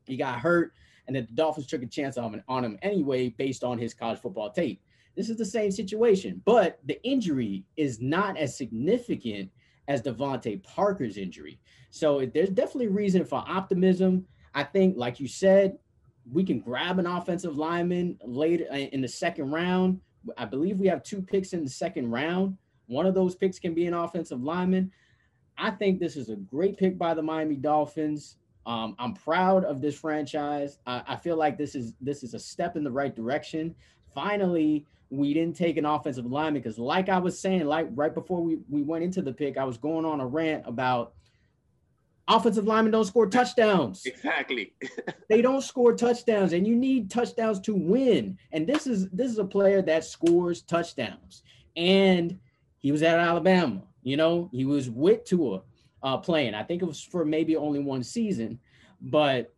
He 0.05 0.17
got 0.17 0.41
hurt, 0.41 0.73
and 1.07 1.15
then 1.15 1.29
the 1.31 1.37
Dolphins 1.37 1.69
took 1.69 1.85
a 1.85 1.87
chance 1.87 2.19
on 2.19 2.35
him, 2.35 2.43
on 2.49 2.65
him 2.65 2.77
anyway 2.83 3.29
based 3.29 3.63
on 3.63 3.79
his 3.79 3.95
college 3.95 4.19
football 4.19 4.51
tape. 4.51 4.83
This 5.15 5.31
is 5.31 5.37
the 5.37 5.45
same 5.45 5.71
situation, 5.71 6.43
but 6.45 6.81
the 6.87 7.01
injury 7.05 7.63
is 7.77 8.01
not 8.01 8.37
as 8.37 8.59
significant 8.59 9.49
as 9.89 10.03
DeVante 10.03 10.63
Parker's 10.63 11.17
injury. 11.17 11.59
So 11.91 12.25
there's 12.33 12.51
definitely 12.51 12.89
reason 12.89 13.25
for 13.25 13.45
optimism. 13.47 14.27
I 14.55 14.65
think, 14.65 14.97
like 14.97 15.21
you 15.21 15.29
said, 15.29 15.79
we 16.31 16.45
can 16.45 16.61
grab 16.61 16.99
an 16.99 17.07
offensive 17.07 17.57
lineman 17.57 18.19
later 18.25 18.65
in 18.73 19.01
the 19.01 19.09
second 19.09 19.51
round 19.51 20.01
I 20.37 20.45
believe 20.45 20.79
we 20.79 20.87
have 20.89 21.03
two 21.03 21.23
picks 21.23 21.53
in 21.53 21.65
the 21.65 21.71
second 21.71 22.11
round. 22.11 22.57
One 22.87 23.07
of 23.07 23.15
those 23.15 23.35
picks 23.35 23.59
can 23.59 23.75
be 23.75 23.87
an 23.87 23.95
offensive 23.95 24.43
lineman. 24.43 24.93
I 25.59 25.71
think 25.71 25.99
this 26.01 26.17
is 26.17 26.31
a 26.31 26.37
great 26.37 26.77
pick 26.77 26.99
by 26.99 27.15
the 27.15 27.23
Miami 27.23 27.57
Dolphins. 27.57 28.37
Um, 28.65 28.95
I'm 28.99 29.15
proud 29.15 29.65
of 29.65 29.81
this 29.81 29.99
franchise. 29.99 30.79
I, 30.87 31.03
I 31.07 31.17
feel 31.17 31.37
like 31.37 31.59
this 31.59 31.75
is 31.75 31.95
this 32.01 32.23
is 32.23 32.35
a 32.35 32.39
step 32.39 32.77
in 32.77 32.85
the 32.85 32.91
right 32.91 33.15
direction. 33.15 33.75
Finally, 34.15 34.87
we 35.13 35.35
didn't 35.35 35.57
take 35.57 35.77
an 35.77 35.85
offensive 35.85 36.25
lineman 36.25 36.63
because, 36.63 36.79
like 36.79 37.11
I 37.11 37.19
was 37.19 37.39
saying, 37.39 37.67
like 37.67 37.87
right 37.95 38.15
before 38.15 38.43
we, 38.43 38.59
we 38.71 38.83
went 38.83 39.05
into 39.05 39.21
the 39.21 39.33
pick, 39.33 39.59
I 39.59 39.65
was 39.65 39.77
going 39.77 40.07
on 40.07 40.21
a 40.21 40.27
rant 40.27 40.65
about 40.67 41.13
offensive 42.27 42.67
linemen 42.67 42.93
don't 42.93 43.05
score 43.05 43.27
touchdowns. 43.27 44.07
Exactly. 44.07 44.73
they 45.29 45.43
don't 45.43 45.63
score 45.63 45.95
touchdowns, 45.95 46.55
and 46.55 46.67
you 46.67 46.75
need 46.75 47.11
touchdowns 47.11 47.61
to 47.61 47.75
win. 47.75 48.39
And 48.53 48.67
this 48.67 48.87
is 48.87 49.11
this 49.11 49.31
is 49.31 49.39
a 49.39 49.45
player 49.45 49.83
that 49.83 50.07
scores 50.07 50.63
touchdowns. 50.63 51.43
And 51.77 52.39
he 52.79 52.91
was 52.91 53.03
at 53.03 53.19
Alabama. 53.19 53.83
You 54.03 54.17
know, 54.17 54.49
he 54.51 54.65
was 54.65 54.89
with 54.89 55.25
Tua 55.25 55.61
uh, 56.03 56.17
playing. 56.17 56.55
I 56.55 56.63
think 56.63 56.81
it 56.81 56.87
was 56.87 57.03
for 57.03 57.27
maybe 57.27 57.55
only 57.55 57.81
one 57.81 58.03
season, 58.03 58.59
but 59.03 59.53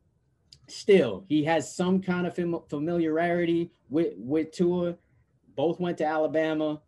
still, 0.67 1.25
he 1.29 1.45
has 1.45 1.75
some 1.75 2.03
kind 2.03 2.27
of 2.27 2.35
fam- 2.35 2.61
familiarity 2.69 3.71
with 3.89 4.15
with 4.17 4.51
Tua. 4.51 4.97
Both 5.57 5.81
went 5.81 5.99
to 5.99 6.05
Alabama. 6.05 6.81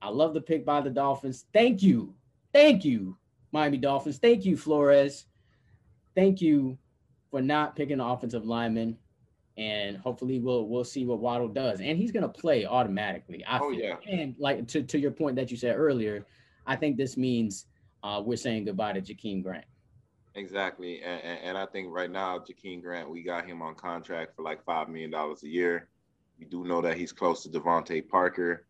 I 0.00 0.10
love 0.10 0.34
the 0.34 0.40
pick 0.40 0.64
by 0.64 0.80
the 0.80 0.90
Dolphins. 0.90 1.46
Thank 1.52 1.82
you, 1.82 2.14
thank 2.52 2.84
you 2.84 3.16
Miami 3.52 3.78
Dolphins. 3.78 4.18
Thank 4.18 4.44
you, 4.44 4.56
Flores. 4.56 5.26
Thank 6.14 6.40
you 6.40 6.78
for 7.30 7.40
not 7.40 7.76
picking 7.76 7.98
the 7.98 8.04
offensive 8.04 8.44
lineman. 8.44 8.96
And 9.56 9.96
hopefully 9.96 10.38
we'll 10.38 10.68
we'll 10.68 10.84
see 10.84 11.04
what 11.04 11.18
Waddle 11.18 11.48
does. 11.48 11.80
And 11.80 11.98
he's 11.98 12.12
gonna 12.12 12.28
play 12.28 12.64
automatically. 12.64 13.44
I 13.44 13.58
oh, 13.58 13.70
feel. 13.70 13.80
yeah. 13.80 13.96
And 14.08 14.36
like 14.38 14.68
to, 14.68 14.82
to 14.82 14.98
your 14.98 15.10
point 15.10 15.36
that 15.36 15.50
you 15.50 15.56
said 15.56 15.76
earlier, 15.76 16.26
I 16.66 16.76
think 16.76 16.96
this 16.96 17.16
means 17.16 17.66
uh, 18.04 18.22
we're 18.24 18.36
saying 18.36 18.66
goodbye 18.66 18.92
to 18.92 19.00
Jakeem 19.00 19.42
Grant. 19.42 19.64
Exactly. 20.36 21.02
And, 21.02 21.20
and, 21.24 21.38
and 21.40 21.58
I 21.58 21.66
think 21.66 21.88
right 21.90 22.10
now, 22.10 22.38
Jakeem 22.38 22.80
Grant, 22.80 23.10
we 23.10 23.24
got 23.24 23.44
him 23.44 23.60
on 23.60 23.74
contract 23.74 24.36
for 24.36 24.42
like 24.42 24.64
$5 24.64 24.88
million 24.88 25.12
a 25.12 25.34
year. 25.46 25.88
We 26.38 26.46
do 26.46 26.64
know 26.64 26.80
that 26.82 26.96
he's 26.96 27.12
close 27.12 27.42
to 27.42 27.48
DeVante 27.48 28.08
Parker 28.08 28.64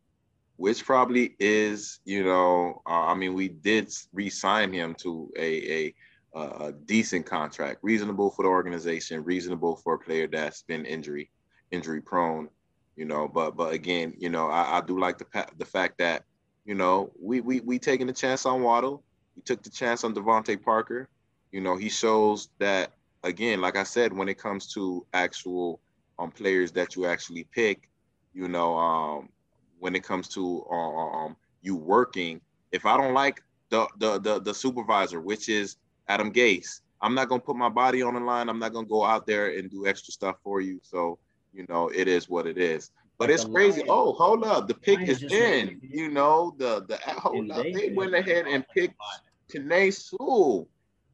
which 0.59 0.85
probably 0.85 1.37
is, 1.39 2.01
you 2.05 2.25
know, 2.25 2.83
uh, 2.85 3.07
I 3.07 3.15
mean, 3.15 3.33
we 3.35 3.49
did 3.49 3.95
re-sign 4.13 4.73
him 4.73 4.97
to 4.97 5.31
a, 5.39 5.95
a, 6.35 6.41
a 6.41 6.73
decent 6.73 7.27
contract, 7.27 7.79
reasonable 7.83 8.33
for 8.33 8.43
the 8.43 8.49
organization, 8.49 9.23
reasonable 9.23 9.77
for 9.77 9.95
a 9.95 9.99
player 9.99 10.27
that's 10.27 10.63
been 10.63 10.85
injury 10.85 11.31
injury 11.71 12.01
prone, 12.01 12.49
you 12.97 13.05
know. 13.05 13.29
But 13.29 13.57
but 13.57 13.73
again, 13.73 14.15
you 14.19 14.31
know, 14.31 14.49
I, 14.49 14.79
I 14.79 14.81
do 14.81 14.99
like 14.99 15.19
the 15.19 15.47
the 15.59 15.65
fact 15.65 15.99
that 15.99 16.25
you 16.65 16.75
know 16.75 17.13
we 17.21 17.41
we 17.41 17.61
we 17.61 17.79
taking 17.79 18.09
a 18.09 18.13
chance 18.13 18.45
on 18.45 18.61
Waddle, 18.61 19.05
we 19.37 19.43
took 19.43 19.63
the 19.63 19.71
chance 19.71 20.03
on 20.03 20.13
DeVante 20.13 20.61
Parker. 20.61 21.09
You 21.53 21.61
know, 21.61 21.77
he 21.77 21.89
shows 21.89 22.49
that 22.59 22.95
again, 23.23 23.61
like 23.61 23.77
I 23.77 23.85
said, 23.85 24.13
when 24.13 24.29
it 24.29 24.39
comes 24.39 24.75
to 24.75 25.07
actual 25.13 25.79
um 26.19 26.31
players 26.31 26.73
that 26.73 26.97
you 26.97 27.07
actually 27.07 27.45
pick, 27.55 27.89
you 28.35 28.49
know, 28.49 28.77
um, 28.77 29.29
when 29.79 29.95
it 29.95 30.03
comes 30.03 30.29
to 30.29 30.65
um, 30.67 31.37
you 31.63 31.77
working. 31.77 32.41
If 32.73 32.85
I 32.87 32.97
don't 32.97 33.15
like 33.15 33.43
the, 33.71 33.87
the 33.99 34.19
the 34.19 34.41
the 34.41 34.55
supervisor, 34.55 35.21
which 35.21 35.49
is 35.49 35.77
Adam 36.09 36.33
Gase, 36.33 36.81
I'm 37.01 37.15
not 37.15 37.29
gonna 37.29 37.41
put 37.41 37.57
my 37.57 37.69
body 37.69 38.03
on 38.03 38.15
the 38.15 38.21
line. 38.21 38.49
I'm 38.49 38.59
not 38.59 38.73
gonna 38.73 38.87
go 38.87 39.05
out 39.05 39.27
there 39.27 39.57
and 39.57 39.71
do 39.71 39.87
extra 39.87 40.13
stuff 40.13 40.37
for 40.43 40.61
you. 40.61 40.81
So 40.83 41.19
you 41.53 41.65
know, 41.69 41.89
it 41.89 42.09
is 42.09 42.29
what 42.29 42.47
it 42.47 42.59
is. 42.59 42.91
But 43.19 43.31
it's 43.31 43.45
crazy. 43.45 43.83
Oh, 43.89 44.13
hold 44.13 44.45
up, 44.45 44.69
the 44.69 44.75
pick 44.75 45.01
is 45.09 45.23
in. 45.33 45.81
You 45.83 46.11
know, 46.11 46.55
the 46.59 46.85
the 46.87 46.99
hold 47.21 47.51
up. 47.51 47.65
They 47.73 47.91
went 47.95 48.15
ahead 48.15 48.47
and 48.47 48.65
picked 48.75 48.95
Penei 49.53 49.93
Sewell. 49.93 50.69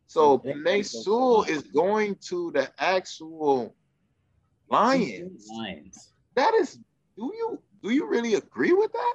So 0.07 0.39
Penei 0.39 0.85
Sewell 0.85 1.45
is 1.45 1.63
going 1.63 2.17
to 2.29 2.51
the 2.53 2.71
actual 2.79 3.75
Lions. 4.75 5.49
Lions. 5.51 6.13
That 6.35 6.55
is. 6.55 6.79
Do 7.17 7.33
you 7.35 7.59
do 7.83 7.91
you 7.91 8.07
really 8.07 8.35
agree 8.35 8.73
with 8.73 8.93
that? 8.93 9.15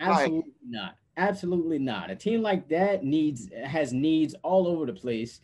Absolutely 0.00 0.36
like, 0.36 0.46
not. 0.64 0.96
Absolutely 1.16 1.78
not. 1.78 2.10
A 2.10 2.16
team 2.16 2.42
like 2.42 2.68
that 2.68 3.04
needs 3.04 3.48
has 3.64 3.92
needs 3.92 4.34
all 4.42 4.66
over 4.66 4.86
the 4.86 4.92
place. 4.92 5.40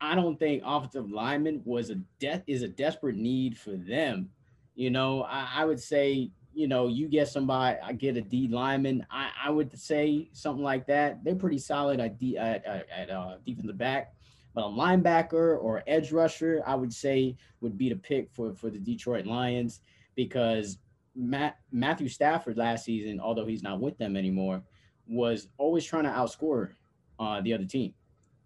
I 0.00 0.14
don't 0.14 0.38
think 0.38 0.62
offensive 0.66 1.10
lineman 1.10 1.62
was 1.64 1.90
a 1.90 1.96
death 2.20 2.42
is 2.46 2.62
a 2.62 2.68
desperate 2.68 3.16
need 3.16 3.56
for 3.56 3.72
them. 3.72 4.28
You 4.74 4.90
know, 4.90 5.22
I, 5.22 5.48
I, 5.56 5.64
would 5.64 5.80
say, 5.80 6.30
you 6.52 6.66
know, 6.66 6.88
you 6.88 7.08
get 7.08 7.28
somebody, 7.28 7.78
I 7.82 7.92
get 7.92 8.16
a 8.16 8.20
D 8.20 8.48
lineman. 8.48 9.06
I, 9.10 9.30
I 9.44 9.50
would 9.50 9.78
say 9.78 10.28
something 10.32 10.64
like 10.64 10.86
that. 10.88 11.22
They're 11.22 11.36
pretty 11.36 11.58
solid 11.58 12.00
at 12.00 12.18
D 12.18 12.36
at, 12.36 12.64
at, 12.66 12.86
at 12.90 13.10
uh, 13.10 13.36
defensive 13.46 13.78
back, 13.78 14.13
but 14.54 14.64
a 14.64 14.68
linebacker 14.68 15.60
or 15.60 15.82
edge 15.86 16.12
rusher, 16.12 16.62
I 16.66 16.74
would 16.74 16.92
say 16.92 17.36
would 17.60 17.76
be 17.76 17.88
the 17.88 17.96
pick 17.96 18.30
for 18.32 18.54
for 18.54 18.70
the 18.70 18.78
Detroit 18.78 19.26
Lions 19.26 19.80
because 20.14 20.78
Matt, 21.16 21.58
Matthew 21.72 22.08
Stafford 22.08 22.56
last 22.56 22.84
season, 22.84 23.20
although 23.20 23.46
he's 23.46 23.62
not 23.62 23.80
with 23.80 23.98
them 23.98 24.16
anymore, 24.16 24.62
was 25.06 25.48
always 25.58 25.84
trying 25.84 26.04
to 26.04 26.10
outscore 26.10 26.70
uh, 27.18 27.40
the 27.40 27.52
other 27.52 27.64
team. 27.64 27.94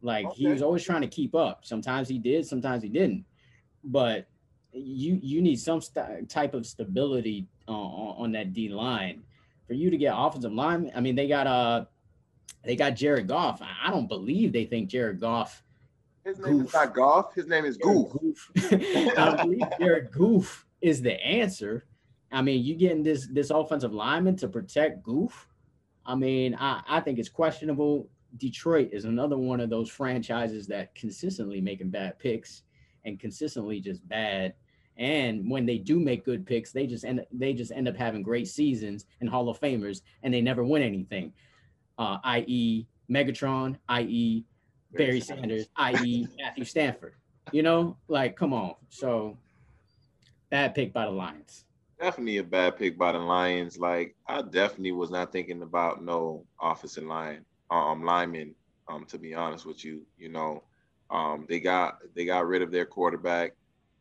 Like 0.01 0.27
okay. 0.27 0.37
he 0.37 0.49
was 0.49 0.63
always 0.63 0.85
trying 0.85 1.03
to 1.03 1.09
keep 1.09 1.35
up. 1.35 1.65
Sometimes 1.65 2.09
he 2.09 2.19
did, 2.19 2.47
sometimes 2.47 2.83
he 2.83 2.89
didn't. 2.89 3.25
But 3.85 4.29
you 4.73 5.19
you 5.23 5.43
need 5.43 5.61
some 5.61 5.81
st- 5.81 6.29
type 6.29 6.55
of 6.55 6.67
stability 6.67 7.47
uh, 7.69 7.73
on, 7.73 8.25
on 8.25 8.33
that 8.33 8.53
D 8.53 8.69
line 8.69 9.23
for 9.67 9.75
you 9.75 9.91
to 9.91 9.97
get 9.97 10.15
offensive 10.17 10.53
line. 10.53 10.91
I 10.95 11.01
mean, 11.01 11.15
they 11.15 11.29
got 11.29 11.47
uh 11.47 11.85
they 12.65 12.77
got 12.77 12.97
Jared 12.97 13.29
Goff. 13.29 13.61
I 13.63 13.91
don't 13.91 14.09
believe 14.09 14.53
they 14.53 14.65
think 14.65 14.89
Jared 14.89 15.21
Goff. 15.21 15.63
His 16.29 16.39
name 16.41 16.61
is 16.61 16.75
not 16.75 16.95
Goff. 16.95 17.35
His 17.35 17.47
name 17.47 17.65
is 17.65 17.79
Goof. 17.79 18.13
Goof. 18.13 18.51
I 19.17 19.35
believe 19.43 19.63
Jared 19.81 20.11
Goof 20.13 20.67
is 20.83 21.01
the 21.01 21.15
answer. 21.25 21.87
I 22.31 22.43
mean, 22.43 22.63
you 22.63 22.75
getting 22.75 23.03
this 23.03 23.27
this 23.29 23.49
offensive 23.49 23.95
lineman 23.95 24.37
to 24.37 24.49
protect 24.49 25.03
Goof. 25.03 25.49
I 26.05 26.15
mean, 26.15 26.55
I, 26.55 26.83
I 26.87 27.01
think 27.01 27.19
it's 27.19 27.31
questionable. 27.31 28.11
Detroit 28.37 28.91
is 28.93 29.07
another 29.07 29.39
one 29.39 29.59
of 29.61 29.71
those 29.71 29.89
franchises 29.89 30.67
that 30.67 30.95
consistently 30.95 31.63
making 31.63 31.89
bad 31.89 32.19
picks 32.19 32.63
and 33.07 33.19
consistently 33.19 33.81
just 33.81 34.07
bad. 34.07 34.53
And 34.99 35.51
when 35.51 35.65
they 35.65 35.79
do 35.79 35.99
make 35.99 36.27
good 36.27 36.45
picks, 36.45 36.73
they 36.73 36.87
just 36.87 37.07
end 37.07 37.25
they 37.33 37.55
just 37.55 37.73
end 37.73 37.89
up 37.89 37.97
having 37.97 38.23
great 38.23 38.49
seasons 38.49 39.07
and 39.23 39.31
Hall 39.31 39.49
of 39.49 39.59
Famers, 39.61 40.03
and 40.23 40.35
they 40.35 40.43
never 40.43 40.63
win 40.63 40.83
anything. 40.83 41.33
Uh, 41.97 42.19
i.e., 42.25 42.87
Megatron, 43.11 43.79
i.e., 43.89 44.45
Barry 44.93 45.21
Sanders, 45.21 45.69
i.e., 45.77 46.29
Matthew 46.39 46.65
Stafford. 46.65 47.15
You 47.53 47.63
know, 47.63 47.97
like 48.09 48.37
come 48.37 48.53
on. 48.53 48.75
So 48.89 49.37
bad 50.51 50.75
pick 50.75 50.93
by 50.93 51.07
the 51.07 51.11
Lions. 51.11 51.65
Definitely 52.01 52.39
a 52.39 52.45
bad 52.45 52.77
pick 52.77 52.99
by 52.99 53.13
the 53.13 53.19
Lions. 53.19 53.79
Like 53.79 54.15
I 54.27 54.43
definitely 54.43 54.93
was 54.93 55.11
not 55.11 55.33
thinking 55.33 55.63
about 55.63 56.03
no 56.03 56.45
offensive 56.61 57.05
line, 57.05 57.45
um, 57.71 58.05
lineman. 58.05 58.55
Um, 58.89 59.05
to 59.07 59.19
be 59.19 59.35
honest 59.35 59.67
with 59.67 59.85
you, 59.85 60.03
you 60.17 60.31
know, 60.31 60.63
um, 61.11 61.47
they 61.49 61.61
got 61.61 61.99
they 62.15 62.25
got 62.25 62.47
rid 62.47 62.63
of 62.63 62.71
their 62.71 62.87
quarterback, 62.87 63.53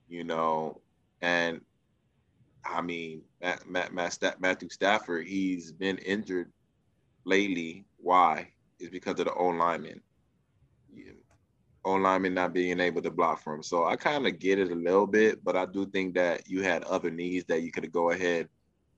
you 0.07 0.23
know, 0.23 0.79
and 1.21 1.61
I 2.65 2.81
mean, 2.81 3.21
Matt, 3.41 3.69
Matt, 3.69 3.93
Matt, 3.93 4.39
Matthew 4.39 4.69
Stafford, 4.69 5.27
he's 5.27 5.71
been 5.71 5.97
injured 5.99 6.51
lately. 7.23 7.85
Why? 7.97 8.49
Is 8.79 8.89
because 8.89 9.19
of 9.19 9.25
the 9.25 9.33
O 9.33 9.47
lineman. 9.47 10.01
O 11.87 11.93
lineman 11.93 12.33
not 12.33 12.53
being 12.53 12.81
able 12.81 13.01
to 13.01 13.09
block 13.09 13.41
for 13.41 13.55
him. 13.55 13.63
So 13.63 13.85
I 13.85 13.95
kind 13.95 14.27
of 14.27 14.39
get 14.39 14.59
it 14.59 14.73
a 14.73 14.75
little 14.75 15.07
bit, 15.07 15.41
but 15.41 15.55
I 15.55 15.65
do 15.65 15.85
think 15.85 16.15
that 16.15 16.49
you 16.49 16.61
had 16.61 16.83
other 16.83 17.09
needs 17.09 17.45
that 17.45 17.61
you 17.61 17.71
could 17.71 17.89
go 17.93 18.11
ahead 18.11 18.49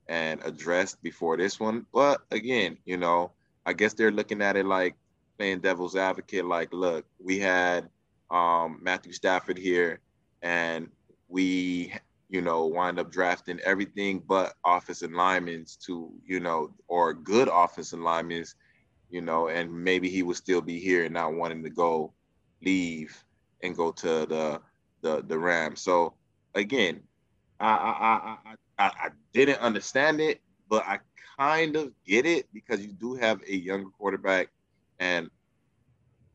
and 0.08 0.42
address 0.44 0.96
before 0.96 1.36
this 1.36 1.60
one. 1.60 1.86
But 1.94 2.22
again, 2.32 2.78
you 2.84 2.96
know, 2.96 3.30
I 3.64 3.74
guess 3.74 3.94
they're 3.94 4.10
looking 4.10 4.42
at 4.42 4.56
it 4.56 4.66
like 4.66 4.96
playing 5.38 5.60
devil's 5.60 5.94
advocate. 5.94 6.44
Like, 6.44 6.72
look, 6.72 7.06
we 7.22 7.38
had 7.38 7.88
um, 8.28 8.80
Matthew 8.82 9.12
Stafford 9.12 9.56
here, 9.56 10.00
and 10.42 10.88
we, 11.28 11.92
you 12.28 12.40
know, 12.40 12.66
wind 12.66 12.98
up 12.98 13.12
drafting 13.12 13.60
everything 13.60 14.18
but 14.18 14.54
offensive 14.66 15.12
linemen 15.12 15.64
to, 15.86 16.12
you 16.26 16.40
know, 16.40 16.72
or 16.88 17.14
good 17.14 17.48
offensive 17.52 18.00
linemen, 18.00 18.44
you 19.10 19.20
know, 19.20 19.46
and 19.46 19.72
maybe 19.72 20.08
he 20.08 20.24
would 20.24 20.36
still 20.36 20.60
be 20.60 20.80
here 20.80 21.04
and 21.04 21.14
not 21.14 21.34
wanting 21.34 21.62
to 21.62 21.70
go 21.70 22.12
leave 22.62 23.24
and 23.62 23.76
go 23.76 23.92
to 23.92 24.26
the 24.26 24.60
the 25.02 25.22
the 25.26 25.38
Rams. 25.38 25.80
So 25.80 26.14
again, 26.54 27.02
I 27.58 27.68
I 27.68 28.36
I 28.46 28.54
I, 28.78 28.86
I 29.06 29.08
didn't 29.32 29.60
understand 29.60 30.20
it, 30.20 30.40
but 30.68 30.84
I 30.86 30.98
kind 31.38 31.76
of 31.76 31.92
get 32.06 32.26
it 32.26 32.46
because 32.52 32.84
you 32.84 32.92
do 32.92 33.14
have 33.14 33.40
a 33.48 33.54
younger 33.54 33.90
quarterback, 33.90 34.48
and 34.98 35.30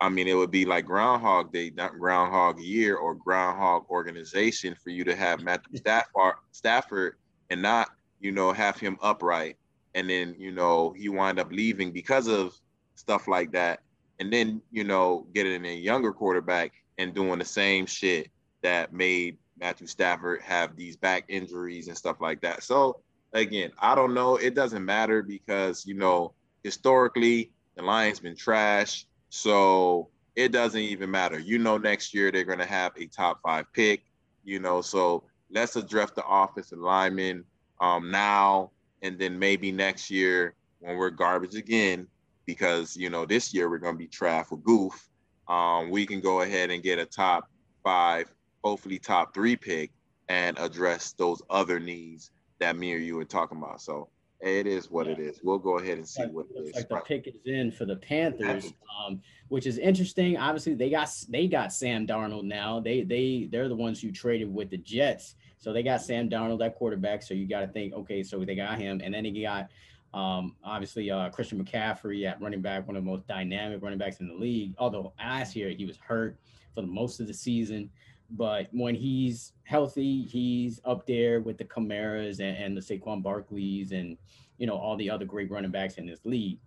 I 0.01 0.09
mean 0.09 0.27
it 0.27 0.35
would 0.35 0.51
be 0.51 0.65
like 0.65 0.85
Groundhog 0.85 1.51
Day, 1.53 1.71
not 1.75 1.97
Groundhog 1.99 2.59
Year 2.59 2.97
or 2.97 3.15
Groundhog 3.15 3.85
Organization 3.89 4.75
for 4.83 4.89
you 4.89 5.03
to 5.03 5.15
have 5.15 5.41
Matthew 5.41 5.77
Stafford 5.77 6.35
Stafford 6.51 7.17
and 7.49 7.61
not 7.61 7.89
you 8.19 8.31
know 8.31 8.51
have 8.51 8.79
him 8.79 8.97
upright, 9.01 9.57
and 9.93 10.09
then 10.09 10.35
you 10.37 10.51
know 10.51 10.93
he 10.97 11.09
wind 11.09 11.39
up 11.39 11.51
leaving 11.51 11.91
because 11.91 12.27
of 12.27 12.53
stuff 12.95 13.27
like 13.27 13.51
that 13.51 13.81
and 14.19 14.31
then 14.31 14.61
you 14.71 14.83
know 14.83 15.27
getting 15.33 15.65
a 15.65 15.75
younger 15.75 16.11
quarterback 16.11 16.73
and 16.97 17.13
doing 17.13 17.39
the 17.39 17.45
same 17.45 17.85
shit 17.85 18.29
that 18.61 18.93
made 18.93 19.37
Matthew 19.59 19.87
Stafford 19.87 20.41
have 20.41 20.75
these 20.75 20.95
back 20.97 21.25
injuries 21.27 21.87
and 21.87 21.97
stuff 21.97 22.17
like 22.19 22.41
that. 22.41 22.63
So 22.63 23.01
again, 23.33 23.71
I 23.79 23.95
don't 23.95 24.13
know. 24.13 24.35
It 24.37 24.55
doesn't 24.55 24.83
matter 24.83 25.21
because 25.21 25.85
you 25.85 25.95
know 25.95 26.33
historically 26.63 27.51
the 27.75 27.83
Lions 27.83 28.19
been 28.19 28.35
trash, 28.35 29.05
so 29.29 30.09
it 30.35 30.51
doesn't 30.51 30.79
even 30.79 31.11
matter. 31.11 31.39
You 31.39 31.59
know, 31.59 31.77
next 31.77 32.13
year 32.13 32.31
they're 32.31 32.43
gonna 32.43 32.65
have 32.65 32.93
a 32.97 33.05
top 33.07 33.41
five 33.43 33.65
pick. 33.73 34.03
You 34.43 34.59
know, 34.59 34.81
so 34.81 35.23
let's 35.51 35.75
address 35.75 36.11
the 36.11 36.25
offensive 36.25 36.79
lineman 36.79 37.43
um, 37.81 38.11
now, 38.11 38.71
and 39.01 39.17
then 39.17 39.37
maybe 39.37 39.71
next 39.71 40.09
year 40.09 40.55
when 40.79 40.97
we're 40.97 41.09
garbage 41.09 41.55
again, 41.55 42.07
because 42.45 42.95
you 42.95 43.09
know 43.09 43.25
this 43.25 43.53
year 43.53 43.69
we're 43.69 43.77
going 43.77 43.95
to 43.95 43.99
be 43.99 44.07
trapped 44.07 44.49
for 44.49 44.57
goof. 44.57 45.09
Um, 45.47 45.89
we 45.91 46.05
can 46.05 46.21
go 46.21 46.41
ahead 46.41 46.71
and 46.71 46.81
get 46.81 46.99
a 46.99 47.05
top 47.05 47.49
five, 47.83 48.31
hopefully 48.63 48.97
top 48.97 49.33
three 49.33 49.55
pick, 49.55 49.91
and 50.29 50.57
address 50.59 51.13
those 51.13 51.41
other 51.49 51.79
needs 51.79 52.31
that 52.59 52.75
me 52.75 52.93
or 52.93 52.97
you 52.97 53.15
were 53.15 53.25
talking 53.25 53.57
about. 53.57 53.81
So 53.81 54.09
it 54.41 54.67
is 54.67 54.89
what 54.91 55.07
yeah. 55.07 55.13
it 55.13 55.19
is. 55.19 55.39
We'll 55.43 55.59
go 55.59 55.79
ahead 55.79 55.97
and 55.97 56.07
see 56.07 56.23
like, 56.23 56.31
what 56.31 56.45
it 56.55 56.69
is. 56.69 56.75
Like 56.75 56.89
the 56.89 56.97
pick 56.97 57.27
is 57.27 57.35
in 57.45 57.71
for 57.71 57.85
the 57.85 57.95
Panthers, 57.95 58.73
um, 59.05 59.21
which 59.49 59.65
is 59.65 59.77
interesting. 59.77 60.37
Obviously, 60.37 60.75
they 60.75 60.89
got 60.89 61.09
they 61.29 61.47
got 61.47 61.73
Sam 61.73 62.05
Darnold 62.05 62.43
now. 62.43 62.79
They 62.79 63.03
they 63.03 63.47
they're 63.51 63.69
the 63.69 63.75
ones 63.75 64.01
who 64.01 64.11
traded 64.11 64.53
with 64.53 64.69
the 64.69 64.77
Jets, 64.77 65.35
so 65.57 65.73
they 65.73 65.83
got 65.83 66.01
Sam 66.01 66.29
Darnold, 66.29 66.59
that 66.59 66.75
quarterback. 66.75 67.23
So 67.23 67.33
you 67.33 67.47
got 67.47 67.61
to 67.61 67.67
think, 67.67 67.93
okay, 67.93 68.23
so 68.23 68.43
they 68.43 68.55
got 68.55 68.77
him, 68.77 69.01
and 69.03 69.13
then 69.13 69.25
he 69.25 69.41
got 69.41 69.69
um, 70.15 70.55
obviously, 70.63 71.11
uh, 71.11 71.29
Christian 71.29 71.63
McCaffrey 71.63 72.25
at 72.25 72.41
running 72.41 72.61
back, 72.61 72.87
one 72.87 72.95
of 72.95 73.03
the 73.03 73.09
most 73.09 73.27
dynamic 73.27 73.81
running 73.81 73.99
backs 73.99 74.21
in 74.21 74.29
the 74.29 74.33
league. 74.33 74.73
Although 74.79 75.11
last 75.19 75.57
year 75.57 75.69
he 75.71 75.85
was 75.85 75.97
hurt 75.97 76.39
for 76.73 76.81
the 76.81 76.87
most 76.87 77.19
of 77.19 77.27
the 77.27 77.33
season, 77.33 77.89
but 78.31 78.69
when 78.71 78.95
he's 78.95 79.51
healthy, 79.63 80.23
he's 80.23 80.79
up 80.85 81.05
there 81.05 81.41
with 81.41 81.57
the 81.57 81.65
Kamaras 81.65 82.39
and, 82.39 82.55
and 82.57 82.77
the 82.77 82.81
Saquon 82.81 83.21
Barkleys 83.21 83.91
and 83.91 84.17
you 84.57 84.65
know 84.65 84.77
all 84.77 84.95
the 84.95 85.09
other 85.09 85.25
great 85.25 85.51
running 85.51 85.71
backs 85.71 85.95
in 85.95 86.05
this 86.05 86.21
league. 86.23 86.59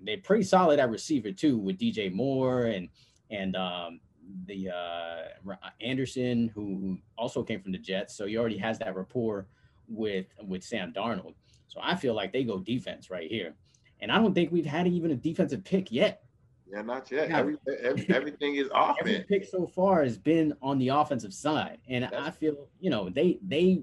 They're 0.00 0.18
pretty 0.18 0.44
solid 0.44 0.78
at 0.78 0.88
receiver 0.88 1.32
too, 1.32 1.58
with 1.58 1.78
DJ 1.78 2.12
Moore 2.12 2.66
and 2.66 2.88
and 3.28 3.56
um, 3.56 3.98
the 4.46 4.70
uh, 4.70 5.54
Anderson, 5.80 6.48
who 6.54 6.98
also 7.18 7.42
came 7.42 7.60
from 7.60 7.72
the 7.72 7.78
Jets. 7.78 8.16
So 8.16 8.26
he 8.26 8.38
already 8.38 8.58
has 8.58 8.78
that 8.78 8.94
rapport 8.94 9.48
with 9.88 10.26
with 10.46 10.62
Sam 10.62 10.92
Darnold. 10.92 11.34
So 11.74 11.80
I 11.82 11.96
feel 11.96 12.14
like 12.14 12.32
they 12.32 12.44
go 12.44 12.58
defense 12.58 13.10
right 13.10 13.28
here. 13.28 13.54
And 14.00 14.12
I 14.12 14.18
don't 14.18 14.32
think 14.32 14.52
we've 14.52 14.64
had 14.64 14.86
even 14.86 15.10
a 15.10 15.16
defensive 15.16 15.64
pick 15.64 15.90
yet. 15.90 16.22
Yeah, 16.70 16.82
not 16.82 17.10
yet. 17.10 17.30
Every, 17.32 17.56
every, 17.82 18.06
everything 18.14 18.54
is 18.54 18.68
offense. 18.72 18.98
Every 19.00 19.24
pick 19.28 19.44
so 19.44 19.66
far 19.66 20.04
has 20.04 20.16
been 20.16 20.54
on 20.62 20.78
the 20.78 20.88
offensive 20.88 21.34
side. 21.34 21.78
And 21.88 22.04
That's 22.04 22.14
I 22.14 22.30
feel, 22.30 22.68
you 22.78 22.90
know, 22.90 23.08
they 23.08 23.38
they 23.42 23.82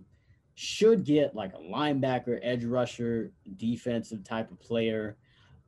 should 0.56 1.04
get 1.04 1.36
like 1.36 1.54
a 1.54 1.58
linebacker, 1.58 2.40
edge 2.42 2.64
rusher, 2.64 3.32
defensive 3.58 4.24
type 4.24 4.50
of 4.52 4.60
player. 4.60 5.18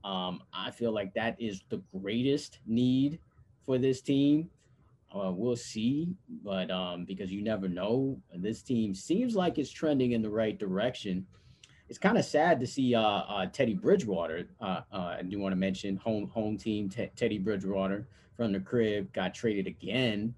Um, 0.06 0.42
I 0.54 0.72
feel 0.72 0.94
like 0.94 1.14
that 1.16 1.40
is 1.42 1.64
the 1.70 1.82
greatest 2.00 2.60
need 2.66 3.20
for 3.66 3.78
this 3.78 4.02
team. 4.02 4.50
Uh, 5.14 5.32
we'll 5.32 5.56
see, 5.56 6.16
but 6.44 6.72
um, 6.72 7.06
because 7.06 7.32
you 7.32 7.44
never 7.44 7.68
know, 7.68 8.20
this 8.34 8.64
team 8.64 8.96
seems 8.96 9.36
like 9.36 9.58
it's 9.58 9.70
trending 9.70 10.14
in 10.14 10.22
the 10.22 10.30
right 10.30 10.58
direction 10.58 11.26
it's 11.94 12.00
kind 12.00 12.18
of 12.18 12.26
sad 12.26 12.60
to 12.60 12.66
see 12.66 12.96
uh, 12.96 13.00
uh, 13.04 13.46
Teddy 13.46 13.76
Bridgewater. 13.76 14.48
Uh, 14.60 14.82
uh 14.92 15.18
I 15.20 15.22
do 15.22 15.38
want 15.38 15.52
to 15.52 15.56
mention 15.56 15.96
home 15.96 16.28
home 16.28 16.58
team 16.58 16.90
T- 16.90 17.12
Teddy 17.16 17.38
Bridgewater 17.38 18.08
from 18.36 18.52
the 18.52 18.60
crib 18.60 19.14
got 19.14 19.36
traded 19.36 19.68
again 19.68 20.34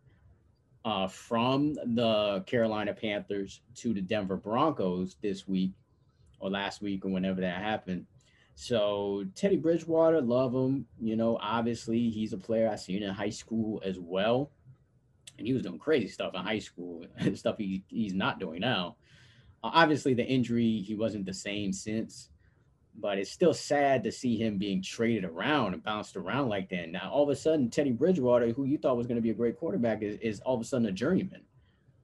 uh, 0.84 1.07
from 1.07 1.76
the 1.76 2.44
Carolina 2.45 2.94
Panthers 2.94 3.61
to 3.76 3.94
the 3.94 4.02
Denver 4.02 4.36
Broncos 4.36 5.15
this 5.22 5.48
week 5.48 5.72
or 6.41 6.49
last 6.49 6.82
week 6.82 7.06
or 7.06 7.07
whenever 7.07 7.40
that 7.40 7.61
happened. 7.61 8.06
So 8.56 9.23
Teddy 9.34 9.56
Bridgewater, 9.56 10.19
love 10.19 10.53
him. 10.53 10.86
You 10.99 11.15
know, 11.15 11.40
obviously 11.41 12.10
he's 12.10 12.34
a 12.34 12.38
player 12.38 12.69
I 12.69 12.76
seen 12.76 13.02
in 13.02 13.14
high 13.14 13.30
school 13.30 13.82
as 13.86 13.98
well, 13.98 14.52
and 15.38 15.48
he 15.48 15.53
was 15.53 15.64
doing 15.64 15.80
crazy 15.80 16.10
stuff 16.10 16.36
in 16.36 16.41
high 16.41 16.60
school, 16.60 17.06
stuff 17.34 17.56
he, 17.60 17.86
he's 17.88 18.14
not 18.14 18.41
doing 18.41 18.60
now 18.60 18.98
Uh, 19.64 19.72
obviously, 19.73 20.14
the 20.14 20.26
injury, 20.26 20.80
he 20.80 20.95
wasn't 20.95 21.26
the 21.26 21.34
same 21.34 21.73
since, 21.73 22.30
but 22.98 23.18
it's 23.18 23.32
still 23.32 23.53
sad 23.53 24.03
to 24.03 24.11
see 24.11 24.38
him 24.38 24.57
being 24.57 24.82
traded 24.82 25.26
around 25.26 25.73
and 25.73 25.84
bounced 25.84 26.15
around 26.15 26.49
like 26.49 26.69
that. 26.69 26.90
Now, 26.90 27.10
all 27.11 27.23
of 27.23 27.30
a 27.30 27.36
sudden, 27.36 27.69
Teddy 27.69 27.91
Bridgewater, 27.91 28.49
who 28.52 28.65
you 28.65 28.77
thought 28.77 28.98
was 28.98 29.07
going 29.07 29.18
to 29.18 29.22
be 29.22 29.32
a 29.32 29.36
great 29.36 29.57
quarterback, 29.57 30.02
is, 30.02 30.18
is 30.19 30.40
all 30.41 30.56
of 30.56 30.61
a 30.61 30.65
sudden 30.65 30.88
a 30.88 30.91
journeyman. 30.91 31.41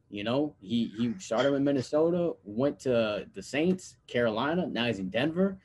You 0.09 0.25
know, 0.25 0.55
he 0.59 0.91
he 0.97 1.13
started 1.19 1.53
in 1.53 1.63
Minnesota, 1.63 2.33
went 2.43 2.79
to 2.81 3.25
the 3.33 3.41
Saints, 3.41 3.95
Carolina. 4.07 4.67
Now 4.67 4.87
he's 4.87 4.99
in 4.99 5.09
Denver. 5.09 5.57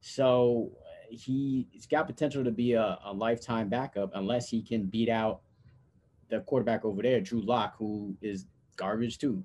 So 0.00 0.72
he, 1.10 1.68
he's 1.70 1.86
got 1.86 2.06
potential 2.06 2.42
to 2.42 2.50
be 2.50 2.72
a, 2.72 2.98
a 3.04 3.12
lifetime 3.12 3.68
backup 3.68 4.12
unless 4.14 4.48
he 4.48 4.62
can 4.62 4.84
beat 4.84 5.08
out 5.08 5.42
the 6.30 6.40
quarterback 6.40 6.84
over 6.84 7.02
there, 7.02 7.20
Drew 7.20 7.42
Lock, 7.42 7.76
who 7.76 8.16
is 8.22 8.46
garbage 8.76 9.18
too. 9.18 9.44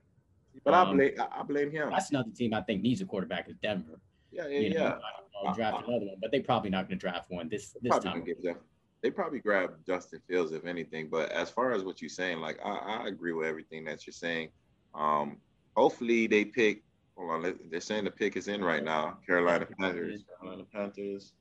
But 0.68 0.74
um, 0.74 0.90
I 0.90 0.94
blame 0.94 1.12
I 1.32 1.44
blame 1.44 1.72
him. 1.72 1.90
That's 1.92 2.10
another 2.10 2.32
team 2.36 2.54
I 2.54 2.60
think 2.62 2.82
needs 2.82 3.00
a 3.00 3.06
quarterback 3.06 3.48
is 3.48 3.56
Denver. 3.64 4.02
Yeah, 4.34 4.48
yeah, 4.50 4.60
you 4.60 4.74
know, 4.74 5.00
yeah. 5.44 5.50
uh, 5.50 5.54
draft 5.54 5.88
another 5.88 6.08
one, 6.08 6.18
but 6.22 6.30
they 6.30 6.42
probably 6.42 6.70
not 6.70 6.90
going 6.90 7.00
to 7.00 7.02
draft 7.02 7.32
one 7.32 7.48
this 7.48 7.74
this 7.82 7.94
time. 8.00 8.02
gonna 8.20 8.26
get 8.26 8.44
Jeff. 8.44 8.58
They 9.02 9.10
probably 9.10 9.40
grab 9.40 9.76
Justin 9.86 10.20
Fields 10.28 10.52
if 10.52 10.66
anything. 10.66 11.08
But 11.10 11.32
as 11.32 11.50
far 11.50 11.72
as 11.72 11.86
what 11.86 12.02
you're 12.02 12.10
saying, 12.10 12.42
like 12.42 12.60
I, 12.66 13.04
I 13.04 13.08
agree 13.08 13.32
with 13.32 13.48
everything 13.48 13.86
that 13.86 14.06
you're 14.06 14.12
saying. 14.12 14.50
Um, 14.94 15.38
hopefully 15.78 16.28
they 16.28 16.44
pick. 16.44 16.84
Hold 17.18 17.32
on, 17.32 17.42
they- 17.44 17.70
they're 17.72 17.80
saying 17.80 18.04
the 18.04 18.12
pick 18.12 18.36
is 18.36 18.50
in 18.50 18.62
right 18.62 18.84
now. 18.84 19.20
Carolina 19.26 19.66
Panthers. 19.80 20.26
Carolina 20.42 20.66
Panthers. 20.74 21.32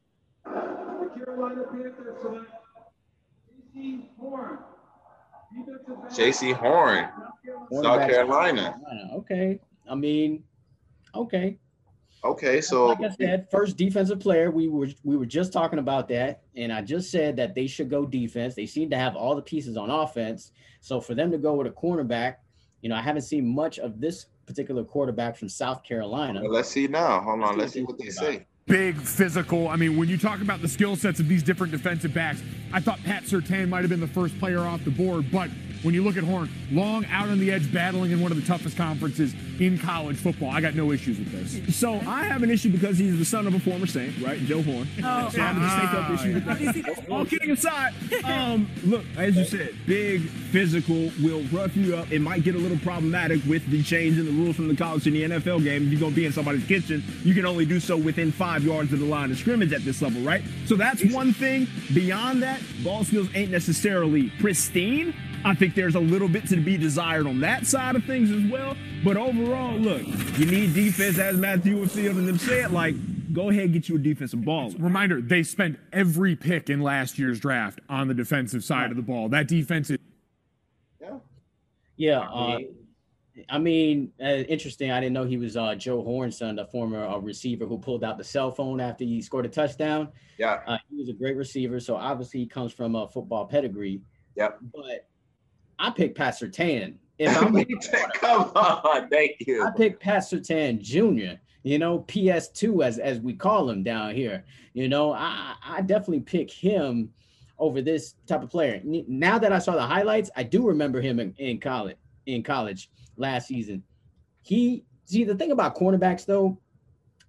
Carolina 0.44 1.62
Panthers 1.72 2.20
select 2.22 2.46
Jaycee 3.74 4.02
Horn. 4.20 4.58
Jaycee 6.10 6.52
Horn, 6.52 7.08
South 7.46 7.70
Cornerback, 7.70 8.08
Carolina. 8.08 8.80
Okay, 9.14 9.60
I 9.88 9.94
mean, 9.94 10.44
okay. 11.14 11.58
Okay, 12.24 12.60
so 12.60 12.86
like 12.86 13.02
I 13.02 13.10
said, 13.10 13.46
first 13.50 13.76
defensive 13.76 14.18
player. 14.18 14.50
We 14.50 14.68
were 14.68 14.88
we 15.04 15.16
were 15.16 15.26
just 15.26 15.52
talking 15.52 15.78
about 15.78 16.08
that, 16.08 16.42
and 16.56 16.72
I 16.72 16.82
just 16.82 17.10
said 17.10 17.36
that 17.36 17.54
they 17.54 17.66
should 17.66 17.88
go 17.88 18.04
defense. 18.04 18.54
They 18.54 18.66
seem 18.66 18.90
to 18.90 18.98
have 18.98 19.14
all 19.14 19.36
the 19.36 19.42
pieces 19.42 19.76
on 19.76 19.90
offense. 19.90 20.52
So 20.80 21.00
for 21.00 21.14
them 21.14 21.30
to 21.30 21.38
go 21.38 21.54
with 21.54 21.66
a 21.66 21.70
cornerback, 21.70 22.36
you 22.80 22.88
know, 22.88 22.96
I 22.96 23.02
haven't 23.02 23.22
seen 23.22 23.46
much 23.46 23.78
of 23.78 24.00
this 24.00 24.26
particular 24.46 24.82
quarterback 24.84 25.36
from 25.36 25.48
South 25.48 25.82
Carolina. 25.82 26.40
well, 26.42 26.50
let's 26.50 26.68
see 26.68 26.86
now. 26.86 27.20
Hold 27.20 27.42
on, 27.42 27.58
let's 27.58 27.74
see 27.74 27.82
what 27.82 27.98
they 27.98 28.10
say. 28.10 28.46
Big 28.66 28.96
physical. 28.96 29.68
I 29.68 29.76
mean, 29.76 29.96
when 29.96 30.08
you 30.08 30.18
talk 30.18 30.40
about 30.40 30.60
the 30.60 30.66
skill 30.66 30.96
sets 30.96 31.20
of 31.20 31.28
these 31.28 31.44
different 31.44 31.70
defensive 31.70 32.12
backs, 32.12 32.42
I 32.72 32.80
thought 32.80 32.98
Pat 33.04 33.22
Surtain 33.22 33.68
might 33.68 33.82
have 33.82 33.90
been 33.90 34.00
the 34.00 34.08
first 34.08 34.36
player 34.40 34.58
off 34.58 34.82
the 34.84 34.90
board, 34.90 35.26
but 35.30 35.50
when 35.86 35.94
you 35.94 36.02
look 36.02 36.16
at 36.16 36.24
Horn, 36.24 36.50
long 36.72 37.06
out 37.06 37.28
on 37.28 37.38
the 37.38 37.52
edge, 37.52 37.72
battling 37.72 38.10
in 38.10 38.20
one 38.20 38.32
of 38.32 38.40
the 38.40 38.44
toughest 38.44 38.76
conferences 38.76 39.36
in 39.60 39.78
college 39.78 40.16
football, 40.16 40.50
I 40.50 40.60
got 40.60 40.74
no 40.74 40.90
issues 40.90 41.16
with 41.16 41.30
this. 41.30 41.76
So 41.76 41.94
I 42.00 42.24
have 42.24 42.42
an 42.42 42.50
issue 42.50 42.72
because 42.72 42.98
he's 42.98 43.16
the 43.16 43.24
son 43.24 43.46
of 43.46 43.54
a 43.54 43.60
former 43.60 43.86
Saint, 43.86 44.20
right? 44.20 44.36
Joe 44.40 44.62
Horn. 44.62 44.88
Oh, 45.04 45.28
so 45.28 45.40
I 45.40 45.46
have 45.46 45.56
a 45.56 45.60
distinct 45.60 45.94
up 45.94 46.10
issue 46.10 46.34
with 46.34 47.04
that. 47.04 47.08
All 47.08 47.24
kidding 47.24 47.52
aside, 47.52 47.94
um, 48.24 48.68
look, 48.84 49.04
as 49.16 49.36
you 49.36 49.44
said, 49.44 49.76
big, 49.86 50.22
physical, 50.22 51.12
will 51.22 51.42
rough 51.52 51.76
you 51.76 51.94
up. 51.94 52.10
It 52.10 52.18
might 52.18 52.42
get 52.42 52.56
a 52.56 52.58
little 52.58 52.78
problematic 52.78 53.44
with 53.44 53.64
the 53.70 53.80
change 53.84 54.18
in 54.18 54.24
the 54.24 54.32
rules 54.32 54.56
from 54.56 54.66
the 54.66 54.74
college 54.74 55.04
to 55.04 55.12
the 55.12 55.22
NFL 55.22 55.62
game. 55.62 55.84
If 55.86 55.92
you're 55.92 56.00
gonna 56.00 56.16
be 56.16 56.26
in 56.26 56.32
somebody's 56.32 56.66
kitchen, 56.66 57.04
you 57.22 57.32
can 57.32 57.46
only 57.46 57.64
do 57.64 57.78
so 57.78 57.96
within 57.96 58.32
five 58.32 58.64
yards 58.64 58.92
of 58.92 58.98
the 58.98 59.06
line 59.06 59.30
of 59.30 59.38
scrimmage 59.38 59.72
at 59.72 59.84
this 59.84 60.02
level, 60.02 60.20
right? 60.22 60.42
So 60.64 60.74
that's 60.74 61.04
one 61.12 61.32
thing. 61.32 61.68
Beyond 61.94 62.42
that, 62.42 62.60
ball 62.82 63.04
skills 63.04 63.28
ain't 63.36 63.52
necessarily 63.52 64.30
pristine. 64.40 65.14
I 65.46 65.54
think 65.54 65.76
there's 65.76 65.94
a 65.94 66.00
little 66.00 66.26
bit 66.26 66.48
to 66.48 66.56
be 66.56 66.76
desired 66.76 67.24
on 67.28 67.38
that 67.38 67.66
side 67.66 67.94
of 67.94 68.04
things 68.04 68.32
as 68.32 68.50
well. 68.50 68.76
But 69.04 69.16
overall, 69.16 69.78
look, 69.78 70.04
you 70.36 70.44
need 70.44 70.74
defense, 70.74 71.20
as 71.20 71.36
Matthew 71.36 71.86
Field 71.86 72.16
and 72.16 72.26
them 72.26 72.36
said. 72.36 72.72
Like, 72.72 72.96
go 73.32 73.50
ahead 73.50 73.66
and 73.66 73.72
get 73.72 73.88
you 73.88 73.94
a 73.94 73.98
defensive 74.00 74.44
ball. 74.44 74.72
Reminder, 74.72 75.20
they 75.20 75.44
spent 75.44 75.78
every 75.92 76.34
pick 76.34 76.68
in 76.68 76.80
last 76.80 77.16
year's 77.16 77.38
draft 77.38 77.78
on 77.88 78.08
the 78.08 78.14
defensive 78.14 78.64
side 78.64 78.90
of 78.90 78.96
the 78.96 79.04
ball. 79.04 79.28
That 79.28 79.46
defense 79.46 79.88
is 79.88 79.98
Yeah, 81.96 82.22
uh, 82.22 82.58
I 83.48 83.58
mean, 83.58 84.10
uh, 84.20 84.24
interesting. 84.48 84.90
I 84.90 84.98
didn't 84.98 85.12
know 85.12 85.24
he 85.26 85.36
was 85.36 85.56
uh, 85.56 85.76
Joe 85.76 86.02
Horn's 86.02 86.38
son, 86.38 86.56
the 86.56 86.66
former 86.66 87.06
uh, 87.06 87.18
receiver 87.18 87.66
who 87.66 87.78
pulled 87.78 88.02
out 88.02 88.18
the 88.18 88.24
cell 88.24 88.50
phone 88.50 88.80
after 88.80 89.04
he 89.04 89.22
scored 89.22 89.46
a 89.46 89.48
touchdown. 89.48 90.08
Yeah. 90.38 90.58
Uh, 90.66 90.78
he 90.90 90.96
was 90.96 91.08
a 91.08 91.12
great 91.12 91.36
receiver, 91.36 91.78
so 91.78 91.94
obviously 91.94 92.40
he 92.40 92.46
comes 92.46 92.72
from 92.72 92.96
a 92.96 93.06
football 93.06 93.46
pedigree. 93.46 94.00
Yep. 94.34 94.58
But 94.74 95.06
I 95.78 95.90
picked 95.90 96.16
Pat 96.16 96.34
Surtain. 96.34 96.96
If 97.18 97.36
I'm 97.42 97.54
Come 98.14 98.50
on, 98.54 99.08
thank 99.08 99.36
you. 99.46 99.64
I 99.64 99.70
picked 99.70 100.00
Pat 100.00 100.22
Surtain 100.22 100.80
Jr. 100.80 101.40
You 101.62 101.78
know, 101.78 102.00
PS2 102.00 102.84
as 102.84 102.98
as 102.98 103.20
we 103.20 103.34
call 103.34 103.68
him 103.68 103.82
down 103.82 104.14
here. 104.14 104.44
You 104.74 104.88
know, 104.88 105.12
I 105.12 105.54
I 105.64 105.80
definitely 105.80 106.20
pick 106.20 106.50
him 106.50 107.10
over 107.58 107.80
this 107.80 108.14
type 108.26 108.42
of 108.42 108.50
player. 108.50 108.80
Now 108.84 109.38
that 109.38 109.52
I 109.52 109.58
saw 109.58 109.74
the 109.74 109.82
highlights, 109.82 110.30
I 110.36 110.42
do 110.42 110.66
remember 110.66 111.00
him 111.00 111.18
in, 111.18 111.34
in 111.38 111.58
college. 111.58 111.96
In 112.26 112.42
college 112.42 112.90
last 113.16 113.46
season, 113.46 113.84
he 114.42 114.84
see 115.04 115.22
the 115.22 115.34
thing 115.34 115.52
about 115.52 115.76
cornerbacks 115.76 116.26
though. 116.26 116.58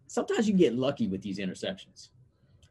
Sometimes 0.08 0.48
you 0.48 0.56
get 0.56 0.74
lucky 0.74 1.08
with 1.08 1.22
these 1.22 1.38
interceptions, 1.38 2.10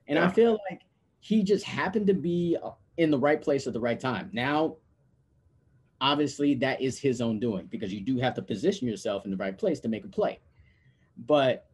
and 0.09 0.19
I 0.19 0.28
feel 0.28 0.59
like 0.70 0.82
he 1.20 1.43
just 1.43 1.65
happened 1.65 2.07
to 2.09 2.15
be 2.15 2.57
uh, 2.62 2.70
in 2.97 3.11
the 3.11 3.19
right 3.19 3.40
place 3.40 3.66
at 3.66 3.73
the 3.73 3.81
right 3.81 3.98
time. 3.98 4.31
Now, 4.32 4.77
obviously, 6.01 6.55
that 6.56 6.81
is 6.81 6.98
his 6.98 7.20
own 7.20 7.39
doing 7.39 7.66
because 7.66 7.93
you 7.93 8.01
do 8.01 8.18
have 8.18 8.35
to 8.35 8.43
position 8.43 8.89
yourself 8.89 9.24
in 9.24 9.31
the 9.31 9.36
right 9.36 9.56
place 9.56 9.81
to 9.81 9.89
make 9.89 10.05
a 10.05 10.09
play. 10.09 10.40
But 11.16 11.66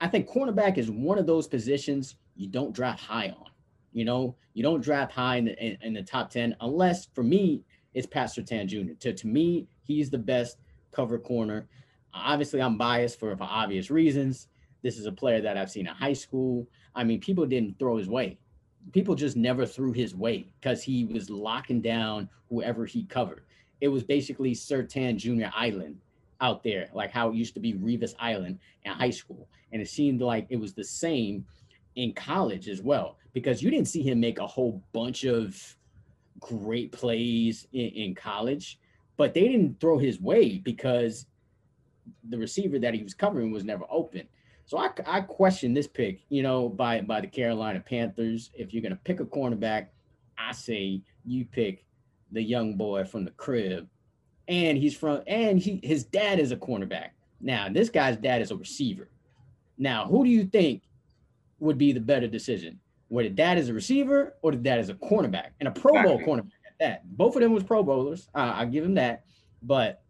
I 0.00 0.08
think 0.08 0.28
cornerback 0.28 0.78
is 0.78 0.90
one 0.90 1.18
of 1.18 1.26
those 1.26 1.46
positions 1.46 2.16
you 2.34 2.48
don't 2.48 2.74
draft 2.74 3.02
high 3.02 3.28
on. 3.28 3.46
You 3.92 4.04
know, 4.04 4.36
you 4.54 4.62
don't 4.62 4.82
draft 4.82 5.12
high 5.12 5.36
in 5.36 5.46
the, 5.46 5.64
in, 5.64 5.78
in 5.82 5.92
the 5.94 6.02
top 6.02 6.30
10 6.30 6.56
unless, 6.60 7.06
for 7.06 7.22
me, 7.22 7.62
it's 7.92 8.06
Pat 8.06 8.28
Surtain 8.28 8.66
Jr. 8.66 8.94
To, 9.00 9.12
to 9.12 9.26
me, 9.26 9.66
he's 9.82 10.10
the 10.10 10.18
best 10.18 10.58
cover 10.92 11.18
corner. 11.18 11.68
Obviously, 12.14 12.62
I'm 12.62 12.78
biased 12.78 13.18
for, 13.18 13.36
for 13.36 13.44
obvious 13.44 13.90
reasons. 13.90 14.48
This 14.82 14.96
is 14.96 15.06
a 15.06 15.12
player 15.12 15.40
that 15.42 15.56
I've 15.56 15.70
seen 15.70 15.86
in 15.86 15.94
high 15.94 16.12
school. 16.12 16.66
I 16.94 17.04
mean, 17.04 17.20
people 17.20 17.46
didn't 17.46 17.78
throw 17.78 17.96
his 17.96 18.08
way. 18.08 18.38
People 18.92 19.14
just 19.14 19.36
never 19.36 19.66
threw 19.66 19.92
his 19.92 20.14
way 20.14 20.48
because 20.60 20.82
he 20.82 21.04
was 21.04 21.28
locking 21.28 21.82
down 21.82 22.28
whoever 22.48 22.86
he 22.86 23.04
covered. 23.04 23.44
It 23.80 23.88
was 23.88 24.02
basically 24.02 24.52
Surtain 24.52 25.16
Jr. 25.16 25.50
Island 25.54 25.98
out 26.40 26.62
there, 26.62 26.88
like 26.94 27.10
how 27.10 27.30
it 27.30 27.36
used 27.36 27.54
to 27.54 27.60
be 27.60 27.74
Revis 27.74 28.14
Island 28.18 28.58
in 28.84 28.92
high 28.92 29.10
school. 29.10 29.48
And 29.72 29.80
it 29.80 29.88
seemed 29.88 30.20
like 30.20 30.46
it 30.48 30.56
was 30.56 30.74
the 30.74 30.84
same 30.84 31.44
in 31.96 32.12
college 32.12 32.68
as 32.68 32.82
well, 32.82 33.16
because 33.32 33.62
you 33.62 33.70
didn't 33.70 33.88
see 33.88 34.02
him 34.02 34.20
make 34.20 34.38
a 34.38 34.46
whole 34.46 34.82
bunch 34.92 35.24
of 35.24 35.76
great 36.38 36.92
plays 36.92 37.66
in, 37.72 37.88
in 37.88 38.14
college, 38.14 38.78
but 39.16 39.34
they 39.34 39.48
didn't 39.48 39.80
throw 39.80 39.98
his 39.98 40.20
way 40.20 40.58
because 40.58 41.26
the 42.28 42.38
receiver 42.38 42.78
that 42.78 42.94
he 42.94 43.02
was 43.02 43.14
covering 43.14 43.50
was 43.50 43.64
never 43.64 43.84
open. 43.90 44.26
So 44.64 44.78
I, 44.78 44.90
I 45.06 45.20
question 45.20 45.74
this 45.74 45.88
pick, 45.88 46.20
you 46.28 46.42
know, 46.42 46.68
by 46.68 47.00
by 47.00 47.20
the 47.20 47.26
Carolina 47.26 47.80
Panthers. 47.80 48.50
If 48.54 48.72
you're 48.72 48.82
gonna 48.82 49.00
pick 49.04 49.20
a 49.20 49.24
cornerback, 49.24 49.88
I 50.38 50.52
say 50.52 51.02
you 51.24 51.44
pick 51.44 51.84
the 52.32 52.42
young 52.42 52.76
boy 52.76 53.04
from 53.04 53.24
the 53.24 53.30
crib, 53.32 53.88
and 54.48 54.76
he's 54.78 54.96
from 54.96 55.22
and 55.26 55.58
he 55.58 55.80
his 55.82 56.04
dad 56.04 56.38
is 56.38 56.52
a 56.52 56.56
cornerback. 56.56 57.10
Now 57.40 57.68
this 57.70 57.88
guy's 57.88 58.16
dad 58.16 58.42
is 58.42 58.50
a 58.50 58.56
receiver. 58.56 59.08
Now 59.78 60.06
who 60.06 60.24
do 60.24 60.30
you 60.30 60.44
think 60.44 60.82
would 61.58 61.78
be 61.78 61.92
the 61.92 62.00
better 62.00 62.26
decision? 62.26 62.80
Where 63.08 63.24
the 63.24 63.30
dad 63.30 63.58
is 63.58 63.68
a 63.68 63.74
receiver 63.74 64.36
or 64.42 64.52
the 64.52 64.58
dad 64.58 64.78
is 64.78 64.88
a 64.88 64.94
cornerback 64.94 65.50
and 65.58 65.68
a 65.68 65.72
Pro 65.72 66.02
Bowl 66.02 66.20
cornerback 66.20 66.52
at 66.66 66.78
that. 66.78 67.16
Both 67.16 67.34
of 67.36 67.42
them 67.42 67.52
was 67.52 67.64
Pro 67.64 67.82
Bowlers. 67.82 68.28
Uh, 68.34 68.52
I 68.54 68.64
give 68.66 68.84
him 68.84 68.94
that, 68.94 69.24
but 69.62 70.02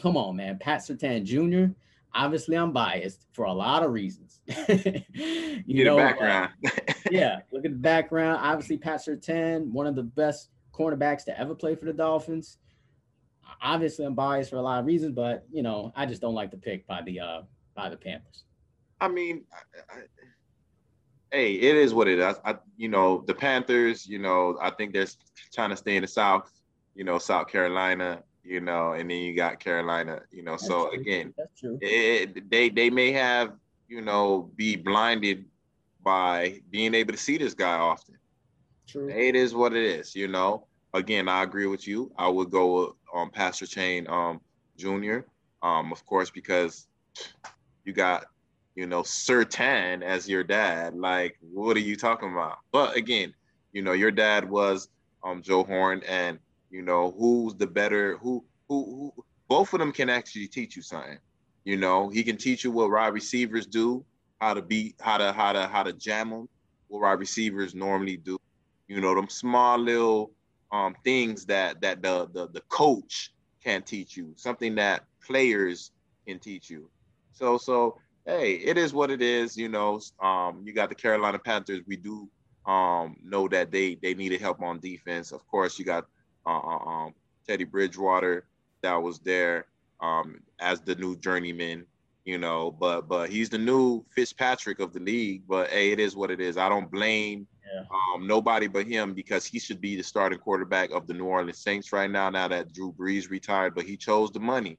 come 0.00 0.16
on, 0.16 0.36
man, 0.36 0.58
Pat 0.58 0.80
Surtain 0.80 1.24
Jr. 1.24 1.72
Obviously, 2.14 2.56
I'm 2.56 2.72
biased 2.72 3.26
for 3.32 3.44
a 3.44 3.52
lot 3.52 3.82
of 3.82 3.92
reasons. 3.92 4.40
you 4.46 5.04
Get 5.66 5.84
know, 5.84 5.98
uh, 5.98 6.02
background. 6.02 6.50
yeah, 7.10 7.40
look 7.52 7.64
at 7.64 7.72
the 7.72 7.78
background. 7.78 8.40
Obviously, 8.42 8.78
Pat 8.78 9.04
Surtain, 9.04 9.70
one 9.70 9.86
of 9.86 9.94
the 9.94 10.02
best 10.02 10.48
cornerbacks 10.76 11.24
to 11.24 11.38
ever 11.38 11.54
play 11.54 11.74
for 11.74 11.86
the 11.86 11.92
Dolphins. 11.92 12.58
Obviously, 13.62 14.04
I'm 14.04 14.14
biased 14.14 14.50
for 14.50 14.56
a 14.56 14.62
lot 14.62 14.80
of 14.80 14.86
reasons, 14.86 15.14
but 15.14 15.46
you 15.50 15.62
know, 15.62 15.92
I 15.96 16.06
just 16.06 16.20
don't 16.20 16.34
like 16.34 16.50
the 16.50 16.56
pick 16.56 16.86
by 16.86 17.02
the 17.02 17.20
uh 17.20 17.42
by 17.74 17.88
the 17.88 17.96
Panthers. 17.96 18.44
I 19.00 19.08
mean, 19.08 19.44
I, 19.52 19.94
I, 19.94 20.02
hey, 21.30 21.54
it 21.54 21.76
is 21.76 21.94
what 21.94 22.08
it 22.08 22.18
is. 22.18 22.36
I, 22.44 22.56
you 22.76 22.88
know, 22.88 23.22
the 23.26 23.34
Panthers. 23.34 24.06
You 24.06 24.18
know, 24.18 24.58
I 24.60 24.70
think 24.70 24.92
they're 24.92 25.06
trying 25.54 25.70
to 25.70 25.76
stay 25.76 25.96
in 25.96 26.02
the 26.02 26.08
South. 26.08 26.50
You 26.94 27.04
know, 27.04 27.18
South 27.18 27.48
Carolina. 27.48 28.22
You 28.42 28.60
know, 28.60 28.92
and 28.92 29.10
then 29.10 29.18
you 29.18 29.34
got 29.34 29.58
Carolina. 29.58 30.22
You 30.30 30.42
know, 30.42 30.56
so 30.56 30.88
true. 30.88 31.00
again, 31.00 31.34
That's 31.36 31.58
true. 31.58 31.78
it, 31.80 32.48
they 32.50 32.68
they 32.68 32.90
may 32.90 33.12
have 33.12 33.54
you 33.88 34.00
know 34.00 34.50
be 34.56 34.76
blinded 34.76 35.44
by 36.02 36.60
being 36.70 36.94
able 36.94 37.12
to 37.12 37.18
see 37.18 37.36
this 37.36 37.54
guy 37.54 37.76
often. 37.76 38.16
True. 38.86 39.08
It 39.08 39.34
is 39.34 39.54
what 39.54 39.72
it 39.74 39.84
is, 39.84 40.14
you 40.14 40.28
know. 40.28 40.66
Again, 40.94 41.28
I 41.28 41.42
agree 41.42 41.66
with 41.66 41.86
you. 41.86 42.12
I 42.16 42.28
would 42.28 42.50
go 42.50 42.96
on 43.12 43.30
Pat 43.30 43.54
Surtain 43.54 44.08
um 44.08 44.40
Jr. 44.76 45.20
Um, 45.62 45.92
of 45.92 46.04
course, 46.06 46.30
because 46.30 46.86
you 47.84 47.92
got 47.92 48.26
you 48.74 48.86
know 48.86 49.02
Surtain 49.02 50.02
as 50.02 50.28
your 50.28 50.44
dad. 50.44 50.94
Like, 50.96 51.36
what 51.40 51.76
are 51.76 51.80
you 51.80 51.96
talking 51.96 52.32
about? 52.32 52.58
But 52.72 52.96
again, 52.96 53.34
you 53.72 53.82
know, 53.82 53.92
your 53.92 54.10
dad 54.10 54.48
was 54.48 54.88
um 55.24 55.42
Joe 55.42 55.64
Horn, 55.64 56.02
and 56.08 56.38
you 56.70 56.82
know 56.82 57.14
who's 57.18 57.54
the 57.54 57.66
better 57.66 58.16
who 58.18 58.44
who 58.68 59.12
who 59.16 59.24
both 59.48 59.72
of 59.72 59.80
them 59.80 59.92
can 59.92 60.08
actually 60.08 60.48
teach 60.48 60.76
you 60.76 60.82
something. 60.82 61.18
You 61.64 61.76
know, 61.76 62.08
he 62.08 62.22
can 62.22 62.36
teach 62.36 62.64
you 62.64 62.70
what 62.70 62.90
wide 62.90 63.08
receivers 63.08 63.66
do, 63.66 64.04
how 64.40 64.54
to 64.54 64.62
beat, 64.62 64.94
how 65.00 65.18
to 65.18 65.32
how 65.32 65.52
to 65.52 65.66
how 65.66 65.82
to 65.82 65.92
jam 65.92 66.30
them, 66.30 66.48
what 66.88 67.02
wide 67.02 67.18
receivers 67.18 67.74
normally 67.74 68.16
do. 68.16 68.38
You 68.88 69.00
know, 69.00 69.14
them 69.14 69.28
small 69.28 69.78
little 69.78 70.32
um 70.72 70.96
things 71.04 71.46
that 71.46 71.80
that 71.80 72.02
the 72.02 72.28
the 72.32 72.48
the 72.48 72.60
coach 72.68 73.32
can 73.62 73.82
teach 73.82 74.16
you, 74.16 74.32
something 74.36 74.74
that 74.76 75.04
players 75.24 75.90
can 76.26 76.38
teach 76.38 76.70
you. 76.70 76.88
So 77.32 77.58
so 77.58 77.98
hey, 78.26 78.54
it 78.54 78.76
is 78.76 78.92
what 78.92 79.10
it 79.10 79.22
is. 79.22 79.56
You 79.56 79.68
know, 79.68 80.00
um, 80.20 80.62
you 80.64 80.72
got 80.72 80.88
the 80.88 80.94
Carolina 80.94 81.38
Panthers. 81.38 81.82
We 81.86 81.96
do 81.96 82.28
um, 82.66 83.16
know 83.22 83.48
that 83.48 83.70
they 83.70 83.96
they 84.02 84.14
needed 84.14 84.40
help 84.40 84.60
on 84.62 84.80
defense. 84.80 85.32
Of 85.32 85.46
course, 85.48 85.78
you 85.78 85.84
got 85.84 86.06
uh, 86.46 86.58
uh, 86.58 86.78
um, 86.78 87.14
Teddy 87.46 87.64
Bridgewater 87.64 88.46
that 88.82 88.96
was 88.96 89.20
there 89.20 89.66
um, 90.00 90.40
as 90.60 90.80
the 90.80 90.94
new 90.96 91.16
journeyman. 91.16 91.86
You 92.24 92.38
know, 92.38 92.72
but 92.72 93.08
but 93.08 93.30
he's 93.30 93.48
the 93.48 93.58
new 93.58 94.04
Fitzpatrick 94.10 94.80
of 94.80 94.92
the 94.92 94.98
league. 95.00 95.42
But 95.48 95.70
hey, 95.70 95.92
it 95.92 96.00
is 96.00 96.16
what 96.16 96.30
it 96.32 96.40
is. 96.40 96.56
I 96.56 96.68
don't 96.68 96.90
blame 96.90 97.46
Yeah. 97.72 97.82
um, 98.14 98.26
nobody 98.26 98.68
but 98.68 98.86
him 98.86 99.12
because 99.12 99.44
he 99.44 99.58
should 99.58 99.80
be 99.80 99.96
the 99.96 100.02
starting 100.02 100.38
quarterback 100.38 100.90
of 100.92 101.06
the 101.06 101.14
New 101.14 101.24
Orleans 101.24 101.58
Saints 101.58 101.92
right 101.92 102.10
now. 102.10 102.30
Now 102.30 102.48
that 102.48 102.72
Drew 102.72 102.92
Brees 102.92 103.30
retired, 103.30 103.74
but 103.74 103.84
he 103.84 103.96
chose 103.96 104.30
the 104.30 104.40
money. 104.40 104.78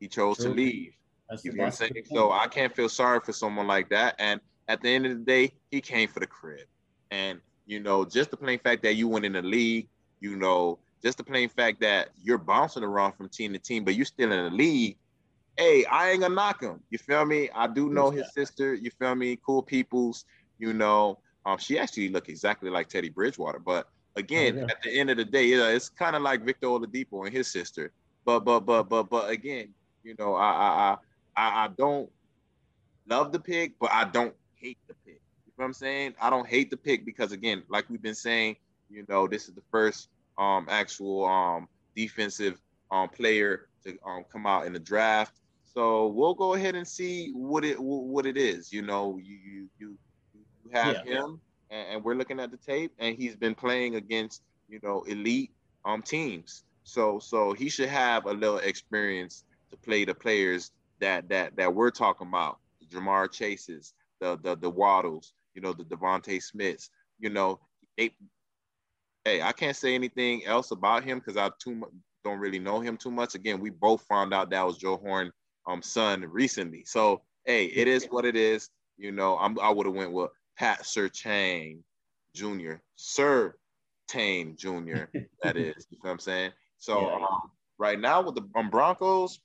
He 0.00 0.08
chose 0.08 0.38
to 0.38 0.48
leave. 0.48 0.92
That's, 1.28 1.44
You 1.44 1.52
know 1.52 1.64
what 1.64 1.66
I'm 1.66 1.72
saying? 1.72 2.04
So. 2.06 2.32
I 2.32 2.46
can't 2.46 2.74
feel 2.74 2.88
sorry 2.88 3.20
for 3.20 3.32
someone 3.32 3.66
like 3.66 3.90
that. 3.90 4.14
And 4.18 4.40
at 4.68 4.80
the 4.82 4.88
end 4.88 5.06
of 5.06 5.18
the 5.18 5.24
day, 5.24 5.52
he 5.70 5.80
came 5.80 6.08
for 6.08 6.20
the 6.20 6.26
crib. 6.26 6.66
And 7.10 7.40
you 7.66 7.80
know, 7.80 8.04
just 8.04 8.30
the 8.30 8.36
plain 8.36 8.58
fact 8.58 8.82
that 8.84 8.94
you 8.94 9.08
went 9.08 9.26
in 9.26 9.32
the 9.32 9.42
league, 9.42 9.88
you 10.20 10.36
know, 10.36 10.78
just 11.02 11.18
the 11.18 11.24
plain 11.24 11.48
fact 11.48 11.80
that 11.80 12.08
you're 12.22 12.38
bouncing 12.38 12.82
around 12.82 13.12
from 13.12 13.28
team 13.28 13.52
to 13.52 13.58
team, 13.58 13.84
but 13.84 13.94
you're 13.94 14.06
still 14.06 14.32
in 14.32 14.44
the 14.44 14.50
league. 14.50 14.96
Hey, 15.56 15.84
I 15.84 16.10
ain't 16.10 16.20
gonna 16.20 16.34
knock 16.34 16.62
him. 16.62 16.80
You 16.90 16.98
feel 16.98 17.24
me? 17.24 17.50
I 17.54 17.66
do 17.66 17.90
know 17.90 18.10
his 18.10 18.32
sister. 18.32 18.74
You 18.74 18.90
feel 18.90 19.14
me? 19.14 19.38
Cool 19.44 19.62
peoples. 19.62 20.24
You 20.58 20.72
know, 20.72 21.18
um, 21.44 21.58
she 21.58 21.78
actually 21.78 22.08
looked 22.08 22.28
exactly 22.28 22.70
like 22.70 22.88
Teddy 22.88 23.08
Bridgewater. 23.10 23.58
But 23.58 23.86
again, 24.16 24.54
Oh, 24.54 24.66
yeah. 24.66 24.70
at 24.70 24.76
the 24.82 24.98
end 24.98 25.10
of 25.10 25.16
the 25.16 25.24
day, 25.24 25.46
yeah, 25.46 25.68
it's 25.68 25.88
kind 25.88 26.16
of 26.16 26.22
like 26.22 26.44
Victor 26.44 26.66
Oladipo 26.66 27.26
and 27.26 27.34
his 27.34 27.50
sister. 27.50 27.92
But 28.24 28.40
but 28.40 28.60
but 28.60 28.84
but 28.84 29.04
but 29.10 29.30
again, 29.30 29.74
you 30.02 30.14
know, 30.18 30.34
I 30.34 30.50
I 30.50 30.68
I 30.92 30.96
I, 31.36 31.64
I 31.64 31.68
don't 31.76 32.10
love 33.06 33.32
the 33.32 33.40
pick, 33.40 33.78
but 33.78 33.90
I 33.92 34.04
don't 34.04 34.34
hate 34.54 34.78
the 34.88 34.94
pick. 35.04 35.20
You 35.46 35.52
know 35.58 35.64
what 35.64 35.66
I'm 35.66 35.72
saying? 35.72 36.14
I 36.20 36.30
don't 36.30 36.46
hate 36.46 36.70
the 36.70 36.76
pick 36.76 37.04
because 37.04 37.32
again, 37.32 37.62
like 37.68 37.88
we've 37.88 38.02
been 38.02 38.14
saying, 38.14 38.56
you 38.88 39.04
know, 39.08 39.26
this 39.26 39.48
is 39.48 39.54
the 39.54 39.62
first 39.70 40.08
um 40.38 40.66
actual 40.68 41.24
um 41.24 41.68
defensive 41.94 42.60
um 42.90 43.08
player 43.08 43.68
to 43.84 43.96
um 44.06 44.24
come 44.30 44.46
out 44.46 44.66
in 44.66 44.72
the 44.72 44.78
draft. 44.80 45.40
So 45.64 46.08
we'll 46.08 46.34
go 46.34 46.54
ahead 46.54 46.74
and 46.74 46.86
see 46.86 47.30
what 47.32 47.64
it 47.64 47.76
what 47.78 48.26
it 48.26 48.36
is. 48.36 48.72
You 48.72 48.82
know, 48.82 49.18
you 49.22 49.36
you 49.36 49.68
you, 49.78 49.98
you 50.68 50.78
have 50.78 50.98
Yeah. 51.02 51.04
him, 51.04 51.40
and, 51.70 51.88
and 51.96 52.04
we're 52.04 52.14
looking 52.14 52.40
at 52.40 52.50
the 52.50 52.58
tape, 52.58 52.92
and 52.98 53.16
he's 53.16 53.36
been 53.36 53.54
playing 53.54 53.96
against 53.96 54.42
you 54.68 54.80
know 54.82 55.02
elite 55.02 55.52
um 55.84 56.02
teams. 56.02 56.64
So 56.84 57.18
so 57.18 57.52
he 57.52 57.68
should 57.68 57.88
have 57.88 58.26
a 58.26 58.32
little 58.32 58.58
experience 58.58 59.44
to 59.70 59.76
play 59.76 60.04
the 60.04 60.14
players 60.14 60.72
that 61.00 61.28
that 61.30 61.56
that 61.56 61.74
we're 61.74 61.90
talking 61.90 62.28
about, 62.28 62.58
the 62.80 62.86
Ja'Marr 62.86 63.30
Chases, 63.32 63.94
the 64.20 64.38
the 64.42 64.56
the 64.56 64.70
Waddles, 64.70 65.34
you 65.54 65.62
know, 65.62 65.72
the 65.72 65.84
DeVonta 65.84 66.42
Smiths. 66.42 66.90
You 67.18 67.30
know, 67.30 67.60
they. 67.96 68.12
Hey, 69.24 69.42
I 69.42 69.52
can't 69.52 69.76
say 69.76 69.94
anything 69.94 70.44
else 70.46 70.70
about 70.70 71.04
him 71.04 71.18
because 71.18 71.36
I 71.36 71.50
too 71.60 71.82
don't 72.24 72.38
really 72.38 72.58
know 72.58 72.80
him 72.80 72.96
too 72.96 73.10
much. 73.10 73.34
Again, 73.34 73.60
we 73.60 73.70
both 73.70 74.02
found 74.02 74.32
out 74.34 74.50
that 74.50 74.66
was 74.66 74.78
Joe 74.78 74.96
Horn 74.96 75.32
um 75.66 75.82
son 75.82 76.22
recently. 76.22 76.84
So 76.84 77.22
hey, 77.44 77.66
it 77.66 77.88
is 77.88 78.06
what 78.06 78.24
it 78.24 78.36
is. 78.36 78.70
You 78.96 79.12
know, 79.12 79.38
I'm 79.38 79.58
I 79.60 79.70
would 79.70 79.86
have 79.86 79.94
went 79.94 80.12
with 80.12 80.30
Pat 80.58 80.82
Surtain 80.82 81.82
Jr. 82.34 82.74
Sir 82.96 83.54
Tane 84.08 84.56
Jr. 84.56 85.04
That 85.42 85.56
is, 85.56 85.86
you 85.90 85.98
know 86.02 86.08
what 86.08 86.10
I'm 86.10 86.18
saying? 86.18 86.52
So 86.78 87.00
Yeah. 87.00 87.14
um, 87.16 87.50
right 87.78 87.98
now 88.00 88.22
with 88.22 88.34
the 88.34 88.42
um, 88.56 88.70
Broncos, 88.70 89.40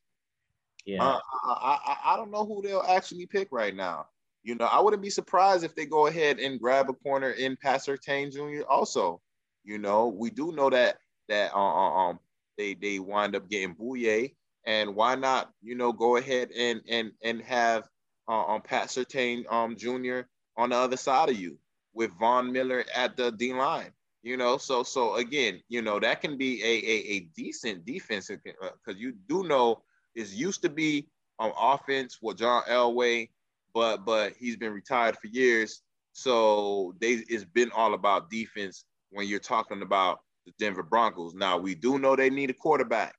yeah. 0.85 1.03
uh, 1.03 1.19
I, 1.45 1.79
I 1.85 2.13
I 2.13 2.17
don't 2.17 2.31
know 2.31 2.45
who 2.45 2.61
they'll 2.61 2.81
actually 2.87 3.25
pick 3.27 3.49
right 3.51 3.75
now. 3.75 4.07
You 4.43 4.55
know, 4.55 4.65
I 4.65 4.81
wouldn't 4.81 5.01
be 5.01 5.09
surprised 5.09 5.63
if 5.63 5.75
they 5.75 5.85
go 5.85 6.07
ahead 6.07 6.39
and 6.39 6.59
grab 6.59 6.89
a 6.89 6.93
corner 6.93 7.29
in 7.31 7.55
Pat 7.61 7.81
Surtain 7.81 8.31
Jr. 8.31 8.65
Also, 8.67 9.21
you 9.63 9.77
know, 9.77 10.07
we 10.07 10.29
do 10.29 10.51
know 10.51 10.69
that 10.69 10.97
that 11.29 11.53
uh, 11.53 11.57
uh, 11.57 11.91
um 12.09 12.19
they 12.57 12.73
they 12.73 12.99
wind 12.99 13.35
up 13.35 13.49
getting 13.49 13.75
Bouye, 13.75 14.35
and 14.65 14.95
why 14.95 15.15
not 15.15 15.51
you 15.61 15.75
know 15.75 15.93
go 15.93 16.17
ahead 16.17 16.49
and 16.51 16.81
and 16.89 17.11
and 17.23 17.41
have 17.43 17.87
uh, 18.27 18.45
um 18.47 18.61
Pat 18.61 18.87
Surtain 18.89 19.45
um 19.51 19.75
Jr. 19.77 20.21
on 20.57 20.69
the 20.69 20.75
other 20.75 20.97
side 20.97 21.29
of 21.29 21.37
you 21.37 21.57
with 21.93 22.11
Von 22.19 22.51
Miller 22.51 22.85
at 22.95 23.15
the 23.17 23.31
D 23.31 23.53
line. 23.53 23.91
You 24.23 24.37
know, 24.37 24.57
so 24.57 24.83
so 24.83 25.15
again, 25.15 25.61
you 25.67 25.81
know 25.81 25.99
that 25.99 26.21
can 26.21 26.37
be 26.37 26.63
a 26.63 26.65
a, 26.65 27.15
a 27.15 27.19
decent 27.35 27.85
defense 27.85 28.29
because 28.29 28.99
you 28.99 29.13
do 29.27 29.43
know 29.43 29.83
is 30.15 30.33
used 30.33 30.61
to 30.61 30.69
be 30.69 31.07
on 31.39 31.51
offense 31.59 32.19
with 32.21 32.37
John 32.37 32.63
Elway, 32.69 33.29
but 33.73 34.05
but 34.05 34.33
he's 34.37 34.55
been 34.55 34.73
retired 34.73 35.17
for 35.17 35.27
years. 35.27 35.81
So 36.13 36.93
they 37.01 37.13
it's 37.27 37.43
been 37.43 37.71
all 37.75 37.95
about 37.95 38.29
defense 38.29 38.85
when 39.11 39.27
you're 39.27 39.39
talking 39.39 39.81
about 39.81 40.21
the 40.45 40.53
Denver 40.57 40.83
Broncos. 40.83 41.33
Now 41.33 41.57
we 41.57 41.75
do 41.75 41.99
know 41.99 42.15
they 42.15 42.29
need 42.29 42.49
a 42.49 42.53
quarterback. 42.53 43.15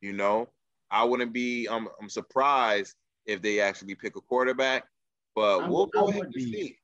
You 0.00 0.14
know, 0.14 0.48
I 0.90 1.04
wouldn't 1.04 1.32
be 1.32 1.68
um, 1.68 1.88
I'm 2.00 2.08
surprised 2.08 2.94
if 3.26 3.40
they 3.40 3.60
actually 3.60 3.94
pick 3.94 4.16
a 4.16 4.20
quarterback, 4.20 4.84
but 5.34 5.60
I 5.60 5.68
we'll 5.68 5.86
would- 5.86 5.96
I 5.96 6.00
go 6.00 6.08
ahead 6.08 6.22
and 6.24 6.32
be. 6.32 6.52
see. 6.52 6.76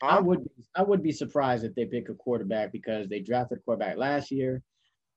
I 0.00 0.14
Huh? 0.14 0.22
would 0.22 0.48
I 0.76 0.82
would 0.82 1.02
be 1.02 1.10
surprised 1.12 1.64
if 1.64 1.74
they 1.74 1.84
pick 1.84 2.08
a 2.08 2.14
quarterback 2.14 2.70
because 2.72 3.08
they 3.08 3.20
drafted 3.20 3.58
a 3.58 3.60
quarterback 3.62 3.96
last 3.96 4.30
year. 4.30 4.62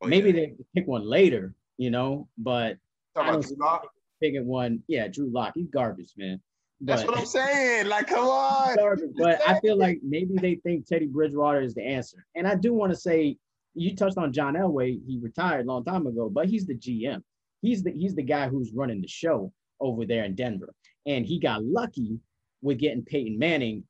Oh, 0.02 0.08
Maybe 0.08 0.28
yeah. 0.30 0.34
they 0.34 0.56
pick 0.76 0.88
one 0.88 1.04
later, 1.04 1.54
you 1.78 1.92
know, 1.92 2.28
but 2.38 2.78
I 3.16 3.28
don't 3.28 3.42
Drew 3.42 3.50
see 3.50 3.56
Lock? 3.60 3.88
picking 4.22 4.48
one. 4.48 4.82
Yeah, 4.88 5.08
Drew 5.08 5.30
Lock, 5.32 5.54
he's 5.56 5.68
garbage, 5.70 6.14
man. 6.18 6.42
That's 6.84 7.04
what 7.06 7.16
I'm 7.16 7.28
saying. 7.28 7.86
Like, 7.88 8.08
come 8.08 8.26
on. 8.28 8.76
garbage. 8.76 9.12
But 9.16 9.40
I 9.48 9.60
feel 9.60 9.78
like 9.78 10.00
maybe 10.02 10.34
they 10.40 10.56
think 10.56 10.88
Teddy 10.88 11.06
Bridgewater 11.06 11.62
is 11.62 11.76
the 11.76 11.84
answer. 11.84 12.26
And 12.36 12.48
I 12.48 12.56
do 12.56 12.74
want 12.74 12.92
to 12.92 12.98
say, 12.98 13.38
you 13.76 13.96
touched 13.96 14.18
on 14.18 14.34
John 14.34 14.56
Elway. 14.56 15.00
He 15.06 15.20
retired 15.22 15.66
a 15.68 15.70
long 15.72 15.84
time 15.86 16.08
ago, 16.08 16.28
but 16.28 16.48
he's 16.48 16.66
the 16.66 16.74
GM. 16.76 17.22
He's 17.62 17.84
the 17.84 17.92
he's 17.92 18.16
the 18.16 18.24
guy 18.24 18.48
who's 18.50 18.74
running 18.74 19.00
the 19.02 19.08
show 19.08 19.54
over 19.80 20.08
there 20.08 20.24
in 20.24 20.34
Denver. 20.34 20.74
And 21.06 21.24
he 21.24 21.38
got 21.40 21.64
lucky 21.64 22.20
with 22.62 22.80
getting 22.80 23.04
Peyton 23.04 23.38
Manning 23.38 23.84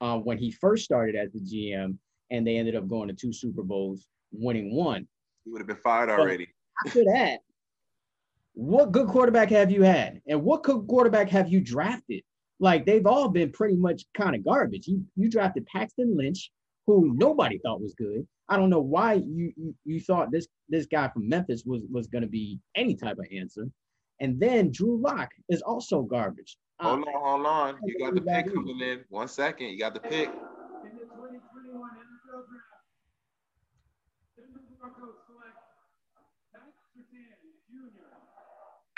uh, 0.00 0.18
when 0.18 0.38
he 0.38 0.50
first 0.50 0.84
started 0.84 1.14
as 1.14 1.30
the 1.32 1.40
GM, 1.40 1.96
and 2.30 2.46
they 2.46 2.56
ended 2.56 2.76
up 2.76 2.88
going 2.88 3.08
to 3.08 3.14
two 3.14 3.32
Super 3.32 3.62
Bowls, 3.62 4.06
winning 4.32 4.74
one. 4.74 5.06
He 5.44 5.50
would 5.50 5.60
have 5.60 5.68
been 5.68 5.76
fired 5.76 6.10
already. 6.10 6.48
After 6.86 7.04
that, 7.04 7.40
what 8.54 8.92
good 8.92 9.08
quarterback 9.08 9.50
have 9.50 9.70
you 9.70 9.82
had? 9.82 10.20
And 10.26 10.42
what 10.42 10.62
good 10.62 10.86
quarterback 10.86 11.28
have 11.30 11.48
you 11.48 11.60
drafted? 11.60 12.22
Like 12.60 12.86
they've 12.86 13.06
all 13.06 13.28
been 13.28 13.50
pretty 13.50 13.76
much 13.76 14.04
kind 14.14 14.36
of 14.36 14.44
garbage. 14.44 14.86
You 14.86 15.04
you 15.16 15.30
drafted 15.30 15.66
Paxton 15.66 16.16
Lynch, 16.16 16.50
who 16.86 17.12
nobody 17.16 17.58
thought 17.58 17.80
was 17.80 17.94
good. 17.94 18.26
I 18.48 18.56
don't 18.56 18.70
know 18.70 18.80
why 18.80 19.14
you 19.14 19.52
you, 19.56 19.74
you 19.84 20.00
thought 20.00 20.30
this 20.30 20.46
this 20.68 20.86
guy 20.86 21.08
from 21.08 21.28
Memphis 21.28 21.64
was 21.64 21.82
was 21.90 22.06
going 22.06 22.22
to 22.22 22.28
be 22.28 22.60
any 22.76 22.94
type 22.94 23.18
of 23.18 23.26
answer. 23.34 23.66
And 24.20 24.38
then 24.38 24.70
Drew 24.70 25.00
Lock 25.00 25.30
is 25.48 25.62
also 25.62 26.02
garbage. 26.02 26.56
Uh, 26.82 26.96
Hold 26.96 27.06
on, 27.06 27.14
hold 27.14 27.46
on. 27.46 27.76
You 27.84 27.96
got 27.96 28.14
the 28.14 28.20
pick 28.20 28.52
coming 28.52 28.80
in. 28.80 29.04
One 29.08 29.28
second. 29.28 29.68
You 29.68 29.78
got 29.78 29.94
the 29.94 30.00
pick. 30.00 30.28
In 30.28 30.96
the 30.98 31.04
2021 31.04 31.90
NFL 31.90 32.42
Draft, 32.48 32.82
Denver 34.36 34.60
Broncos 34.80 35.14
select 35.28 35.54
Pat 36.52 36.74
Surtain 36.90 37.38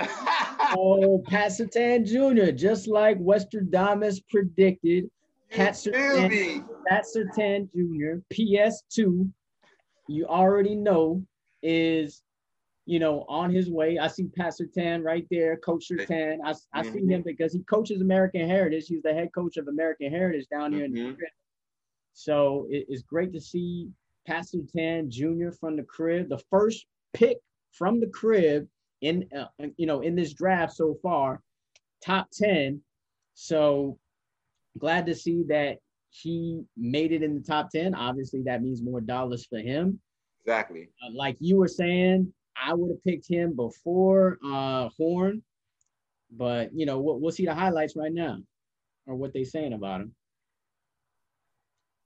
Jr. 0.00 0.76
oh, 0.78 1.22
Pat 1.26 1.50
Surtain 1.50 2.06
Jr., 2.06 2.52
just 2.52 2.88
like 2.88 3.18
Westradamus 3.18 4.22
predicted. 4.30 5.10
Pat 5.50 5.76
me? 5.84 6.62
Pat 6.88 7.04
Surtain 7.14 7.68
Jr. 7.70 8.22
PS2, 8.32 9.30
you 10.08 10.26
already 10.26 10.74
know 10.74 11.22
is, 11.62 12.22
you 12.86 12.98
know, 12.98 13.24
on 13.28 13.50
his 13.50 13.70
way. 13.70 13.98
I 13.98 14.08
see 14.08 14.26
Pat 14.28 14.52
Surtain 14.60 15.02
right 15.02 15.26
there, 15.30 15.56
Coach 15.56 15.88
Surtain. 15.90 16.38
I, 16.44 16.54
I 16.72 16.82
see 16.82 17.00
Mhm. 17.00 17.10
him 17.10 17.22
because 17.22 17.52
he 17.52 17.62
coaches 17.62 18.02
American 18.02 18.46
Heritage. 18.46 18.86
He's 18.88 19.02
the 19.02 19.14
head 19.14 19.30
coach 19.34 19.56
of 19.56 19.68
American 19.68 20.10
Heritage 20.10 20.46
down 20.48 20.72
here 20.72 20.84
in 20.84 20.92
the 20.92 21.00
Mhm. 21.00 21.16
crib. 21.16 21.30
So 22.12 22.66
it- 22.70 22.86
it's 22.88 23.02
great 23.02 23.32
to 23.32 23.40
see 23.40 23.90
Pat 24.26 24.44
Surtain 24.44 25.08
Jr. 25.08 25.50
from 25.50 25.76
the 25.76 25.82
crib, 25.82 26.28
the 26.28 26.38
first 26.50 26.86
pick 27.14 27.38
from 27.72 28.00
the 28.00 28.06
crib 28.08 28.68
in, 29.00 29.28
uh, 29.32 29.48
you 29.76 29.86
know, 29.86 30.00
in 30.02 30.14
this 30.14 30.32
draft 30.34 30.74
so 30.74 30.94
far, 30.96 31.42
top 32.00 32.30
10. 32.32 32.82
So 33.34 33.98
glad 34.78 35.06
to 35.06 35.14
see 35.14 35.42
that 35.44 35.78
he 36.10 36.64
made 36.76 37.12
it 37.12 37.22
in 37.22 37.34
the 37.34 37.40
top 37.42 37.70
10. 37.70 37.94
Obviously, 37.94 38.42
that 38.42 38.62
means 38.62 38.82
more 38.82 39.00
dollars 39.00 39.46
for 39.46 39.58
him. 39.58 40.00
Exactly. 40.44 40.90
Uh, 41.02 41.10
like 41.12 41.36
you 41.40 41.56
were 41.56 41.66
saying, 41.68 42.32
I 42.62 42.74
would 42.74 42.90
have 42.90 43.04
picked 43.04 43.28
him 43.28 43.54
before 43.54 44.38
uh, 44.44 44.88
Horn, 44.96 45.42
but 46.30 46.70
you 46.74 46.86
know, 46.86 47.00
we'll, 47.00 47.20
we'll 47.20 47.32
see 47.32 47.46
the 47.46 47.54
highlights 47.54 47.96
right 47.96 48.12
now 48.12 48.38
or 49.06 49.14
what 49.14 49.32
they're 49.32 49.44
saying 49.44 49.72
about 49.72 50.00
him. 50.00 50.14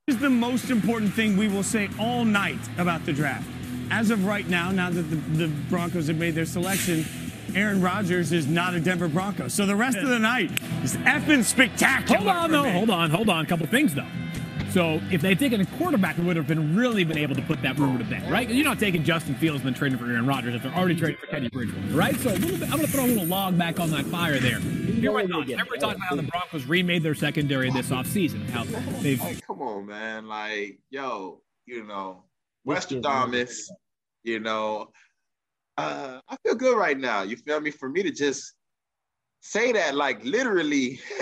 is 0.06 0.18
the 0.18 0.30
most 0.30 0.70
important 0.70 1.12
thing 1.12 1.36
we 1.36 1.48
will 1.48 1.62
say 1.62 1.88
all 1.98 2.24
night 2.24 2.58
about 2.78 3.04
the 3.06 3.12
draft. 3.12 3.48
As 3.90 4.10
of 4.10 4.26
right 4.26 4.46
now, 4.48 4.70
now 4.70 4.90
that 4.90 5.02
the, 5.02 5.16
the 5.16 5.48
Broncos 5.70 6.08
have 6.08 6.18
made 6.18 6.34
their 6.34 6.44
selection, 6.44 7.04
Aaron 7.54 7.80
Rodgers 7.80 8.32
is 8.32 8.46
not 8.46 8.74
a 8.74 8.80
Denver 8.80 9.08
Bronco. 9.08 9.48
So 9.48 9.64
the 9.64 9.76
rest 9.76 9.96
of 9.96 10.08
the 10.08 10.18
night, 10.18 10.50
is 10.82 10.96
effing 10.98 11.42
spectacular. 11.42 12.18
Hold 12.18 12.28
on, 12.28 12.50
for 12.50 12.56
though. 12.56 12.62
me. 12.64 12.72
Hold 12.72 12.90
on, 12.90 13.10
hold 13.10 13.28
on. 13.30 13.44
A 13.44 13.48
couple 13.48 13.66
things, 13.66 13.94
though. 13.94 14.06
So 14.70 15.00
if 15.10 15.22
they'd 15.22 15.38
taken 15.38 15.60
a 15.60 15.66
quarterback, 15.66 16.16
they 16.16 16.22
would 16.22 16.36
have 16.36 16.46
been 16.46 16.76
really 16.76 17.02
been 17.04 17.16
able 17.18 17.34
to 17.34 17.42
put 17.42 17.62
that 17.62 17.78
rumor 17.78 17.98
to 17.98 18.04
bed, 18.04 18.30
right? 18.30 18.48
You're 18.48 18.64
not 18.64 18.78
taking 18.78 19.02
Justin 19.02 19.34
Fields 19.34 19.60
and 19.62 19.66
then 19.68 19.74
trading 19.74 19.98
for 19.98 20.04
Aaron 20.04 20.26
Rodgers 20.26 20.54
if 20.54 20.62
they're 20.62 20.74
already 20.74 20.94
trading 20.94 21.16
for 21.18 21.26
Teddy 21.26 21.48
Bridgewater, 21.48 21.86
right? 21.96 22.14
So 22.16 22.30
a 22.30 22.32
little 22.32 22.58
bit, 22.58 22.64
I'm 22.70 22.76
going 22.76 22.86
to 22.86 22.92
throw 22.92 23.04
a 23.04 23.06
little 23.06 23.24
log 23.26 23.56
back 23.56 23.80
on 23.80 23.90
that 23.90 24.04
fire 24.06 24.38
there. 24.38 24.58
Here 24.60 25.12
my 25.12 25.26
thoughts. 25.26 25.50
Everybody 25.50 25.80
talking 25.80 25.96
about 25.96 26.08
how 26.08 26.16
the 26.16 26.22
Broncos 26.22 26.66
remade 26.66 27.02
their 27.02 27.14
secondary 27.14 27.70
this 27.70 27.88
offseason, 27.90 28.48
how 28.50 28.64
they've 29.00 29.20
Like, 29.20 29.46
come 29.46 29.62
on, 29.62 29.86
man. 29.86 30.26
Like, 30.28 30.80
yo, 30.90 31.40
you 31.66 31.84
know, 31.84 32.24
Westradamus, 32.66 33.70
you 34.24 34.40
know, 34.40 34.90
uh, 35.78 36.20
I 36.28 36.36
feel 36.44 36.56
good 36.56 36.76
right 36.76 36.98
now. 36.98 37.22
You 37.22 37.36
feel 37.36 37.60
me? 37.60 37.70
For 37.70 37.88
me 37.88 38.02
to 38.02 38.10
just 38.10 38.52
say 39.40 39.72
that, 39.72 39.94
like, 39.94 40.22
literally 40.24 41.00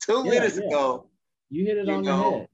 two 0.00 0.22
Yeah, 0.24 0.30
minutes 0.30 0.56
yeah. 0.58 0.66
ago, 0.66 1.10
You 1.50 1.64
hit 1.66 1.76
it 1.78 1.86
you 1.86 1.94
on 1.94 2.02
the 2.02 2.16
head. 2.16 2.48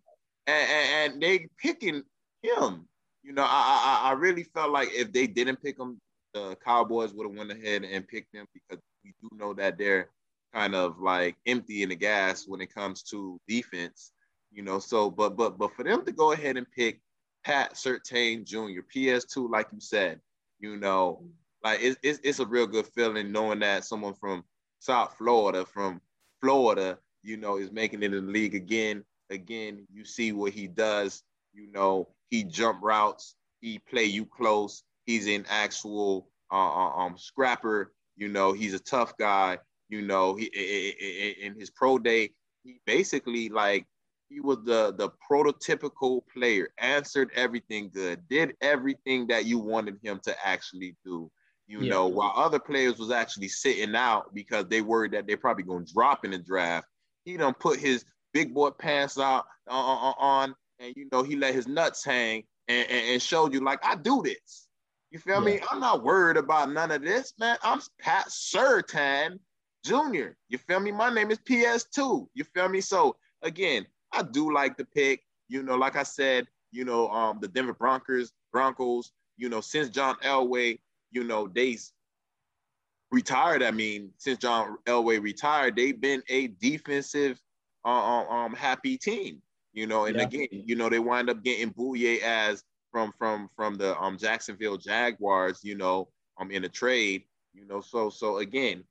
And, 0.46 1.12
and, 1.12 1.22
they 1.22 1.48
picking 1.58 2.02
him. 2.42 2.88
You 3.22 3.32
know, 3.32 3.44
I, 3.44 4.00
I 4.02 4.10
I 4.10 4.12
really 4.14 4.42
felt 4.42 4.72
like 4.72 4.88
if 4.92 5.12
they 5.12 5.28
didn't 5.28 5.62
pick 5.62 5.78
him, 5.78 6.00
the 6.34 6.56
Cowboys 6.64 7.12
would 7.14 7.26
have 7.26 7.36
went 7.36 7.52
ahead 7.52 7.84
and 7.84 8.08
picked 8.08 8.34
him 8.34 8.46
because 8.52 8.82
we 9.04 9.12
do 9.22 9.28
know 9.36 9.54
that 9.54 9.78
they're 9.78 10.08
kind 10.52 10.74
of 10.74 11.00
like 11.00 11.36
empty 11.46 11.82
in 11.82 11.90
the 11.90 11.96
gas 11.96 12.46
when 12.48 12.60
it 12.60 12.74
comes 12.74 13.02
to 13.04 13.40
defense. 13.46 14.12
You 14.50 14.62
know, 14.62 14.80
so 14.80 15.10
but 15.10 15.36
but 15.36 15.56
but 15.56 15.74
for 15.74 15.84
them 15.84 16.04
to 16.04 16.12
go 16.12 16.32
ahead 16.32 16.56
and 16.56 16.66
pick 16.72 17.00
Pat 17.44 17.74
Surtain 17.74 18.44
Jr., 18.44 18.82
PS2, 18.94 19.50
like 19.50 19.68
you 19.72 19.80
said, 19.80 20.20
you 20.60 20.76
know, 20.76 21.22
like 21.64 21.80
it's, 21.80 21.96
it's 22.02 22.20
it's 22.22 22.38
a 22.40 22.46
real 22.46 22.66
good 22.66 22.86
feeling 22.88 23.32
knowing 23.32 23.60
that 23.60 23.84
someone 23.84 24.14
from 24.14 24.44
South 24.80 25.14
Florida, 25.16 25.64
from 25.64 26.00
Florida, 26.40 26.98
you 27.22 27.36
know, 27.36 27.58
is 27.58 27.70
making 27.70 28.02
it 28.02 28.12
in 28.12 28.26
the 28.26 28.32
league 28.32 28.54
again. 28.54 29.04
Again, 29.32 29.86
you 29.90 30.04
see 30.04 30.32
what 30.32 30.52
he 30.52 30.66
does. 30.68 31.22
You 31.54 31.70
know, 31.72 32.08
he 32.30 32.44
jump 32.44 32.80
routes, 32.82 33.34
he 33.60 33.78
play 33.78 34.04
you 34.04 34.26
close. 34.26 34.84
He's 35.06 35.26
an 35.26 35.46
actual 35.48 36.28
uh, 36.52 36.56
uh, 36.56 36.90
um 36.96 37.16
scrapper. 37.18 37.92
You 38.16 38.28
know, 38.28 38.52
he's 38.52 38.74
a 38.74 38.78
tough 38.78 39.16
guy. 39.16 39.58
You 39.88 40.02
know, 40.02 40.36
he 40.36 40.46
in 41.42 41.58
his 41.58 41.70
pro 41.70 41.98
day, 41.98 42.30
he 42.62 42.80
basically 42.86 43.48
like 43.48 43.86
he 44.28 44.40
was 44.40 44.58
the 44.64 44.94
the 44.96 45.10
prototypical 45.30 46.22
player. 46.32 46.68
Answered 46.78 47.30
everything 47.34 47.90
good, 47.92 48.28
did 48.28 48.54
everything 48.60 49.26
that 49.28 49.46
you 49.46 49.58
wanted 49.58 49.98
him 50.02 50.20
to 50.24 50.46
actually 50.46 50.96
do. 51.04 51.30
You 51.66 51.84
Yeah. 51.84 51.90
know, 51.90 52.06
while 52.08 52.32
other 52.36 52.58
players 52.58 52.98
was 52.98 53.10
actually 53.10 53.48
sitting 53.48 53.94
out 53.96 54.34
because 54.34 54.66
they 54.68 54.82
worried 54.82 55.12
that 55.12 55.26
they're 55.26 55.36
probably 55.38 55.64
gonna 55.64 55.86
drop 55.86 56.24
in 56.24 56.32
the 56.32 56.38
draft. 56.38 56.86
He 57.24 57.36
done 57.36 57.54
put 57.54 57.78
his 57.78 58.04
big 58.32 58.54
boy 58.54 58.70
pants 58.70 59.18
out 59.18 59.46
uh, 59.70 59.72
uh, 59.72 60.12
on, 60.18 60.54
and 60.78 60.94
you 60.96 61.08
know 61.12 61.22
he 61.22 61.36
let 61.36 61.54
his 61.54 61.66
nuts 61.66 62.04
hang 62.04 62.44
and, 62.68 62.88
and, 62.88 63.06
and 63.10 63.22
showed 63.22 63.52
you 63.52 63.60
like 63.60 63.84
I 63.84 63.94
do 63.96 64.22
this. 64.22 64.68
You 65.10 65.18
feel 65.18 65.42
me? 65.42 65.60
I'm 65.70 65.78
not 65.78 66.02
worried 66.02 66.38
about 66.38 66.72
none 66.72 66.90
of 66.90 67.02
this, 67.02 67.34
man. 67.38 67.58
I'm 67.62 67.80
Pat 68.00 68.28
Surtain 68.28 69.38
Jr. 69.84 70.30
You 70.48 70.58
feel 70.58 70.80
me? 70.80 70.90
My 70.90 71.12
name 71.12 71.30
is 71.30 71.38
PS2. 71.38 72.28
You 72.32 72.44
feel 72.44 72.68
me? 72.68 72.80
So 72.80 73.16
again, 73.42 73.86
I 74.12 74.22
do 74.22 74.52
like 74.52 74.76
the 74.76 74.86
pick. 74.86 75.22
You 75.48 75.62
know, 75.62 75.76
like 75.76 75.96
I 75.96 76.02
said, 76.02 76.46
you 76.70 76.84
know, 76.84 77.08
um, 77.08 77.38
the 77.40 77.48
Denver 77.48 77.74
Broncos, 77.74 78.32
Broncos, 78.52 79.12
you 79.36 79.48
know, 79.48 79.60
since 79.60 79.90
John 79.90 80.16
Elway, 80.24 80.78
you 81.10 81.24
know, 81.24 81.46
they 81.46 81.76
retired. 83.10 83.62
I 83.62 83.70
mean, 83.70 84.10
since 84.16 84.38
John 84.38 84.78
Elway 84.86 85.20
retired, 85.20 85.76
they've 85.76 86.00
been 86.00 86.22
a 86.28 86.48
defensive, 86.48 87.40
um, 87.84 88.28
um, 88.28 88.54
happy 88.54 88.96
team. 88.98 89.42
You 89.72 89.86
know, 89.86 90.04
and 90.04 90.16
Yeah. 90.18 90.24
again, 90.26 90.48
you 90.52 90.76
know, 90.76 90.88
they 90.88 90.98
wind 90.98 91.30
up 91.30 91.42
getting 91.42 91.72
Bouye 91.72 92.20
as 92.20 92.62
from 92.90 93.12
from 93.18 93.48
from 93.56 93.74
the 93.76 93.98
um 93.98 94.18
Jacksonville 94.18 94.76
Jaguars. 94.76 95.60
You 95.64 95.76
know, 95.76 96.08
um 96.38 96.50
in 96.50 96.64
a 96.64 96.68
trade. 96.68 97.24
You 97.54 97.66
know, 97.66 97.80
so 97.80 98.10
so 98.10 98.38
again, 98.38 98.84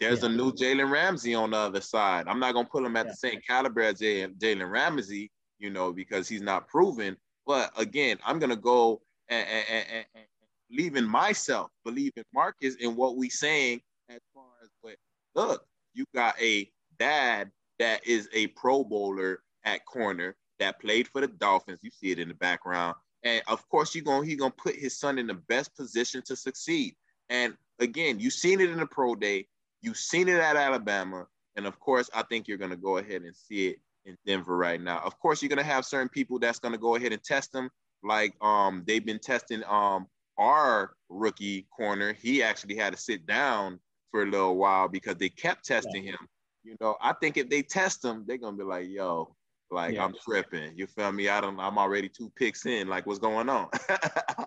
there's 0.00 0.22
a 0.22 0.28
new 0.28 0.52
Jalen 0.52 0.90
Ramsey 0.90 1.34
on 1.34 1.50
the 1.50 1.56
other 1.58 1.80
side. 1.80 2.26
I'm 2.28 2.38
not 2.40 2.54
gonna 2.54 2.68
put 2.68 2.84
him 2.84 2.96
at 2.96 3.06
the 3.06 3.14
same 3.14 3.40
caliber 3.46 3.82
as 3.82 4.00
Jalen 4.00 4.70
Ramsey, 4.70 5.30
you 5.58 5.70
know, 5.70 5.92
because 5.92 6.28
he's 6.28 6.42
not 6.42 6.68
proven. 6.68 7.16
But 7.46 7.72
again, 7.78 8.18
I'm 8.24 8.38
gonna 8.38 8.56
go 8.56 9.02
and, 9.28 9.46
and, 9.48 9.66
and, 9.68 9.86
and- 9.90 10.06
and 10.14 10.24
believe 10.70 10.94
in 10.96 11.06
myself, 11.06 11.70
believe 11.84 12.12
in 12.16 12.24
Marcus 12.32 12.76
and 12.80 12.96
what 12.96 13.16
we 13.16 13.28
saying 13.28 13.80
as 14.08 14.20
far 14.32 14.44
as 14.62 14.70
what 14.80 14.96
look, 15.34 15.66
you 15.94 16.04
got 16.14 16.40
a 16.40 16.70
dad 17.00 17.50
that 17.80 18.06
is 18.06 18.28
a 18.32 18.46
pro 18.48 18.84
bowler 18.84 19.40
at 19.64 19.84
corner 19.86 20.36
that 20.60 20.78
played 20.78 21.08
for 21.08 21.22
the 21.22 21.26
Dolphins. 21.26 21.80
You 21.82 21.90
see 21.90 22.12
it 22.12 22.20
in 22.20 22.28
the 22.28 22.34
background. 22.34 22.94
And 23.24 23.42
of 23.48 23.68
course, 23.68 23.94
you're 23.94 24.04
gonna 24.04 24.24
he 24.24 24.36
gonna 24.36 24.52
put 24.52 24.76
his 24.76 24.96
son 24.96 25.18
in 25.18 25.26
the 25.26 25.34
best 25.34 25.74
position 25.74 26.22
to 26.26 26.36
succeed. 26.36 26.94
And 27.28 27.56
again, 27.80 28.20
you've 28.20 28.34
seen 28.34 28.60
it 28.60 28.70
in 28.70 28.78
the 28.78 28.86
pro 28.86 29.14
day, 29.14 29.48
you've 29.82 29.96
seen 29.96 30.28
it 30.28 30.40
at 30.40 30.56
Alabama, 30.56 31.26
and 31.56 31.66
of 31.66 31.80
course, 31.80 32.08
I 32.14 32.22
think 32.22 32.46
you're 32.46 32.58
gonna 32.58 32.76
go 32.76 32.98
ahead 32.98 33.22
and 33.22 33.34
see 33.34 33.68
it 33.68 33.80
in 34.04 34.16
Denver 34.26 34.56
right 34.56 34.80
now. 34.80 35.00
Of 35.04 35.18
course, 35.18 35.42
you're 35.42 35.48
gonna 35.48 35.62
have 35.62 35.84
certain 35.84 36.08
people 36.08 36.38
that's 36.38 36.58
gonna 36.58 36.78
go 36.78 36.96
ahead 36.96 37.12
and 37.12 37.22
test 37.22 37.52
them, 37.52 37.70
like 38.02 38.34
um 38.42 38.84
they've 38.86 39.04
been 39.04 39.18
testing 39.18 39.62
um 39.68 40.06
our 40.38 40.94
rookie 41.10 41.66
corner. 41.76 42.14
He 42.14 42.42
actually 42.42 42.76
had 42.76 42.94
to 42.94 42.98
sit 42.98 43.26
down 43.26 43.78
for 44.10 44.22
a 44.22 44.26
little 44.26 44.56
while 44.56 44.88
because 44.88 45.16
they 45.16 45.28
kept 45.28 45.66
testing 45.66 46.02
him. 46.02 46.18
You 46.62 46.76
know, 46.80 46.96
I 47.00 47.14
think 47.14 47.36
if 47.36 47.48
they 47.48 47.62
test 47.62 48.04
him, 48.04 48.24
they're 48.26 48.38
gonna 48.38 48.56
be 48.56 48.64
like, 48.64 48.88
yo, 48.88 49.34
like 49.70 49.94
Yeah. 49.94 50.04
I'm 50.04 50.14
tripping. 50.24 50.76
You 50.76 50.86
feel 50.86 51.12
me? 51.12 51.28
I 51.28 51.40
don't 51.40 51.58
I'm 51.58 51.78
already 51.78 52.08
two 52.08 52.30
picks 52.36 52.66
in. 52.66 52.88
Like, 52.88 53.06
what's 53.06 53.18
going 53.18 53.48
on? 53.48 53.68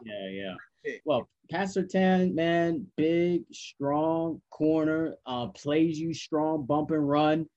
Yeah, 0.06 0.30
yeah. 0.30 0.94
Well, 1.06 1.30
Pat 1.49 1.68
Surtain, 1.69 2.34
man, 2.34 2.85
big, 2.98 3.44
strong 3.53 4.41
corner, 4.49 5.15
uh, 5.26 5.48
plays 5.48 5.98
you 5.98 6.14
strong, 6.14 6.65
bump 6.65 6.91
and 6.91 7.07
run, 7.07 7.48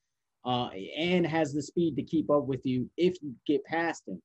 uh, 0.44 0.68
and 0.96 1.26
has 1.26 1.52
the 1.52 1.62
speed 1.62 1.96
to 1.96 2.02
keep 2.02 2.30
up 2.30 2.46
with 2.46 2.64
you 2.64 2.88
if 2.96 3.16
you 3.20 3.34
get 3.46 3.64
past 3.64 4.06
him. 4.06 4.22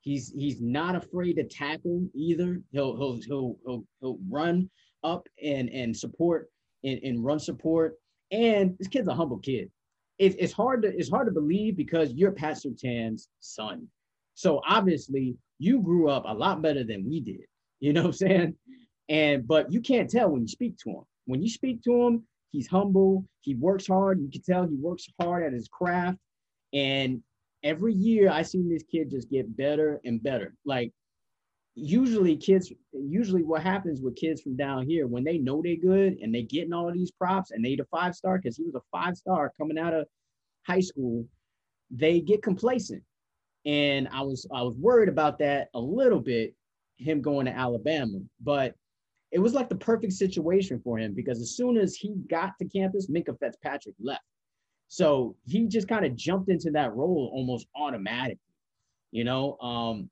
He's 0.00 0.32
he's 0.32 0.60
not 0.60 0.96
afraid 0.96 1.34
to 1.34 1.44
tackle 1.44 2.08
either. 2.14 2.60
He'll 2.72 2.96
he'll 2.96 3.20
he'll 3.22 3.56
he'll, 3.64 3.84
he'll 4.00 4.18
run 4.28 4.68
up 5.04 5.28
and 5.42 5.68
and 5.68 5.96
support 5.96 6.50
and, 6.82 6.98
and 7.02 7.24
run 7.24 7.38
support. 7.38 7.94
And 8.30 8.76
this 8.78 8.88
kid's 8.88 9.08
a 9.08 9.14
humble 9.14 9.38
kid. 9.38 9.70
It's, 10.18 10.36
it's 10.38 10.52
hard 10.52 10.82
to 10.82 10.88
it's 10.88 11.10
hard 11.10 11.26
to 11.26 11.32
believe 11.32 11.76
because 11.76 12.12
you're 12.12 12.32
Pat 12.32 12.56
Surtain's 12.58 13.28
son. 13.40 13.88
So 14.34 14.60
obviously 14.66 15.36
you 15.58 15.80
grew 15.80 16.08
up 16.08 16.24
a 16.26 16.34
lot 16.34 16.62
better 16.62 16.84
than 16.84 17.08
we 17.08 17.20
did. 17.20 17.42
You 17.80 17.92
know 17.94 18.02
what 18.02 18.08
I'm 18.08 18.12
saying? 18.12 18.54
And 19.08 19.46
but 19.46 19.72
you 19.72 19.80
can't 19.80 20.10
tell 20.10 20.30
when 20.30 20.42
you 20.42 20.48
speak 20.48 20.76
to 20.84 20.90
him. 20.90 21.04
When 21.24 21.42
you 21.42 21.48
speak 21.48 21.82
to 21.84 22.06
him, 22.06 22.24
he's 22.52 22.68
humble, 22.68 23.24
he 23.40 23.54
works 23.54 23.86
hard. 23.86 24.20
You 24.20 24.30
can 24.30 24.42
tell 24.42 24.66
he 24.66 24.76
works 24.76 25.08
hard 25.20 25.44
at 25.44 25.52
his 25.52 25.68
craft. 25.68 26.18
And 26.72 27.22
every 27.62 27.94
year 27.94 28.30
I 28.30 28.42
seen 28.42 28.68
this 28.68 28.82
kid 28.82 29.10
just 29.10 29.30
get 29.30 29.56
better 29.56 30.00
and 30.04 30.22
better. 30.22 30.54
Like 30.64 30.92
usually 31.74 32.36
kids, 32.36 32.72
usually 32.92 33.42
what 33.42 33.62
happens 33.62 34.00
with 34.00 34.16
kids 34.16 34.42
from 34.42 34.56
down 34.56 34.86
here 34.86 35.06
when 35.06 35.24
they 35.24 35.38
know 35.38 35.62
they're 35.62 35.76
good 35.76 36.18
and 36.20 36.34
they 36.34 36.42
getting 36.42 36.72
all 36.72 36.92
these 36.92 37.10
props 37.10 37.50
and 37.50 37.64
they 37.64 37.76
the 37.76 37.84
five 37.90 38.14
star 38.14 38.38
because 38.38 38.56
he 38.56 38.64
was 38.64 38.74
a 38.74 38.80
five 38.90 39.16
star 39.16 39.52
coming 39.58 39.78
out 39.78 39.94
of 39.94 40.06
high 40.66 40.80
school, 40.80 41.24
they 41.90 42.20
get 42.20 42.42
complacent. 42.42 43.02
And 43.66 44.08
I 44.08 44.22
was 44.22 44.46
I 44.52 44.62
was 44.62 44.76
worried 44.76 45.08
about 45.08 45.38
that 45.40 45.68
a 45.74 45.80
little 45.80 46.20
bit, 46.20 46.54
him 46.96 47.20
going 47.20 47.46
to 47.46 47.52
Alabama, 47.56 48.18
but 48.40 48.74
it 49.32 49.38
was 49.38 49.54
like 49.54 49.68
the 49.68 49.76
perfect 49.76 50.12
situation 50.12 50.80
for 50.82 50.98
him 50.98 51.14
because 51.14 51.40
as 51.40 51.56
soon 51.56 51.76
as 51.76 51.94
he 51.94 52.14
got 52.28 52.58
to 52.58 52.64
campus, 52.64 53.08
Minkah 53.08 53.38
Fitzpatrick 53.38 53.94
left. 54.00 54.24
So 54.88 55.36
he 55.46 55.68
just 55.68 55.86
kind 55.86 56.04
of 56.04 56.16
jumped 56.16 56.50
into 56.50 56.70
that 56.72 56.94
role 56.94 57.30
almost 57.32 57.68
automatically. 57.76 58.40
You 59.12 59.24
know, 59.24 59.56
um, 59.58 60.10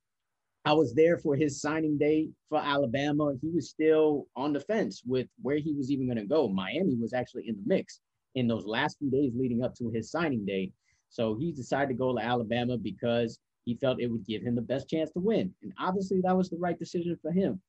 I 0.69 0.73
was 0.73 0.93
there 0.93 1.17
for 1.17 1.35
his 1.35 1.63
signing 1.63 1.97
day 1.97 2.29
for 2.51 2.59
Alabama. 2.59 3.33
He 3.41 3.49
was 3.49 3.71
still 3.71 4.27
on 4.37 4.53
the 4.53 4.61
fence 4.61 5.01
with 5.07 5.27
where 5.41 5.57
he 5.57 5.73
was 5.73 5.91
even 5.91 6.07
going 6.07 6.19
to 6.19 6.27
go. 6.27 6.47
Miami 6.47 6.95
was 6.95 7.15
actually 7.15 7.49
in 7.49 7.55
the 7.55 7.63
mix 7.65 8.01
in 8.35 8.47
those 8.47 8.67
last 8.67 8.99
few 8.99 9.11
days 9.11 9.33
leading 9.35 9.65
up 9.65 9.75
to 9.77 9.89
his 9.89 10.11
signing 10.11 10.45
day. 10.45 10.71
So 11.09 11.39
he 11.41 11.53
decided 11.53 11.89
to 11.89 11.95
go 11.95 12.15
to 12.15 12.23
Alabama 12.23 12.77
because 12.77 13.39
he 13.65 13.77
felt 13.77 13.99
it 13.99 14.09
would 14.09 14.27
give 14.27 14.43
him 14.43 14.55
the 14.55 14.61
best 14.61 14.91
chance 14.91 15.11
to 15.13 15.21
win. 15.21 15.55
And 15.63 15.73
obviously, 15.81 16.21
that 16.21 16.37
was 16.37 16.51
the 16.51 16.59
right 16.59 16.79
decision 16.79 17.19
for 17.23 17.33
him. 17.33 17.63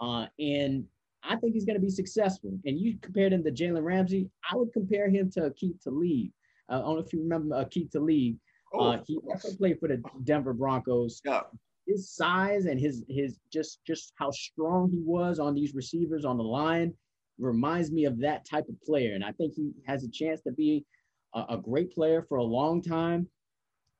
Uh, 0.00 0.26
and 0.40 0.84
I 1.22 1.36
think 1.36 1.54
he's 1.54 1.64
going 1.64 1.78
to 1.78 1.80
be 1.80 1.90
successful. 1.90 2.58
And 2.64 2.76
you 2.76 2.98
compared 3.00 3.32
him 3.32 3.44
to 3.44 3.52
Jalen 3.52 3.84
Ramsey. 3.84 4.28
I 4.50 4.56
would 4.56 4.72
compare 4.72 5.08
him 5.08 5.30
to 5.34 5.42
Aqib 5.42 5.80
Talib. 5.80 6.32
Uh, 6.68 6.72
I 6.72 6.78
don't 6.78 6.94
know 6.96 7.04
if 7.06 7.12
you 7.12 7.22
remember 7.22 7.54
Aqib 7.54 7.92
Talib. 7.92 8.34
Uh, 8.76 8.98
he 9.06 9.18
also 9.18 9.54
played 9.54 9.78
for 9.78 9.86
the 9.86 10.02
Denver 10.24 10.54
Broncos. 10.54 11.20
Yeah. 11.24 11.42
His 11.86 12.10
size 12.10 12.66
and 12.66 12.78
his 12.78 13.04
his 13.08 13.38
just 13.52 13.80
just 13.84 14.12
how 14.16 14.30
strong 14.30 14.90
he 14.90 15.00
was 15.04 15.38
on 15.38 15.54
these 15.54 15.74
receivers 15.74 16.24
on 16.24 16.36
the 16.36 16.44
line, 16.44 16.94
reminds 17.38 17.90
me 17.90 18.04
of 18.04 18.18
that 18.20 18.44
type 18.44 18.68
of 18.68 18.80
player. 18.82 19.14
And 19.14 19.24
I 19.24 19.32
think 19.32 19.54
he 19.54 19.72
has 19.86 20.04
a 20.04 20.10
chance 20.10 20.40
to 20.42 20.52
be 20.52 20.84
a, 21.34 21.44
a 21.50 21.58
great 21.58 21.92
player 21.92 22.24
for 22.28 22.38
a 22.38 22.44
long 22.44 22.82
time 22.82 23.28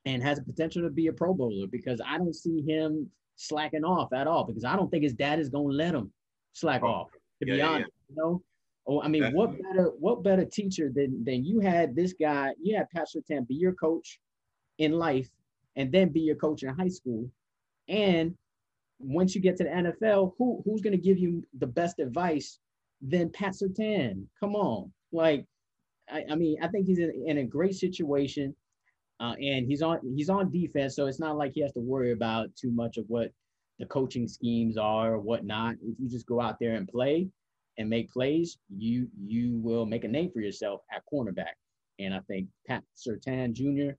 and 0.04 0.22
has 0.22 0.38
a 0.38 0.42
potential 0.42 0.82
to 0.82 0.90
be 0.90 1.08
a 1.08 1.12
Pro 1.12 1.34
Bowler 1.34 1.66
because 1.66 2.00
I 2.06 2.18
don't 2.18 2.34
see 2.34 2.62
him 2.62 3.10
slacking 3.36 3.84
off 3.84 4.12
at 4.12 4.26
all 4.26 4.44
because 4.44 4.64
I 4.64 4.76
don't 4.76 4.90
think 4.90 5.04
his 5.04 5.14
dad 5.14 5.38
is 5.38 5.48
going 5.48 5.70
to 5.70 5.76
let 5.76 5.94
him 5.94 6.12
slack 6.52 6.82
Oh, 6.82 6.88
off, 6.88 7.10
to 7.12 7.46
yeah, 7.46 7.52
be 7.54 7.58
yeah, 7.58 7.68
honest. 7.68 7.90
You 8.08 8.16
know? 8.16 8.42
Oh, 8.86 9.00
I 9.00 9.08
mean, 9.08 9.32
what 9.32 9.52
better 9.62 9.92
what 9.98 10.24
better 10.24 10.44
teacher 10.44 10.90
than 10.92 11.22
than 11.24 11.44
you 11.44 11.60
had 11.60 11.94
this 11.94 12.14
guy, 12.14 12.52
you 12.60 12.76
had 12.76 12.90
Pat 12.90 13.06
Surtain 13.14 13.46
be 13.46 13.54
your 13.54 13.74
coach 13.74 14.18
in 14.78 14.92
life 14.92 15.28
and 15.76 15.92
then 15.92 16.08
be 16.08 16.20
your 16.20 16.36
coach 16.36 16.64
in 16.64 16.68
high 16.70 16.88
school. 16.88 17.30
And 17.92 18.34
once 18.98 19.34
you 19.34 19.40
get 19.40 19.56
to 19.58 19.64
the 19.64 19.70
NFL, 19.70 20.32
who 20.38 20.62
who's 20.64 20.80
going 20.80 20.96
to 20.96 21.02
give 21.02 21.18
you 21.18 21.44
the 21.58 21.66
best 21.66 21.98
advice 21.98 22.58
than 23.02 23.30
Pat 23.30 23.52
Surtain? 23.52 24.24
Come 24.40 24.56
on, 24.56 24.90
like 25.12 25.44
I, 26.10 26.24
I 26.30 26.34
mean, 26.34 26.56
I 26.62 26.68
think 26.68 26.86
he's 26.86 26.98
in, 26.98 27.12
in 27.26 27.38
a 27.38 27.44
great 27.44 27.74
situation, 27.74 28.56
uh, 29.20 29.34
and 29.34 29.66
he's 29.66 29.82
on 29.82 30.00
he's 30.16 30.30
on 30.30 30.50
defense, 30.50 30.96
so 30.96 31.06
it's 31.06 31.20
not 31.20 31.36
like 31.36 31.52
he 31.54 31.60
has 31.60 31.72
to 31.72 31.80
worry 31.80 32.12
about 32.12 32.48
too 32.56 32.70
much 32.72 32.96
of 32.96 33.04
what 33.08 33.30
the 33.78 33.86
coaching 33.86 34.26
schemes 34.26 34.78
are 34.78 35.14
or 35.14 35.20
whatnot. 35.20 35.74
If 35.82 36.00
you 36.00 36.08
just 36.08 36.26
go 36.26 36.40
out 36.40 36.56
there 36.58 36.74
and 36.74 36.88
play 36.88 37.28
and 37.76 37.90
make 37.90 38.10
plays, 38.10 38.56
you 38.74 39.06
you 39.22 39.58
will 39.58 39.84
make 39.84 40.04
a 40.04 40.08
name 40.08 40.30
for 40.32 40.40
yourself 40.40 40.80
at 40.90 41.02
cornerback. 41.12 41.56
And 41.98 42.14
I 42.14 42.20
think 42.20 42.48
Pat 42.66 42.84
Surtain 42.96 43.52
Jr. 43.52 43.96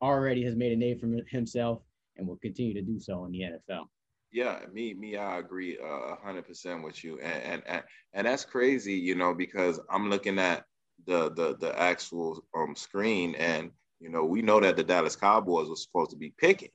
already 0.00 0.44
has 0.44 0.54
made 0.54 0.72
a 0.72 0.76
name 0.76 0.98
for 1.00 1.08
himself 1.28 1.82
and 2.22 2.28
will 2.28 2.36
continue 2.36 2.74
to 2.74 2.82
do 2.82 2.98
so 2.98 3.24
in 3.24 3.32
the 3.32 3.40
NFL. 3.40 3.86
Yeah, 4.30 4.60
me, 4.72 4.94
me, 4.94 5.16
I 5.16 5.38
agree 5.38 5.76
uh, 5.78 6.14
a 6.14 6.16
hundred 6.24 6.46
percent 6.46 6.82
with 6.82 7.04
you, 7.04 7.18
and, 7.18 7.42
and 7.42 7.62
and 7.66 7.82
and 8.14 8.26
that's 8.26 8.46
crazy, 8.46 8.94
you 8.94 9.14
know, 9.14 9.34
because 9.34 9.78
I'm 9.90 10.08
looking 10.08 10.38
at 10.38 10.64
the 11.06 11.30
the 11.32 11.56
the 11.58 11.78
actual 11.78 12.42
um 12.56 12.74
screen, 12.74 13.34
and 13.34 13.70
you 14.00 14.08
know, 14.08 14.24
we 14.24 14.40
know 14.40 14.58
that 14.60 14.76
the 14.76 14.84
Dallas 14.84 15.16
Cowboys 15.16 15.68
was 15.68 15.82
supposed 15.82 16.12
to 16.12 16.16
be 16.16 16.32
picking, 16.38 16.70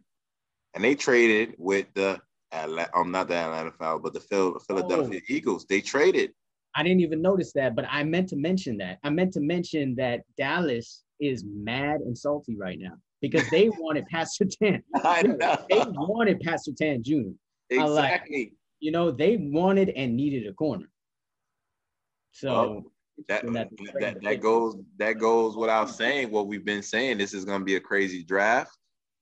and 0.76 0.84
they 0.84 0.94
traded 0.94 1.56
with 1.58 1.88
the 1.96 2.20
Atla- 2.52 2.90
um 2.94 3.10
not 3.12 3.28
the 3.28 3.36
Atlanta 3.36 3.72
Falcons, 3.72 4.04
but 4.04 4.14
the 4.14 4.20
Phil- 4.20 4.60
Philadelphia 4.60 5.22
Eagles. 5.28 5.66
They 5.68 5.82
traded. 5.82 6.34
I 6.76 6.84
didn't 6.84 7.02
even 7.02 7.24
notice 7.24 7.54
that, 7.54 7.76
but 7.76 7.86
I 7.90 8.04
meant 8.04 8.30
to 8.30 8.36
mention 8.36 8.78
that. 8.78 9.00
I 9.04 9.10
meant 9.10 9.34
to 9.34 9.40
mention 9.40 9.96
that 9.96 10.22
Dallas 10.38 11.04
is 11.20 11.44
mad 11.44 12.02
and 12.02 12.16
salty 12.16 12.56
right 12.56 12.78
now 12.80 12.94
because 13.22 13.50
they 13.50 13.70
wanted 13.70 14.06
Pastor 14.08 14.46
Tan. 14.62 14.84
I 15.04 15.22
know. 15.24 15.58
They 15.70 15.84
wanted 15.88 16.40
Pat 16.42 16.60
Surtain 16.68 17.02
Jr. 17.04 17.30
I 17.80 17.86
like- 17.86 18.12
Exactly. 18.14 18.54
you 18.80 18.92
know, 18.92 19.12
they 19.12 19.38
wanted 19.38 19.90
and 19.90 20.16
needed 20.16 20.48
a 20.48 20.54
corner. 20.54 20.88
So 22.32 22.52
Well, 22.52 22.84
that, 23.30 23.52
that- 23.54 23.70
that 24.00 24.22
that 24.22 24.42
goes 24.42 24.76
that 24.98 25.14
goes 25.14 25.56
without 25.58 25.90
saying 25.90 26.30
what 26.32 26.48
we've 26.48 26.66
been 26.66 26.84
saying. 26.84 27.18
This 27.18 27.34
is 27.34 27.46
going 27.46 27.60
to 27.62 27.66
be 27.66 27.76
a 27.76 27.80
crazy 27.82 28.24
draft. 28.24 28.78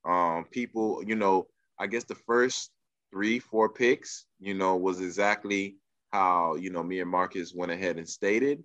Um, 0.06 0.46
people, 0.52 1.02
you 1.06 1.16
know, 1.16 1.48
I 1.80 1.88
guess 1.88 2.04
the 2.04 2.16
first 2.16 2.72
three, 3.12 3.40
four 3.40 3.70
picks, 3.70 4.26
you 4.40 4.54
know, 4.54 4.76
was 4.76 5.00
exactly 5.02 5.78
how 6.12 6.56
you 6.56 6.70
know 6.70 6.84
me 6.84 7.00
and 7.00 7.10
Marcus 7.10 7.54
went 7.56 7.72
ahead 7.72 7.98
and 7.98 8.08
stated. 8.08 8.62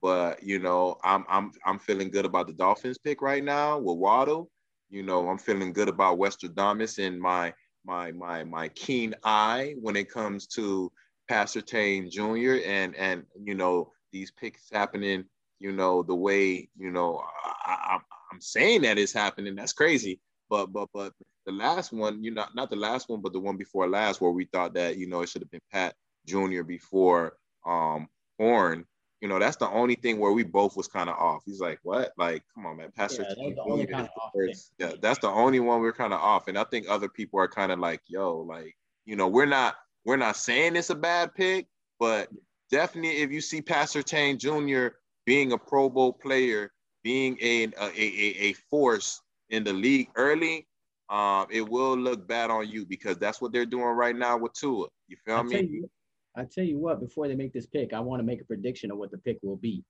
But 0.00 0.42
you 0.44 0.60
know, 0.60 0.96
I'm 1.02 1.24
I'm 1.28 1.50
I'm 1.66 1.78
feeling 1.80 2.10
good 2.10 2.24
about 2.24 2.46
the 2.46 2.52
Dolphins 2.52 2.98
pick 2.98 3.20
right 3.20 3.42
now 3.42 3.78
with 3.78 3.98
Waddle. 3.98 4.48
You 4.90 5.02
know, 5.02 5.28
I'm 5.28 5.38
feeling 5.38 5.72
good 5.72 5.88
about 5.88 6.18
Westradamus 6.18 6.98
and 6.98 7.20
my 7.20 7.52
my 7.84 8.12
my 8.12 8.44
my 8.44 8.68
keen 8.68 9.14
eye 9.24 9.74
when 9.80 9.96
it 9.96 10.10
comes 10.10 10.46
to 10.48 10.90
Pat 11.28 11.48
Surtain 11.48 12.10
Jr. 12.10 12.64
and 12.66 12.94
and 12.96 13.24
you 13.42 13.54
know 13.54 13.92
these 14.12 14.30
picks 14.30 14.70
happening. 14.70 15.24
You 15.58 15.72
know 15.72 16.02
the 16.02 16.14
way 16.14 16.68
you 16.78 16.90
know 16.90 17.22
I, 17.44 17.98
I'm 18.32 18.40
saying 18.40 18.82
that 18.82 18.98
it's 18.98 19.12
happening. 19.12 19.54
That's 19.54 19.72
crazy. 19.72 20.20
But 20.48 20.66
but 20.72 20.88
but 20.94 21.12
the 21.46 21.52
last 21.52 21.92
one, 21.92 22.22
you 22.22 22.30
know, 22.30 22.44
not 22.54 22.70
the 22.70 22.76
last 22.76 23.08
one, 23.08 23.20
but 23.20 23.32
the 23.32 23.40
one 23.40 23.56
before 23.56 23.88
last, 23.88 24.20
where 24.20 24.30
we 24.30 24.46
thought 24.46 24.74
that 24.74 24.96
you 24.96 25.08
know 25.08 25.22
it 25.22 25.28
should 25.28 25.42
have 25.42 25.50
been 25.50 25.60
Pat 25.72 25.94
Jr. 26.26 26.62
before 26.62 27.36
um 27.66 28.08
Horn. 28.38 28.84
You 29.20 29.28
know, 29.28 29.38
that's 29.38 29.56
the 29.56 29.68
only 29.68 29.96
thing 29.96 30.18
where 30.18 30.32
we 30.32 30.44
both 30.44 30.76
was 30.76 30.86
kind 30.86 31.10
of 31.10 31.16
off. 31.16 31.42
He's 31.44 31.60
like, 31.60 31.80
"What? 31.82 32.12
Like, 32.16 32.44
come 32.54 32.66
on, 32.66 32.76
man, 32.76 32.92
Pastor." 32.94 33.22
Yeah, 33.22 33.28
that 33.30 33.38
was 33.38 33.46
Tane 33.46 33.54
the 33.56 33.62
only 33.62 33.86
kinda 33.86 34.10
off 34.16 34.32
first- 34.32 34.72
Yeah, 34.78 34.92
that's 35.00 35.18
the 35.18 35.28
only 35.28 35.58
one 35.60 35.80
we're 35.80 35.92
kind 35.92 36.12
of 36.12 36.20
off, 36.20 36.46
and 36.46 36.56
I 36.56 36.64
think 36.64 36.88
other 36.88 37.08
people 37.08 37.40
are 37.40 37.48
kind 37.48 37.72
of 37.72 37.80
like, 37.80 38.00
"Yo, 38.06 38.38
like, 38.38 38.76
you 39.06 39.16
know, 39.16 39.26
we're 39.28 39.46
not 39.46 39.76
we're 40.04 40.16
not 40.16 40.36
saying 40.36 40.76
it's 40.76 40.90
a 40.90 40.94
bad 40.94 41.34
pick, 41.34 41.66
but 41.98 42.30
definitely 42.70 43.18
if 43.18 43.30
you 43.32 43.40
see 43.40 43.60
Pat 43.60 43.88
Surtain 43.88 44.38
Jr. 44.38 44.96
being 45.26 45.52
a 45.52 45.58
Pro 45.58 45.90
Bowl 45.90 46.12
player, 46.12 46.72
being 47.02 47.36
a 47.40 47.64
a, 47.64 47.86
a, 47.86 48.36
a 48.48 48.52
force 48.70 49.20
in 49.50 49.64
the 49.64 49.72
league 49.72 50.10
early, 50.14 50.68
um, 51.08 51.46
it 51.50 51.68
will 51.68 51.96
look 51.96 52.26
bad 52.28 52.50
on 52.50 52.68
you 52.68 52.86
because 52.86 53.16
that's 53.18 53.40
what 53.40 53.52
they're 53.52 53.66
doing 53.66 53.84
right 53.84 54.14
now 54.16 54.36
with 54.36 54.52
Tua. 54.52 54.86
You 55.08 55.16
feel 55.24 55.36
I 55.36 55.42
me? 55.42 55.62
you, 55.62 55.90
I 56.38 56.44
tell 56.44 56.64
you 56.64 56.78
what, 56.78 57.00
before 57.00 57.26
they 57.26 57.34
make 57.34 57.52
this 57.52 57.66
pick, 57.66 57.92
I 57.92 57.98
want 58.00 58.20
to 58.20 58.24
make 58.24 58.40
a 58.40 58.44
prediction 58.44 58.92
of 58.92 58.98
what 58.98 59.10
the 59.10 59.18
pick 59.18 59.38
will 59.42 59.56
be. 59.56 59.82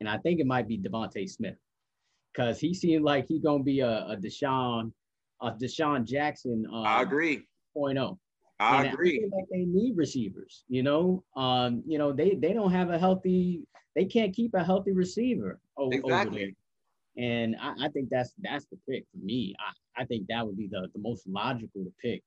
And 0.00 0.08
I 0.08 0.18
think 0.18 0.38
it 0.38 0.46
might 0.46 0.68
be 0.68 0.78
DeVonta 0.78 1.28
Smith. 1.28 1.56
Because 2.32 2.60
he 2.60 2.72
seemed 2.72 3.04
like 3.04 3.26
he's 3.26 3.42
gonna 3.42 3.64
be 3.64 3.80
a, 3.80 4.06
a 4.06 4.16
DeSean, 4.16 4.92
a 5.42 5.50
DeSean 5.52 6.04
Jackson 6.06 6.66
uh 6.72 6.82
I 6.82 7.02
agree. 7.02 7.46
0.0. 7.76 8.18
I 8.60 8.84
And 8.84 8.92
agree. 8.94 9.18
feel 9.20 9.30
like 9.32 9.46
they 9.50 9.64
need 9.64 9.96
receivers, 9.96 10.64
you 10.68 10.82
know. 10.82 11.24
Um, 11.34 11.82
you 11.86 11.98
know, 11.98 12.12
they 12.12 12.34
they 12.34 12.52
don't 12.52 12.70
have 12.72 12.90
a 12.90 12.98
healthy, 12.98 13.62
they 13.94 14.04
can't 14.04 14.34
keep 14.34 14.54
a 14.54 14.62
healthy 14.62 14.92
receiver 14.92 15.58
o- 15.78 15.84
over 15.86 15.94
Exactly. 15.94 16.38
there. 17.16 17.24
And 17.24 17.56
I, 17.60 17.86
I 17.86 17.88
think 17.88 18.10
that's 18.10 18.34
that's 18.42 18.66
the 18.66 18.78
pick 18.88 19.04
for 19.10 19.24
me. 19.24 19.54
I, 19.58 20.02
I 20.02 20.04
think 20.04 20.26
that 20.28 20.46
would 20.46 20.58
be 20.58 20.68
the, 20.68 20.88
the 20.92 21.00
most 21.00 21.26
logical 21.26 21.84
to 21.84 21.92
pick 22.00 22.22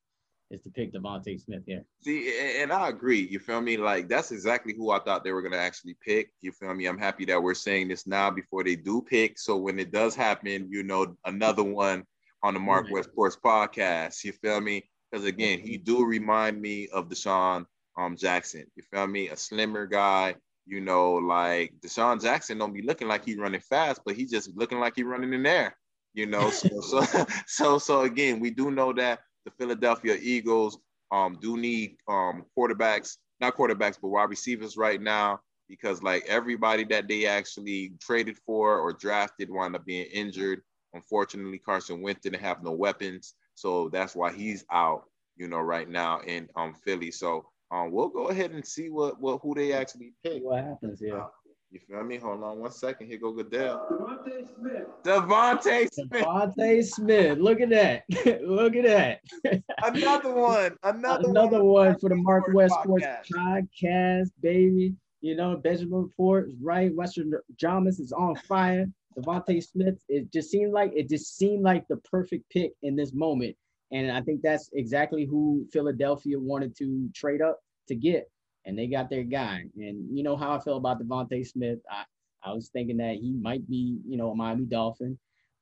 is 0.50 0.62
to 0.62 0.70
pick 0.70 0.92
DeVonta 0.92 1.40
Smith 1.40 1.62
here. 1.66 1.84
See, 2.02 2.58
and 2.60 2.72
I 2.72 2.88
agree. 2.88 3.26
You 3.30 3.38
feel 3.38 3.60
me? 3.60 3.76
Like 3.76 4.08
that's 4.08 4.32
exactly 4.32 4.74
who 4.76 4.90
I 4.90 4.98
thought 4.98 5.24
they 5.24 5.32
were 5.32 5.42
gonna 5.42 5.56
actually 5.56 5.96
pick. 6.04 6.32
You 6.40 6.52
feel 6.52 6.74
me? 6.74 6.86
I'm 6.86 6.98
happy 6.98 7.24
that 7.26 7.42
we're 7.42 7.54
saying 7.54 7.88
this 7.88 8.06
now 8.06 8.30
before 8.30 8.64
they 8.64 8.76
do 8.76 9.02
pick. 9.02 9.38
So 9.38 9.56
when 9.56 9.78
it 9.78 9.92
does 9.92 10.14
happen, 10.14 10.68
you 10.70 10.82
know, 10.82 11.16
another 11.24 11.62
one 11.62 12.04
on 12.42 12.54
the 12.54 12.60
Mark 12.60 12.86
Right. 12.86 12.94
West 12.94 13.10
Sports 13.10 13.38
podcast. 13.44 14.24
You 14.24 14.32
feel 14.32 14.60
me? 14.60 14.88
Because 15.10 15.24
again, 15.24 15.60
he 15.60 15.76
do 15.76 16.04
remind 16.04 16.60
me 16.60 16.88
of 16.88 17.08
DeSean 17.08 17.66
um 17.96 18.16
Jackson. 18.16 18.64
You 18.74 18.82
feel 18.82 19.06
me? 19.06 19.28
A 19.28 19.36
slimmer 19.36 19.86
guy. 19.86 20.34
You 20.66 20.80
know, 20.80 21.14
like 21.14 21.74
DeSean 21.80 22.20
Jackson 22.22 22.58
don't 22.58 22.74
be 22.74 22.82
looking 22.82 23.08
like 23.08 23.24
he 23.24 23.36
running 23.36 23.60
fast, 23.60 24.02
but 24.04 24.14
he 24.14 24.26
just 24.26 24.56
looking 24.56 24.78
like 24.78 24.94
he 24.96 25.02
running 25.02 25.32
in 25.32 25.42
there. 25.42 25.76
You 26.14 26.26
know, 26.26 26.50
so 26.50 26.80
so 26.80 27.02
so 27.46 27.78
so 27.78 28.00
again, 28.02 28.40
we 28.40 28.50
do 28.50 28.70
know 28.70 28.92
that 28.94 29.20
the 29.44 29.50
Philadelphia 29.52 30.16
Eagles 30.20 30.78
um 31.10 31.38
do 31.40 31.56
need 31.56 31.96
um 32.08 32.44
quarterbacks, 32.56 33.18
not 33.40 33.56
quarterbacks, 33.56 33.98
but 34.00 34.08
wide 34.08 34.30
receivers 34.30 34.76
right 34.76 35.00
now 35.00 35.40
because 35.68 36.02
like 36.02 36.24
everybody 36.26 36.84
that 36.84 37.08
they 37.08 37.26
actually 37.26 37.92
traded 38.00 38.36
for 38.44 38.78
or 38.78 38.92
drafted 38.92 39.50
wound 39.50 39.76
up 39.76 39.84
being 39.86 40.06
injured. 40.12 40.62
Unfortunately, 40.94 41.58
Carson 41.58 42.02
Wentz 42.02 42.20
didn't 42.22 42.40
have 42.40 42.62
no 42.62 42.72
weapons, 42.72 43.34
so 43.54 43.88
that's 43.90 44.14
why 44.16 44.32
he's 44.32 44.64
out. 44.72 45.04
You 45.36 45.48
know, 45.48 45.60
right 45.60 45.88
now 45.88 46.20
in 46.20 46.48
um 46.56 46.74
Philly. 46.74 47.10
So 47.10 47.46
um 47.70 47.92
we'll 47.92 48.08
go 48.08 48.28
ahead 48.28 48.50
and 48.50 48.66
see 48.66 48.90
what 48.90 49.20
what 49.20 49.40
who 49.42 49.54
they 49.54 49.72
actually 49.72 50.12
pick. 50.24 50.42
What 50.42 50.64
happens 50.64 51.00
here. 51.00 51.24
You 51.70 51.78
feel 51.78 52.02
me? 52.02 52.16
Hold 52.16 52.42
on 52.42 52.58
one 52.58 52.72
second. 52.72 53.06
Here 53.06 53.18
go 53.18 53.30
Goodell. 53.30 53.86
DeVonta 53.88 54.44
Smith. 54.56 54.86
DeVonta 55.04 55.92
Smith, 55.92 56.10
DeVonta 56.10 56.84
Smith. 56.84 57.38
Look 57.38 57.60
at 57.60 57.70
that. 57.70 58.02
Look 58.44 58.74
at 58.74 58.84
that. 58.84 59.62
another 59.84 60.34
one, 60.34 60.76
another, 60.82 61.28
Another 61.28 61.62
one, 61.62 61.86
one 61.86 61.98
for 62.00 62.08
the 62.08 62.16
Mark 62.16 62.44
West 62.52 62.74
Sports 62.82 63.06
Podcast. 63.06 63.70
Podcast, 63.82 64.30
baby. 64.42 64.94
You 65.20 65.36
know, 65.36 65.56
Benjamin 65.58 66.02
Report 66.02 66.48
is 66.48 66.56
right. 66.60 66.92
Western 66.92 67.32
Jamas 67.62 68.00
is 68.00 68.12
on 68.12 68.34
fire. 68.48 68.86
DeVonta 69.16 69.62
Smith, 69.62 70.02
it 70.08 70.32
just 70.32 70.50
seemed 70.50 70.72
like 70.72 70.92
it 70.96 71.08
just 71.08 71.36
seemed 71.36 71.62
like 71.62 71.86
the 71.86 71.98
perfect 71.98 72.50
pick 72.50 72.72
in 72.82 72.96
this 72.96 73.12
moment. 73.12 73.54
And 73.92 74.10
I 74.10 74.22
think 74.22 74.42
that's 74.42 74.70
exactly 74.72 75.24
who 75.24 75.66
Philadelphia 75.72 76.38
wanted 76.38 76.76
to 76.78 77.08
trade 77.14 77.42
up 77.42 77.60
to 77.86 77.94
get. 77.94 78.28
And 78.66 78.78
they 78.78 78.86
got 78.86 79.08
their 79.08 79.24
guy. 79.24 79.64
And 79.76 80.16
you 80.16 80.22
know 80.22 80.36
how 80.36 80.54
I 80.54 80.60
feel 80.60 80.76
about 80.76 81.02
DeVonta 81.02 81.46
Smith. 81.46 81.78
I, 81.90 82.04
I 82.42 82.52
was 82.52 82.68
thinking 82.68 82.98
that 82.98 83.16
he 83.16 83.32
might 83.32 83.68
be, 83.68 83.98
you 84.06 84.16
know, 84.16 84.30
a 84.30 84.34
Miami 84.34 84.64
Dolphin, 84.64 85.18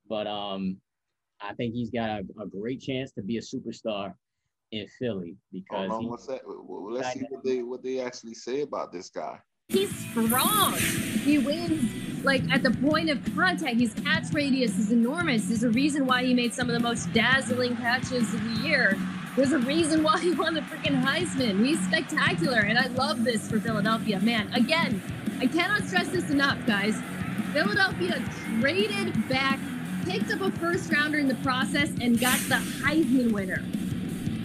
but 0.08 0.26
um, 0.26 0.76
I 1.40 1.54
think 1.54 1.74
he's 1.74 1.90
got 1.90 2.10
a, 2.10 2.24
a 2.40 2.46
great 2.46 2.80
chance 2.80 3.12
to 3.12 3.22
be 3.22 3.38
a 3.38 3.40
superstar 3.40 4.14
in 4.72 4.86
Philly 4.98 5.36
because 5.52 5.88
Hold 5.88 5.92
on 5.92 6.00
he, 6.02 6.08
one 6.08 6.18
sec. 6.18 6.42
Well, 6.46 6.64
well, 6.66 6.92
let's 6.92 7.12
see 7.12 7.24
what 7.30 7.44
they 7.44 7.62
what 7.62 7.82
they 7.82 8.00
actually 8.00 8.34
say 8.34 8.62
about 8.62 8.92
this 8.92 9.10
guy. 9.10 9.38
He's 9.68 9.94
strong. 10.10 10.74
He 10.74 11.38
wins 11.38 12.24
like 12.24 12.42
at 12.50 12.62
the 12.62 12.70
point 12.70 13.10
of 13.10 13.22
contact. 13.34 13.76
His 13.76 13.94
catch 13.94 14.32
radius 14.32 14.78
is 14.78 14.92
enormous. 14.92 15.46
There's 15.46 15.62
a 15.62 15.70
reason 15.70 16.06
why 16.06 16.24
he 16.24 16.34
made 16.34 16.54
some 16.54 16.68
of 16.68 16.74
the 16.74 16.80
most 16.80 17.12
dazzling 17.12 17.76
catches 17.76 18.32
of 18.34 18.42
the 18.42 18.66
year. 18.66 18.98
There's 19.36 19.52
a 19.52 19.58
reason 19.58 20.02
why 20.02 20.18
he 20.20 20.32
won 20.32 20.54
the 20.54 20.60
freaking 20.62 21.02
Heisman. 21.02 21.64
He's 21.64 21.80
spectacular, 21.80 22.58
and 22.58 22.78
I 22.78 22.88
love 22.88 23.24
this 23.24 23.48
for 23.48 23.60
Philadelphia. 23.60 24.18
Man, 24.20 24.52
again, 24.52 25.00
I 25.40 25.46
cannot 25.46 25.84
stress 25.84 26.08
this 26.08 26.30
enough, 26.30 26.58
guys. 26.66 26.96
Philadelphia 27.52 28.22
traded 28.60 29.28
back, 29.28 29.60
picked 30.04 30.32
up 30.32 30.40
a 30.40 30.50
first 30.52 30.92
rounder 30.92 31.18
in 31.18 31.28
the 31.28 31.36
process, 31.36 31.90
and 32.00 32.18
got 32.18 32.38
the 32.48 32.56
Heisman 32.56 33.32
winner. 33.32 33.62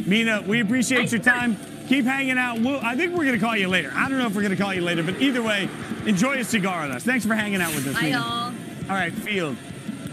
Mina, 0.05 0.41
we 0.45 0.60
appreciate 0.60 1.11
your 1.11 1.22
time. 1.22 1.57
Keep 1.88 2.05
hanging 2.05 2.38
out. 2.38 2.60
We'll, 2.60 2.80
I 2.80 2.95
think 2.95 3.11
we're 3.14 3.26
going 3.26 3.39
to 3.39 3.45
call 3.45 3.57
you 3.57 3.68
later. 3.68 3.91
I 3.93 4.07
don't 4.07 4.18
know 4.18 4.27
if 4.27 4.35
we're 4.35 4.41
going 4.41 4.55
to 4.55 4.61
call 4.61 4.73
you 4.73 4.81
later, 4.81 5.03
but 5.03 5.22
either 5.22 5.41
way, 5.41 5.69
enjoy 6.05 6.38
a 6.38 6.43
cigar 6.43 6.88
with 6.88 6.95
us. 6.95 7.03
Thanks 7.03 7.26
for 7.26 7.35
hanging 7.35 7.61
out 7.61 7.73
with 7.73 7.88
us. 7.88 7.93
Bye, 7.93 8.03
Mina. 8.03 8.18
y'all. 8.18 8.53
All 8.89 8.95
right, 8.95 9.14
Field. 9.14 9.57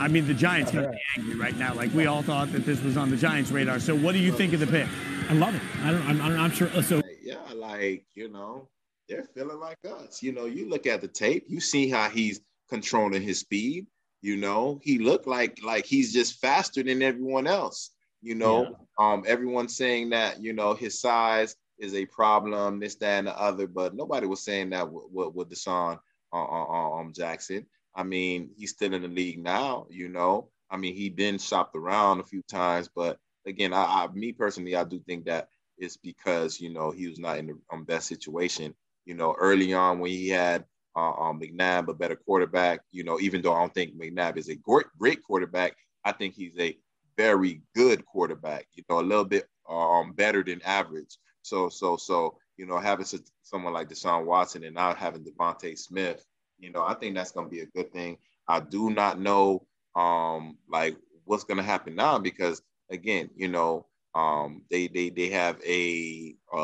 I 0.00 0.08
mean, 0.08 0.26
the 0.26 0.34
Giants 0.34 0.72
got 0.72 0.82
to 0.82 0.88
be 0.88 0.98
angry 1.18 1.34
right 1.34 1.56
now. 1.56 1.74
Like 1.74 1.92
we 1.92 2.06
all 2.06 2.22
thought 2.22 2.50
that 2.52 2.64
this 2.64 2.82
was 2.82 2.96
on 2.96 3.10
the 3.10 3.16
Giants' 3.16 3.50
radar. 3.50 3.78
So, 3.78 3.94
what 3.94 4.12
do 4.12 4.18
you 4.18 4.32
think 4.32 4.54
of 4.54 4.60
the 4.60 4.66
pick? 4.66 4.88
I 5.28 5.34
love 5.34 5.54
it. 5.54 5.62
I 5.82 5.92
don't. 5.92 6.02
I'm, 6.08 6.20
I'm, 6.22 6.40
I'm 6.40 6.50
sure. 6.50 6.68
uh, 6.74 6.80
So 6.80 7.02
yeah, 7.22 7.36
like 7.54 8.06
you 8.14 8.30
know, 8.30 8.68
they're 9.08 9.24
feeling 9.34 9.60
like 9.60 9.78
us. 9.84 10.22
You 10.22 10.32
know, 10.32 10.46
you 10.46 10.68
look 10.68 10.86
at 10.86 11.02
the 11.02 11.08
tape, 11.08 11.44
you 11.48 11.60
see 11.60 11.90
how 11.90 12.08
he's 12.08 12.40
controlling 12.70 13.22
his 13.22 13.40
speed. 13.40 13.86
You 14.22 14.36
know, 14.38 14.80
he 14.82 14.98
looked 14.98 15.26
like 15.26 15.62
like 15.62 15.84
he's 15.84 16.12
just 16.12 16.40
faster 16.40 16.82
than 16.82 17.02
everyone 17.02 17.46
else. 17.46 17.90
You 18.22 18.34
know, 18.34 18.76
um, 18.98 19.24
everyone's 19.26 19.76
saying 19.76 20.10
that 20.10 20.42
you 20.42 20.54
know 20.54 20.74
his 20.74 20.98
size 20.98 21.56
is 21.78 21.94
a 21.94 22.06
problem, 22.06 22.78
this, 22.78 22.94
that, 22.96 23.18
and 23.18 23.26
the 23.26 23.38
other, 23.40 23.66
but 23.66 23.94
nobody 23.94 24.26
was 24.26 24.42
saying 24.42 24.70
that 24.70 24.90
with, 24.90 25.04
with, 25.10 25.34
with 25.34 25.48
DeSean 25.50 25.98
uh, 26.32 26.36
um, 26.36 27.12
Jackson. 27.14 27.66
I 27.94 28.02
mean, 28.02 28.50
he's 28.56 28.70
still 28.70 28.94
in 28.94 29.02
the 29.02 29.08
league 29.08 29.42
now. 29.42 29.86
You 29.90 30.08
know, 30.08 30.48
I 30.70 30.76
mean, 30.76 30.94
he 30.94 31.08
been 31.08 31.38
shopped 31.38 31.76
around 31.76 32.20
a 32.20 32.24
few 32.24 32.42
times, 32.42 32.88
but 32.94 33.18
again, 33.46 33.72
I, 33.72 33.82
I 33.82 34.08
me 34.12 34.32
personally, 34.32 34.76
I 34.76 34.84
do 34.84 35.00
think 35.00 35.24
that 35.26 35.48
it's 35.78 35.96
because 35.96 36.60
you 36.60 36.72
know 36.72 36.90
he 36.90 37.08
was 37.08 37.18
not 37.18 37.38
in 37.38 37.46
the 37.48 37.58
um, 37.72 37.84
best 37.84 38.06
situation. 38.06 38.74
You 39.06 39.14
know, 39.14 39.34
early 39.38 39.72
on 39.72 39.98
when 39.98 40.10
he 40.10 40.28
had 40.28 40.64
uh, 40.96 41.12
um, 41.12 41.40
McNabb, 41.40 41.88
a 41.88 41.94
better 41.94 42.16
quarterback. 42.16 42.80
You 42.92 43.04
know, 43.04 43.18
even 43.20 43.42
though 43.42 43.54
I 43.54 43.60
don't 43.60 43.74
think 43.74 43.96
McNabb 43.96 44.36
is 44.36 44.48
a 44.48 44.56
great, 44.56 45.22
quarterback, 45.22 45.76
I 46.04 46.12
think 46.12 46.34
he's 46.34 46.58
a 46.58 46.76
very 47.16 47.62
good 47.74 48.04
quarterback. 48.06 48.66
You 48.74 48.84
know, 48.88 49.00
a 49.00 49.02
little 49.02 49.24
bit 49.24 49.46
um, 49.68 50.12
better 50.12 50.42
than 50.42 50.60
average. 50.62 51.16
So, 51.42 51.68
so, 51.68 51.96
so, 51.96 52.36
you 52.56 52.66
know, 52.66 52.78
having 52.78 53.06
someone 53.42 53.72
like 53.72 53.88
Deshaun 53.88 54.26
Watson 54.26 54.64
and 54.64 54.74
not 54.74 54.98
having 54.98 55.24
DeVonta 55.24 55.76
Smith, 55.78 56.24
you 56.60 56.70
know, 56.70 56.82
I 56.84 56.94
think 56.94 57.14
that's 57.14 57.32
going 57.32 57.46
to 57.46 57.50
be 57.50 57.60
a 57.60 57.66
good 57.66 57.92
thing. 57.92 58.18
I 58.48 58.60
do 58.60 58.90
not 58.90 59.20
know, 59.20 59.66
um, 59.96 60.58
like 60.68 60.96
what's 61.24 61.44
going 61.44 61.58
to 61.58 61.62
happen 61.64 61.94
now 61.94 62.18
because 62.18 62.62
again, 62.90 63.30
you 63.36 63.48
know, 63.48 63.86
um, 64.14 64.64
they 64.70 64.88
they 64.88 65.10
they 65.10 65.28
have 65.30 65.60
a 65.64 66.34
uh, 66.52 66.56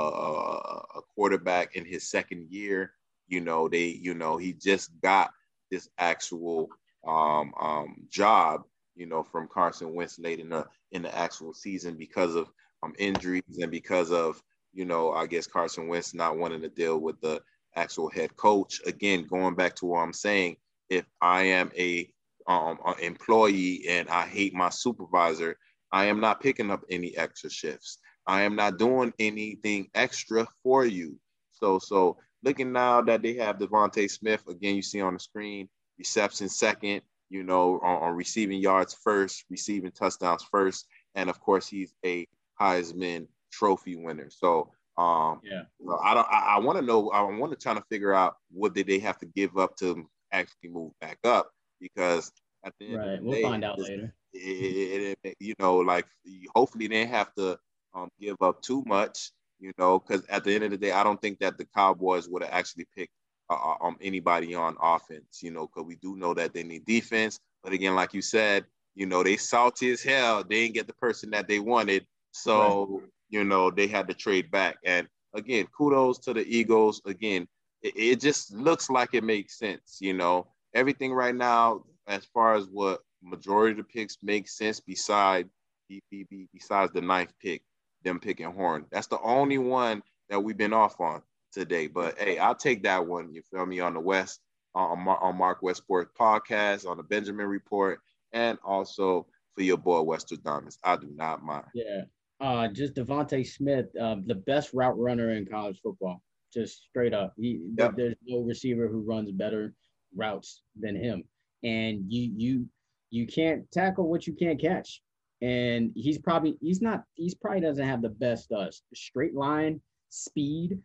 a 0.96 1.00
quarterback 1.14 1.76
in 1.76 1.84
his 1.84 2.08
second 2.10 2.48
year. 2.50 2.92
You 3.28 3.40
know, 3.40 3.68
they 3.68 3.86
you 3.86 4.14
know 4.14 4.36
he 4.36 4.52
just 4.52 4.90
got 5.00 5.30
this 5.70 5.88
actual 5.98 6.68
um, 7.06 7.52
um, 7.60 8.06
job. 8.10 8.62
You 8.94 9.06
know, 9.06 9.22
from 9.22 9.48
Carson 9.48 9.94
Wentz 9.94 10.18
late 10.18 10.40
in 10.40 10.48
the 10.48 10.66
in 10.92 11.02
the 11.02 11.14
actual 11.16 11.52
season 11.52 11.96
because 11.96 12.34
of 12.34 12.50
um, 12.82 12.94
injuries 12.98 13.42
and 13.60 13.70
because 13.70 14.10
of 14.10 14.42
you 14.72 14.84
know 14.84 15.12
I 15.12 15.26
guess 15.26 15.46
Carson 15.46 15.88
Wentz 15.88 16.14
not 16.14 16.38
wanting 16.38 16.62
to 16.62 16.68
deal 16.68 16.98
with 16.98 17.20
the 17.20 17.42
actual 17.76 18.10
head 18.10 18.36
coach. 18.36 18.80
Again, 18.86 19.26
going 19.26 19.54
back 19.54 19.76
to 19.76 19.86
what 19.86 20.00
I'm 20.00 20.12
saying, 20.12 20.56
if 20.88 21.04
I 21.20 21.42
am 21.42 21.70
a 21.76 22.10
um, 22.46 22.78
employee 23.00 23.86
and 23.88 24.08
I 24.08 24.26
hate 24.26 24.54
my 24.54 24.70
supervisor, 24.70 25.58
I 25.92 26.06
am 26.06 26.20
not 26.20 26.40
picking 26.40 26.70
up 26.70 26.84
any 26.90 27.16
extra 27.16 27.50
shifts. 27.50 27.98
I 28.26 28.42
am 28.42 28.56
not 28.56 28.78
doing 28.78 29.12
anything 29.18 29.88
extra 29.94 30.46
for 30.62 30.84
you. 30.84 31.18
So, 31.52 31.78
so 31.78 32.18
looking 32.42 32.72
now 32.72 33.02
that 33.02 33.22
they 33.22 33.34
have 33.34 33.58
DeVonta 33.58 34.10
Smith 34.10 34.46
again, 34.48 34.76
you 34.76 34.82
see 34.82 35.00
on 35.00 35.14
the 35.14 35.20
screen, 35.20 35.68
reception 35.98 36.48
second, 36.48 37.02
you 37.30 37.42
know, 37.42 37.80
on, 37.82 38.02
on 38.02 38.14
receiving 38.14 38.60
yards 38.60 38.94
first, 38.94 39.44
receiving 39.50 39.92
touchdowns 39.92 40.44
first, 40.50 40.86
and 41.14 41.30
of 41.30 41.40
course 41.40 41.68
he's 41.68 41.94
a 42.04 42.26
Heisman 42.60 43.26
Trophy 43.52 43.96
winner. 43.96 44.28
So, 44.30 44.72
um, 44.98 45.40
Yeah. 45.42 45.62
I 46.02 46.14
don't. 46.14 46.26
I, 46.30 46.56
I 46.56 46.58
want 46.60 46.78
to 46.78 46.84
know. 46.84 47.10
I 47.10 47.22
want 47.22 47.52
to 47.52 47.58
try 47.58 47.74
to 47.74 47.84
figure 47.90 48.12
out 48.14 48.36
what 48.50 48.74
did 48.74 48.86
they 48.86 48.98
have 49.00 49.18
to 49.18 49.26
give 49.26 49.56
up 49.58 49.76
to 49.76 50.08
actually 50.32 50.70
move 50.70 50.92
back 51.00 51.18
up 51.24 51.50
because 51.80 52.32
at 52.64 52.72
the 52.80 52.86
end 52.92 52.96
Right. 52.96 53.12
of 53.12 53.20
the 53.20 53.24
We'll 53.24 53.34
day, 53.36 53.42
find 53.42 53.64
out 53.64 53.78
later. 53.78 54.14
it, 54.32 54.38
it- 54.38 55.18
it- 55.22 55.36
you 55.40 55.54
know, 55.58 55.76
like 55.78 56.06
hopefully 56.54 56.88
they 56.88 57.06
have 57.06 57.32
to 57.34 57.58
um, 57.94 58.08
give 58.20 58.36
up 58.40 58.62
too 58.62 58.82
much, 58.86 59.30
you 59.58 59.72
know, 59.78 59.98
because 59.98 60.24
at 60.26 60.44
the 60.44 60.54
end 60.54 60.64
of 60.64 60.70
the 60.70 60.76
day, 60.78 60.92
I 60.92 61.02
don't 61.04 61.20
think 61.20 61.38
that 61.40 61.56
the 61.58 61.66
Cowboys 61.66 62.28
would 62.28 62.42
have 62.42 62.52
actually 62.52 62.86
picked 62.96 63.12
uh, 63.48 63.54
uh, 63.54 63.76
um, 63.86 63.96
anybody 64.00 64.54
on 64.54 64.76
offense, 64.80 65.40
you 65.42 65.50
know, 65.50 65.66
because 65.66 65.86
we 65.86 65.96
do 65.96 66.16
know 66.16 66.34
that 66.34 66.52
they 66.52 66.62
need 66.62 66.84
defense. 66.84 67.38
But 67.62 67.72
again, 67.72 67.94
like 67.94 68.12
you 68.14 68.22
said, 68.22 68.66
you 68.94 69.06
know, 69.06 69.22
they 69.22 69.36
salty 69.36 69.90
as 69.92 70.02
hell. 70.02 70.42
They 70.42 70.62
didn't 70.62 70.74
get 70.74 70.86
the 70.86 70.94
person 70.94 71.30
that 71.30 71.48
they 71.48 71.58
wanted, 71.58 72.06
so 72.32 73.02
you 73.28 73.44
know 73.44 73.70
they 73.70 73.86
had 73.86 74.08
to 74.08 74.14
trade 74.14 74.50
back. 74.50 74.76
And 74.84 75.08
again, 75.34 75.66
kudos 75.76 76.18
to 76.20 76.34
the 76.34 76.44
Eagles. 76.46 77.00
Again, 77.06 77.46
it, 77.82 77.94
it 77.96 78.20
just 78.20 78.52
looks 78.52 78.90
like 78.90 79.10
it 79.14 79.24
makes 79.24 79.58
sense, 79.58 79.98
you 80.00 80.14
know. 80.14 80.48
Everything 80.74 81.12
right 81.12 81.34
now, 81.34 81.84
as 82.06 82.24
far 82.26 82.54
as 82.54 82.66
what 82.66 83.00
majority 83.22 83.72
of 83.72 83.86
the 83.86 83.92
picks 83.92 84.18
make 84.22 84.48
sense, 84.48 84.80
beside 84.80 85.48
be- 85.88 86.02
be- 86.10 86.26
be- 86.30 86.48
besides 86.52 86.92
the 86.92 87.00
ninth 87.00 87.32
pick, 87.40 87.62
them 88.02 88.20
picking 88.20 88.50
Horn. 88.52 88.86
That's 88.90 89.06
the 89.06 89.20
only 89.20 89.58
one 89.58 90.02
that 90.28 90.42
we've 90.42 90.56
been 90.56 90.72
off 90.72 91.00
on 91.00 91.22
today. 91.52 91.86
But 91.86 92.18
hey, 92.18 92.38
I'll 92.38 92.54
take 92.54 92.82
that 92.82 93.06
one. 93.06 93.32
You 93.32 93.42
feel 93.42 93.66
me 93.66 93.80
on 93.80 93.94
the 93.94 94.00
West 94.00 94.40
uh, 94.74 94.80
on, 94.80 95.00
Mar- 95.00 95.22
on 95.22 95.36
Mark 95.36 95.62
Westport 95.62 96.14
podcast 96.16 96.88
on 96.88 96.96
the 96.96 97.02
Benjamin 97.02 97.46
Report, 97.46 98.00
and 98.32 98.58
also 98.64 99.26
for 99.54 99.62
your 99.62 99.78
boy 99.78 100.00
Westradamus. 100.02 100.78
I 100.84 100.96
do 100.96 101.08
not 101.14 101.42
mind. 101.42 101.66
Yeah. 101.74 102.02
Uh, 102.40 102.68
just 102.68 102.94
DeVonta 102.94 103.46
Smith, 103.46 103.86
uh, 104.00 104.16
the 104.26 104.34
best 104.34 104.74
route 104.74 104.98
runner 104.98 105.30
in 105.32 105.46
college 105.46 105.80
football. 105.82 106.22
Just 106.52 106.82
straight 106.84 107.14
up. 107.14 107.32
He 107.36 107.60
Yep. 107.78 107.96
there's 107.96 108.14
no 108.26 108.40
receiver 108.40 108.88
who 108.88 109.00
runs 109.00 109.30
better 109.32 109.74
routes 110.14 110.62
than 110.78 110.94
him. 110.96 111.24
And 111.62 112.04
you 112.12 112.32
you 112.36 112.68
you 113.10 113.26
can't 113.26 113.70
tackle 113.72 114.08
what 114.08 114.26
you 114.26 114.34
can't 114.34 114.60
catch. 114.60 115.02
And 115.42 115.92
he's 115.94 116.18
probably 116.18 116.56
he's 116.60 116.80
not 116.80 117.04
he's 117.14 117.34
probably 117.34 117.60
doesn't 117.60 117.84
have 117.86 118.02
the 118.02 118.10
best 118.10 118.52
uh 118.52 118.70
straight 118.94 119.34
line 119.34 119.80
speed 120.08 120.78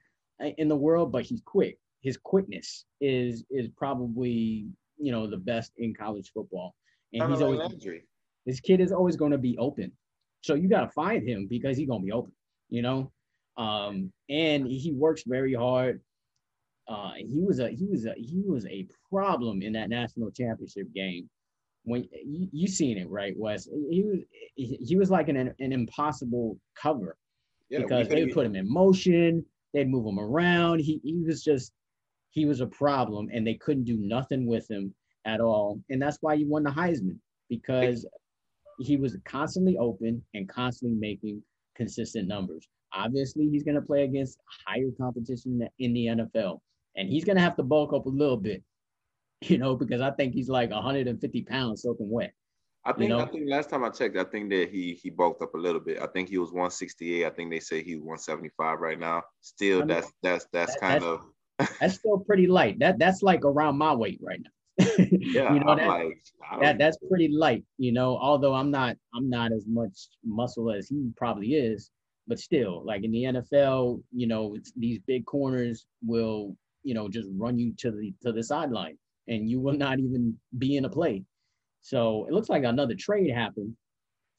uh, 0.43 0.49
in 0.57 0.67
the 0.67 0.75
world, 0.75 1.11
but 1.11 1.23
he's 1.23 1.41
quick. 1.45 1.77
His 2.01 2.17
quickness 2.17 2.85
is 3.01 3.43
is 3.49 3.67
probably 3.77 4.67
you 4.97 5.11
know 5.11 5.27
the 5.27 5.37
best 5.37 5.71
in 5.77 5.93
college 5.93 6.31
football. 6.33 6.75
And 7.13 7.29
he's 7.31 7.41
always 7.41 7.59
Landry. 7.59 8.07
this 8.45 8.59
kid 8.61 8.79
is 8.81 8.91
always 8.93 9.15
going 9.17 9.31
to 9.33 9.37
be 9.37 9.57
open. 9.57 9.91
So 10.41 10.55
you 10.55 10.67
got 10.67 10.81
to 10.81 10.91
find 10.91 11.27
him 11.27 11.47
because 11.47 11.77
he's 11.77 11.87
going 11.87 12.01
to 12.01 12.05
be 12.05 12.11
open, 12.11 12.33
you 12.69 12.81
know? 12.81 13.11
Um, 13.57 14.11
and 14.29 14.65
he 14.67 14.91
works 14.91 15.23
very 15.25 15.53
hard. 15.53 16.01
Uh, 16.87 17.13
he 17.15 17.39
was 17.39 17.59
a 17.59 17.69
he 17.69 17.85
was 17.85 18.05
a 18.05 18.13
he 18.17 18.43
was 18.45 18.65
a 18.65 18.87
problem 19.09 19.61
in 19.61 19.73
that 19.73 19.89
national 19.89 20.31
championship 20.31 20.91
game. 20.93 21.29
When 21.83 22.07
you, 22.25 22.47
you 22.51 22.67
seen 22.67 22.97
it 22.97 23.09
right, 23.09 23.33
Wes? 23.37 23.67
He 23.89 24.03
was 24.03 24.19
he, 24.55 24.77
he 24.81 24.95
was 24.95 25.09
like 25.09 25.29
an 25.29 25.37
an 25.37 25.55
impossible 25.71 26.57
cover 26.75 27.17
Yeah, 27.69 27.79
because 27.79 28.07
they 28.07 28.27
put 28.27 28.45
him 28.45 28.55
in 28.55 28.71
motion, 28.71 29.45
they'd 29.73 29.89
move 29.89 30.05
him 30.05 30.19
around. 30.19 30.79
He 30.79 30.99
he 31.03 31.21
was 31.25 31.43
just 31.43 31.71
he 32.31 32.45
was 32.45 32.61
a 32.61 32.67
problem, 32.67 33.29
and 33.31 33.45
they 33.45 33.55
couldn't 33.55 33.83
do 33.83 33.97
nothing 33.97 34.45
with 34.45 34.69
him 34.69 34.93
at 35.25 35.39
all. 35.39 35.79
And 35.89 36.01
that's 36.01 36.17
why 36.21 36.35
he 36.35 36.45
won 36.45 36.63
the 36.63 36.71
Heisman 36.71 37.19
because 37.49 38.05
he 38.81 38.97
was 38.97 39.17
constantly 39.25 39.77
open 39.77 40.23
and 40.33 40.47
constantly 40.49 40.97
making 40.97 41.41
consistent 41.75 42.27
numbers. 42.27 42.67
Obviously, 42.93 43.47
he's 43.49 43.63
going 43.63 43.75
to 43.75 43.81
play 43.81 44.03
against 44.03 44.37
higher 44.65 44.91
competition 44.99 45.67
in 45.79 45.93
the 45.93 46.07
NFL, 46.07 46.59
and 46.95 47.09
he's 47.09 47.23
going 47.23 47.37
to 47.37 47.41
have 47.41 47.55
to 47.55 47.63
bulk 47.63 47.93
up 47.93 48.05
a 48.05 48.09
little 48.09 48.37
bit, 48.37 48.63
you 49.41 49.57
know, 49.57 49.75
because 49.75 50.01
I 50.01 50.11
think 50.11 50.33
he's 50.33 50.49
like 50.49 50.71
150 50.71 51.41
pounds 51.43 51.83
soaking 51.83 52.09
wet. 52.09 52.33
I 52.83 52.93
think 52.93 53.09
know? 53.09 53.19
I 53.19 53.27
think 53.27 53.47
last 53.47 53.69
time 53.69 53.83
I 53.83 53.89
checked, 53.89 54.17
I 54.17 54.23
think 54.23 54.49
that 54.49 54.69
he 54.71 54.99
he 55.01 55.11
bulked 55.11 55.43
up 55.43 55.53
a 55.53 55.57
little 55.57 55.79
bit. 55.79 55.99
I 56.01 56.07
think 56.07 56.29
he 56.29 56.39
was 56.39 56.49
168. 56.49 57.25
I 57.25 57.29
think 57.29 57.51
they 57.51 57.59
say 57.59 57.83
he's 57.83 57.99
175 57.99 58.79
right 58.79 58.99
now. 58.99 59.21
Still, 59.41 59.77
I 59.77 59.79
mean, 59.81 59.87
that's 59.89 60.11
that's 60.23 60.47
that's 60.51 60.73
that- 60.73 60.79
kind 60.79 61.03
that's- 61.03 61.19
of 61.19 61.25
That's 61.79 61.95
still 61.95 62.17
pretty 62.17 62.47
light. 62.47 62.79
That 62.79 62.97
that's 62.97 63.21
like 63.21 63.45
around 63.45 63.77
my 63.77 63.93
weight 63.93 64.19
right 64.23 64.39
now. 64.43 64.49
Yeah. 64.97 65.53
you 65.53 65.59
know 65.59 65.75
that, 65.75 65.87
like, 65.87 66.23
that 66.61 66.77
that's 66.77 66.97
pretty 67.09 67.27
light. 67.27 67.63
You 67.77 67.91
know, 67.91 68.17
although 68.17 68.53
I'm 68.53 68.71
not 68.71 68.97
I'm 69.13 69.29
not 69.29 69.51
as 69.51 69.65
much 69.67 70.07
muscle 70.23 70.71
as 70.71 70.87
he 70.87 71.11
probably 71.15 71.53
is, 71.53 71.91
but 72.27 72.39
still, 72.39 72.83
like 72.85 73.03
in 73.03 73.11
the 73.11 73.23
NFL, 73.23 74.01
you 74.11 74.27
know, 74.27 74.55
it's, 74.55 74.71
these 74.75 74.99
big 75.07 75.25
corners 75.25 75.85
will 76.05 76.55
you 76.83 76.93
know 76.93 77.07
just 77.07 77.27
run 77.35 77.57
you 77.57 77.73
to 77.77 77.91
the 77.91 78.13
to 78.21 78.31
the 78.31 78.43
sideline, 78.43 78.97
and 79.27 79.49
you 79.49 79.59
will 79.59 79.77
not 79.77 79.99
even 79.99 80.37
be 80.57 80.77
in 80.77 80.85
a 80.85 80.89
play. 80.89 81.23
So 81.81 82.25
it 82.27 82.33
looks 82.33 82.49
like 82.49 82.63
another 82.63 82.95
trade 82.95 83.31
happened 83.31 83.75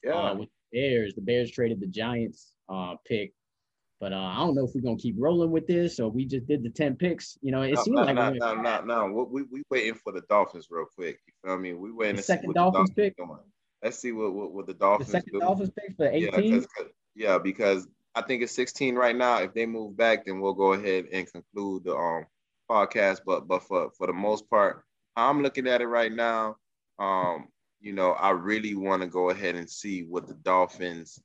yeah. 0.03 0.13
uh, 0.13 0.35
with 0.35 0.49
Bears. 0.71 1.13
The 1.13 1.21
Bears 1.21 1.51
traded 1.51 1.79
the 1.79 1.87
Giants 1.87 2.53
uh, 2.69 2.95
pick, 3.05 3.33
but 4.03 4.11
uh, 4.11 4.17
I 4.17 4.35
don't 4.39 4.53
know 4.53 4.65
if 4.65 4.71
we're 4.75 4.81
gonna 4.81 4.97
keep 4.97 5.15
rolling 5.17 5.49
with 5.49 5.65
this 5.65 5.97
or 6.01 6.09
we 6.09 6.25
just 6.25 6.45
did 6.45 6.61
the 6.61 6.69
ten 6.69 6.97
picks. 6.97 7.37
You 7.41 7.53
know, 7.53 7.61
it 7.61 7.71
No, 7.75 7.83
seemed 7.83 7.95
no, 7.95 8.03
like 8.03 8.15
no, 8.15 8.31
we- 8.33 8.37
no, 8.37 8.53
no, 8.55 8.81
no. 8.81 9.27
We 9.31 9.43
we 9.43 9.63
waiting 9.69 9.93
for 9.93 10.11
the 10.11 10.19
Dolphins 10.27 10.67
real 10.69 10.87
quick. 10.93 11.19
You 11.25 11.33
feel 11.45 11.57
me? 11.57 11.73
We 11.73 11.93
waiting 11.93 12.17
The 12.17 12.21
to 12.21 12.25
see 12.25 12.33
second 12.33 12.47
what 12.47 12.55
Dolphins 12.57 12.89
the 12.89 12.95
pick? 12.95 13.15
Dolphins 13.15 13.37
doing. 13.39 13.51
Let's 13.81 13.97
see 13.99 14.11
what 14.11 14.33
what, 14.33 14.51
what 14.51 14.67
the 14.67 14.73
Dolphins. 14.73 15.07
the 15.07 15.11
second 15.13 15.31
do. 15.31 15.39
Dolphins 15.39 15.69
pick 15.71 15.95
for 15.95 16.11
Yeah, 16.11 16.29
18. 16.35 16.51
'cause- 16.51 16.67
'cause- 16.77 16.91
yeah, 17.15 17.37
because 17.37 17.87
I 18.13 18.21
think 18.23 18.43
it's 18.43 18.51
16 18.51 18.95
right 18.95 19.15
now. 19.15 19.37
If 19.41 19.53
they 19.53 19.65
move 19.65 19.95
back, 19.95 20.25
then 20.25 20.41
we'll 20.41 20.53
go 20.53 20.73
ahead 20.73 21.05
and 21.13 21.25
conclude 21.31 21.85
the 21.85 21.95
um 21.95 22.25
podcast. 22.69 23.21
But 23.25 23.47
but 23.47 23.63
for 23.63 23.89
for 23.97 24.07
the 24.07 24.13
most 24.13 24.49
part, 24.49 24.83
I'm 25.15 25.41
looking 25.43 25.65
at 25.67 25.79
it 25.81 25.87
right 25.87 26.11
now. 26.11 26.57
Um, 26.99 27.47
you 27.79 27.93
know, 27.93 28.11
I 28.11 28.31
really 28.31 28.75
want 28.75 29.01
to 29.01 29.07
go 29.07 29.29
ahead 29.29 29.55
and 29.55 29.69
see 29.69 30.03
what 30.03 30.27
the 30.27 30.33
Dolphins 30.33 31.21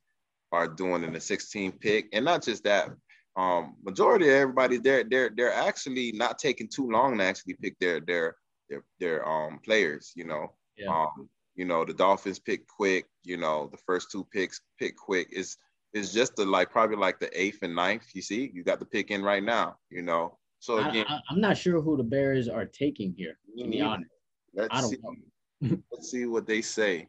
are 0.51 0.67
doing 0.67 1.03
in 1.03 1.13
the 1.13 1.19
16 1.19 1.73
pick, 1.73 2.07
and 2.13 2.25
not 2.25 2.43
just 2.43 2.63
that. 2.63 2.89
Um, 3.35 3.75
majority 3.83 4.27
of 4.27 4.33
everybody, 4.33 4.77
they're 4.77 5.03
they're 5.03 5.29
they're 5.35 5.53
actually 5.53 6.11
not 6.13 6.39
taking 6.39 6.67
too 6.67 6.89
long 6.89 7.17
to 7.17 7.23
actually 7.23 7.53
pick 7.61 7.77
their 7.79 7.99
their 8.01 8.35
their 8.69 8.83
their 8.99 9.27
um 9.29 9.59
players. 9.63 10.11
You 10.15 10.25
know, 10.25 10.53
Yeah. 10.77 10.89
um, 10.89 11.29
you 11.55 11.65
know, 11.65 11.85
the 11.85 11.93
Dolphins 11.93 12.39
pick 12.39 12.67
quick, 12.67 13.05
you 13.23 13.37
know, 13.37 13.69
the 13.71 13.77
first 13.85 14.11
two 14.11 14.25
picks 14.33 14.59
pick 14.79 14.97
quick. 14.97 15.27
It's 15.31 15.55
it's 15.93 16.11
just 16.11 16.35
the 16.35 16.45
like 16.45 16.69
probably 16.71 16.97
like 16.97 17.19
the 17.19 17.29
eighth 17.39 17.59
and 17.61 17.75
ninth. 17.75 18.07
You 18.13 18.21
see, 18.21 18.51
you 18.53 18.63
got 18.63 18.79
the 18.79 18.85
pick 18.85 19.09
in 19.11 19.23
right 19.23 19.43
now, 19.43 19.77
you 19.89 20.01
know. 20.01 20.37
So 20.59 20.79
again, 20.79 21.05
I, 21.07 21.19
am 21.31 21.39
not 21.39 21.55
sure 21.57 21.79
who 21.81 21.95
the 21.95 22.03
Bears 22.03 22.49
are 22.49 22.65
taking 22.65 23.13
here. 23.13 23.37
To 23.57 23.63
be 23.67 23.77
Mhm. 23.77 23.87
honest, 23.87 24.11
let's 24.53 24.89
see. 24.89 24.97
know. 25.01 25.77
let's 25.91 26.09
see 26.11 26.25
what 26.25 26.45
they 26.45 26.61
say. 26.61 27.07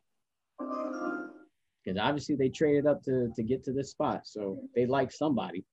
Because 1.85 1.99
obviously 1.99 2.37
they 2.37 2.49
traded 2.49 2.87
up 2.87 3.03
to 3.05 3.31
to 3.35 3.43
get 3.43 3.65
to 3.65 3.73
this 3.73 3.91
spot, 3.91 4.27
so 4.27 4.61
they 4.75 4.87
like 4.87 5.11
somebody. 5.13 5.65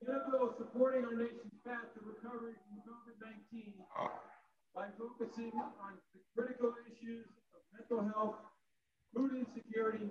The 0.00 0.12
NFL 0.12 0.58
supporting 0.58 1.04
our 1.04 1.14
nation's 1.14 1.54
path 1.64 1.94
to 1.94 2.00
recovery 2.02 2.54
from 2.66 2.82
COVID-19 2.82 3.74
by 4.74 4.86
focusing 4.98 5.52
on 5.54 5.94
the 6.14 6.20
critical 6.34 6.72
issues 6.90 7.26
of 7.54 7.60
mental 7.78 8.12
health, 8.12 8.34
food 9.14 9.30
insecurity, 9.46 10.10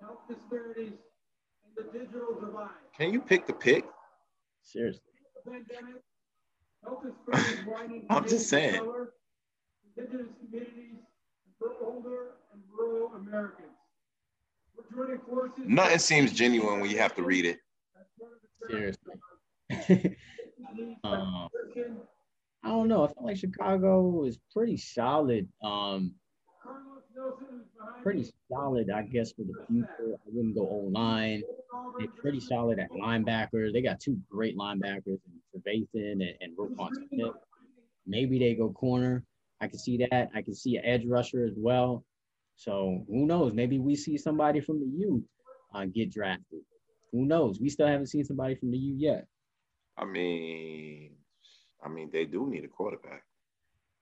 health 0.00 0.20
disparities, 0.28 0.96
and 1.64 1.72
the 1.76 1.92
digital 1.92 2.40
divide. 2.40 2.70
Can 2.96 3.12
you 3.12 3.20
pick 3.20 3.46
the 3.46 3.52
pick? 3.52 3.84
Seriously. 4.62 5.02
The 5.44 5.50
pandemic, 5.50 6.02
health 6.84 7.02
disparities. 7.04 8.04
I'm 8.10 8.26
just 8.28 8.48
saying. 8.48 8.76
color, 8.76 9.12
Indigenous 9.96 10.28
communities, 10.40 11.02
and 11.44 11.52
for 11.58 11.72
older 11.84 12.38
and 12.52 12.62
rural 12.72 13.12
Americans. 13.16 13.77
We're 14.94 15.06
joining 15.06 15.20
forces. 15.20 15.64
Nothing 15.66 15.98
seems 15.98 16.32
genuine 16.32 16.80
when 16.80 16.90
you 16.90 16.98
have 16.98 17.14
to 17.16 17.22
read 17.22 17.44
it. 17.44 17.58
Seriously. 18.68 19.14
um, 21.04 21.48
I 22.62 22.68
don't 22.68 22.88
know. 22.88 23.04
I 23.04 23.08
feel 23.08 23.24
like 23.24 23.36
Chicago 23.36 24.24
is 24.24 24.38
pretty 24.52 24.76
solid. 24.76 25.48
Um, 25.62 26.14
pretty 28.02 28.30
solid, 28.50 28.90
I 28.90 29.02
guess, 29.02 29.32
for 29.32 29.42
the 29.42 29.54
future. 29.66 30.14
I 30.14 30.28
wouldn't 30.32 30.54
go 30.54 30.68
O 30.68 30.88
line. 30.90 31.42
They're 31.98 32.08
pretty 32.20 32.40
solid 32.40 32.78
at 32.78 32.90
linebackers. 32.90 33.72
They 33.72 33.82
got 33.82 34.00
two 34.00 34.18
great 34.30 34.56
linebackers, 34.56 35.18
in 35.54 35.60
Trevathan 35.62 36.12
and, 36.12 36.34
and 36.40 36.56
Roquan 36.56 36.90
Smith. 37.08 37.32
Maybe 38.06 38.38
they 38.38 38.54
go 38.54 38.70
corner. 38.70 39.24
I 39.60 39.68
can 39.68 39.78
see 39.78 39.98
that. 40.10 40.30
I 40.34 40.42
can 40.42 40.54
see 40.54 40.76
an 40.76 40.84
edge 40.84 41.04
rusher 41.06 41.44
as 41.44 41.54
well. 41.56 42.04
So 42.58 43.04
who 43.08 43.24
knows? 43.24 43.54
Maybe 43.54 43.78
we 43.78 43.94
see 43.94 44.18
somebody 44.18 44.60
from 44.60 44.80
the 44.80 44.86
U 44.98 45.24
uh, 45.72 45.84
get 45.84 46.12
drafted. 46.12 46.58
Who 47.12 47.24
knows? 47.24 47.60
We 47.60 47.70
still 47.70 47.86
haven't 47.86 48.08
seen 48.08 48.24
somebody 48.24 48.56
from 48.56 48.72
the 48.72 48.76
U 48.76 48.96
yet. 48.98 49.26
I 49.96 50.04
mean, 50.04 51.12
I 51.82 51.88
mean, 51.88 52.10
they 52.12 52.24
do 52.24 52.50
need 52.50 52.64
a 52.64 52.68
quarterback. 52.68 53.22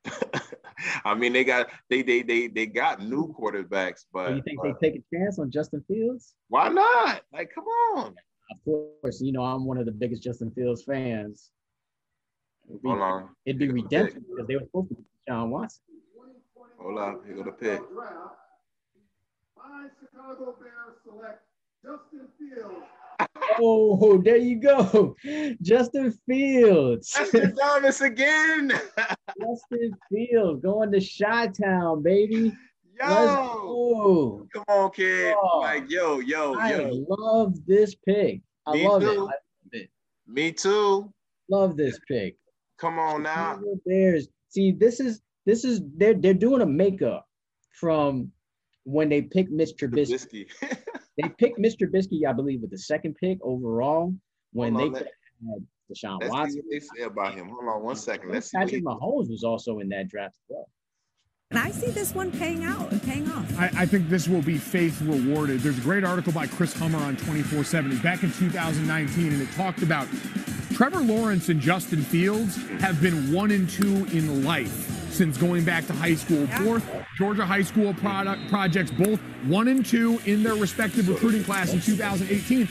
I 1.05 1.15
mean, 1.15 1.35
they 1.35 1.45
got 1.45 1.69
they 1.91 2.01
they 2.01 2.23
they 2.23 2.49
they 2.49 2.65
got 2.65 3.03
new 3.03 3.35
quarterbacks, 3.39 4.07
but, 4.11 4.29
So 4.29 4.35
you 4.37 4.43
think 4.43 4.61
but 4.63 4.81
they 4.81 4.91
take 4.91 5.03
a 5.03 5.17
chance 5.17 5.39
on 5.39 5.51
Justin 5.51 5.85
Fields? 5.87 6.35
why 6.49 6.71
not? 6.71 7.23
Like, 7.33 7.51
come 7.55 7.65
on. 7.65 8.15
Of 8.51 8.65
course, 8.65 9.21
you 9.21 9.33
know 9.33 9.43
I'm 9.43 9.67
one 9.67 9.77
of 9.77 9.85
the 9.85 9.93
biggest 9.93 10.23
Justin 10.23 10.51
Fields 10.53 10.83
fans. 10.83 11.51
It'd 12.71 12.83
be, 12.83 12.89
Hold 12.89 13.03
on. 13.03 13.29
it'd 13.45 13.59
be 13.59 13.67
Here 13.67 13.75
go 13.75 13.79
the 13.79 13.83
redemption 13.83 14.25
because 14.31 14.47
they 14.49 14.57
were 14.57 14.63
supposed 14.63 14.89
to 14.89 14.95
be 14.95 15.03
John 15.29 15.51
Watson. 15.51 15.83
Hold 16.79 16.99
up. 16.99 17.27
Here 17.27 17.35
go 17.35 17.45
the 17.45 17.53
pick. 17.53 17.83
Five 19.77 19.91
Chicago 20.01 20.57
Bears 20.59 20.97
select 21.05 21.43
Justin 21.85 22.29
Fields. 22.39 22.87
Oh, 23.61 24.17
there 24.23 24.37
you 24.39 24.59
go, 24.59 25.15
Justin 25.61 26.17
Fields. 26.27 27.13
Justin 27.13 27.55
Thomas 27.55 28.01
again. 28.01 28.69
Justin 29.41 29.93
Fields 30.11 30.63
going 30.63 30.93
to 30.93 31.01
Chi-Town, 31.01 32.03
baby. 32.03 32.57
Yo, 32.99 34.47
come 34.51 34.65
on, 34.69 34.91
kid. 34.93 35.35
Oh. 35.43 35.59
Like, 35.59 35.91
yo, 35.91 36.21
yo, 36.21 36.55
I 36.55 36.77
yo. 36.77 37.05
love 37.09 37.55
this 37.67 37.95
pick. 37.95 38.41
I 38.67 38.73
Me 38.73 38.89
love 38.89 39.03
it. 39.03 39.09
I 39.09 39.13
love 39.13 39.31
it. 39.73 39.91
Me 40.27 40.53
too. 40.53 41.13
Love 41.51 41.77
this 41.77 41.99
pick. 42.09 42.37
Come 42.79 42.99
on 42.99 43.25
now. 43.25 43.57
Chicago 43.57 43.81
Bears. 43.85 44.29
See, 44.49 44.73
this 44.73 45.01
is 45.01 45.21
this 45.45 45.65
is 45.65 45.83
they're 45.97 46.15
they're 46.15 46.33
doing 46.33 46.63
a 46.63 46.67
makeup 46.67 47.27
from 47.79 48.33
when 48.87 49.09
they 49.09 49.21
picked 49.23 49.53
Mr. 49.53 49.89
Trubisky. 49.91 50.47
Trubisky. 50.63 50.79
They 51.23 51.31
picked 51.31 51.59
Mr. 51.59 51.89
Trubisky, 51.91 52.29
I 52.29 52.35
believe, 52.35 52.61
with 52.61 52.71
the 52.71 52.77
second 52.79 53.15
pick 53.17 53.39
overall 53.43 54.15
when 54.53 54.75
Hold 54.75 54.95
they 54.95 54.99
on, 54.99 55.05
let- 55.05 55.13
had 55.55 55.67
Deshaun 55.91 56.19
Let's 56.21 56.27
see 56.27 56.31
Watson. 56.31 56.57
what 56.57 56.65
they 56.71 56.81
say 56.81 57.03
about 57.05 57.35
him. 57.35 57.49
Hold 57.49 57.65
on 57.71 57.83
one 57.83 57.97
second. 57.97 58.31
Let's 58.33 58.51
see. 58.51 58.59
What 58.59 58.65
Patrick 58.67 58.85
Mahomes 58.85 59.31
was 59.31 59.43
also 59.43 59.79
in 59.79 59.89
that 59.89 60.09
draft 60.09 60.35
as 60.37 60.43
well. 60.51 60.69
And 61.53 61.59
I 61.59 61.71
see 61.71 61.91
this 61.91 62.15
one 62.15 62.31
paying 62.33 62.65
out 62.65 62.91
and 62.93 63.03
paying 63.03 63.31
off. 63.31 63.59
I, 63.59 63.71
I 63.75 63.87
think 63.87 64.11
this 64.11 64.29
will 64.29 64.43
be 64.43 64.59
faith 64.59 65.01
rewarded. 65.01 65.61
There's 65.61 65.79
a 65.79 65.81
great 65.81 66.05
article 66.05 66.33
by 66.33 66.49
Chris 66.49 66.75
Hummer 66.75 66.99
on 66.99 67.17
24 67.17 67.65
7 67.65 67.97
back 67.99 68.23
in 68.23 68.31
2019, 68.33 69.33
and 69.33 69.41
it 69.41 69.51
talked 69.53 69.81
about 69.83 70.07
Trevor 70.75 71.01
Lawrence 71.01 71.49
and 71.49 71.63
Justin 71.63 72.03
Fields 72.03 72.57
have 72.81 73.01
been 73.01 73.33
one 73.33 73.53
and 73.53 73.71
two 73.71 74.05
in 74.13 74.45
life 74.45 74.93
since 75.11 75.37
going 75.39 75.65
back 75.65 75.87
to 75.87 75.93
high 75.93 76.15
school. 76.15 76.47
Fourth 76.63 76.85
Georgia 77.17 77.45
high 77.45 77.63
school 77.63 77.95
product 77.95 78.49
projects, 78.49 78.91
both 78.91 79.21
one 79.47 79.69
and 79.69 79.85
two 79.85 80.21
in 80.27 80.43
their 80.43 80.55
respective 80.55 81.09
recruiting 81.09 81.45
class 81.45 81.73
in 81.73 81.81
2018. 81.81 82.69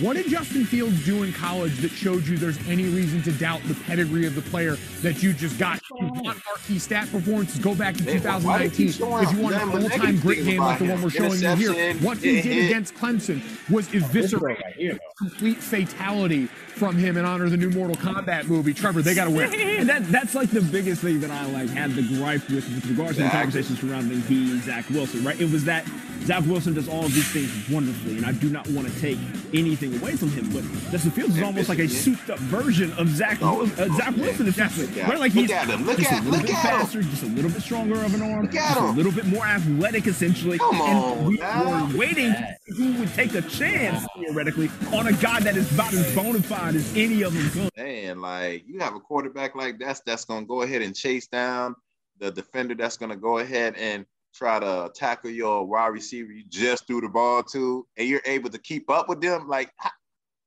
What 0.00 0.16
did 0.16 0.28
Justin 0.28 0.64
Fields 0.64 1.04
do 1.04 1.22
in 1.22 1.32
college 1.32 1.78
that 1.78 1.90
showed 1.90 2.26
you 2.26 2.36
there's 2.36 2.58
any 2.68 2.84
reason 2.84 3.22
to 3.22 3.32
doubt 3.32 3.62
the 3.64 3.74
pedigree 3.74 4.26
of 4.26 4.34
the 4.34 4.42
player 4.42 4.76
that 5.02 5.22
you 5.22 5.32
just 5.32 5.58
got? 5.58 5.80
You 5.90 6.10
oh. 6.14 6.22
want 6.22 6.40
marquee 6.44 6.78
stat 6.78 7.08
performances, 7.10 7.58
go 7.58 7.74
back 7.74 7.96
to 7.96 8.04
Man, 8.04 8.42
why 8.42 8.66
do 8.66 8.82
you 8.82 8.92
2019. 8.92 9.28
If 9.28 9.32
you 9.36 9.42
want 9.42 9.54
an 9.54 9.82
all-time 9.82 10.20
great 10.20 10.44
game 10.44 10.60
like 10.60 10.78
the 10.78 10.88
one 10.88 11.00
we're 11.00 11.10
showing 11.10 11.40
you 11.40 11.54
here, 11.54 11.94
what 11.96 12.18
he 12.18 12.42
did 12.42 12.66
against 12.66 12.94
Clemson 12.94 13.40
was 13.70 13.88
This 13.88 14.02
eviscerate 14.04 14.60
right 14.62 14.74
here, 14.74 14.94
though. 14.94 15.28
complete 15.28 15.58
fatality 15.58 16.46
from 16.46 16.96
him 16.96 17.16
in 17.16 17.24
honor 17.24 17.44
of 17.44 17.52
the 17.52 17.56
new 17.56 17.70
Mortal 17.70 17.96
Kombat 17.96 18.46
movie. 18.46 18.74
Trevor, 18.74 19.00
they 19.00 19.14
got 19.14 19.24
to 19.24 19.30
win. 19.30 19.52
And 19.74 19.88
that 19.88 20.06
that's 20.06 20.34
like 20.34 20.50
the 20.50 20.62
biggest 20.62 21.02
thing 21.02 21.20
that 21.20 21.30
I 21.30 21.44
like 21.46 21.68
had 21.68 21.92
the 21.92 22.02
gripe 22.02 22.48
with 22.48 22.64
with 22.74 22.86
regards 22.86 23.16
to 23.18 23.24
the 23.24 23.28
conversation 23.28 23.76
surrounding 23.76 24.22
he 24.22 24.50
and 24.52 24.62
Zach 24.62 24.88
Wilson, 24.88 25.24
right? 25.24 25.38
It 25.38 25.50
was 25.50 25.64
that 25.64 25.86
Zach 26.24 26.44
Wilson 26.46 26.72
does 26.72 26.88
all 26.88 27.04
of 27.04 27.12
these 27.12 27.30
things 27.30 27.68
wonderfully, 27.68 28.16
and 28.16 28.24
I 28.24 28.32
do 28.32 28.48
not 28.48 28.66
want 28.68 28.88
to 28.88 29.00
take 29.00 29.18
anything 29.52 29.83
away 29.96 30.16
from 30.16 30.30
him. 30.30 30.48
But 30.52 30.62
Justin 30.90 31.10
Fields 31.10 31.36
is 31.36 31.42
almost 31.42 31.68
like 31.68 31.78
a 31.78 31.88
souped 31.88 32.30
up 32.30 32.38
version 32.38 32.92
of 32.94 33.08
Zach 33.08 33.38
Oh, 33.42 33.62
uh, 33.62 33.66
Zach 33.96 34.16
man. 34.16 34.20
Wilson, 34.20 34.46
essentially. 34.46 34.86
Look 34.86 34.96
at 34.98 35.08
Right? 35.08 35.18
Like 35.18 35.32
him. 35.32 35.42
he's 35.42 35.50
Look 35.50 35.58
at 35.58 35.68
him. 35.68 35.84
Look 35.86 35.98
just 35.98 36.12
at- 36.12 36.22
a 36.22 36.24
little 36.24 36.40
bit 36.46 36.50
at 36.50 36.56
him. 36.64 36.80
faster, 36.80 37.02
just 37.02 37.22
a 37.22 37.26
little 37.26 37.50
bit 37.50 37.62
stronger 37.62 38.02
of 38.02 38.14
an 38.14 38.22
arm, 38.22 38.50
just 38.50 38.78
a 38.78 38.84
little 38.92 39.12
bit 39.12 39.26
more 39.26 39.44
athletic, 39.44 40.06
essentially. 40.06 40.58
Come 40.58 40.74
and 40.80 40.98
on 41.20 41.24
we 41.26 41.36
now. 41.36 41.88
were 41.88 41.98
waiting 41.98 42.32
who 42.76 42.92
would 42.94 43.12
take 43.14 43.34
a 43.34 43.42
chance 43.42 44.06
theoretically 44.16 44.70
on 44.92 45.06
a 45.08 45.12
guy 45.14 45.40
that 45.40 45.56
is 45.56 45.70
about 45.72 45.92
as 45.92 46.14
bona 46.14 46.40
fide 46.42 46.74
as 46.76 46.96
any 46.96 47.22
of 47.22 47.34
them 47.34 47.50
could. 47.50 47.70
man, 47.76 48.20
like 48.20 48.64
you 48.66 48.78
have 48.80 48.94
a 48.94 49.00
quarterback 49.00 49.54
like 49.54 49.78
that's 49.78 50.00
that's 50.06 50.24
gonna 50.24 50.46
go 50.46 50.62
ahead 50.62 50.80
and 50.82 50.94
chase 50.96 51.26
down 51.26 51.74
the 52.20 52.30
defender 52.30 52.74
that's 52.74 52.96
gonna 52.96 53.16
go 53.16 53.38
ahead 53.38 53.74
and 53.76 54.06
try 54.34 54.58
to 54.58 54.90
tackle 54.94 55.30
your 55.30 55.64
wide 55.64 55.88
receiver 55.88 56.32
you 56.32 56.44
just 56.48 56.86
threw 56.86 57.00
the 57.00 57.08
ball 57.08 57.42
to, 57.42 57.86
and 57.96 58.08
you're 58.08 58.22
able 58.26 58.50
to 58.50 58.58
keep 58.58 58.90
up 58.90 59.08
with 59.08 59.20
them. 59.20 59.48
Like, 59.48 59.72
I, 59.80 59.90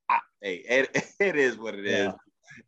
I, 0.09 0.19
hey, 0.41 0.55
it, 0.67 1.13
it 1.19 1.35
is 1.35 1.57
what 1.57 1.75
it 1.75 1.85
is. 1.85 1.91
Yeah. 1.91 2.11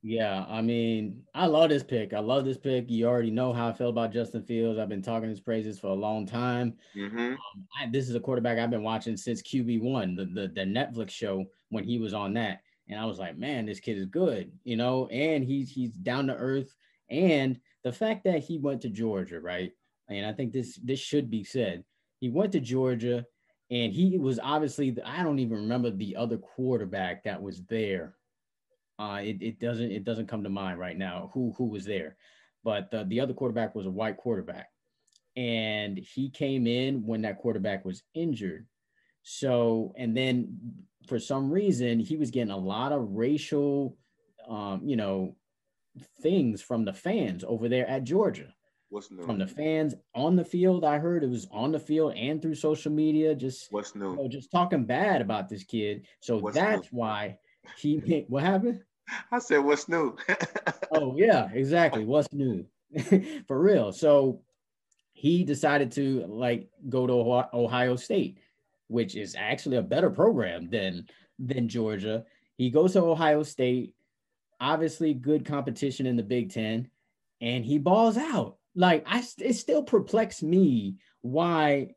Yeah, 0.03 0.45
I 0.47 0.61
mean, 0.61 1.23
I 1.33 1.47
love 1.47 1.69
this 1.69 1.83
pick. 1.83 2.13
I 2.13 2.19
love 2.19 2.45
this 2.45 2.57
pick. 2.57 2.89
You 2.89 3.07
already 3.07 3.31
know 3.31 3.51
how 3.51 3.69
I 3.69 3.73
feel 3.73 3.89
about 3.89 4.11
Justin 4.11 4.43
Fields. 4.43 4.77
I've 4.77 4.89
been 4.89 5.01
talking 5.01 5.29
his 5.29 5.39
praises 5.39 5.79
for 5.79 5.87
a 5.87 5.95
long 5.95 6.27
time. 6.27 6.75
Mhm. 6.95 7.33
Um, 7.33 7.67
I, 7.79 7.87
this 7.89 8.07
is 8.07 8.13
a 8.13 8.19
quarterback 8.19 8.59
I've 8.59 8.69
been 8.69 8.83
watching 8.83 9.17
since 9.17 9.41
QB 9.41 9.81
one, 9.81 10.15
the, 10.15 10.25
the 10.25 10.47
the 10.47 10.61
Netflix 10.61 11.09
show 11.09 11.45
when 11.69 11.83
he 11.83 11.97
was 11.97 12.13
on 12.13 12.33
that, 12.33 12.61
and 12.87 12.99
I 12.99 13.05
was 13.05 13.17
like, 13.17 13.37
man, 13.37 13.65
this 13.65 13.79
kid 13.79 13.97
is 13.97 14.05
good, 14.05 14.51
you 14.63 14.77
know. 14.77 15.07
And 15.07 15.43
he's 15.43 15.71
he's 15.71 15.91
down 15.91 16.27
to 16.27 16.35
earth, 16.35 16.75
and 17.09 17.59
the 17.83 17.91
fact 17.91 18.25
that 18.25 18.43
he 18.43 18.59
went 18.59 18.81
to 18.81 18.89
Georgia, 18.89 19.39
right? 19.39 19.71
And 20.09 20.25
I 20.25 20.33
think 20.33 20.51
this 20.51 20.79
this 20.83 20.99
should 20.99 21.29
be 21.29 21.43
said. 21.43 21.83
He 22.19 22.29
went 22.29 22.51
to 22.53 22.59
Georgia, 22.59 23.25
and 23.71 23.93
he 23.93 24.17
was 24.17 24.39
obviously 24.41 24.91
the, 24.91 25.07
I 25.07 25.23
don't 25.23 25.39
even 25.39 25.57
remember 25.57 25.91
the 25.91 26.15
other 26.15 26.37
quarterback 26.37 27.23
that 27.23 27.41
was 27.41 27.61
there. 27.69 28.15
Uh, 28.97 29.21
it, 29.23 29.37
it 29.41 29.59
doesn't 29.59 29.91
it 29.91 30.03
doesn't 30.03 30.27
come 30.27 30.43
to 30.43 30.49
mind 30.49 30.79
right 30.79 30.97
now 30.97 31.29
who 31.33 31.53
who 31.57 31.65
was 31.65 31.85
there, 31.85 32.17
but 32.63 32.91
the, 32.91 33.05
the 33.05 33.19
other 33.19 33.33
quarterback 33.33 33.75
was 33.75 33.85
a 33.85 33.91
white 33.91 34.17
quarterback, 34.17 34.69
and 35.35 35.97
he 35.97 36.29
came 36.29 36.67
in 36.67 37.05
when 37.05 37.21
that 37.21 37.37
quarterback 37.37 37.85
was 37.85 38.03
injured. 38.13 38.65
So 39.23 39.93
and 39.97 40.17
then 40.17 40.57
for 41.07 41.19
some 41.19 41.51
reason 41.51 41.99
he 41.99 42.17
was 42.17 42.31
getting 42.31 42.51
a 42.51 42.57
lot 42.57 42.91
of 42.91 43.11
racial, 43.11 43.97
um, 44.49 44.81
you 44.83 44.95
know, 44.95 45.35
things 46.21 46.61
from 46.61 46.83
the 46.83 46.93
fans 46.93 47.43
over 47.47 47.69
there 47.69 47.87
at 47.87 48.03
Georgia. 48.03 48.53
What's 48.89 49.11
new? 49.11 49.23
From 49.23 49.37
the 49.37 49.47
fans 49.47 49.93
on 50.15 50.35
the 50.35 50.43
field, 50.43 50.83
I 50.83 50.97
heard 50.97 51.23
it 51.23 51.29
was 51.29 51.47
on 51.51 51.71
the 51.71 51.79
field 51.79 52.13
and 52.15 52.41
through 52.41 52.55
social 52.55 52.91
media, 52.91 53.35
just 53.35 53.71
What's 53.71 53.93
new? 53.95 54.11
you 54.11 54.15
know, 54.17 54.27
just 54.27 54.51
talking 54.51 54.83
bad 54.85 55.21
about 55.21 55.47
this 55.47 55.63
kid. 55.63 56.07
So 56.21 56.37
What's 56.37 56.55
that's 56.55 56.91
new? 56.91 56.97
why 56.99 57.37
he 57.77 57.97
made 58.05 58.25
what 58.29 58.43
happened. 58.43 58.81
I 59.31 59.39
said, 59.39 59.59
what's 59.59 59.87
new? 59.89 60.15
Oh 60.91 61.15
yeah, 61.15 61.49
exactly. 61.53 62.03
What's 62.03 62.33
new? 62.33 62.65
For 63.47 63.59
real. 63.61 63.91
So 63.91 64.41
he 65.13 65.43
decided 65.43 65.91
to 65.93 66.25
like 66.27 66.67
go 66.89 67.05
to 67.05 67.13
Ohio- 67.13 67.49
Ohio 67.53 67.95
State, 67.95 68.39
which 68.87 69.15
is 69.15 69.35
actually 69.37 69.77
a 69.77 69.83
better 69.83 70.09
program 70.09 70.67
than 70.71 71.05
than 71.37 71.67
Georgia. 71.69 72.25
He 72.57 72.71
goes 72.71 72.93
to 72.93 73.03
Ohio 73.03 73.43
State, 73.43 73.93
obviously 74.59 75.13
good 75.13 75.45
competition 75.45 76.07
in 76.07 76.15
the 76.15 76.23
Big 76.23 76.51
Ten, 76.51 76.89
and 77.39 77.63
he 77.63 77.77
balls 77.77 78.17
out. 78.17 78.57
Like 78.79 79.03
I, 79.05 79.21
it 79.39 79.55
still 79.55 79.83
perplexes 79.83 80.41
me 80.41 80.95
why 81.19 81.95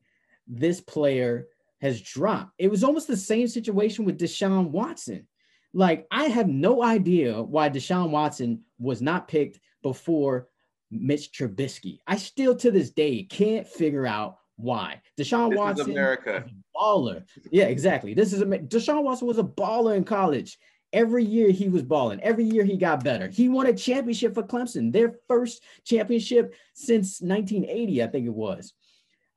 this 0.48 0.80
player 0.80 1.46
has 1.80 2.00
dropped. 2.00 2.54
It 2.58 2.72
was 2.72 2.82
almost 2.82 3.06
the 3.06 3.16
same 3.16 3.46
situation 3.46 4.04
with 4.04 4.18
Deshaun 4.18 4.70
Watson. 4.70 5.28
Like 5.72 6.08
I 6.10 6.24
have 6.24 6.48
no 6.48 6.82
idea 6.82 7.40
why 7.40 7.70
Deshaun 7.70 8.10
Watson 8.10 8.62
was 8.80 9.00
not 9.00 9.28
picked 9.28 9.60
before 9.84 10.48
Mitch 10.90 11.30
Trubisky. 11.30 12.00
I 12.04 12.16
still 12.16 12.56
to 12.56 12.72
this 12.72 12.90
day 12.90 13.22
can't 13.22 13.66
figure 13.66 14.04
out 14.04 14.38
why. 14.56 15.02
Deshaun 15.16 15.50
This 15.50 15.54
is 15.54 15.58
Watson 15.58 15.90
America. 15.92 16.44
was 16.44 16.52
a 16.52 16.78
baller. 16.78 17.24
Yeah, 17.52 17.66
exactly. 17.66 18.12
This 18.12 18.32
is 18.32 18.42
a 18.42 18.46
Deshaun 18.46 19.04
Watson 19.04 19.28
was 19.28 19.38
a 19.38 19.44
baller 19.44 19.96
in 19.96 20.02
college. 20.02 20.58
Every 20.92 21.24
year 21.24 21.50
he 21.50 21.68
was 21.68 21.82
balling. 21.82 22.20
Every 22.20 22.44
year 22.44 22.64
he 22.64 22.76
got 22.76 23.02
better. 23.02 23.28
He 23.28 23.48
won 23.48 23.66
a 23.66 23.74
championship 23.74 24.34
for 24.34 24.42
Clemson, 24.42 24.92
their 24.92 25.14
first 25.26 25.62
championship 25.84 26.54
since 26.74 27.20
1980, 27.20 28.02
I 28.02 28.06
think 28.08 28.26
it 28.26 28.34
was. 28.34 28.74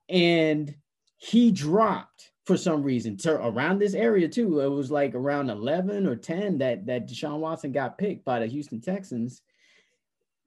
And 0.09 0.75
he 1.17 1.51
dropped 1.51 2.31
for 2.45 2.57
some 2.57 2.83
reason 2.83 3.17
to 3.17 3.33
around 3.33 3.79
this 3.79 3.93
area 3.93 4.27
too. 4.27 4.59
It 4.59 4.67
was 4.67 4.91
like 4.91 5.15
around 5.15 5.49
11 5.49 6.05
or 6.05 6.15
10 6.15 6.59
that 6.59 6.85
that 6.85 7.07
Deshaun 7.07 7.39
Watson 7.39 7.71
got 7.71 7.97
picked 7.97 8.23
by 8.25 8.39
the 8.39 8.47
Houston 8.47 8.81
Texans. 8.81 9.41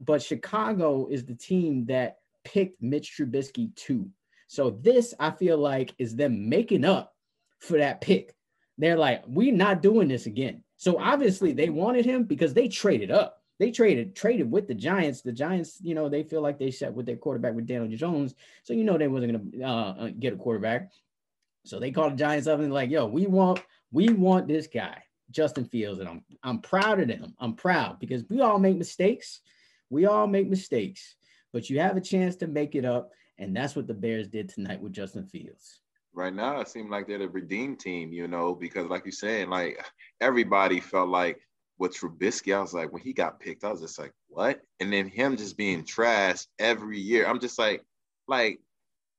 But 0.01 0.23
Chicago 0.23 1.09
is 1.09 1.25
the 1.25 1.35
team 1.35 1.87
that 1.87 2.19
picked 2.45 2.81
Mitch 2.81 3.17
Trubisky 3.19 3.75
too. 3.75 4.09
So 4.47 4.71
this 4.71 5.13
I 5.19 5.33
feel 5.33 5.59
like 5.59 5.95
is 5.99 6.15
them 6.15 6.49
making 6.49 6.85
up 6.85 7.15
for 7.59 7.79
that 7.79 8.01
pick. 8.01 8.35
They're 8.79 8.97
like, 8.97 9.25
we're 9.27 9.53
not 9.53 9.83
doing 9.83 10.07
this 10.07 10.27
again. 10.27 10.63
So 10.79 10.99
obviously 10.99 11.53
they 11.53 11.69
wanted 11.69 12.07
him 12.07 12.23
because 12.23 12.55
they 12.55 12.69
traded 12.69 13.11
up. 13.11 13.43
They 13.59 13.73
traded 13.73 14.15
traded 14.15 14.51
with 14.51 14.69
the 14.69 14.75
Giants. 14.75 15.21
The 15.21 15.33
Giants, 15.33 15.79
you 15.83 15.95
know, 15.95 16.09
they 16.09 16.23
feel 16.23 16.41
like 16.41 16.59
they 16.59 16.71
set 16.71 16.95
with 16.95 17.05
their 17.05 17.17
quarterback 17.17 17.55
with 17.55 17.67
Daniel 17.67 17.95
Jones. 17.95 18.35
So 18.63 18.73
you 18.73 18.85
know 18.85 18.97
they 18.97 19.09
wasn't 19.09 19.53
gonna 19.53 19.67
uh, 19.67 19.91
uh, 20.05 20.11
get 20.19 20.33
a 20.33 20.37
quarterback. 20.37 20.93
So 21.65 21.81
they 21.81 21.91
called 21.91 22.13
the 22.13 22.17
Giants 22.17 22.47
up 22.47 22.61
and 22.61 22.73
like, 22.73 22.91
yo, 22.91 23.07
we 23.07 23.27
want 23.27 23.61
we 23.91 24.11
want 24.11 24.47
this 24.47 24.69
guy, 24.69 25.03
Justin 25.33 25.65
Fields, 25.65 25.99
and 25.99 26.09
I'm 26.09 26.25
I'm 26.45 26.61
proud 26.61 27.01
of 27.01 27.09
them. 27.09 27.35
I'm 27.41 27.55
proud 27.55 27.99
because 27.99 28.23
we 28.31 28.41
all 28.41 28.61
make 28.61 28.79
mistakes. 28.79 29.41
We 29.91 30.07
all 30.07 30.29
make 30.29 30.49
mistakes, 30.49 31.17
but 31.53 31.69
you 31.69 31.81
have 31.81 31.97
a 31.97 32.01
chance 32.01 32.37
to 32.37 32.47
make 32.47 32.77
it 32.77 32.85
up, 32.85 33.11
and 33.37 33.57
that's 33.57 33.75
what 33.75 33.89
the 33.89 33.95
Bears 33.95 34.29
did 34.29 34.49
tonight 34.49 34.81
with 34.81 34.93
Justin 34.93 35.27
Fields. 35.27 35.81
Right 36.19 36.35
now 36.35 36.61
it 36.61 36.69
seemed 36.69 36.91
like 36.91 37.07
they're 37.07 37.19
the 37.19 37.29
redeemed 37.29 37.79
team, 37.79 38.13
you 38.13 38.27
know, 38.27 38.55
because 38.55 38.89
like 38.89 39.05
you're 39.05 39.13
saying, 39.13 39.49
like 39.49 39.83
everybody 40.21 40.81
felt 40.81 41.09
like 41.09 41.41
with 41.79 41.97
Trubisky, 41.97 42.55
I 42.55 42.61
was 42.61 42.75
like, 42.75 42.93
when 42.93 43.03
he 43.03 43.13
got 43.13 43.39
picked, 43.39 43.65
I 43.65 43.71
was 43.71 43.81
just 43.81 43.99
like, 43.99 44.13
what? 44.27 44.61
And 44.81 44.93
then 44.93 45.09
him 45.09 45.37
just 45.37 45.57
being 45.57 45.85
trash 45.85 46.45
every 46.59 46.99
year. 46.99 47.27
I'm 47.27 47.39
just 47.39 47.59
like, 47.59 47.85
like 48.27 48.59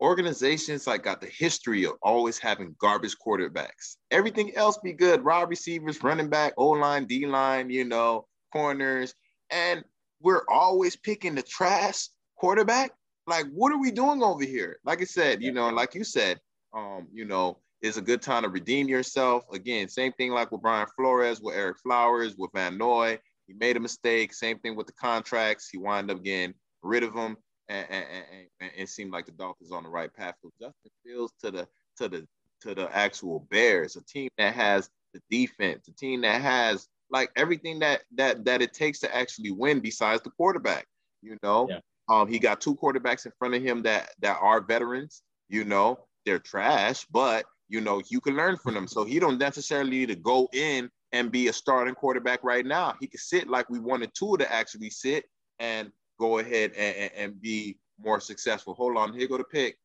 organizations 0.01 0.87
like 0.87 1.03
got 1.03 1.21
the 1.21 1.27
history 1.27 1.85
of 1.85 1.93
always 2.01 2.37
having 2.37 2.75
garbage 2.79 3.15
quarterbacks. 3.25 3.95
Everything 4.11 4.53
else 4.55 4.77
be 4.83 4.91
good. 4.91 5.23
Wide 5.23 5.49
receivers, 5.49 6.03
running 6.03 6.29
back, 6.29 6.53
O 6.57 6.71
line, 6.71 7.05
D 7.05 7.25
line, 7.25 7.69
you 7.69 7.85
know, 7.85 8.27
corners. 8.51 9.13
And 9.51 9.83
we're 10.21 10.43
always 10.49 10.97
picking 10.97 11.35
the 11.35 11.43
trash 11.43 12.09
quarterback. 12.37 12.91
Like, 13.25 13.45
what 13.53 13.71
are 13.71 13.79
we 13.79 13.91
doing 13.91 14.21
over 14.21 14.43
here? 14.43 14.79
Like 14.83 15.01
I 15.01 15.05
said, 15.05 15.41
you 15.41 15.53
know, 15.53 15.69
like 15.69 15.95
you 15.95 16.03
said, 16.03 16.39
um, 16.73 17.07
you 17.11 17.25
know, 17.25 17.59
it's 17.81 17.97
a 17.97 18.01
good 18.01 18.21
time 18.21 18.43
to 18.43 18.49
redeem 18.49 18.87
yourself. 18.87 19.43
Again, 19.53 19.87
same 19.87 20.11
thing 20.13 20.31
like 20.31 20.51
with 20.51 20.61
Brian 20.61 20.87
Flores, 20.95 21.39
with 21.41 21.55
Ereck 21.55 21.77
Flowers, 21.81 22.35
with 22.37 22.51
Van 22.53 22.77
Noy. 22.77 23.19
He 23.47 23.53
made 23.53 23.77
a 23.77 23.79
mistake. 23.79 24.33
Same 24.33 24.59
thing 24.59 24.75
with 24.75 24.87
the 24.87 24.93
contracts. 24.93 25.69
He 25.69 25.77
wound 25.77 26.11
up 26.11 26.23
getting 26.23 26.53
rid 26.83 27.03
of 27.03 27.13
them, 27.13 27.37
and, 27.67 27.87
and, 27.89 28.05
and, 28.05 28.47
and 28.59 28.71
it 28.77 28.89
seemed 28.89 29.11
like 29.11 29.25
the 29.25 29.31
Dolphins 29.31 29.71
on 29.71 29.83
the 29.83 29.89
right 29.89 30.13
path. 30.13 30.35
So 30.41 30.51
Justin 30.61 30.91
Fields 31.05 31.33
to 31.43 31.51
the 31.51 31.67
to 31.97 32.09
the 32.09 32.27
to 32.61 32.75
the 32.75 32.95
actual 32.95 33.47
Bears, 33.49 33.95
a 33.95 34.03
team 34.03 34.29
that 34.37 34.53
has 34.53 34.89
the 35.13 35.21
defense, 35.31 35.87
a 35.87 35.93
team 35.93 36.21
that 36.21 36.41
has 36.41 36.87
like 37.09 37.31
everything 37.35 37.79
that 37.79 38.01
that 38.15 38.45
that 38.45 38.61
it 38.61 38.73
takes 38.73 38.99
to 38.99 39.15
actually 39.15 39.51
win, 39.51 39.79
besides 39.79 40.21
the 40.21 40.29
quarterback. 40.31 40.85
You 41.21 41.37
know, 41.41 41.67
Yeah. 41.69 41.79
um, 42.09 42.27
he 42.27 42.37
got 42.39 42.61
two 42.61 42.75
quarterbacks 42.75 43.25
in 43.25 43.31
front 43.39 43.55
of 43.55 43.63
him 43.63 43.81
that 43.83 44.11
that 44.19 44.37
are 44.41 44.61
veterans. 44.61 45.23
You 45.47 45.63
know, 45.63 45.97
they're 46.29 46.39
trash, 46.39 47.05
but 47.11 47.45
you 47.69 47.81
know 47.81 48.01
you 48.09 48.21
can 48.21 48.35
learn 48.35 48.55
from 48.57 48.75
them. 48.75 48.87
So 48.87 49.03
he 49.03 49.19
don't 49.19 49.39
necessarily 49.39 49.89
need 49.89 50.09
to 50.09 50.15
go 50.15 50.47
in 50.53 50.89
and 51.11 51.31
be 51.31 51.47
a 51.47 51.53
starting 51.53 51.95
quarterback 51.95 52.43
right 52.43 52.65
now. 52.65 52.93
He 52.99 53.07
could 53.07 53.19
sit 53.19 53.49
like 53.49 53.67
we 53.69 53.79
wanted 53.79 54.13
Tua 54.13 54.37
to 54.37 54.51
actually 54.51 54.91
sit 54.91 55.25
and 55.57 55.91
go 56.19 56.37
ahead 56.37 56.71
and, 56.77 56.95
and, 56.95 57.11
and 57.17 57.41
be 57.41 57.79
more 57.99 58.19
successful. 58.19 58.75
Hold 58.75 58.97
on, 58.97 59.13
here 59.13 59.27
go 59.27 59.37
the 59.37 59.43
pick. 59.43 59.77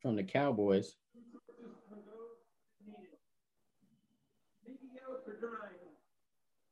From 0.00 0.16
the 0.16 0.24
Cowboys. 0.24 0.94
Speaking 4.62 4.96
out 5.06 5.20
for 5.24 5.34
crying, 5.36 5.92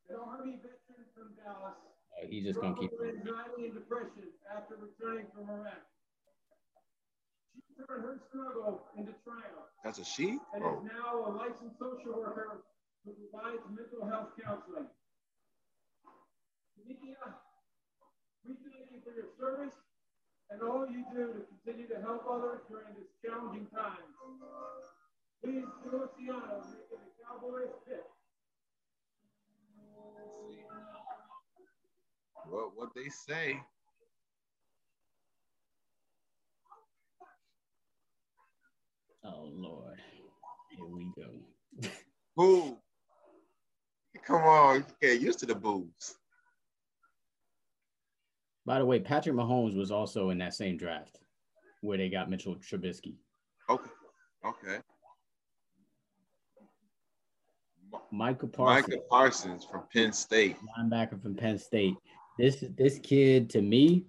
an 0.08 0.16
Army 0.16 0.56
veteran 0.62 1.04
from 1.14 1.28
Dallas 1.36 1.76
Uh, 2.16 2.26
he's 2.28 2.44
just 2.44 2.60
gonna 2.60 2.74
keep. 2.78 2.90
anxiety 2.92 3.66
and 3.66 3.74
depression 3.74 4.32
after 4.56 4.76
returning 4.80 5.26
from 5.34 5.50
Iraq. 5.50 5.84
Turned 7.74 8.04
her 8.06 8.16
struggle 8.30 8.86
into 8.96 9.12
triumph 9.26 9.66
That's 9.82 9.98
a 9.98 10.04
she. 10.04 10.38
and 10.54 10.62
Oh, 10.62 10.78
is 10.78 10.90
now 10.90 11.26
a 11.26 11.30
licensed 11.34 11.78
social 11.78 12.14
worker 12.14 12.62
who 13.04 13.12
provides 13.18 13.62
mental 13.68 14.06
health 14.06 14.30
counseling. 14.38 14.86
Nikia, 16.86 17.34
we 18.46 18.54
thank 18.62 18.86
you 18.92 19.00
for 19.02 19.12
your 19.16 19.26
service 19.40 19.74
and 20.50 20.62
all 20.62 20.86
you 20.86 21.02
do 21.12 21.32
to 21.34 21.40
continue 21.50 21.88
to 21.88 21.98
help 22.00 22.22
others 22.30 22.60
during 22.70 22.94
this 22.94 23.08
challenging 23.24 23.66
time. 23.74 24.04
Please 25.42 25.66
do 25.82 26.02
us 26.04 26.10
the 26.16 26.32
honor 26.32 26.60
of 26.60 26.64
making 26.70 27.02
the 27.02 27.10
Cowboys 27.24 27.72
pick. 27.88 28.04
what 32.48 32.76
what 32.76 32.90
they 32.94 33.08
say? 33.08 33.58
Oh 39.24 39.50
Lord, 39.54 39.98
here 40.70 40.86
we 40.86 41.10
go. 41.16 41.88
Boo. 42.36 42.76
Come 44.26 44.42
on, 44.42 44.84
get 45.02 45.20
used 45.20 45.38
to 45.40 45.46
the 45.46 45.54
boos. 45.54 46.16
By 48.66 48.78
the 48.78 48.84
way, 48.84 48.98
Patrick 49.00 49.34
Mahomes 49.34 49.76
was 49.76 49.90
also 49.90 50.30
in 50.30 50.38
that 50.38 50.54
same 50.54 50.76
draft 50.76 51.18
where 51.82 51.98
they 51.98 52.08
got 52.08 52.30
Mitchell 52.30 52.56
Trubisky. 52.56 53.16
Okay, 53.68 53.90
okay. 54.44 54.78
Michael 58.10 58.48
Parsons, 58.48 58.88
Micah 58.88 59.02
Parsons 59.10 59.64
from 59.64 59.84
Penn 59.92 60.12
State. 60.12 60.56
linebacker 60.78 61.20
from 61.20 61.34
Penn 61.34 61.58
State. 61.58 61.94
This 62.38 62.64
this 62.76 62.98
kid 62.98 63.50
to 63.50 63.62
me, 63.62 64.06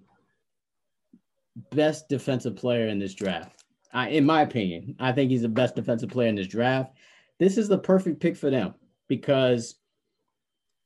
best 1.72 2.08
defensive 2.10 2.56
player 2.56 2.88
in 2.88 3.00
this 3.00 3.14
draft. 3.14 3.65
I, 3.96 4.10
in 4.10 4.26
my 4.26 4.42
opinion, 4.42 4.98
I 5.00 5.14
think 5.14 5.32
he's 5.32 5.44
the 5.44 5.48
best 5.48 5.76
defensive 5.76 6.10
player 6.10 6.28
in 6.28 6.36
this 6.36 6.48
draft. 6.48 6.92
This 7.40 7.58
is 7.58 7.70
the 7.70 7.78
perfect 7.78 8.20
pick 8.20 8.36
for 8.36 8.50
them 8.50 8.76
because 9.08 9.76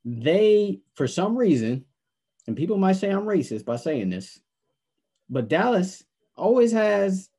they, 0.05 0.81
for 0.93 1.07
some 1.07 1.35
reason, 1.35 1.85
and 2.45 2.55
people 2.55 2.77
might 2.77 2.97
say 2.97 3.09
I'm 3.09 3.25
racist 3.25 3.65
by 3.65 3.77
saying 3.77 4.11
this, 4.11 4.39
but 5.27 5.49
Dallas 5.49 6.03
always 6.37 6.71
has 6.71 7.29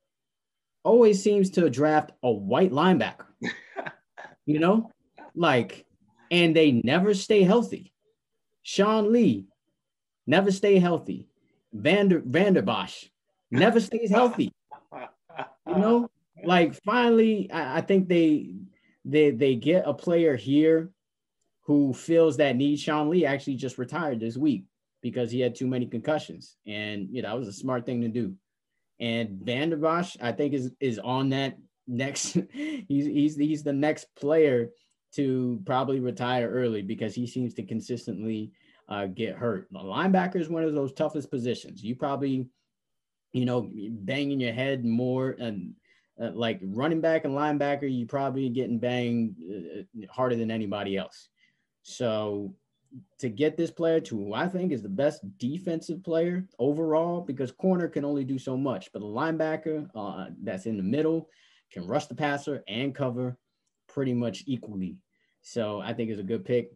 always 0.83 1.23
seems 1.23 1.49
to 1.51 1.69
draft 1.69 2.11
a 2.21 2.31
white 2.31 2.71
linebacker. 2.71 3.27
you 4.45 4.59
know, 4.59 4.91
like, 5.35 5.85
and 6.31 6.53
they 6.53 6.81
never 6.83 7.13
stay 7.13 7.43
healthy. 7.43 7.93
Sean 8.63 9.13
Lee 9.13 9.45
never 10.27 10.51
stay 10.51 10.79
healthy. 10.79 11.29
Vander 11.71 12.21
Vander 12.25 12.61
Bosch 12.61 13.05
never 13.51 13.79
stays 13.79 14.09
healthy. 14.09 14.51
You 15.67 15.77
know, 15.77 16.09
like 16.43 16.73
finally, 16.83 17.49
I, 17.51 17.77
I 17.77 17.81
think 17.81 18.07
they 18.07 18.53
they 19.05 19.31
they 19.31 19.55
get 19.55 19.87
a 19.87 19.93
player 19.93 20.35
here 20.35 20.91
who 21.65 21.93
feels 21.93 22.37
that 22.37 22.55
need. 22.55 22.79
Sean 22.79 23.09
Lee 23.09 23.25
actually 23.25 23.55
just 23.55 23.77
retired 23.77 24.19
this 24.19 24.37
week 24.37 24.65
because 25.01 25.31
he 25.31 25.39
had 25.39 25.55
too 25.55 25.67
many 25.67 25.85
concussions, 25.85 26.57
and 26.65 27.07
you 27.11 27.21
know 27.21 27.29
that 27.29 27.39
was 27.39 27.47
a 27.47 27.53
smart 27.53 27.85
thing 27.85 28.01
to 28.01 28.07
do. 28.07 28.35
And 28.99 29.41
Vander 29.41 29.77
Bosch, 29.77 30.15
I 30.21 30.31
think, 30.31 30.53
is 30.53 30.71
is 30.79 30.99
on 30.99 31.29
that 31.29 31.57
next. 31.87 32.37
he's 32.53 33.05
he's 33.05 33.35
he's 33.35 33.63
the 33.63 33.73
next 33.73 34.07
player 34.15 34.69
to 35.13 35.61
probably 35.65 35.99
retire 35.99 36.49
early 36.49 36.81
because 36.81 37.13
he 37.13 37.27
seems 37.27 37.53
to 37.55 37.63
consistently 37.63 38.51
uh, 38.89 39.07
get 39.07 39.35
hurt. 39.35 39.67
The 39.71 39.79
linebacker 39.79 40.37
is 40.37 40.49
one 40.49 40.63
of 40.63 40.73
those 40.73 40.93
toughest 40.93 41.29
positions. 41.29 41.83
You 41.83 41.95
probably, 41.95 42.47
you 43.33 43.45
know, 43.45 43.69
banging 43.73 44.39
your 44.39 44.53
head 44.53 44.85
more 44.85 45.35
and 45.39 45.73
uh, 46.21 46.31
like 46.33 46.59
running 46.61 47.01
back 47.01 47.25
and 47.25 47.33
linebacker, 47.33 47.91
you 47.91 48.05
probably 48.05 48.49
getting 48.49 48.79
banged 48.79 49.35
uh, 49.49 50.05
harder 50.09 50.35
than 50.35 50.51
anybody 50.51 50.97
else. 50.97 51.29
So 51.83 52.53
to 53.19 53.29
get 53.29 53.57
this 53.57 53.71
player 53.71 53.99
to 54.01 54.17
who 54.17 54.33
I 54.33 54.47
think 54.47 54.71
is 54.71 54.81
the 54.81 54.89
best 54.89 55.21
defensive 55.37 56.03
player 56.03 56.45
overall, 56.59 57.21
because 57.21 57.51
corner 57.51 57.87
can 57.87 58.05
only 58.05 58.23
do 58.23 58.37
so 58.37 58.57
much, 58.57 58.91
but 58.91 59.01
a 59.01 59.05
linebacker 59.05 59.89
uh, 59.95 60.27
that's 60.43 60.65
in 60.65 60.77
the 60.77 60.83
middle 60.83 61.29
can 61.71 61.87
rush 61.87 62.07
the 62.07 62.15
passer 62.15 62.63
and 62.67 62.93
cover 62.93 63.37
pretty 63.87 64.13
much 64.13 64.43
equally. 64.45 64.97
So 65.41 65.79
I 65.81 65.93
think 65.93 66.09
it's 66.09 66.19
a 66.19 66.23
good 66.23 66.45
pick 66.45 66.71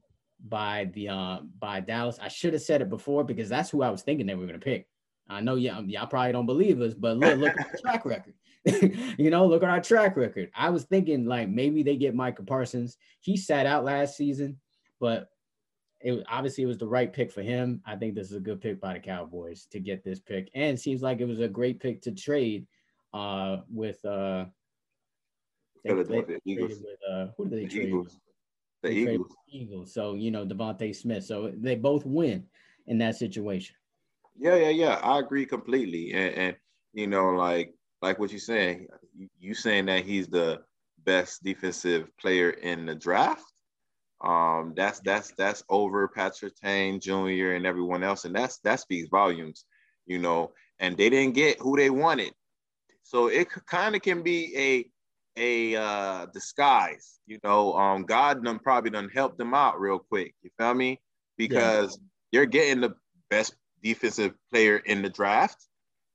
by 0.47 0.89
the 0.93 1.09
uh, 1.09 1.39
by 1.59 1.81
Dallas. 1.81 2.17
I 2.21 2.29
should 2.29 2.53
have 2.53 2.61
said 2.61 2.81
it 2.81 2.89
before 2.89 3.23
because 3.23 3.49
that's 3.49 3.69
who 3.69 3.83
I 3.83 3.89
was 3.89 4.01
thinking 4.01 4.25
they 4.25 4.35
were 4.35 4.47
going 4.47 4.59
to 4.59 4.65
pick. 4.65 4.87
I 5.29 5.41
know 5.41 5.55
y'all, 5.55 5.83
y'all 5.85 6.07
probably 6.07 6.31
don't 6.31 6.45
believe 6.45 6.81
us, 6.81 6.93
but 6.93 7.17
look, 7.17 7.37
look 7.37 7.59
at 7.59 7.71
the 7.71 7.77
track 7.79 8.05
record. 8.05 8.33
you 9.17 9.29
know, 9.29 9.45
look 9.45 9.63
at 9.63 9.69
our 9.69 9.81
track 9.81 10.17
record. 10.17 10.51
I 10.55 10.69
was 10.69 10.83
thinking 10.83 11.25
like 11.25 11.49
maybe 11.49 11.83
they 11.83 11.95
get 11.95 12.15
Micah 12.15 12.43
Parsons. 12.43 12.97
He 13.19 13.37
sat 13.37 13.65
out 13.65 13.83
last 13.83 14.17
season, 14.17 14.59
but 14.99 15.29
it 16.01 16.23
obviously 16.29 16.63
it 16.63 16.67
was 16.67 16.77
the 16.77 16.87
right 16.87 17.11
pick 17.11 17.31
for 17.31 17.41
him. 17.41 17.81
I 17.85 17.95
think 17.95 18.15
this 18.15 18.27
is 18.27 18.37
a 18.37 18.39
good 18.39 18.61
pick 18.61 18.79
by 18.79 18.93
the 18.93 18.99
Cowboys 18.99 19.67
to 19.71 19.79
get 19.79 20.03
this 20.03 20.19
pick, 20.19 20.49
and 20.53 20.77
it 20.77 20.79
seems 20.79 21.01
like 21.01 21.19
it 21.19 21.27
was 21.27 21.39
a 21.39 21.47
great 21.47 21.79
pick 21.79 22.01
to 22.03 22.11
trade 22.11 22.67
uh, 23.13 23.57
with 23.69 24.03
uh, 24.05 24.45
Philadelphia 25.83 26.39
Eagles. 26.45 26.79
With, 26.79 26.99
uh, 27.09 27.27
who 27.37 27.47
did 27.47 27.59
they 27.59 27.65
The 27.65 27.69
trade? 27.69 27.87
Eagles. 27.87 28.19
The 28.83 28.89
They 28.89 29.13
Eagles. 29.13 29.35
Eagles. 29.49 29.93
So 29.93 30.13
you 30.15 30.31
know 30.31 30.45
DeVonta 30.45 30.95
Smith. 30.95 31.23
So 31.23 31.51
they 31.55 31.75
both 31.75 32.05
win 32.05 32.45
in 32.87 32.97
that 32.99 33.15
situation. 33.15 33.75
Yeah, 34.37 34.55
yeah, 34.55 34.69
yeah. 34.69 34.99
I 35.01 35.19
agree 35.19 35.45
completely. 35.45 36.13
And, 36.13 36.35
and 36.35 36.55
you 36.93 37.07
know, 37.07 37.29
like 37.31 37.73
like 38.01 38.19
what 38.19 38.31
you're 38.31 38.39
saying, 38.39 38.87
you, 39.39 39.53
saying 39.53 39.85
that 39.87 40.05
he's 40.05 40.27
the 40.27 40.61
best 41.03 41.43
defensive 41.43 42.09
player 42.17 42.49
in 42.49 42.85
the 42.85 42.95
draft. 42.95 43.43
Um, 44.21 44.73
that's 44.75 44.99
that's 45.01 45.31
that's 45.37 45.63
over 45.69 46.07
Patrick 46.07 46.53
Surtain 46.55 47.01
Jr. 47.01 47.53
and 47.53 47.65
everyone 47.65 48.03
else, 48.03 48.25
and 48.25 48.35
that's 48.35 48.59
that 48.59 48.79
speaks 48.79 49.09
volumes, 49.09 49.65
you 50.05 50.19
know. 50.19 50.53
And 50.79 50.97
they 50.97 51.09
didn't 51.09 51.35
get 51.35 51.59
who 51.59 51.77
they 51.77 51.89
wanted, 51.89 52.33
so 53.03 53.27
it 53.27 53.47
kind 53.67 53.95
of 53.95 54.01
can 54.01 54.23
be 54.23 54.53
a 54.57 54.91
a 55.37 55.75
uh, 55.81 56.25
disguise, 56.27 57.19
you 57.27 57.39
know. 57.43 57.73
Um, 57.73 58.03
God 58.03 58.43
done 58.43 58.59
probably 58.59 58.89
done 58.91 59.09
helped 59.13 59.37
them 59.37 59.53
out 59.53 59.79
real 59.79 59.99
quick. 59.99 60.33
You 60.41 60.49
feel 60.57 60.73
me? 60.73 61.01
Because 61.37 61.99
you're 62.31 62.45
getting 62.45 62.81
the 62.81 62.95
best 63.29 63.55
defensive 63.85 64.33
player 64.51 64.77
in 64.77 65.03
the 65.03 65.09
draft. 65.09 65.67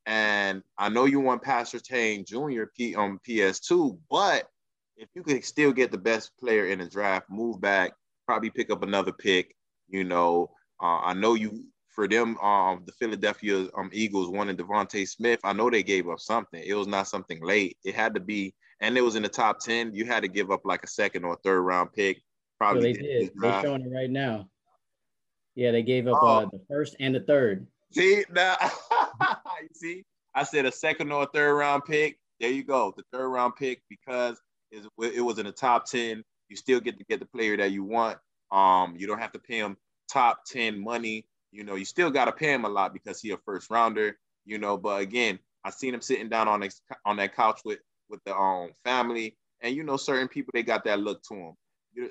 And 0.04 0.62
I 0.76 0.88
know 0.88 1.04
you 1.04 1.20
want 1.20 1.42
Pat 1.42 1.66
Surtain 1.66 2.26
Jr. 2.26 2.64
P 2.76 2.96
on 2.96 3.20
PS2, 3.26 3.96
but 4.10 4.48
if 4.96 5.08
you 5.14 5.22
could 5.22 5.44
still 5.44 5.72
get 5.72 5.92
the 5.92 5.98
best 5.98 6.32
player 6.38 6.66
in 6.66 6.80
the 6.80 6.88
draft, 6.88 7.30
move 7.30 7.60
back, 7.60 7.92
probably 8.26 8.50
pick 8.50 8.70
up 8.70 8.82
another 8.82 9.12
pick. 9.12 9.54
You 9.88 10.02
know, 10.02 10.50
uh, 10.82 10.98
I 10.98 11.14
know 11.14 11.34
you 11.34 11.64
for 11.90 12.08
them, 12.08 12.36
um, 12.38 12.82
the 12.86 12.92
Philadelphia 12.92 13.68
um, 13.76 13.90
Eagles 13.92 14.30
wanted 14.30 14.58
DeVonta 14.58 15.06
Smith. 15.06 15.38
I 15.44 15.52
know 15.52 15.70
they 15.70 15.82
gave 15.82 16.08
up 16.08 16.18
something. 16.18 16.62
It 16.64 16.74
was 16.74 16.88
not 16.88 17.08
something 17.08 17.40
late. 17.42 17.76
It 17.84 17.94
had 17.94 18.14
to 18.14 18.20
be, 18.20 18.54
and 18.80 18.96
it 18.98 19.02
was 19.02 19.16
in 19.16 19.22
the 19.22 19.28
top 19.28 19.60
ten. 19.60 19.94
You 19.94 20.06
had 20.06 20.22
to 20.22 20.28
give 20.28 20.50
up 20.50 20.62
like 20.64 20.82
a 20.82 20.88
second 20.88 21.24
or 21.24 21.38
third 21.44 21.60
round 21.60 21.92
pick. 21.92 22.22
Probably 22.58 22.92
they 22.92 23.00
did 23.00 23.02
did. 23.02 23.32
They're 23.36 23.62
showing 23.62 23.82
it 23.82 23.92
right 23.92 24.10
now. 24.10 24.48
Yeah, 25.60 25.72
they 25.72 25.82
gave 25.82 26.08
up 26.08 26.18
Oh. 26.22 26.26
uh, 26.26 26.44
the 26.46 26.58
first 26.68 26.96
and 27.00 27.14
the 27.14 27.20
third. 27.20 27.66
See 27.92 28.24
now, 28.30 28.56
you 29.60 29.68
see, 29.74 30.04
I 30.34 30.42
said 30.42 30.64
a 30.64 30.72
second 30.72 31.12
or 31.12 31.24
a 31.24 31.26
third 31.26 31.54
round 31.54 31.84
pick. 31.84 32.18
There 32.40 32.50
you 32.50 32.64
go, 32.64 32.94
the 32.96 33.02
third 33.12 33.28
round 33.28 33.56
pick 33.56 33.82
because 33.90 34.40
is- 34.72 34.86
it 35.02 35.20
was 35.20 35.38
in 35.38 35.44
the 35.44 35.52
top 35.52 35.84
ten. 35.84 36.24
You 36.48 36.56
still 36.56 36.80
get 36.80 36.96
to 36.96 37.04
get 37.04 37.20
the 37.20 37.26
player 37.26 37.58
that 37.58 37.72
you 37.72 37.84
want. 37.84 38.16
Um, 38.50 38.94
you 38.96 39.06
don't 39.06 39.18
have 39.18 39.32
to 39.32 39.38
pay 39.38 39.58
him 39.58 39.76
top 40.10 40.46
ten 40.46 40.82
money. 40.82 41.26
You 41.52 41.62
know, 41.64 41.74
you 41.74 41.84
still 41.84 42.10
got 42.10 42.24
to 42.24 42.32
pay 42.32 42.54
him 42.54 42.64
a 42.64 42.68
lot 42.70 42.94
because 42.94 43.20
he 43.20 43.30
a 43.32 43.36
first 43.44 43.68
rounder. 43.70 44.18
You 44.46 44.56
know, 44.56 44.78
but 44.78 45.02
again, 45.02 45.38
I 45.62 45.68
seen 45.68 45.92
him 45.92 46.00
sitting 46.00 46.30
down 46.30 46.48
on 46.48 46.62
his, 46.62 46.80
on 47.04 47.18
that 47.18 47.36
couch 47.36 47.60
with 47.66 47.80
with 48.08 48.20
the 48.24 48.34
um 48.34 48.70
family, 48.82 49.36
and 49.60 49.76
you 49.76 49.82
know, 49.82 49.98
certain 49.98 50.26
people 50.28 50.52
they 50.54 50.62
got 50.62 50.84
that 50.84 51.00
look 51.00 51.22
to 51.24 51.34
them. 51.34 51.52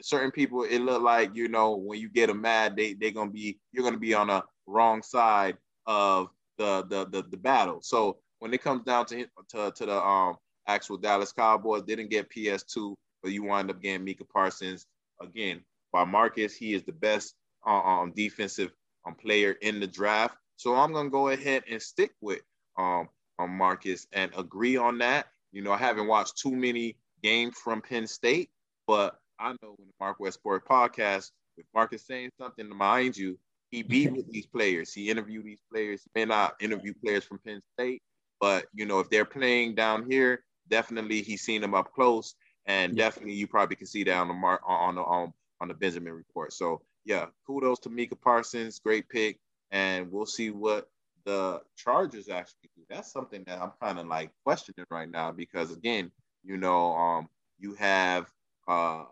Certain 0.01 0.31
people 0.31 0.64
it 0.64 0.80
look 0.80 1.01
like 1.01 1.35
you 1.35 1.47
know 1.47 1.76
when 1.76 1.99
you 1.99 2.10
get 2.10 2.27
them 2.27 2.41
mad, 2.41 2.76
they 2.76 2.93
they 2.93 3.11
gonna 3.11 3.31
be 3.31 3.60
you're 3.72 3.84
gonna 3.84 3.97
be 3.97 4.14
on 4.14 4.30
a 4.30 4.43
wrong 4.68 5.01
side 5.01 5.57
of 5.85 6.30
the 6.57 6.85
the 6.89 7.06
the, 7.06 7.23
the 7.30 7.38
battle. 7.38 7.80
So 7.81 8.18
when 8.39 8.53
it 8.53 8.61
comes 8.61 8.84
down 8.84 9.06
to 9.07 9.26
to, 9.49 9.72
to 9.72 9.85
the 9.85 10.06
um 10.06 10.38
actual 10.68 10.97
Dallas 10.97 11.31
Cowboys, 11.31 11.84
didn't 11.84 12.10
get 12.10 12.30
PS2, 12.30 12.95
but 13.23 13.31
you 13.31 13.43
wind 13.43 13.69
up 13.72 13.81
getting 13.81 14.06
Micah 14.06 14.26
Parsons 14.26 14.85
again 15.22 15.61
by 15.91 16.03
Marcus. 16.03 16.56
He 16.56 16.73
is 16.73 16.84
the 16.84 16.93
best 16.93 17.35
uh, 17.65 17.81
um 17.81 18.11
defensive 18.15 18.72
um 19.06 19.15
player 19.15 19.53
in 19.61 19.80
the 19.80 19.88
draft. 19.88 20.38
So 20.57 20.76
I'm 20.76 20.93
gonna 20.93 21.10
go 21.10 21.30
ahead 21.30 21.64
and 21.69 21.81
stick 21.81 22.11
with 22.22 22.41
um 22.77 23.10
on 23.39 23.51
Marcus 23.51 24.07
and 24.11 24.31
agree 24.38 24.77
on 24.77 24.97
that. 24.99 25.27
You 25.51 25.61
know, 25.64 25.72
I 25.72 25.77
haven't 25.77 26.07
watched 26.07 26.38
too 26.38 26.56
many 26.56 26.97
games 27.23 27.56
from 27.57 27.81
Penn 27.81 28.06
State, 28.07 28.49
but 28.85 29.18
I 29.40 29.52
know 29.61 29.76
in 29.80 29.86
the 29.88 29.94
Mark 29.99 30.20
West 30.20 30.40
Sport 30.40 30.68
podcast, 30.68 31.32
Mark 31.74 31.94
is 31.94 32.06
saying 32.06 32.32
something 32.40 32.68
to 32.68 32.76
mind 32.76 33.18
you, 33.18 33.38
he 33.72 33.84
beat 33.84 34.11
with 34.11 34.30
these 34.32 34.48
players. 34.48 34.94
He 34.94 35.10
interviewed 35.10 35.45
these 35.45 35.61
players. 35.72 36.02
He 36.03 36.20
may 36.20 36.26
not 36.26 36.56
interview 36.60 36.94
players 37.03 37.24
from 37.24 37.40
Penn 37.40 37.61
State, 37.74 38.02
but 38.40 38.66
you 38.74 38.86
know, 38.86 38.99
if 38.99 39.10
they're 39.10 39.26
playing 39.26 39.76
down 39.76 40.10
here, 40.10 40.44
definitely 40.70 41.22
he's 41.22 41.41
seen 41.41 41.61
them 41.61 41.74
up 41.76 41.94
close, 41.94 42.36
and 42.66 42.95
definitely 42.95 43.34
you 43.34 43.48
probably 43.48 43.76
can 43.76 43.88
see 43.88 44.03
that 44.03 44.18
on 44.18 44.28
the 44.28 44.34
mark 44.34 44.61
on 44.66 44.95
the 44.95 45.03
um, 45.03 45.34
on 45.61 45.68
the 45.68 45.74
Benjamin 45.74 46.14
report. 46.14 46.53
So 46.53 46.82
yeah, 47.06 47.26
kudos 47.45 47.80
to 47.80 47.90
Micah 47.90 48.16
Parsons, 48.16 48.80
great 48.80 49.07
pick, 49.10 49.40
and 49.72 50.11
we'll 50.11 50.26
see 50.26 50.49
what 50.49 50.90
the 51.26 51.61
Chargers 51.78 52.30
actually 52.30 52.70
do. 52.76 52.84
That's 52.90 53.11
something 53.11 53.44
that 53.45 53.61
I'm 53.61 53.72
kind 53.82 53.99
of 53.99 54.07
like 54.07 54.32
questioning 54.44 54.86
right 54.90 55.10
now 55.10 55.32
because 55.32 55.72
again, 55.72 56.11
you 56.44 56.57
know, 56.57 56.94
um, 56.94 57.30
you 57.60 57.76
have 57.76 58.28
uh 58.68 59.03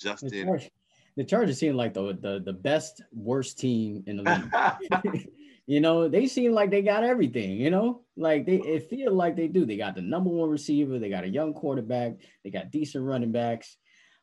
The 0.00 0.08
Justin. 0.08 0.46
Chargers, 0.46 0.70
the 1.16 1.24
Chargers 1.24 1.58
seem 1.58 1.76
like 1.76 1.94
the, 1.94 2.18
the 2.20 2.42
the 2.44 2.52
best 2.52 3.02
worst 3.12 3.58
team 3.58 4.02
in 4.06 4.16
the 4.16 4.22
league. 4.22 5.28
you 5.66 5.80
know, 5.80 6.08
they 6.08 6.26
seem 6.26 6.52
like 6.52 6.70
they 6.70 6.82
got 6.82 7.04
everything. 7.04 7.52
You 7.52 7.70
know, 7.70 8.02
like 8.16 8.46
they 8.46 8.56
it 8.56 8.88
feel 8.88 9.14
like 9.14 9.36
they 9.36 9.48
do. 9.48 9.66
They 9.66 9.76
got 9.76 9.94
the 9.94 10.02
number 10.02 10.30
one 10.30 10.48
receiver. 10.48 10.98
They 10.98 11.10
got 11.10 11.24
a 11.24 11.28
young 11.28 11.52
quarterback. 11.54 12.14
They 12.44 12.50
got 12.50 12.70
decent 12.70 13.04
running 13.04 13.32
backs. 13.32 13.76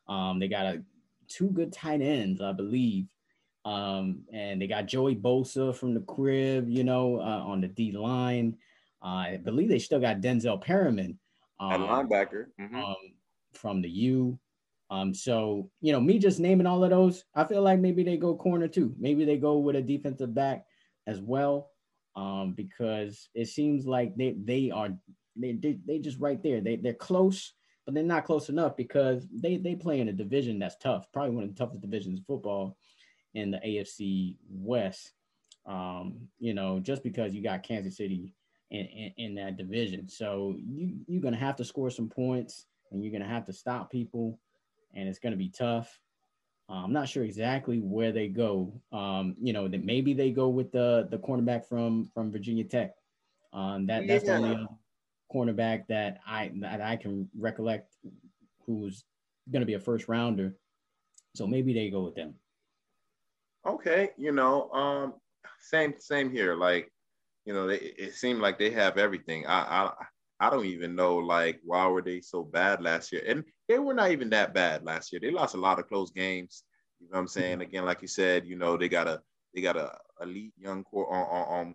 Um, 0.08 0.38
they 0.38 0.48
got 0.48 0.66
a 0.66 0.82
two 1.28 1.50
good 1.50 1.72
tight 1.72 2.00
ends, 2.00 2.40
I 2.40 2.52
believe. 2.52 3.06
Um, 3.64 4.22
and 4.32 4.60
they 4.60 4.66
got 4.66 4.86
Joey 4.86 5.14
Bosa 5.14 5.74
from 5.74 5.94
the 5.94 6.00
crib. 6.00 6.68
You 6.68 6.84
know, 6.84 7.20
uh, 7.20 7.42
on 7.46 7.60
the 7.60 7.68
D 7.68 7.92
line. 7.92 8.56
Uh, 9.02 9.06
I 9.06 9.40
believe 9.42 9.68
they 9.68 9.78
still 9.78 10.00
got 10.00 10.20
Denzel 10.20 10.60
Perryman. 10.60 11.18
Um, 11.60 11.82
linebacker. 11.82 12.46
Mhm. 12.58 12.74
um, 12.74 12.96
from 13.52 13.80
the 13.80 13.88
U. 13.88 14.38
Um, 14.90 15.12
so 15.14 15.70
you 15.80 15.92
know, 15.92 16.00
me 16.00 16.18
just 16.18 16.40
naming 16.40 16.66
all 16.66 16.82
of 16.82 16.90
those, 16.90 17.24
I 17.34 17.44
feel 17.44 17.62
like 17.62 17.80
maybe 17.80 18.02
they 18.02 18.16
go 18.16 18.34
corner 18.34 18.68
too. 18.68 18.94
Maybe 18.98 19.24
they 19.24 19.36
go 19.36 19.58
with 19.58 19.76
a 19.76 19.82
defensive 19.82 20.34
back 20.34 20.64
as 21.06 21.20
well, 21.20 21.70
um, 22.16 22.54
because 22.56 23.28
it 23.34 23.46
seems 23.46 23.86
like 23.86 24.16
they 24.16 24.34
they 24.44 24.70
are 24.70 24.90
they 25.36 25.52
they, 25.52 25.78
they 25.86 25.98
just 25.98 26.18
right 26.18 26.42
there. 26.42 26.60
They 26.60 26.76
they're 26.76 26.94
close, 26.94 27.52
but 27.84 27.94
they're 27.94 28.02
not 28.02 28.24
close 28.24 28.48
enough 28.48 28.76
because 28.76 29.26
they 29.30 29.58
they 29.58 29.74
play 29.74 30.00
in 30.00 30.08
a 30.08 30.12
division 30.12 30.58
that's 30.58 30.76
tough, 30.76 31.06
probably 31.12 31.34
one 31.34 31.44
of 31.44 31.50
the 31.50 31.58
toughest 31.58 31.82
divisions 31.82 32.18
in 32.18 32.24
football 32.24 32.76
in 33.34 33.50
the 33.50 33.58
AFC 33.58 34.36
West. 34.50 35.12
Um, 35.66 36.28
you 36.38 36.54
know, 36.54 36.80
just 36.80 37.02
because 37.02 37.34
you 37.34 37.42
got 37.42 37.62
Kansas 37.62 37.98
City 37.98 38.34
in, 38.70 38.86
in, 38.86 39.12
in 39.16 39.34
that 39.34 39.56
division. 39.56 40.08
So 40.08 40.56
you 40.58 41.00
you're 41.06 41.22
gonna 41.22 41.36
have 41.36 41.56
to 41.56 41.64
score 41.64 41.90
some 41.90 42.08
points, 42.08 42.66
and 42.90 43.02
you're 43.02 43.12
gonna 43.12 43.28
have 43.28 43.44
to 43.46 43.52
stop 43.52 43.90
people, 43.90 44.38
and 44.94 45.08
it's 45.08 45.18
gonna 45.18 45.36
be 45.36 45.48
tough. 45.48 46.00
Uh, 46.70 46.84
I'm 46.84 46.92
not 46.92 47.08
sure 47.08 47.24
exactly 47.24 47.80
where 47.80 48.12
they 48.12 48.28
go. 48.28 48.72
Um, 48.92 49.36
you 49.40 49.52
know 49.52 49.68
that 49.68 49.84
maybe 49.84 50.12
they 50.14 50.30
go 50.30 50.48
with 50.48 50.70
the 50.72 51.08
the 51.10 51.18
cornerback 51.18 51.66
from 51.66 52.10
from 52.14 52.30
Virginia 52.30 52.64
Tech. 52.64 52.94
Um, 53.52 53.86
that 53.86 54.06
that's 54.06 54.24
the 54.24 54.36
only 54.36 54.66
cornerback 55.32 55.86
that 55.88 56.20
I 56.26 56.50
that 56.60 56.80
I 56.80 56.96
can 56.96 57.28
recollect 57.38 57.94
who's 58.66 59.04
going 59.50 59.60
to 59.60 59.66
be 59.66 59.74
a 59.74 59.80
first 59.80 60.08
rounder. 60.08 60.54
So 61.34 61.46
maybe 61.46 61.72
they 61.72 61.90
go 61.90 62.02
with 62.02 62.14
them. 62.14 62.34
Okay, 63.66 64.10
you 64.16 64.32
know, 64.32 64.70
um, 64.70 65.14
same 65.60 65.94
same 65.98 66.30
here. 66.30 66.54
Like, 66.54 66.92
you 67.44 67.52
know, 67.52 67.66
they, 67.66 67.76
it 67.76 68.14
seemed 68.14 68.40
like 68.40 68.58
they 68.58 68.70
have 68.70 68.98
everything. 68.98 69.46
I 69.46 69.86
I 69.86 69.92
I 70.40 70.50
don't 70.50 70.66
even 70.66 70.94
know 70.94 71.16
like 71.16 71.60
why 71.64 71.86
were 71.88 72.02
they 72.02 72.20
so 72.20 72.44
bad 72.44 72.82
last 72.82 73.12
year, 73.12 73.22
and 73.26 73.44
they 73.68 73.78
were 73.78 73.94
not 73.94 74.12
even 74.12 74.30
that 74.30 74.54
bad 74.54 74.84
last 74.84 75.12
year. 75.12 75.20
They 75.20 75.30
lost 75.30 75.54
a 75.54 75.58
lot 75.58 75.78
of 75.78 75.88
close 75.88 76.10
games. 76.10 76.62
You 77.00 77.06
know 77.06 77.12
what 77.12 77.18
I'm 77.18 77.24
mm-hmm. 77.26 77.40
saying? 77.40 77.60
Again, 77.60 77.84
like 77.84 78.02
you 78.02 78.08
said, 78.08 78.46
you 78.46 78.56
know, 78.56 78.76
they 78.76 78.88
got 78.88 79.08
a 79.08 79.20
they 79.54 79.60
got 79.60 79.76
a 79.76 79.96
elite 80.20 80.52
young 80.58 80.84
core 80.84 81.12
on, 81.12 81.22
on, 81.22 81.60
on 81.60 81.74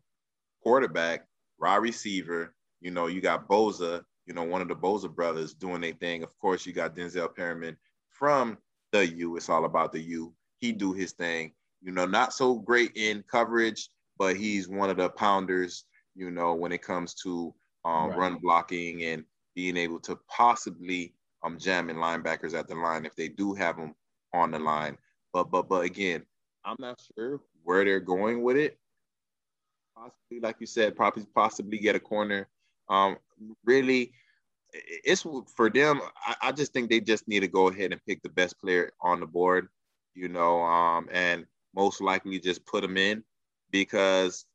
quarterback, 0.62 1.28
wide 1.60 1.78
receiver. 1.78 2.54
You 2.82 2.92
know, 2.92 3.08
you 3.08 3.22
got 3.22 3.48
Bosa. 3.48 4.04
you 4.26 4.34
know, 4.34 4.44
one 4.44 4.62
of 4.62 4.68
the 4.68 4.76
Bosa 4.76 5.14
brothers 5.14 5.54
doing 5.54 5.82
their 5.82 5.94
thing. 5.94 6.24
Of 6.24 6.38
course, 6.40 6.66
you 6.66 6.74
got 6.74 6.96
Denzel 6.96 7.34
Perryman 7.36 7.78
from 8.10 8.58
the 8.92 9.06
U. 9.06 9.36
It's 9.36 9.50
all 9.50 9.66
about 9.66 9.92
the 9.92 10.02
U. 10.02 10.34
He 10.60 10.72
do 10.72 10.94
his 10.94 11.12
thing. 11.14 11.54
You 11.82 11.92
know, 11.92 12.06
not 12.06 12.34
so 12.34 12.56
great 12.56 12.92
in 12.96 13.24
coverage, 13.30 13.90
but 14.18 14.38
he's 14.38 14.70
one 14.70 14.90
of 14.90 14.98
the 14.98 15.10
pounders. 15.10 15.86
You 16.16 16.32
know, 16.32 16.54
when 16.54 16.72
it 16.72 16.82
comes 16.82 17.14
to 17.24 17.54
um, 17.86 18.10
right. 18.10 18.18
run 18.18 18.36
blocking 18.36 19.04
and 19.04 19.24
being 19.56 19.78
able 19.78 20.00
to 20.00 20.18
possibly 20.28 21.14
um, 21.44 21.58
jamming 21.60 21.98
linebackers 21.98 22.58
at 22.58 22.68
the 22.68 22.76
line 22.76 23.06
if 23.06 23.16
they 23.16 23.28
do 23.28 23.54
have 23.54 23.78
them 23.78 23.96
on 24.34 24.52
the 24.52 24.60
line. 24.60 24.98
But 25.32 25.52
but 25.52 25.68
but 25.68 25.86
again, 25.86 26.24
I'm 26.66 26.78
not 26.80 27.00
sure 27.16 27.42
where 27.64 27.84
they're 27.84 28.00
going 28.00 28.44
with 28.44 28.58
it. 28.58 28.78
Possibly, 29.96 30.40
like 30.42 30.58
you 30.60 30.68
said, 30.68 30.96
probably 30.96 31.26
possibly 31.36 31.78
get 31.78 31.96
a 31.96 32.00
corner. 32.00 32.48
Um, 32.90 33.18
really, 33.66 34.14
it's 34.74 35.26
for 35.56 35.70
them. 35.70 36.02
I, 36.26 36.36
I 36.42 36.52
just 36.52 36.74
think 36.74 36.90
they 36.90 37.00
just 37.00 37.28
need 37.28 37.42
to 37.42 37.48
go 37.48 37.68
ahead 37.68 37.92
and 37.92 38.06
pick 38.06 38.22
the 38.24 38.30
best 38.30 38.60
player 38.60 38.92
on 39.02 39.20
the 39.20 39.28
board, 39.28 39.70
you 40.16 40.30
know, 40.30 40.62
um, 40.62 41.10
and 41.12 41.46
most 41.76 42.02
likely 42.02 42.40
just 42.40 42.66
put 42.66 42.82
them 42.82 42.98
in 42.98 43.24
because 43.72 44.46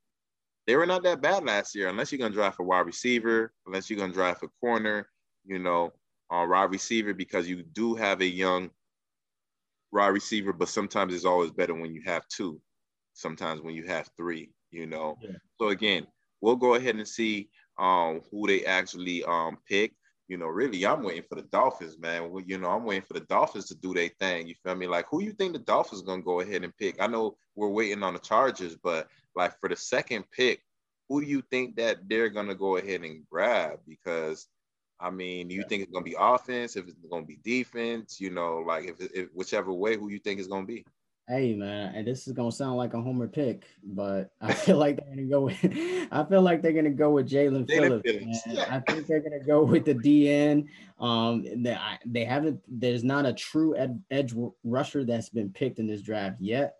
they 0.69 0.77
were 0.77 0.87
not 0.87 1.03
that 1.03 1.23
bad 1.23 1.45
last 1.45 1.75
year. 1.75 1.89
Unless 1.89 2.13
you're 2.13 2.19
gonna 2.19 2.35
draft 2.35 2.61
a 2.61 2.63
wide 2.63 2.85
receiver, 2.85 3.55
unless 3.67 3.89
you're 3.89 3.99
gonna 3.99 4.13
draft 4.13 4.43
a 4.43 4.49
corner, 4.61 5.09
you 5.47 5.59
know, 5.59 5.95
uh, 6.31 6.47
wide 6.47 6.71
receiver 6.71 7.15
because 7.15 7.49
you 7.49 7.63
do 7.63 7.95
have 7.95 8.21
a 8.21 8.27
young 8.27 8.69
wide 9.91 10.09
receiver, 10.09 10.53
but 10.53 10.69
sometimes 10.69 11.15
it's 11.15 11.25
always 11.25 11.51
better 11.51 11.73
when 11.73 11.95
you 11.95 12.03
have 12.05 12.29
two. 12.29 12.61
Sometimes 13.15 13.63
when 13.63 13.75
you 13.75 13.85
have 13.85 14.11
three, 14.19 14.51
you 14.71 14.87
know. 14.87 15.17
Yeah. 15.23 15.37
So 15.59 15.69
again, 15.69 16.07
we'll 16.43 16.57
go 16.57 16.75
ahead 16.75 16.97
and 16.97 17.09
see 17.09 17.49
um, 17.79 18.21
who 18.31 18.47
they 18.47 18.67
actually 18.67 19.25
um, 19.25 19.57
pick. 19.67 19.95
You 20.29 20.37
know, 20.37 20.47
really, 20.47 20.85
I'm 20.85 21.03
waiting 21.03 21.25
for 21.27 21.37
the 21.37 21.49
Dolphins, 21.51 21.99
man. 21.99 22.31
Well, 22.31 22.45
you 22.47 22.59
know, 22.59 22.69
I'm 22.69 22.85
waiting 22.85 23.05
for 23.07 23.15
the 23.15 23.27
Dolphins 23.27 23.67
to 23.69 23.75
do 23.75 23.95
their 23.95 24.11
thing. 24.21 24.47
You 24.47 24.55
feel 24.63 24.75
me? 24.75 24.87
Like, 24.87 25.07
who 25.11 25.23
you 25.23 25.33
think 25.33 25.55
the 25.55 25.59
Dolphins 25.59 26.03
gonna 26.03 26.23
go 26.23 26.41
ahead 26.41 26.65
and 26.65 26.77
pick? 26.77 27.01
I 27.01 27.07
know 27.07 27.37
we're 27.57 27.69
waiting 27.69 28.03
on 28.03 28.13
the 28.13 28.21
Chargers, 28.21 28.77
but 28.77 29.09
like 29.35 29.59
for 29.59 29.71
the 29.71 29.77
second 29.77 30.25
pick, 30.31 30.63
who 31.09 31.23
do 31.23 31.27
you 31.27 31.43
think 31.51 31.77
that 31.77 32.09
they're 32.09 32.29
gonna 32.29 32.55
go 32.55 32.77
ahead 32.77 33.03
and 33.03 33.25
grab? 33.31 33.81
Because 33.89 34.47
I 35.01 35.11
mean, 35.11 35.49
you 35.49 35.65
think 35.67 35.83
it's 35.83 35.93
gonna 35.93 36.05
be 36.05 36.17
offense? 36.19 36.77
If 36.77 36.89
it's 36.89 36.99
gonna 37.11 37.25
be 37.25 37.39
defense? 37.43 38.21
You 38.21 38.31
know, 38.31 38.59
like 38.59 38.85
if, 38.85 39.01
if 39.01 39.29
whichever 39.33 39.73
way, 39.73 39.97
who 39.97 40.11
you 40.11 40.19
think 40.19 40.41
is 40.41 40.49
gonna 40.49 40.67
be? 40.67 40.85
Hey 41.29 41.55
man, 41.55 41.95
and 41.95 42.07
this 42.07 42.27
is 42.27 42.33
gonna 42.33 42.51
sound 42.51 42.79
like 42.79 42.95
a 42.95 43.03
homer 43.03 43.29
pick, 43.29 43.67
but 43.85 44.31
I 44.41 44.51
feel 44.55 44.79
like 44.79 44.97
they're 44.97 45.15
gonna 45.15 45.29
go 45.29 45.43
with 45.43 45.59
I 46.11 46.25
feel 46.25 46.41
like 46.41 46.63
they're 46.63 46.73
gonna 46.73 46.89
go 46.89 47.11
with 47.11 47.29
Jaelan 47.29 47.69
Phillips. 47.69 48.11
Phillips. 48.11 48.43
Yeah. 48.47 48.65
I 48.71 48.81
think 48.81 49.07
they're 49.07 49.21
gonna 49.21 49.45
go 49.45 49.63
with 49.63 49.85
the 49.85 49.95
DN. 49.95 50.67
Um, 50.99 51.45
they, 51.63 51.79
they 52.07 52.25
haven't. 52.25 52.63
There's 52.67 53.05
not 53.05 53.27
a 53.27 53.35
true 53.35 53.77
ed, 53.77 54.03
edge 54.11 54.33
rusher 54.65 55.05
that's 55.05 55.29
been 55.29 55.51
picked 55.51 55.79
in 55.79 55.87
this 55.87 56.01
draft 56.01 56.41
yet. 56.41 56.77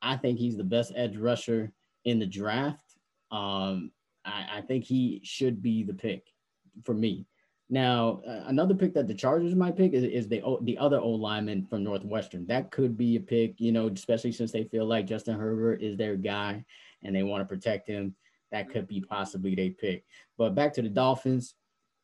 I 0.00 0.16
think 0.16 0.38
he's 0.38 0.56
the 0.56 0.62
best 0.62 0.92
edge 0.94 1.16
rusher 1.16 1.72
in 2.04 2.20
the 2.20 2.26
draft. 2.26 2.94
Um, 3.32 3.90
I, 4.24 4.58
I 4.58 4.60
think 4.60 4.84
he 4.84 5.20
should 5.24 5.62
be 5.62 5.82
the 5.82 5.94
pick 5.94 6.26
for 6.84 6.94
me. 6.94 7.26
Now, 7.72 8.20
uh, 8.26 8.42
another 8.46 8.74
pick 8.74 8.92
that 8.94 9.06
the 9.06 9.14
Chargers 9.14 9.54
might 9.54 9.76
pick 9.76 9.92
is, 9.92 10.02
is 10.02 10.28
the 10.28 10.42
the 10.62 10.76
other 10.76 10.98
old 10.98 11.20
lineman 11.20 11.64
from 11.64 11.84
Northwestern. 11.84 12.44
That 12.46 12.72
could 12.72 12.96
be 12.96 13.14
a 13.14 13.20
pick, 13.20 13.60
you 13.60 13.70
know, 13.70 13.88
especially 13.88 14.32
since 14.32 14.50
they 14.50 14.64
feel 14.64 14.86
like 14.86 15.06
Justin 15.06 15.38
Herbert 15.38 15.80
is 15.80 15.96
their 15.96 16.16
guy 16.16 16.64
and 17.04 17.14
they 17.14 17.22
want 17.22 17.42
to 17.42 17.54
protect 17.54 17.86
him. 17.86 18.16
That 18.50 18.70
could 18.70 18.88
be 18.88 19.00
possibly 19.00 19.54
they 19.54 19.70
pick. 19.70 20.04
But 20.36 20.56
back 20.56 20.74
to 20.74 20.82
the 20.82 20.88
Dolphins, 20.88 21.54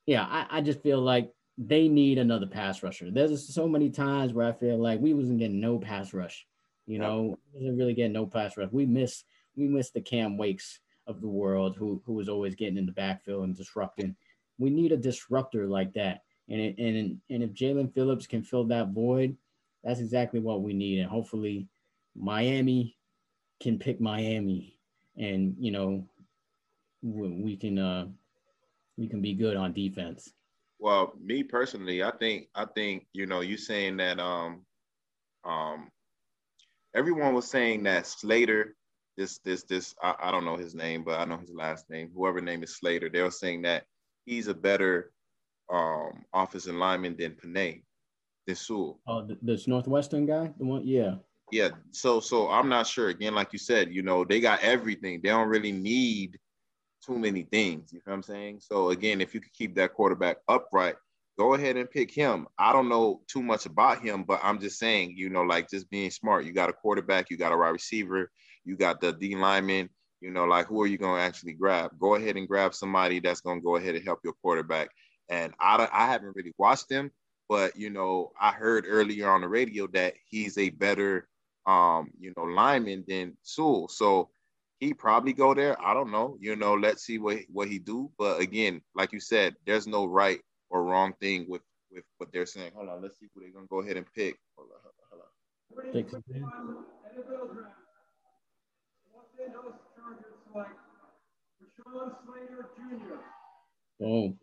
yeah, 0.07 0.23
I, 0.23 0.47
I 0.59 0.61
just 0.61 0.83
feel 0.83 1.01
like 1.01 1.33
they 1.59 1.89
need 1.89 2.19
another 2.19 2.47
pass 2.47 2.85
rusher. 2.85 3.11
There's 3.11 3.53
so 3.53 3.67
many 3.67 3.91
times 3.91 4.33
where 4.33 4.47
I 4.47 4.53
feel 4.53 4.79
like 4.79 5.01
we 5.01 5.15
wasn't 5.15 5.41
getting 5.41 5.61
no 5.61 5.79
pass 5.81 6.15
rush. 6.15 6.47
You 6.87 7.01
know, 7.01 7.37
wasn't 7.53 7.77
really 7.77 7.95
getting 7.95 8.13
no 8.13 8.27
pass 8.27 8.57
rush. 8.57 8.71
We 8.71 8.87
miss 8.87 9.25
we 9.57 9.67
miss 9.67 9.91
the 9.91 10.01
Cam 10.01 10.39
Wakes 10.39 10.79
of 11.09 11.21
the 11.21 11.29
world 11.29 11.75
who 11.77 12.01
who 12.07 12.13
was 12.13 12.29
always 12.29 12.55
getting 12.55 12.77
in 12.77 12.87
the 12.87 12.93
backfield 12.93 13.43
and 13.43 13.57
disrupting 13.57 14.15
we 14.59 14.71
need 14.71 14.93
a 14.93 14.97
disruptor 14.97 15.67
like 15.67 15.93
that. 15.95 16.23
And 16.49 16.61
it, 16.61 16.79
and 16.79 17.21
and 17.29 17.43
if 17.43 17.53
Jaelan 17.53 17.93
Phillips 17.93 18.27
can 18.27 18.43
fill 18.43 18.65
that 18.65 18.89
void, 18.89 19.37
that's 19.83 20.01
exactly 20.01 20.41
what 20.41 20.63
we 20.63 20.73
need. 20.73 21.01
And 21.01 21.11
hopefully, 21.11 21.69
Miami 22.15 22.97
can 23.61 23.79
pick 23.79 24.01
Miami, 24.01 24.79
and 25.17 25.57
you 25.59 25.73
know, 25.73 26.07
we, 27.03 27.57
can 27.57 27.79
uh 27.79 28.07
we 28.97 29.09
can 29.09 29.21
be 29.21 29.35
good 29.35 29.57
on 29.57 29.73
defense. 29.73 30.33
Well, 30.79 31.15
me 31.21 31.43
personally, 31.43 32.03
I 32.03 32.13
think 32.13 32.49
I 32.55 32.67
think 32.67 33.07
you 33.13 33.27
know 33.27 33.41
you 33.41 33.57
saying 33.57 33.97
that 33.97 34.21
um 34.21 34.65
um 35.45 35.89
everyone 36.95 37.35
was 37.35 37.49
saying 37.49 37.83
that 37.85 38.07
Slater 38.07 38.77
this 39.17 39.39
this 39.39 39.65
this 39.65 39.95
I, 40.03 40.15
I 40.21 40.31
don't 40.31 40.45
know 40.45 40.57
his 40.57 40.75
name, 40.75 41.03
but 41.03 41.19
I 41.19 41.25
know 41.25 41.39
his 41.39 41.53
last 41.53 41.89
name. 41.91 42.11
Whoever 42.15 42.41
name 42.41 42.63
is 42.63 42.77
Slater, 42.77 43.09
they 43.09 43.23
were 43.23 43.31
saying 43.31 43.63
that 43.63 43.85
he's 44.27 44.49
a 44.49 44.55
better 44.55 45.13
um, 45.73 46.25
offensive 46.35 46.75
lineman 46.75 47.17
than 47.17 47.33
Penei, 47.33 47.83
than 48.47 48.57
Sewell. 48.57 49.01
Oh, 49.07 49.27
this 49.41 49.67
Northwestern 49.67 50.27
guy, 50.27 50.53
the 50.59 50.65
one, 50.65 50.87
yeah. 50.87 51.15
Yeah. 51.53 51.71
So, 51.93 52.21
so 52.21 52.51
I'm 52.51 52.69
not 52.69 52.87
sure. 52.87 53.09
Again, 53.09 53.35
like 53.35 53.53
you 53.53 53.59
said, 53.59 53.95
you 53.95 54.03
know, 54.03 54.25
they 54.25 54.41
got 54.41 54.63
everything. 54.63 55.21
They 55.23 55.29
don't 55.29 55.49
really 55.49 55.73
need 55.73 56.39
too 57.05 57.19
many 57.19 57.45
things. 57.45 57.93
You 57.93 57.99
know 57.99 58.11
what 58.11 58.15
I'm 58.17 58.23
saying? 58.25 58.61
So 58.61 58.91
again, 58.91 59.21
if 59.21 59.33
you 59.33 59.41
could 59.41 59.53
keep 59.53 59.77
that 59.77 59.95
quarterback 59.95 60.39
upright, 60.49 60.97
go 61.39 61.55
ahead 61.55 61.77
and 61.77 61.91
pick 61.91 62.11
him. 62.11 62.49
I 62.59 62.73
don't 62.73 62.89
know 62.89 63.21
too 63.29 63.43
much 63.43 63.67
about 63.67 64.01
him, 64.01 64.25
but 64.25 64.41
I'm 64.43 64.59
just 64.59 64.79
saying, 64.79 65.15
you 65.17 65.29
know, 65.29 65.43
like 65.43 65.71
just 65.71 65.89
being 65.89 66.11
smart. 66.11 66.45
You 66.45 66.53
got 66.53 66.71
a 66.71 66.73
quarterback, 66.73 67.31
you 67.31 67.37
got 67.37 67.53
a 67.53 67.57
wide 67.57 67.69
receiver, 67.69 68.31
you 68.65 68.77
got 68.77 69.01
the 69.01 69.13
D 69.13 69.37
lineman, 69.37 69.89
you 70.21 70.31
know, 70.31 70.45
like 70.45 70.67
who 70.67 70.83
are 70.83 70.87
you 70.87 70.99
going 70.99 71.21
to 71.21 71.23
actually 71.23 71.53
grab? 71.53 71.93
Go 71.99 72.15
ahead 72.15 72.37
and 72.37 72.49
grab 72.49 72.75
somebody 72.75 73.21
that's 73.21 73.41
going 73.41 73.61
to 73.61 73.65
go 73.65 73.77
ahead 73.77 73.95
and 73.95 74.05
help 74.05 74.21
your 74.25 74.35
quarterback. 74.35 74.89
And 75.29 75.53
I, 75.61 75.89
I 75.93 76.07
haven't 76.07 76.37
really 76.37 76.55
watched 76.59 76.91
him, 76.91 77.11
but 77.49 77.77
you 77.77 77.91
know, 77.91 78.33
I 78.41 78.53
heard 78.53 78.87
earlier 78.89 79.31
on 79.31 79.41
the 79.41 79.49
radio 79.49 79.87
that 79.89 80.15
he's 80.29 80.59
a 80.59 80.71
better, 80.71 81.29
um, 81.67 82.11
you 82.19 82.33
know, 82.37 82.45
lineman 82.45 83.05
than 83.07 83.37
Sewell. 83.43 83.89
So 83.89 84.31
he 84.79 84.95
probably 84.95 85.33
go 85.33 85.55
there. 85.55 85.81
I 85.85 85.95
don't 85.95 86.11
know. 86.11 86.37
You 86.41 86.57
know, 86.57 86.75
let's 86.75 87.05
see 87.05 87.19
what 87.19 87.39
what 87.51 87.69
he 87.69 87.79
do. 87.79 88.11
But 88.19 88.41
again, 88.41 88.83
like 88.95 89.13
you 89.13 89.21
said, 89.21 89.57
there's 89.67 89.87
no 89.87 90.07
right 90.07 90.41
or 90.71 90.85
wrong 90.85 91.15
thing 91.21 91.47
with 91.49 91.63
with 91.91 92.05
what 92.19 92.33
they're 92.33 92.47
saying. 92.47 92.73
Hold 92.75 92.89
on, 92.89 93.03
let's 93.03 93.19
see 93.19 93.27
who 93.35 93.41
they're 93.41 93.51
gonna 93.51 93.67
go 93.69 93.81
ahead 93.81 93.97
and 93.97 94.07
pick. 94.15 94.39
Hold 94.57 94.71
on, 94.73 94.81
hold 95.11 95.23
on. 95.23 95.29
Like 100.57 100.67
Rashawn 101.63 102.13
Slater 102.25 102.69
Jr. 102.77 104.05
Oh. 104.05 104.35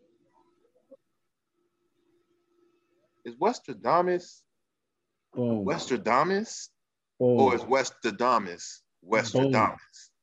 Is 3.26 3.36
Westradamus? 3.36 4.42
Boom. 5.34 5.68
Boom. 7.18 7.40
Or 7.40 7.56
is 7.56 7.62
Westradamus? 7.62 8.82
Westradamus. 9.04 9.80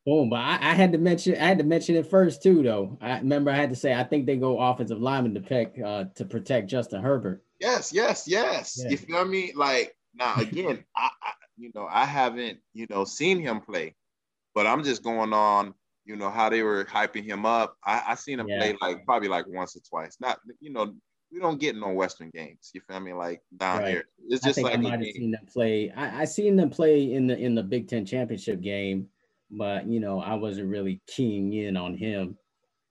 Boom. 0.07 0.31
But 0.31 0.37
I, 0.37 0.59
I, 0.61 0.75
had 0.75 0.93
to 0.93 0.99
mention 0.99 1.35
I 1.35 1.47
had 1.47 1.59
to 1.59 1.65
mention 1.65 1.97
it 1.97 2.07
first 2.07 2.43
too, 2.43 2.63
though. 2.63 2.99
I 3.01 3.19
remember 3.19 3.51
I 3.51 3.57
had 3.57 3.71
to 3.71 3.77
say 3.77 3.95
I 3.95 4.05
think 4.05 4.27
they 4.27 4.37
go 4.37 4.59
offensive 4.59 5.01
lineman 5.01 5.35
to 5.35 5.41
pick 5.41 5.79
uh, 5.85 6.05
to 6.15 6.25
protect 6.25 6.71
Justin 6.71 7.03
Herbert. 7.03 7.43
Yes, 7.61 7.93
yes, 7.93 8.27
yes. 8.27 8.79
Yeah. 8.83 8.91
You 8.91 8.97
feel 8.97 9.25
me? 9.25 9.53
Like 9.55 9.95
now 10.15 10.35
again, 10.37 10.85
I, 10.97 11.11
I 11.23 11.33
you 11.57 11.71
know 11.75 11.87
I 11.91 12.05
haven't 12.05 12.59
you 12.73 12.87
know 12.89 13.05
seen 13.05 13.41
him 13.41 13.61
play, 13.61 13.95
but 14.55 14.67
I'm 14.67 14.85
just 14.85 15.03
going 15.03 15.33
on 15.33 15.75
you 16.05 16.17
know 16.17 16.31
how 16.31 16.49
they 16.49 16.63
were 16.63 16.85
hyping 16.85 17.25
him 17.25 17.45
up. 17.47 17.77
I, 17.85 18.03
I 18.09 18.15
seen 18.15 18.41
him 18.41 18.49
Yeah. 18.49 18.59
play 18.59 18.77
like 18.81 19.05
probably 19.05 19.29
like 19.29 19.47
once 19.49 19.77
or 19.77 19.81
twice. 19.81 20.17
Not 20.21 20.41
you 20.61 20.73
know 20.73 20.95
we 21.33 21.39
don't 21.39 21.61
get 21.61 21.77
no 21.77 21.89
Western 21.91 22.31
games. 22.31 22.71
You 22.75 22.81
feel 22.89 22.99
me? 23.01 23.13
Like 23.13 23.41
down 23.57 23.81
Right. 23.83 23.89
here, 23.91 24.05
it's 24.29 24.45
I 24.45 24.49
just 24.49 24.55
think 24.57 24.65
like 24.67 24.77
I 24.77 24.81
a 24.81 24.83
might 24.83 24.93
have 24.93 25.01
game. 25.03 25.13
seen 25.15 25.31
them 25.31 25.47
play. 25.47 25.91
I, 25.97 26.23
I 26.23 26.25
seen 26.25 26.57
them 26.57 26.71
play 26.71 27.13
in 27.13 27.27
the 27.27 27.39
in 27.39 27.55
the 27.55 27.63
Big 27.63 27.87
Ten 27.89 28.05
championship 28.05 28.61
game, 28.61 29.07
but 29.51 29.87
you 29.87 30.01
know 30.01 30.21
I 30.21 30.35
wasn't 30.35 30.69
really 30.69 31.01
keying 31.07 31.53
in 31.53 31.77
on 31.77 31.95
him 31.97 32.37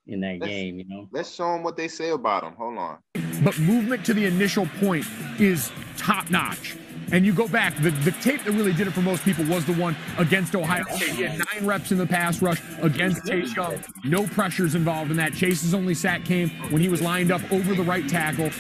in 0.07 0.22
that 0.22 0.40
Let's- 0.40 0.52
game. 0.52 0.80
You 0.80 0.86
know, 0.88 1.10
Let's 1.11 1.34
show 1.34 1.52
them 1.53 1.64
what 1.64 1.76
they 1.77 1.88
say 1.88 2.11
about 2.11 2.44
him. 2.44 2.53
Hold 2.53 2.77
on. 2.77 2.98
but 3.44 3.57
movement 3.60 4.06
to 4.06 4.14
the 4.14 4.26
initial 4.26 4.65
point 4.80 5.06
is 5.40 5.72
top 5.98 6.30
notch. 6.31 6.76
And 7.11 7.26
you 7.26 7.34
go 7.34 7.48
back, 7.48 7.76
the, 7.77 7.90
the 7.90 8.11
tape 8.11 8.44
that 8.44 8.52
really 8.52 8.73
did 8.73 8.88
it 8.88 8.91
for 8.91 9.02
most 9.02 9.23
people 9.23 9.45
was 9.45 9.65
the 9.65 9.73
one 9.73 9.95
against 10.18 10.56
Ohio 10.56 10.84
State. 10.95 11.10
He 11.11 11.23
had 11.23 11.40
nine 11.53 11.65
reps 11.65 11.91
in 11.91 11.98
the 11.98 12.06
pass 12.06 12.41
rush 12.41 12.61
against 12.81 13.26
Chase 13.26 13.56
Young. 13.56 13.84
No 14.03 14.27
pressures 14.27 14.76
involved 14.76 15.11
in 15.11 15.18
that. 15.18 15.34
Chase's 15.34 15.73
only 15.73 15.94
sack 15.94 16.23
came 16.26 16.49
when 16.72 16.81
he 16.81 16.90
was 16.90 17.02
lined 17.02 17.31
up 17.31 17.41
over 17.52 17.73
the 17.73 17.84
right 17.84 18.07
tackle. 18.07 18.52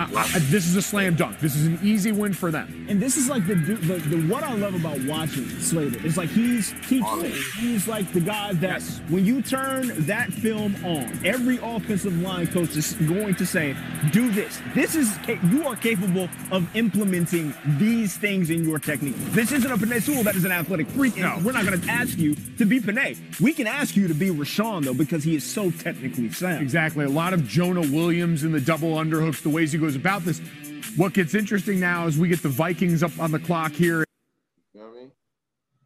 I- 0.00 0.30
I- 0.34 0.38
this 0.50 0.66
is 0.66 0.76
a 0.76 0.82
slam 0.82 1.14
dunk. 1.14 1.38
This 1.40 1.54
is 1.56 1.66
an 1.66 1.78
easy 1.82 2.12
win 2.12 2.32
for 2.32 2.50
them. 2.50 2.86
And 2.88 3.00
this 3.00 3.16
is 3.16 3.28
like 3.28 3.46
the, 3.46 3.54
the 3.54 3.74
the 3.96 4.16
what 4.32 4.42
I 4.42 4.54
love 4.54 4.74
about 4.74 5.00
watching 5.04 5.48
Slater 5.60 6.04
is 6.06 6.16
like 6.16 6.30
he's 6.30 6.74
teach 6.88 7.04
he's 7.58 7.86
like 7.88 8.10
the 8.12 8.20
guy 8.20 8.52
that 8.54 8.82
when 9.08 9.24
you 9.24 9.42
turn 9.42 9.92
that 10.06 10.32
film 10.32 10.74
on, 10.84 11.10
every 11.24 11.58
offensive 11.62 12.16
line 12.20 12.46
coach 12.46 12.76
is 12.76 12.94
going 12.94 13.34
to 13.36 13.46
say, 13.46 13.76
"Do 14.12 14.30
this. 14.30 14.60
This 14.74 14.94
is 14.94 15.16
you 15.50 15.66
are 15.66 15.76
capable 15.76 16.28
of 16.50 16.68
implementing 16.76 17.54
these 17.78 18.16
things 18.16 18.50
in 18.50 18.64
your 18.68 18.78
technique. 18.78 19.16
This 19.32 19.52
isn't 19.52 19.70
a 19.70 19.76
Penei 19.76 20.00
Sewell 20.02 20.22
that 20.24 20.34
is 20.36 20.44
an 20.44 20.52
athletic 20.52 20.88
freak. 20.88 21.18
and 21.18 21.44
We're 21.44 21.52
not 21.52 21.64
going 21.66 21.80
to 21.80 21.88
ask 21.90 22.18
you 22.18 22.34
to 22.58 22.64
be 22.64 22.80
Penei. 22.80 23.16
We 23.40 23.52
can 23.52 23.66
ask 23.66 23.96
you 23.96 24.08
to 24.08 24.14
be 24.14 24.30
Rashawn 24.30 24.84
though 24.84 24.94
because 24.94 25.24
he 25.24 25.34
is 25.36 25.44
so 25.44 25.70
technically 25.70 26.30
sound. 26.32 26.62
Exactly. 26.62 27.04
A 27.04 27.08
lot 27.08 27.32
of 27.32 27.46
Jonah 27.46 27.80
Williams 27.82 28.44
in 28.44 28.52
the 28.52 28.60
double 28.60 28.94
underhooks, 28.94 29.42
the 29.42 29.48
ways 29.50 29.72
he 29.72 29.78
goes 29.78 29.89
about 29.96 30.22
this. 30.22 30.40
What 30.96 31.14
gets 31.14 31.34
interesting 31.34 31.78
now 31.78 32.06
is 32.06 32.18
we 32.18 32.28
get 32.28 32.42
the 32.42 32.48
Vikings 32.48 33.02
up 33.02 33.18
on 33.18 33.30
the 33.30 33.38
clock 33.38 33.72
here. 33.72 34.04
You 34.72 34.80
know 34.80 34.86
what 34.86 34.96
I 34.96 35.00
mean? 35.00 35.12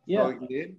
Yeah. 0.07 0.33
So. 0.69 0.75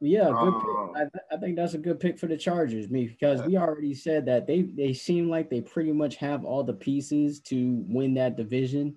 Yeah, 0.00 0.30
good 0.30 0.54
pick. 0.60 1.10
I, 1.30 1.34
I 1.34 1.38
think 1.38 1.56
that's 1.56 1.74
a 1.74 1.78
good 1.78 1.98
pick 1.98 2.20
for 2.20 2.28
the 2.28 2.36
Chargers, 2.36 2.88
me, 2.88 3.08
because 3.08 3.42
we 3.42 3.56
already 3.56 3.94
said 3.94 4.24
that 4.26 4.46
they 4.46 4.62
they 4.62 4.92
seem 4.92 5.28
like 5.28 5.50
they 5.50 5.60
pretty 5.60 5.90
much 5.90 6.14
have 6.16 6.44
all 6.44 6.62
the 6.62 6.72
pieces 6.72 7.40
to 7.40 7.84
win 7.88 8.14
that 8.14 8.36
division. 8.36 8.94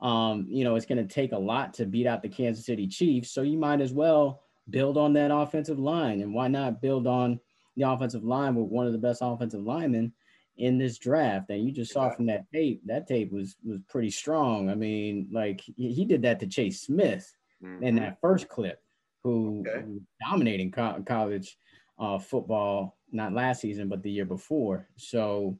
Um, 0.00 0.46
you 0.48 0.64
know, 0.64 0.76
it's 0.76 0.86
going 0.86 1.06
to 1.06 1.14
take 1.14 1.32
a 1.32 1.38
lot 1.38 1.74
to 1.74 1.84
beat 1.84 2.06
out 2.06 2.22
the 2.22 2.30
Kansas 2.30 2.64
City 2.64 2.86
Chiefs, 2.86 3.30
so 3.30 3.42
you 3.42 3.58
might 3.58 3.82
as 3.82 3.92
well 3.92 4.42
build 4.70 4.96
on 4.96 5.12
that 5.14 5.30
offensive 5.30 5.78
line, 5.78 6.22
and 6.22 6.32
why 6.32 6.48
not 6.48 6.80
build 6.80 7.06
on 7.06 7.38
the 7.76 7.82
offensive 7.82 8.24
line 8.24 8.54
with 8.54 8.70
one 8.70 8.86
of 8.86 8.92
the 8.92 8.98
best 8.98 9.20
offensive 9.22 9.62
linemen 9.62 10.12
in 10.58 10.78
this 10.78 10.98
draft? 10.98 11.50
And 11.50 11.64
you 11.64 11.72
just 11.72 11.92
saw 11.92 12.10
from 12.10 12.26
that 12.26 12.46
tape, 12.52 12.82
that 12.86 13.06
tape 13.06 13.32
was 13.32 13.56
was 13.64 13.80
pretty 13.88 14.10
strong. 14.10 14.68
I 14.70 14.74
mean, 14.74 15.28
like 15.32 15.60
he, 15.60 15.92
he 15.92 16.04
did 16.04 16.22
that 16.22 16.40
to 16.40 16.46
Chase 16.46 16.82
Smith 16.82 17.36
in 17.80 17.94
Mhm. 17.94 17.96
that 17.96 18.20
first 18.20 18.48
clip, 18.48 18.82
who, 19.24 19.66
Okay. 19.66 19.84
who 19.84 20.02
dominating 20.28 20.70
co- 20.72 21.02
college 21.06 21.58
uh, 21.98 22.18
football, 22.18 22.98
not 23.10 23.32
last 23.32 23.60
season, 23.60 23.88
but 23.88 24.02
the 24.02 24.10
year 24.10 24.24
before. 24.24 24.88
So, 24.96 25.58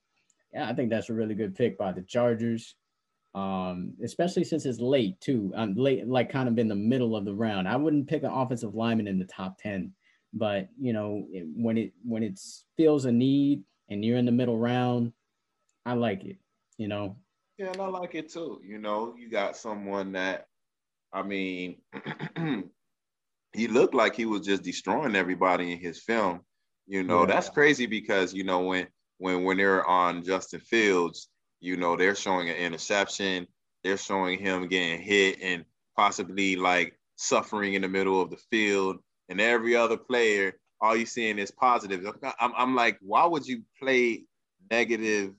yeah, 0.52 0.68
I 0.68 0.74
think 0.74 0.90
that's 0.90 1.10
a 1.10 1.14
really 1.14 1.34
good 1.34 1.54
pick 1.54 1.78
by 1.78 1.92
the 1.92 2.02
Chargers, 2.02 2.76
um, 3.34 3.94
especially 4.02 4.44
since 4.44 4.66
it's 4.66 4.80
late 4.80 5.20
too. 5.20 5.52
I'm 5.56 5.74
late, 5.74 6.06
like 6.06 6.30
kind 6.30 6.48
of 6.48 6.58
in 6.58 6.68
the 6.68 6.74
middle 6.74 7.14
of 7.16 7.24
the 7.24 7.34
round. 7.34 7.68
I 7.68 7.76
wouldn't 7.76 8.08
pick 8.08 8.22
an 8.22 8.30
offensive 8.30 8.74
lineman 8.74 9.06
in 9.06 9.18
the 9.18 9.26
top 9.26 9.58
ten, 9.58 9.94
but 10.32 10.68
you 10.80 10.92
know, 10.92 11.26
it, 11.30 11.46
when 11.54 11.76
it 11.78 11.92
when 12.04 12.22
it 12.22 12.40
feels 12.76 13.04
a 13.04 13.12
need 13.12 13.64
and 13.88 14.04
you're 14.04 14.18
in 14.18 14.26
the 14.26 14.32
middle 14.32 14.58
round, 14.58 15.12
I 15.86 15.94
like 15.94 16.24
it. 16.24 16.38
You 16.76 16.88
know, 16.88 17.16
Yeah, 17.58 17.72
and 17.72 17.80
I 17.80 17.86
like 17.88 18.14
it 18.14 18.30
too. 18.30 18.60
You 18.64 18.78
know, 18.78 19.14
you 19.18 19.28
got 19.28 19.56
someone 19.56 20.12
that, 20.12 20.46
I 21.12 21.22
mean, 21.22 21.76
he 23.52 23.66
looked 23.68 23.94
like 23.94 24.14
he 24.14 24.26
was 24.26 24.46
just 24.46 24.62
destroying 24.62 25.16
everybody 25.16 25.72
in 25.72 25.78
his 25.78 26.00
film. 26.02 26.40
You 26.86 27.02
know, 27.02 27.20
Yeah. 27.20 27.26
that's 27.26 27.50
crazy 27.50 27.86
because 27.86 28.32
you 28.32 28.44
know 28.44 28.60
when 28.60 28.86
when 29.18 29.44
when 29.44 29.56
they're 29.56 29.84
on 29.86 30.22
Justin 30.24 30.60
Fields, 30.60 31.28
you 31.60 31.76
know 31.76 31.96
they're 31.96 32.14
showing 32.14 32.48
an 32.48 32.56
interception, 32.56 33.46
they're 33.82 33.96
showing 33.98 34.38
him 34.38 34.68
getting 34.68 35.00
hit 35.02 35.38
and 35.42 35.64
possibly 35.96 36.56
like 36.56 36.94
suffering 37.16 37.74
in 37.74 37.82
the 37.82 37.88
middle 37.88 38.20
of 38.22 38.30
the 38.30 38.38
field, 38.50 38.98
and 39.28 39.40
every 39.40 39.74
other 39.74 39.96
player, 39.96 40.52
all 40.80 40.96
you're 40.96 41.06
seeing 41.06 41.38
is 41.38 41.50
positive. 41.50 42.06
I'm, 42.40 42.52
I'm 42.56 42.74
like, 42.74 42.98
why 43.00 43.26
would 43.26 43.46
you 43.46 43.62
play 43.80 44.24
negative 44.70 45.34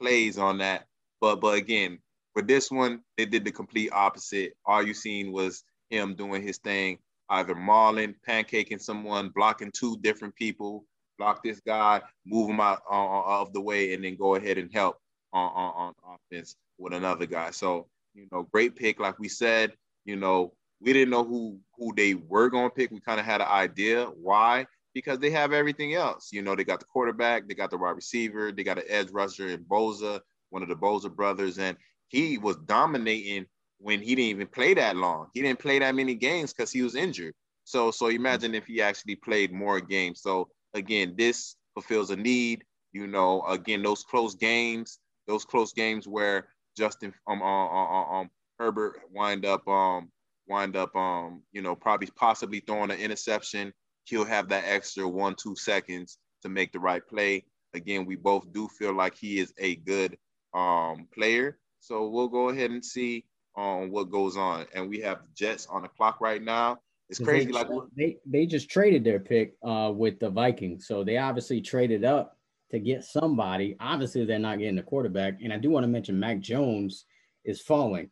plays 0.00 0.38
on 0.38 0.58
that? 0.58 0.86
But 1.20 1.36
but 1.40 1.56
again, 1.56 1.98
for 2.32 2.42
this 2.42 2.70
one, 2.70 3.00
they 3.16 3.26
did 3.26 3.44
the 3.44 3.52
complete 3.52 3.90
opposite. 3.92 4.54
All 4.64 4.82
you 4.82 4.94
seen 4.94 5.32
was 5.32 5.64
him 5.90 6.14
doing 6.14 6.42
his 6.42 6.58
thing, 6.58 6.98
either 7.28 7.54
mauling, 7.54 8.14
pancaking 8.26 8.80
someone, 8.80 9.30
blocking 9.30 9.72
two 9.72 9.98
different 9.98 10.34
people, 10.36 10.84
block 11.18 11.42
this 11.42 11.60
guy, 11.60 12.00
move 12.24 12.50
him 12.50 12.60
out 12.60 12.82
uh, 12.90 13.40
of 13.40 13.52
the 13.52 13.60
way, 13.60 13.94
and 13.94 14.04
then 14.04 14.16
go 14.16 14.36
ahead 14.36 14.58
and 14.58 14.72
help 14.72 14.98
on, 15.32 15.50
on, 15.50 15.94
on 16.06 16.16
offense 16.32 16.56
with 16.78 16.94
another 16.94 17.26
guy. 17.26 17.50
So 17.50 17.88
you 18.14 18.26
know, 18.32 18.44
great 18.52 18.76
pick. 18.76 19.00
Like 19.00 19.18
we 19.18 19.28
said, 19.28 19.72
you 20.04 20.16
know, 20.16 20.52
we 20.80 20.92
didn't 20.92 21.10
know 21.10 21.24
who 21.24 21.58
who 21.76 21.92
they 21.94 22.14
were 22.14 22.48
going 22.50 22.70
to 22.70 22.74
pick. 22.74 22.90
We 22.90 23.00
kind 23.00 23.20
of 23.20 23.26
had 23.26 23.40
an 23.40 23.48
idea 23.48 24.06
why 24.06 24.66
because 24.94 25.18
they 25.18 25.30
have 25.30 25.52
everything 25.52 25.94
else. 25.94 26.30
You 26.32 26.42
know, 26.42 26.56
they 26.56 26.64
got 26.64 26.80
the 26.80 26.86
quarterback, 26.86 27.48
they 27.48 27.54
got 27.54 27.70
the 27.70 27.78
wide 27.78 27.96
receiver, 27.96 28.52
they 28.52 28.64
got 28.64 28.78
an 28.78 28.84
edge 28.88 29.10
rusher 29.10 29.48
in 29.48 29.64
Bosa, 29.64 30.20
one 30.50 30.62
of 30.62 30.68
the 30.68 30.76
Bosa 30.76 31.14
brothers, 31.14 31.58
and 31.58 31.76
he 32.08 32.38
was 32.38 32.56
dominating 32.66 33.46
when 33.78 34.00
he 34.00 34.14
didn't 34.14 34.30
even 34.30 34.46
play 34.48 34.74
that 34.74 34.96
long. 34.96 35.28
He 35.32 35.42
didn't 35.42 35.60
play 35.60 35.78
that 35.78 35.94
many 35.94 36.14
games 36.14 36.52
because 36.52 36.70
he 36.70 36.82
was 36.82 36.94
injured. 36.96 37.34
So, 37.64 37.90
so 37.90 38.08
imagine 38.08 38.54
if 38.54 38.66
he 38.66 38.82
actually 38.82 39.16
played 39.16 39.52
more 39.52 39.80
games. 39.80 40.22
So 40.22 40.48
again, 40.74 41.14
this 41.16 41.56
fulfills 41.74 42.10
a 42.10 42.16
need. 42.16 42.64
You 42.92 43.06
know, 43.06 43.42
again, 43.46 43.82
those 43.82 44.02
close 44.02 44.34
games, 44.34 44.98
those 45.28 45.44
close 45.44 45.72
games 45.72 46.08
where 46.08 46.48
Justin 46.76 47.14
um 47.28 47.40
um, 47.42 47.68
um, 47.70 48.14
um 48.14 48.30
Herbert 48.58 49.00
wind 49.12 49.46
up 49.46 49.66
um 49.68 50.10
wind 50.50 50.76
up 50.76 50.94
um 50.96 51.42
you 51.52 51.62
know 51.62 51.74
probably 51.74 52.08
possibly 52.16 52.60
throwing 52.60 52.90
an 52.90 52.98
interception. 52.98 53.72
He'll 54.04 54.24
have 54.24 54.48
that 54.48 54.64
extra 54.66 55.08
one 55.08 55.36
two 55.36 55.54
seconds 55.56 56.18
to 56.42 56.48
make 56.48 56.72
the 56.72 56.80
right 56.80 57.06
play. 57.06 57.44
Again, 57.72 58.04
we 58.04 58.16
both 58.16 58.52
do 58.52 58.68
feel 58.68 58.92
like 58.92 59.16
he 59.16 59.38
is 59.38 59.54
a 59.58 59.76
good 59.76 60.18
um 60.52 61.06
player. 61.14 61.58
So 61.78 62.08
we'll 62.08 62.28
go 62.28 62.50
ahead 62.50 62.70
and 62.72 62.84
see 62.84 63.24
um 63.56 63.90
what 63.90 64.10
goes 64.10 64.36
on. 64.36 64.66
And 64.74 64.88
we 64.88 65.00
have 65.00 65.20
Jets 65.34 65.66
on 65.70 65.82
the 65.82 65.88
clock 65.88 66.20
right 66.20 66.42
now. 66.42 66.78
It's 67.08 67.18
crazy. 67.18 67.46
They, 67.46 67.52
Like 67.52 67.68
they 67.96 68.16
they 68.26 68.46
just 68.46 68.70
traded 68.70 69.04
their 69.04 69.20
pick 69.20 69.54
uh, 69.64 69.92
with 69.94 70.20
the 70.20 70.30
Vikings, 70.30 70.86
so 70.86 71.02
they 71.02 71.16
obviously 71.16 71.60
traded 71.60 72.04
up 72.04 72.36
to 72.70 72.78
get 72.78 73.04
somebody. 73.04 73.76
Obviously, 73.80 74.24
they're 74.24 74.38
not 74.38 74.58
getting 74.58 74.76
the 74.76 74.82
quarterback. 74.82 75.40
And 75.42 75.52
I 75.52 75.58
do 75.58 75.70
want 75.70 75.84
to 75.84 75.88
mention 75.88 76.20
Mac 76.20 76.38
Jones 76.38 77.04
is 77.44 77.60
falling 77.60 78.10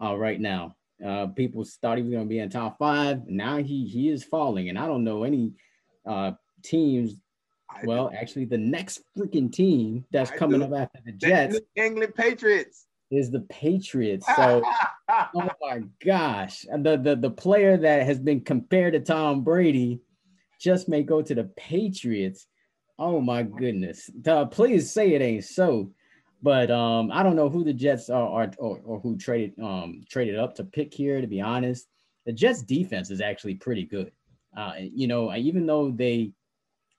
uh, 0.00 0.16
right 0.16 0.40
now. 0.40 0.76
Uh, 1.04 1.26
people 1.28 1.64
thought 1.82 1.98
he 1.98 2.02
was 2.02 2.12
going 2.12 2.24
to 2.24 2.28
be 2.28 2.38
in 2.38 2.48
top 2.48 2.78
five. 2.78 3.26
Now 3.26 3.58
he 3.58 3.86
he 3.86 4.08
is 4.08 4.24
falling, 4.24 4.68
and 4.68 4.78
I 4.78 4.86
don't 4.86 5.04
know 5.04 5.24
any 5.24 5.52
uh, 6.06 6.32
teams. 6.62 7.20
Well, 7.84 8.10
actually, 8.16 8.46
the 8.46 8.58
next 8.58 9.02
freaking 9.16 9.52
team 9.52 10.04
that's 10.10 10.30
I 10.30 10.36
coming 10.36 10.60
do. 10.60 10.66
up 10.66 10.72
after 10.72 11.00
the 11.04 11.12
the 11.12 11.18
Jets 11.18 11.54
New 11.54 11.84
England 11.84 12.14
Patriots. 12.14 12.86
is 13.10 13.30
the 13.30 13.40
Patriots. 13.40 14.26
So, 14.34 14.62
oh 15.10 15.50
my 15.60 15.82
gosh, 16.04 16.62
the, 16.62 16.96
the 16.96 17.16
the 17.16 17.30
player 17.30 17.76
that 17.76 18.06
has 18.06 18.18
been 18.18 18.40
compared 18.40 18.94
to 18.94 19.00
Tom 19.00 19.44
Brady 19.44 20.00
just 20.58 20.88
may 20.88 21.02
go 21.02 21.20
to 21.20 21.34
the 21.34 21.44
Patriots. 21.44 22.46
Oh 22.98 23.20
my 23.20 23.42
goodness! 23.42 24.08
Uh, 24.26 24.46
please 24.46 24.90
say 24.90 25.12
it 25.12 25.20
ain't 25.20 25.44
so. 25.44 25.92
But 26.42 26.70
um, 26.70 27.10
I 27.12 27.22
don't 27.22 27.36
know 27.36 27.48
who 27.48 27.64
the 27.64 27.72
Jets 27.72 28.10
are, 28.10 28.28
are 28.28 28.50
or, 28.58 28.80
or 28.84 29.00
who 29.00 29.16
traded 29.16 29.58
um 29.58 30.02
traded 30.08 30.38
up 30.38 30.54
to 30.56 30.64
pick 30.64 30.92
here. 30.92 31.20
To 31.20 31.26
be 31.26 31.40
honest, 31.40 31.88
the 32.24 32.32
Jets 32.32 32.62
defense 32.62 33.10
is 33.10 33.20
actually 33.20 33.54
pretty 33.54 33.84
good. 33.84 34.12
Uh, 34.56 34.72
you 34.78 35.06
know, 35.06 35.34
even 35.34 35.66
though 35.66 35.90
they 35.90 36.32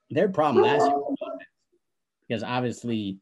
their 0.09 0.30
problem 0.30 0.64
last 0.64 0.85
year 0.85 0.97
because 2.27 2.43
obviously 2.43 3.19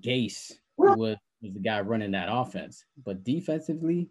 Gase 0.00 0.52
was 0.76 1.16
was 1.42 1.52
the 1.52 1.60
guy 1.60 1.80
running 1.80 2.12
that 2.12 2.28
offense, 2.30 2.84
but 3.04 3.24
defensively, 3.24 4.08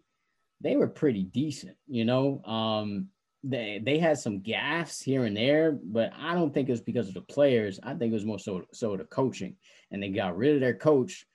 they 0.60 0.76
were 0.76 0.86
pretty 0.88 1.24
decent. 1.24 1.76
You 1.86 2.04
know, 2.04 2.42
um, 2.44 3.08
they 3.48 3.80
they 3.82 3.98
had 3.98 4.18
some 4.18 4.40
gaffes 4.40 5.02
here 5.02 5.24
and 5.24 5.36
there, 5.36 5.72
but 5.72 6.12
I 6.18 6.34
don't 6.34 6.52
think 6.52 6.68
it 6.68 6.72
was 6.72 6.80
because 6.80 7.08
of 7.08 7.14
the 7.14 7.20
players. 7.20 7.78
I 7.82 7.94
think 7.94 8.10
it 8.10 8.14
was 8.14 8.24
more 8.24 8.38
so 8.38 8.64
so 8.72 8.96
the 8.96 9.04
coaching, 9.04 9.56
and 9.90 10.02
they 10.02 10.10
got 10.10 10.36
rid 10.36 10.54
of 10.54 10.60
their 10.60 10.74
coach, 10.74 11.26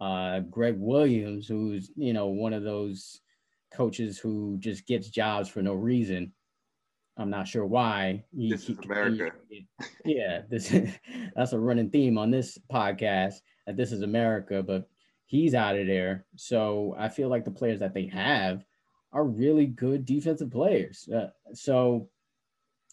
uh, 0.00 0.40
Gregg 0.40 0.76
Williams, 0.78 1.48
who's 1.48 1.90
you 1.96 2.12
know 2.12 2.28
one 2.28 2.52
of 2.52 2.62
those 2.62 3.20
coaches 3.72 4.18
who 4.18 4.56
just 4.58 4.86
gets 4.86 5.08
jobs 5.08 5.48
for 5.48 5.62
no 5.62 5.74
reason. 5.74 6.32
I'm 7.16 7.30
not 7.30 7.48
sure 7.48 7.64
why. 7.64 8.24
He, 8.36 8.50
this 8.50 8.68
is 8.68 8.78
America. 8.84 9.30
He, 9.48 9.66
yeah, 10.04 10.42
this 10.50 10.74
that's 11.36 11.52
a 11.52 11.58
running 11.58 11.90
theme 11.90 12.18
on 12.18 12.30
this 12.30 12.58
podcast 12.70 13.34
that 13.66 13.76
this 13.76 13.92
is 13.92 14.02
America, 14.02 14.62
but 14.62 14.88
he's 15.24 15.54
out 15.54 15.78
of 15.78 15.86
there. 15.86 16.26
So 16.36 16.94
I 16.98 17.08
feel 17.08 17.28
like 17.28 17.44
the 17.44 17.50
players 17.50 17.80
that 17.80 17.94
they 17.94 18.06
have 18.08 18.64
are 19.14 19.24
really 19.24 19.66
good 19.66 20.04
defensive 20.04 20.50
players. 20.50 21.08
Uh, 21.08 21.28
so 21.54 22.08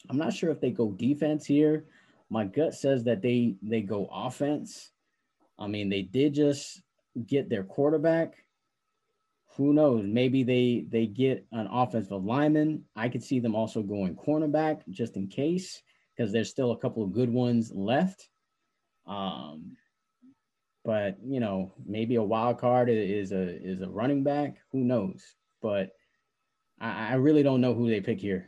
I'm 0.10 0.18
not 0.18 0.34
sure 0.34 0.52
if 0.52 0.62
they 0.62 0.72
go 0.72 0.92
defense 0.92 1.46
here. 1.46 1.86
My 2.30 2.46
gut 2.46 2.76
says 2.76 3.04
that 3.06 3.22
they 3.22 3.56
they 3.62 3.82
go 3.82 4.08
offense. 4.12 4.92
I 5.60 5.68
mean, 5.68 5.90
they 5.90 6.04
did 6.04 6.36
just 6.36 6.82
get 7.26 7.50
their 7.50 7.64
quarterback. 7.64 8.36
Who 9.58 9.74
knows? 9.74 10.06
Maybe 10.06 10.44
they 10.44 10.86
they 10.88 11.08
get 11.08 11.46
an 11.52 11.68
offensive 11.70 12.24
lineman. 12.24 12.86
I 12.96 13.10
could 13.10 13.24
see 13.24 13.40
them 13.40 13.56
also 13.56 13.82
going 13.82 14.16
cornerback 14.16 14.88
just 14.90 15.18
in 15.18 15.28
case 15.28 15.82
because 16.16 16.32
there's 16.32 16.50
still 16.50 16.72
a 16.72 16.78
couple 16.78 17.04
of 17.04 17.14
good 17.14 17.30
ones 17.30 17.72
left. 17.74 18.30
Um, 19.08 19.76
but 20.86 21.18
you 21.26 21.40
know, 21.40 21.74
maybe 21.86 22.16
a 22.16 22.24
wild 22.24 22.60
card 22.60 22.90
is 22.90 23.32
a 23.32 23.42
is 23.42 23.82
a 23.82 23.90
running 23.90 24.24
back. 24.24 24.58
Who 24.72 24.80
knows? 24.80 25.36
But 25.62 25.92
I, 26.82 27.12
I 27.12 27.14
really 27.16 27.44
don't 27.44 27.62
know 27.62 27.74
who 27.74 27.90
they 27.90 28.02
pick 28.02 28.20
here, 28.20 28.48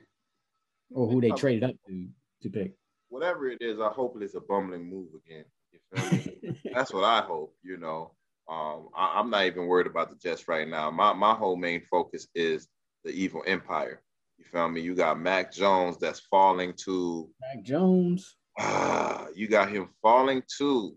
or 0.92 1.08
who 1.08 1.22
they 1.22 1.32
traded 1.32 1.64
up 1.64 1.76
to 1.88 2.08
to 2.42 2.50
pick. 2.50 2.74
Whatever 3.10 3.48
it 3.48 3.62
is, 3.62 3.80
I 3.80 3.90
hope 3.90 4.18
it's 4.20 4.34
a 4.34 4.42
bumbling 4.42 4.90
move 4.90 5.10
again. 5.26 5.46
That's 6.74 6.92
what 6.92 7.04
I 7.04 7.22
hope. 7.22 7.56
You 7.62 7.78
know, 7.78 8.14
um, 8.50 8.90
I, 8.96 9.20
am 9.20 9.30
not 9.30 9.46
even 9.46 9.68
worried 9.68 9.88
about 9.88 10.10
the 10.10 10.16
Jets 10.16 10.48
right 10.48 10.68
now. 10.68 10.90
My 10.90 11.14
my 11.14 11.34
whole 11.34 11.56
main 11.56 11.82
focus 11.92 12.28
is 12.34 12.68
the 13.04 13.12
evil 13.12 13.44
empire. 13.46 14.02
You 14.40 14.46
feel 14.46 14.68
me? 14.68 14.82
You 14.82 14.96
got 14.96 15.20
Mac 15.20 15.54
Jones 15.54 15.98
that's 15.98 16.22
falling 16.22 16.74
to 16.86 17.30
Mac 17.40 17.64
Jones. 17.64 18.36
Ah, 18.60 19.28
you 19.36 19.48
got 19.48 19.70
him 19.70 19.90
falling 20.02 20.42
to 20.58 20.96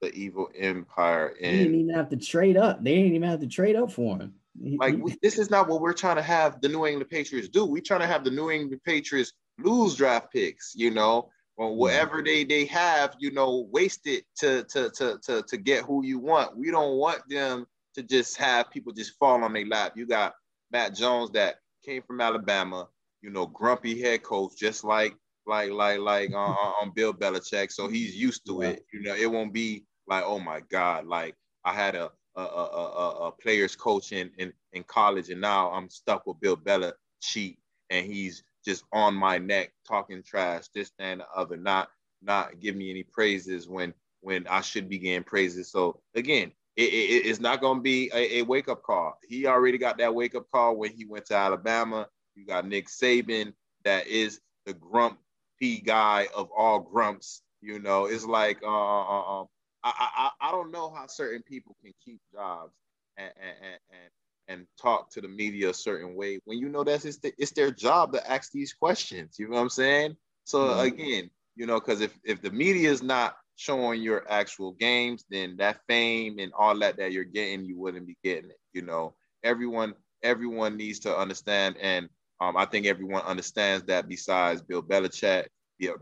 the 0.00 0.12
evil 0.12 0.48
empire. 0.56 1.34
And 1.40 1.56
he 1.56 1.64
didn't 1.64 1.80
even 1.80 1.94
have 1.94 2.08
to 2.10 2.16
trade 2.16 2.56
up. 2.56 2.82
They 2.82 2.94
didn't 2.94 3.14
even 3.14 3.28
have 3.28 3.40
to 3.40 3.46
trade 3.46 3.76
up 3.76 3.92
for 3.92 4.18
him. 4.18 4.34
Like 4.60 4.96
we, 4.98 5.16
this 5.22 5.38
is 5.38 5.50
not 5.50 5.68
what 5.68 5.80
we're 5.80 5.92
trying 5.92 6.16
to 6.16 6.22
have 6.22 6.60
the 6.60 6.68
New 6.68 6.86
England 6.86 7.10
Patriots 7.10 7.48
do. 7.48 7.64
We're 7.64 7.82
trying 7.82 8.00
to 8.00 8.06
have 8.06 8.24
the 8.24 8.30
New 8.30 8.50
England 8.50 8.80
Patriots 8.84 9.32
lose 9.58 9.94
draft 9.94 10.32
picks, 10.32 10.74
you 10.74 10.90
know, 10.90 11.30
or 11.56 11.68
mm-hmm. 11.68 11.78
whatever 11.78 12.22
they 12.22 12.44
they 12.44 12.64
have, 12.66 13.14
you 13.18 13.30
know, 13.30 13.68
wasted 13.70 14.24
to 14.38 14.64
to 14.64 14.90
to 14.90 15.18
to 15.24 15.42
to 15.42 15.56
get 15.56 15.84
who 15.84 16.04
you 16.04 16.18
want. 16.18 16.56
We 16.56 16.70
don't 16.70 16.96
want 16.96 17.20
them 17.28 17.66
to 17.94 18.02
just 18.02 18.36
have 18.36 18.70
people 18.70 18.92
just 18.92 19.18
fall 19.18 19.42
on 19.42 19.52
their 19.52 19.66
lap. 19.66 19.92
You 19.96 20.06
got 20.06 20.34
Mac 20.70 20.94
Jones 20.94 21.30
that 21.32 21.56
came 21.84 22.02
from 22.02 22.20
Alabama, 22.20 22.88
you 23.22 23.30
know, 23.30 23.46
grumpy 23.46 24.00
head 24.00 24.22
coach, 24.22 24.52
just 24.58 24.84
like 24.84 25.14
like 25.46 25.70
like 25.70 25.98
like 26.00 26.30
on, 26.30 26.56
on 26.82 26.92
Bill 26.94 27.14
Belichick. 27.14 27.72
So 27.72 27.88
he's 27.88 28.14
used 28.14 28.46
to 28.46 28.62
it. 28.62 28.84
You 28.92 29.02
know, 29.02 29.14
it 29.14 29.30
won't 29.30 29.52
be 29.52 29.84
like, 30.06 30.24
oh 30.26 30.38
my 30.38 30.60
God, 30.70 31.06
like 31.06 31.34
I 31.64 31.72
had 31.72 31.94
a 31.94 32.10
a, 32.40 33.32
players 33.40 33.76
coach 33.76 34.12
in, 34.12 34.30
in, 34.38 34.52
college 34.84 35.30
and 35.30 35.40
now 35.40 35.70
I'm 35.70 35.88
stuck 35.90 36.26
with 36.26 36.40
Bill 36.40 36.56
Belichick 36.56 37.58
and 37.90 38.06
he's 38.06 38.44
just 38.64 38.84
on 38.92 39.14
my 39.14 39.38
neck 39.38 39.72
talking 39.86 40.22
trash, 40.22 40.68
this 40.74 40.92
and 40.98 41.20
the 41.20 41.28
other, 41.34 41.56
not 41.56 41.88
not 42.22 42.60
give 42.60 42.74
me 42.76 42.90
any 42.90 43.02
praises 43.02 43.68
when 43.68 43.94
when 44.20 44.46
I 44.48 44.60
should 44.60 44.88
be 44.88 44.98
getting 44.98 45.24
praises. 45.24 45.70
So 45.70 46.00
again, 46.14 46.52
it, 46.76 46.92
it, 46.92 47.26
it's 47.26 47.40
not 47.40 47.60
going 47.60 47.78
to 47.78 47.82
be 47.82 48.10
a, 48.12 48.38
a 48.38 48.42
wake 48.42 48.68
up 48.68 48.82
call. 48.82 49.18
He 49.28 49.46
already 49.46 49.78
got 49.78 49.98
that 49.98 50.14
wake 50.14 50.34
up 50.34 50.46
call 50.52 50.76
when 50.76 50.92
he 50.92 51.04
went 51.04 51.26
to 51.26 51.34
Alabama. 51.34 52.08
You 52.34 52.46
got 52.46 52.66
Nick 52.66 52.88
Saban, 52.88 53.52
that 53.84 54.06
is 54.06 54.40
the 54.66 54.74
grumpy 54.74 55.80
guy 55.84 56.28
of 56.36 56.50
all 56.56 56.80
grumps. 56.80 57.42
You 57.60 57.80
know, 57.80 58.06
it's 58.06 58.24
like 58.24 58.58
uh, 58.62 58.66
uh, 58.66 59.42
uh 59.42 59.44
I, 59.84 60.30
I 60.40 60.48
I 60.48 60.50
don't 60.50 60.70
know 60.70 60.90
how 60.90 61.06
certain 61.06 61.42
people 61.42 61.76
can 61.82 61.92
keep 62.04 62.20
jobs 62.32 62.72
and 63.16 63.32
and 63.40 63.80
and 63.90 64.10
and 64.48 64.66
talk 64.80 65.10
to 65.10 65.20
the 65.20 65.28
media 65.28 65.70
a 65.70 65.74
certain 65.74 66.14
way 66.14 66.40
when 66.46 66.58
you 66.58 66.68
know 66.68 66.82
that's 66.82 67.04
it's, 67.04 67.18
the, 67.18 67.32
it's 67.38 67.52
their 67.52 67.70
job 67.70 68.12
to 68.12 68.30
ask 68.30 68.50
these 68.50 68.72
questions. 68.72 69.36
You 69.38 69.48
know 69.48 69.56
what 69.56 69.62
I'm 69.62 69.68
saying? 69.68 70.16
So 70.44 70.60
mm-hmm. 70.60 70.80
again, 70.80 71.30
you 71.56 71.66
know, 71.66 71.78
because 71.78 72.00
if 72.00 72.18
if 72.24 72.40
the 72.40 72.50
media 72.50 72.90
is 72.90 73.02
not 73.02 73.36
showing 73.56 74.00
your 74.00 74.24
actual 74.30 74.72
games, 74.72 75.24
then 75.28 75.56
that 75.58 75.80
fame 75.88 76.38
and 76.38 76.52
all 76.56 76.78
that 76.78 76.96
that 76.96 77.12
you're 77.12 77.24
getting, 77.24 77.64
you 77.64 77.76
wouldn't 77.78 78.06
be 78.06 78.16
getting 78.24 78.50
it. 78.50 78.58
You 78.72 78.82
know, 78.82 79.14
everyone 79.44 79.94
everyone 80.22 80.76
needs 80.76 81.00
to 81.00 81.16
understand, 81.16 81.76
and 81.80 82.08
um, 82.40 82.56
I 82.56 82.64
think 82.64 82.86
everyone 82.86 83.22
understands 83.22 83.84
that. 83.86 84.08
Besides 84.08 84.62
Bill 84.62 84.82
Belichick, 84.82 85.46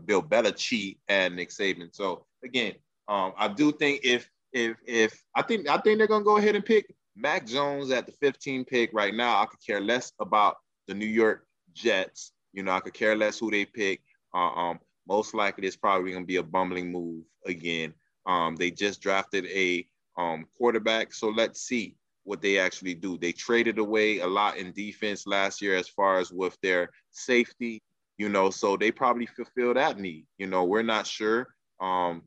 Bill 0.05 0.23
Belichick, 0.23 0.97
and 1.07 1.35
Nick 1.35 1.49
Saban. 1.49 1.93
So 1.93 2.25
again, 2.43 2.75
um, 3.07 3.33
I 3.37 3.47
do 3.47 3.71
think 3.71 4.01
if 4.03 4.29
if 4.53 4.77
if 4.85 5.23
I 5.35 5.41
think 5.41 5.69
I 5.69 5.77
think 5.77 5.97
they're 5.97 6.07
gonna 6.07 6.23
go 6.23 6.37
ahead 6.37 6.55
and 6.55 6.65
pick 6.65 6.93
Mac 7.15 7.45
Jones 7.47 7.91
at 7.91 8.05
the 8.05 8.11
15 8.11 8.65
pick 8.65 8.91
right 8.93 9.13
now. 9.13 9.41
I 9.41 9.45
could 9.45 9.59
care 9.65 9.81
less 9.81 10.11
about 10.19 10.57
the 10.87 10.93
New 10.93 11.07
York 11.07 11.45
Jets. 11.73 12.31
You 12.53 12.63
know, 12.63 12.71
I 12.71 12.79
could 12.79 12.93
care 12.93 13.15
less 13.15 13.39
who 13.39 13.49
they 13.49 13.65
pick. 13.65 14.01
Uh, 14.33 14.51
um, 14.51 14.79
most 15.07 15.33
likely, 15.33 15.67
it's 15.67 15.75
probably 15.75 16.11
gonna 16.11 16.25
be 16.25 16.35
a 16.37 16.43
bumbling 16.43 16.91
move 16.91 17.23
again. 17.45 17.93
Um, 18.25 18.55
they 18.55 18.71
just 18.71 19.01
drafted 19.01 19.45
a 19.45 19.87
um, 20.17 20.45
quarterback, 20.57 21.13
so 21.13 21.29
let's 21.29 21.61
see 21.61 21.95
what 22.23 22.41
they 22.41 22.59
actually 22.59 22.93
do. 22.93 23.17
They 23.17 23.31
traded 23.31 23.79
away 23.79 24.19
a 24.19 24.27
lot 24.27 24.57
in 24.57 24.73
defense 24.73 25.25
last 25.25 25.61
year, 25.61 25.75
as 25.75 25.87
far 25.87 26.19
as 26.19 26.31
with 26.31 26.57
their 26.61 26.89
safety. 27.11 27.81
You 28.17 28.29
know, 28.29 28.49
so 28.49 28.75
they 28.75 28.91
probably 28.91 29.27
fulfill 29.27 29.75
that 29.75 29.99
need. 29.99 30.25
You 30.37 30.47
know, 30.47 30.65
we're 30.65 30.81
not 30.81 31.07
sure. 31.07 31.47
Um, 31.79 32.23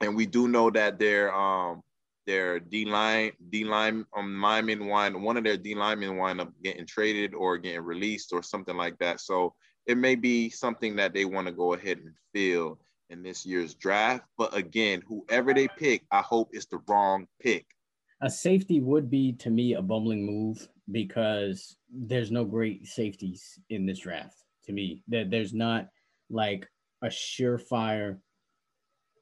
and 0.00 0.16
we 0.16 0.26
do 0.26 0.48
know 0.48 0.70
that 0.70 0.98
their 0.98 1.34
um 1.34 1.82
their 2.26 2.60
D 2.60 2.84
line 2.84 3.32
D 3.50 3.64
line 3.64 4.04
um 4.16 4.40
lineman 4.40 4.86
wind 4.86 5.22
one 5.22 5.36
of 5.36 5.44
their 5.44 5.56
D 5.56 5.74
linemen 5.74 6.16
wind 6.16 6.40
up 6.40 6.52
getting 6.62 6.86
traded 6.86 7.34
or 7.34 7.58
getting 7.58 7.82
released 7.82 8.32
or 8.32 8.42
something 8.42 8.76
like 8.76 8.98
that. 8.98 9.20
So 9.20 9.54
it 9.86 9.96
may 9.96 10.14
be 10.14 10.50
something 10.50 10.96
that 10.96 11.14
they 11.14 11.24
want 11.24 11.46
to 11.46 11.52
go 11.52 11.74
ahead 11.74 11.98
and 11.98 12.14
fill 12.32 12.78
in 13.08 13.22
this 13.22 13.44
year's 13.44 13.74
draft. 13.74 14.24
But 14.38 14.54
again, 14.56 15.02
whoever 15.06 15.52
they 15.52 15.68
pick, 15.68 16.04
I 16.10 16.20
hope 16.20 16.50
it's 16.52 16.66
the 16.66 16.80
wrong 16.86 17.26
pick. 17.40 17.66
A 18.22 18.30
safety 18.30 18.80
would 18.80 19.10
be 19.10 19.32
to 19.32 19.50
me 19.50 19.74
a 19.74 19.82
bumbling 19.82 20.24
move 20.24 20.68
because 20.92 21.76
there's 21.90 22.30
no 22.30 22.44
great 22.44 22.86
safeties 22.86 23.58
in 23.70 23.86
this 23.86 24.00
draft. 24.00 24.36
To 24.66 24.72
me, 24.72 25.02
that 25.08 25.30
there's 25.30 25.54
not 25.54 25.88
like 26.28 26.68
a 27.02 27.06
surefire 27.06 28.18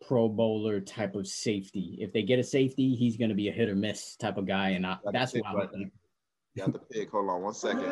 Pro 0.07 0.29
Bowler 0.29 0.81
type 0.81 1.15
of 1.15 1.27
safety. 1.27 1.99
If 2.01 2.13
they 2.13 2.23
get 2.23 2.39
a 2.39 2.45
safety, 2.45 2.95
he's 2.95 3.17
going 3.17 3.31
to 3.31 3.35
be 3.35 3.49
a 3.49 3.53
hit 3.53 3.69
or 3.69 3.75
miss 3.75 4.17
type 4.17 4.37
of 4.37 4.47
guy, 4.47 4.71
and 4.71 4.87
I, 4.87 4.97
that's 5.13 5.33
why 5.35 5.41
I'm 5.45 5.69
thinking. 5.69 5.91
Got 6.57 6.73
the 6.73 6.79
pick. 6.79 7.11
Hold 7.11 7.31
on 7.31 7.43
one 7.43 7.55
second. 7.55 7.83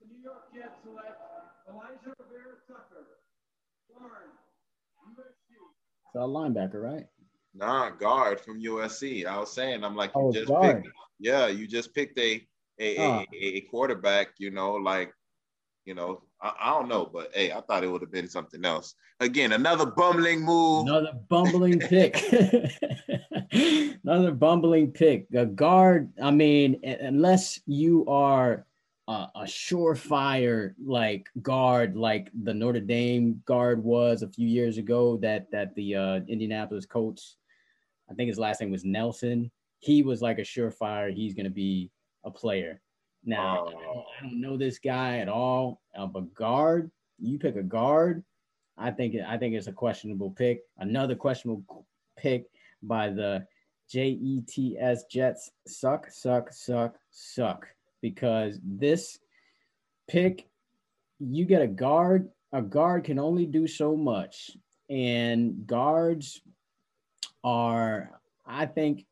The 0.00 0.06
New 0.06 0.22
York 0.22 0.54
Jets 0.54 0.78
select 0.84 1.18
Alijah 1.68 2.14
Vera-Tucker, 2.30 3.18
It's 6.06 6.14
a 6.14 6.18
linebacker, 6.18 6.82
right? 6.82 7.06
Nah, 7.58 7.90
guard 7.90 8.40
from 8.40 8.62
USC. 8.62 9.26
I 9.26 9.38
was 9.38 9.52
saying, 9.52 9.82
I'm 9.82 9.96
like, 9.96 10.12
you 10.14 10.20
oh, 10.20 10.32
just 10.32 10.46
guard. 10.46 10.84
picked, 10.84 10.94
yeah, 11.18 11.48
you 11.48 11.66
just 11.66 11.92
picked 11.92 12.18
a 12.18 12.46
a, 12.78 12.96
huh. 12.96 13.24
a, 13.34 13.46
a 13.56 13.60
quarterback. 13.62 14.28
You 14.38 14.52
know, 14.52 14.74
like, 14.74 15.12
you 15.84 15.94
know, 15.94 16.22
I, 16.40 16.52
I, 16.60 16.70
don't 16.70 16.88
know, 16.88 17.10
but 17.12 17.30
hey, 17.34 17.50
I 17.50 17.60
thought 17.62 17.82
it 17.82 17.88
would 17.88 18.02
have 18.02 18.12
been 18.12 18.28
something 18.28 18.64
else. 18.64 18.94
Again, 19.18 19.52
another 19.52 19.86
bumbling 19.86 20.44
move. 20.44 20.86
Another 20.86 21.18
bumbling 21.28 21.80
pick. 21.80 22.22
another 24.04 24.30
bumbling 24.30 24.92
pick. 24.92 25.26
A 25.34 25.44
guard. 25.44 26.12
I 26.22 26.30
mean, 26.30 26.80
unless 26.84 27.58
you 27.66 28.06
are 28.06 28.66
a, 29.08 29.28
a 29.34 29.42
surefire 29.42 30.74
like 30.84 31.28
guard, 31.42 31.96
like 31.96 32.30
the 32.44 32.54
Notre 32.54 32.78
Dame 32.78 33.42
guard 33.46 33.82
was 33.82 34.22
a 34.22 34.28
few 34.28 34.46
years 34.46 34.78
ago, 34.78 35.16
that 35.16 35.50
that 35.50 35.74
the 35.74 35.96
uh, 35.96 36.20
Indianapolis 36.28 36.86
coach 36.86 37.37
I 38.10 38.14
think 38.14 38.28
his 38.28 38.38
last 38.38 38.60
name 38.60 38.70
was 38.70 38.84
Nelson. 38.84 39.50
He 39.80 40.02
was 40.02 40.22
like 40.22 40.38
a 40.38 40.42
surefire. 40.42 41.12
He's 41.12 41.34
going 41.34 41.44
to 41.44 41.50
be 41.50 41.90
a 42.24 42.30
player. 42.30 42.80
Now, 43.24 43.64
oh. 43.64 43.68
I, 43.68 43.72
don't, 43.72 44.04
I, 44.18 44.22
don't, 44.22 44.40
know 44.40 44.56
this 44.56 44.78
guy 44.78 45.18
at 45.18 45.28
all, 45.28 45.80
uh, 45.96 46.06
but 46.06 46.32
guard, 46.34 46.90
you 47.18 47.38
pick 47.38 47.56
a 47.56 47.62
guard. 47.62 48.24
I 48.76 48.90
think 48.90 49.16
I 49.26 49.36
think 49.36 49.54
it's 49.54 49.66
a 49.66 49.72
questionable 49.72 50.30
pick. 50.30 50.60
Another 50.78 51.16
questionable 51.16 51.86
pick 52.16 52.46
by 52.82 53.10
the 53.10 53.44
Jets. 53.90 55.04
Jets 55.10 55.50
suck, 55.66 56.10
suck, 56.10 56.52
suck, 56.52 56.96
suck. 57.10 57.66
Because 58.00 58.60
this 58.62 59.18
pick, 60.08 60.48
you 61.18 61.44
get 61.44 61.62
a 61.62 61.66
guard. 61.66 62.28
A 62.52 62.62
guard 62.62 63.04
can 63.04 63.18
only 63.18 63.44
do 63.44 63.66
so 63.66 63.96
much 63.96 64.52
and 64.88 65.66
guards 65.66 66.40
are, 67.44 68.20
I 68.46 68.66
think, 68.66 69.06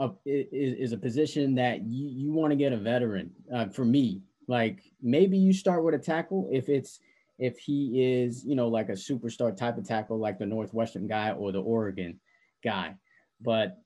a, 0.00 0.10
is, 0.26 0.90
is 0.90 0.92
a 0.92 0.98
position 0.98 1.54
that 1.56 1.82
you, 1.82 2.08
you 2.08 2.32
want 2.32 2.50
to 2.50 2.56
get 2.56 2.72
a 2.72 2.76
veteran. 2.76 3.30
Uh, 3.52 3.68
for 3.68 3.84
me, 3.84 4.22
like 4.48 4.80
maybe 5.00 5.38
you 5.38 5.52
start 5.52 5.84
with 5.84 5.94
a 5.94 5.98
tackle 5.98 6.48
if 6.52 6.68
it's 6.68 7.00
if 7.38 7.58
he 7.58 8.22
is, 8.22 8.44
you 8.44 8.54
know, 8.54 8.68
like 8.68 8.88
a 8.88 8.92
superstar 8.92 9.56
type 9.56 9.76
of 9.76 9.86
tackle, 9.86 10.18
like 10.18 10.38
the 10.38 10.46
Northwestern 10.46 11.06
guy 11.06 11.32
or 11.32 11.50
the 11.52 11.60
Oregon 11.60 12.20
guy. 12.62 12.94
But 13.40 13.78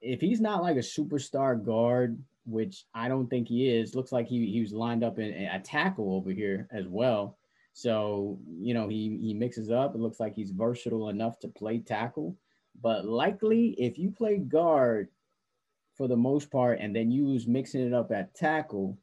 if 0.00 0.20
he's 0.20 0.40
not 0.40 0.62
like 0.62 0.76
a 0.76 0.80
superstar 0.80 1.62
guard, 1.62 2.18
which 2.46 2.86
I 2.94 3.08
don't 3.08 3.28
think 3.28 3.48
he 3.48 3.68
is, 3.68 3.94
looks 3.94 4.12
like 4.12 4.26
he, 4.26 4.50
he 4.50 4.60
was 4.60 4.72
lined 4.72 5.04
up 5.04 5.18
in 5.18 5.32
a 5.32 5.60
tackle 5.60 6.14
over 6.14 6.30
here 6.30 6.68
as 6.72 6.86
well. 6.86 7.36
So, 7.72 8.38
you 8.58 8.72
know, 8.72 8.88
he, 8.88 9.18
he 9.20 9.34
mixes 9.34 9.70
up. 9.70 9.94
It 9.94 10.00
looks 10.00 10.20
like 10.20 10.34
he's 10.34 10.50
versatile 10.50 11.10
enough 11.10 11.38
to 11.40 11.48
play 11.48 11.78
tackle. 11.78 12.36
But 12.82 13.04
likely, 13.04 13.74
if 13.78 13.98
you 13.98 14.10
play 14.10 14.38
guard 14.38 15.08
for 15.96 16.08
the 16.08 16.16
most 16.16 16.50
part 16.50 16.78
and 16.80 16.94
then 16.94 17.10
you 17.10 17.26
was 17.26 17.46
mixing 17.46 17.86
it 17.86 17.94
up 17.94 18.12
at 18.12 18.34
tackle, 18.34 18.98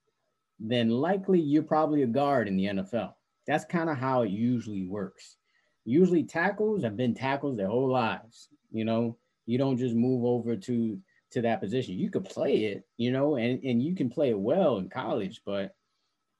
then 0.60 0.90
likely 0.90 1.40
you're 1.40 1.64
probably 1.64 2.04
a 2.04 2.08
guard 2.08 2.48
in 2.48 2.56
the 2.56 2.66
NFL. 2.66 3.14
That's 3.48 3.66
kind 3.66 3.90
of 3.90 3.98
how 3.98 4.22
it 4.22 4.30
usually 4.30 4.86
works. 4.86 5.38
Usually 5.86 6.24
tackles 6.24 6.84
have 6.84 6.96
been 6.96 7.14
tackles 7.14 7.58
their 7.58 7.68
whole 7.68 7.92
lives. 7.92 8.48
You 8.72 8.86
know, 8.86 9.18
you 9.46 9.58
don't 9.58 9.78
just 9.78 9.96
move 9.96 10.24
over 10.24 10.56
to 10.56 11.00
to 11.32 11.42
that 11.42 11.60
position. 11.60 11.98
You 11.98 12.12
could 12.12 12.26
play 12.26 12.66
it, 12.66 12.86
you 12.98 13.12
know, 13.12 13.38
and, 13.38 13.62
and 13.64 13.82
you 13.82 13.96
can 13.96 14.10
play 14.10 14.30
it 14.30 14.40
well 14.40 14.78
in 14.78 14.88
college, 14.88 15.42
but 15.46 15.76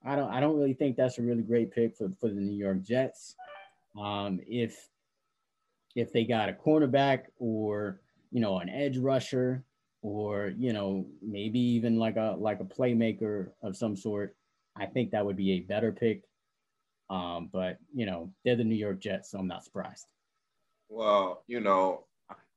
I 0.06 0.16
don't 0.16 0.30
I 0.32 0.40
don't 0.40 0.56
really 0.56 0.74
think 0.74 0.96
that's 0.96 1.18
a 1.18 1.24
really 1.24 1.42
great 1.42 1.72
pick 1.72 1.98
for, 1.98 2.12
for 2.20 2.30
the 2.30 2.40
New 2.40 2.56
York 2.56 2.84
Jets. 2.84 3.36
Um, 4.00 4.40
if 4.48 4.88
if 5.96 6.12
they 6.12 6.24
got 6.24 6.50
a 6.50 6.54
cornerback 6.54 7.26
or 7.38 8.02
you 8.32 8.40
know 8.40 8.60
an 8.60 8.70
edge 8.70 8.98
rusher 8.98 9.64
or 10.02 10.54
you 10.58 10.74
know 10.74 11.06
maybe 11.22 11.60
even 11.60 11.98
like 11.98 12.18
a 12.18 12.36
like 12.38 12.60
a 12.60 12.66
playmaker 12.66 13.50
of 13.62 13.78
some 13.78 13.96
sort, 13.96 14.36
I 14.76 14.86
think 14.86 15.12
that 15.12 15.26
would 15.26 15.38
be 15.38 15.54
a 15.54 15.60
better 15.62 15.92
pick 15.92 16.24
um, 17.10 17.50
but 17.52 17.78
you 17.94 18.06
know, 18.06 18.32
they're 18.44 18.56
the 18.56 18.64
New 18.64 18.76
York 18.76 19.00
Jets, 19.00 19.32
so 19.32 19.40
I'm 19.40 19.48
not 19.48 19.64
surprised. 19.64 20.08
Well, 20.90 21.44
you 21.48 21.60
know, 21.60 22.06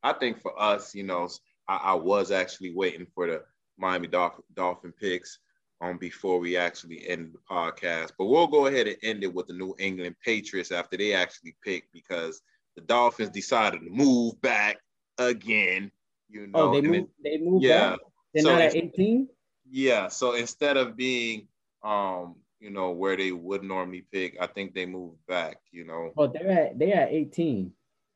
I 0.03 0.13
think 0.15 0.41
for 0.41 0.59
us, 0.61 0.95
you 0.95 1.03
know, 1.03 1.29
I, 1.69 1.77
I 1.77 1.95
was 1.95 2.31
actually 2.31 2.75
waiting 2.75 3.07
for 3.15 3.27
the 3.27 3.43
Miami 3.79 4.09
Dolphin, 4.09 4.93
picks 4.99 5.39
um 5.83 5.99
before 5.99 6.39
we 6.39 6.57
actually 6.57 7.07
end 7.07 7.35
the 7.35 7.55
podcast. 7.55 8.13
But 8.17 8.27
we'll 8.27 8.47
go 8.47 8.67
ahead 8.67 8.87
and 8.87 8.97
end 9.03 9.25
it 9.25 9.35
with 9.35 9.47
the 9.47 9.53
New 9.53 9.75
England 9.79 10.17
Patriots 10.25 10.73
after 10.73 10.97
they 10.97 11.13
actually 11.13 11.55
pick 11.63 11.93
because 11.93 12.41
the 12.77 12.83
Dolphins 12.83 13.31
decided 13.31 13.81
to 13.81 13.91
move 13.91 14.41
back 14.41 14.79
again. 15.19 15.91
You 16.29 16.47
know, 16.47 16.71
oh, 16.71 16.73
they 16.73 16.87
moved. 16.87 17.09
they 17.23 17.39
moved. 17.39 17.65
Yeah, 17.65 17.91
back? 17.91 17.99
they're 18.35 18.43
so 18.43 18.53
not 18.53 18.61
at 18.61 18.77
18. 18.77 19.29
Yeah, 19.69 20.09
so 20.09 20.35
instead 20.35 20.77
of 20.77 20.97
being 20.97 21.49
um 21.83 22.37
you 22.61 22.71
know, 22.71 22.91
where 22.91 23.17
they 23.17 23.33
would 23.33 23.63
normally 23.63 24.05
pick. 24.11 24.37
I 24.41 24.47
think 24.47 24.75
they 24.75 24.87
moved 24.87 25.19
back, 25.29 25.59
you 25.71 25.85
know. 25.85 26.13
Oh, 26.17 26.27
they're 26.27 26.51
at 26.51 26.79
they're 26.79 27.03
at 27.03 27.13
18. 27.13 27.73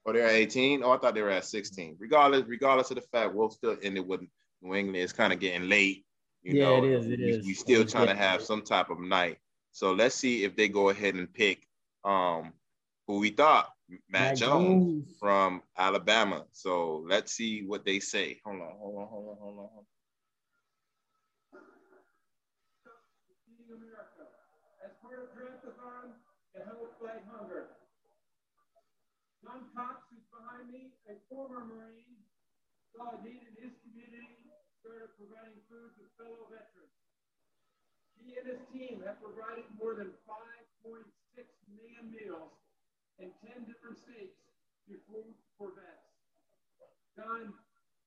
Oh, 0.06 0.12
they're 0.12 0.26
at 0.26 0.32
18. 0.32 0.82
Oh, 0.82 0.92
I 0.92 0.98
thought 0.98 1.14
they 1.14 1.22
were 1.22 1.30
at 1.30 1.44
16. 1.44 1.96
Regardless, 1.98 2.44
regardless 2.46 2.90
of 2.90 2.96
the 2.96 3.02
fact, 3.02 3.34
we'll 3.34 3.50
still 3.50 3.76
end 3.82 3.98
it 3.98 4.06
with 4.06 4.20
New 4.62 4.74
England. 4.74 4.96
It's 4.96 5.12
kind 5.12 5.32
of 5.32 5.40
getting 5.40 5.68
late. 5.68 6.04
You 6.42 6.58
yeah, 6.58 6.64
know, 6.64 6.84
it 6.84 6.90
is. 6.90 7.06
It 7.06 7.18
we, 7.18 7.24
is. 7.26 7.46
We 7.46 7.54
still 7.54 7.84
trying 7.84 8.08
to 8.08 8.16
have 8.16 8.42
some 8.42 8.62
type 8.62 8.88
of 8.88 8.98
night. 8.98 9.38
So 9.72 9.92
let's 9.92 10.14
see 10.14 10.44
if 10.44 10.56
they 10.56 10.68
go 10.68 10.88
ahead 10.88 11.14
and 11.14 11.32
pick 11.32 11.66
um 12.02 12.54
who 13.06 13.18
we 13.18 13.30
thought 13.30 13.68
Mac, 13.90 14.00
Mac 14.08 14.36
Jones, 14.36 15.04
Jones 15.04 15.16
from 15.18 15.62
Alabama. 15.76 16.44
So 16.52 17.04
let's 17.08 17.32
see 17.32 17.64
what 17.66 17.84
they 17.84 18.00
say. 18.00 18.40
Hold 18.44 18.60
on, 18.60 18.72
hold 18.78 18.98
on, 19.02 19.08
hold 19.08 19.28
on, 19.28 19.36
hold 19.38 19.58
on. 19.58 19.68
Hold 19.68 19.78
on. 19.78 19.84
to 26.54 26.68
help 26.68 26.92
fight 27.00 27.24
hunger. 27.30 27.72
John 29.40 29.72
Cox, 29.72 30.04
who's 30.12 30.26
behind 30.28 30.68
me, 30.68 30.92
a 31.08 31.16
former 31.32 31.64
Marine, 31.64 32.20
saw 32.92 33.16
a 33.16 33.18
need 33.24 33.40
in 33.48 33.54
his 33.56 33.72
community, 33.80 34.44
started 34.84 35.08
providing 35.16 35.56
food 35.72 35.96
to 35.96 36.04
fellow 36.20 36.44
veterans. 36.52 36.92
He 38.20 38.36
and 38.36 38.44
his 38.44 38.60
team 38.68 39.00
have 39.08 39.16
provided 39.24 39.64
more 39.80 39.96
than 39.96 40.12
5.6 40.28 41.08
million 41.72 42.12
meals 42.12 42.52
in 43.20 43.28
10 43.44 43.68
different 43.68 44.00
states 44.00 44.36
to 44.88 44.96
food 45.06 45.36
for 45.60 45.76
vets. 45.76 46.08
John, 47.14 47.52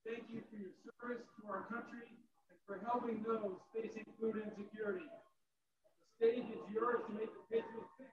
thank 0.04 0.26
you 0.28 0.42
for 0.50 0.58
your 0.58 0.74
service 0.98 1.24
to 1.38 1.42
our 1.48 1.70
country 1.70 2.10
and 2.50 2.58
for 2.66 2.82
helping 2.82 3.22
those 3.22 3.62
facing 3.72 4.10
food 4.18 4.42
insecurity. 4.42 5.06
The 5.06 6.10
stage 6.18 6.50
is 6.50 6.64
yours 6.74 7.06
to 7.06 7.12
make 7.14 7.30
the 7.30 7.46
Patriots 7.48 7.94
pick. 8.02 8.10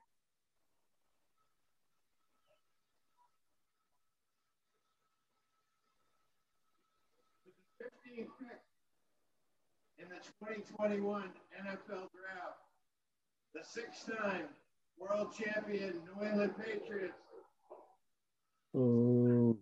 in 10.01 10.09
the 10.09 10.17
2021 10.41 11.29
NFL 11.61 12.09
Draft. 12.09 12.61
The 13.53 13.61
six-time 13.63 14.49
world 15.01 15.33
champion 15.37 15.93
New 16.05 16.25
England 16.25 16.53
Patriots. 16.57 17.13
Ooh. 18.75 19.57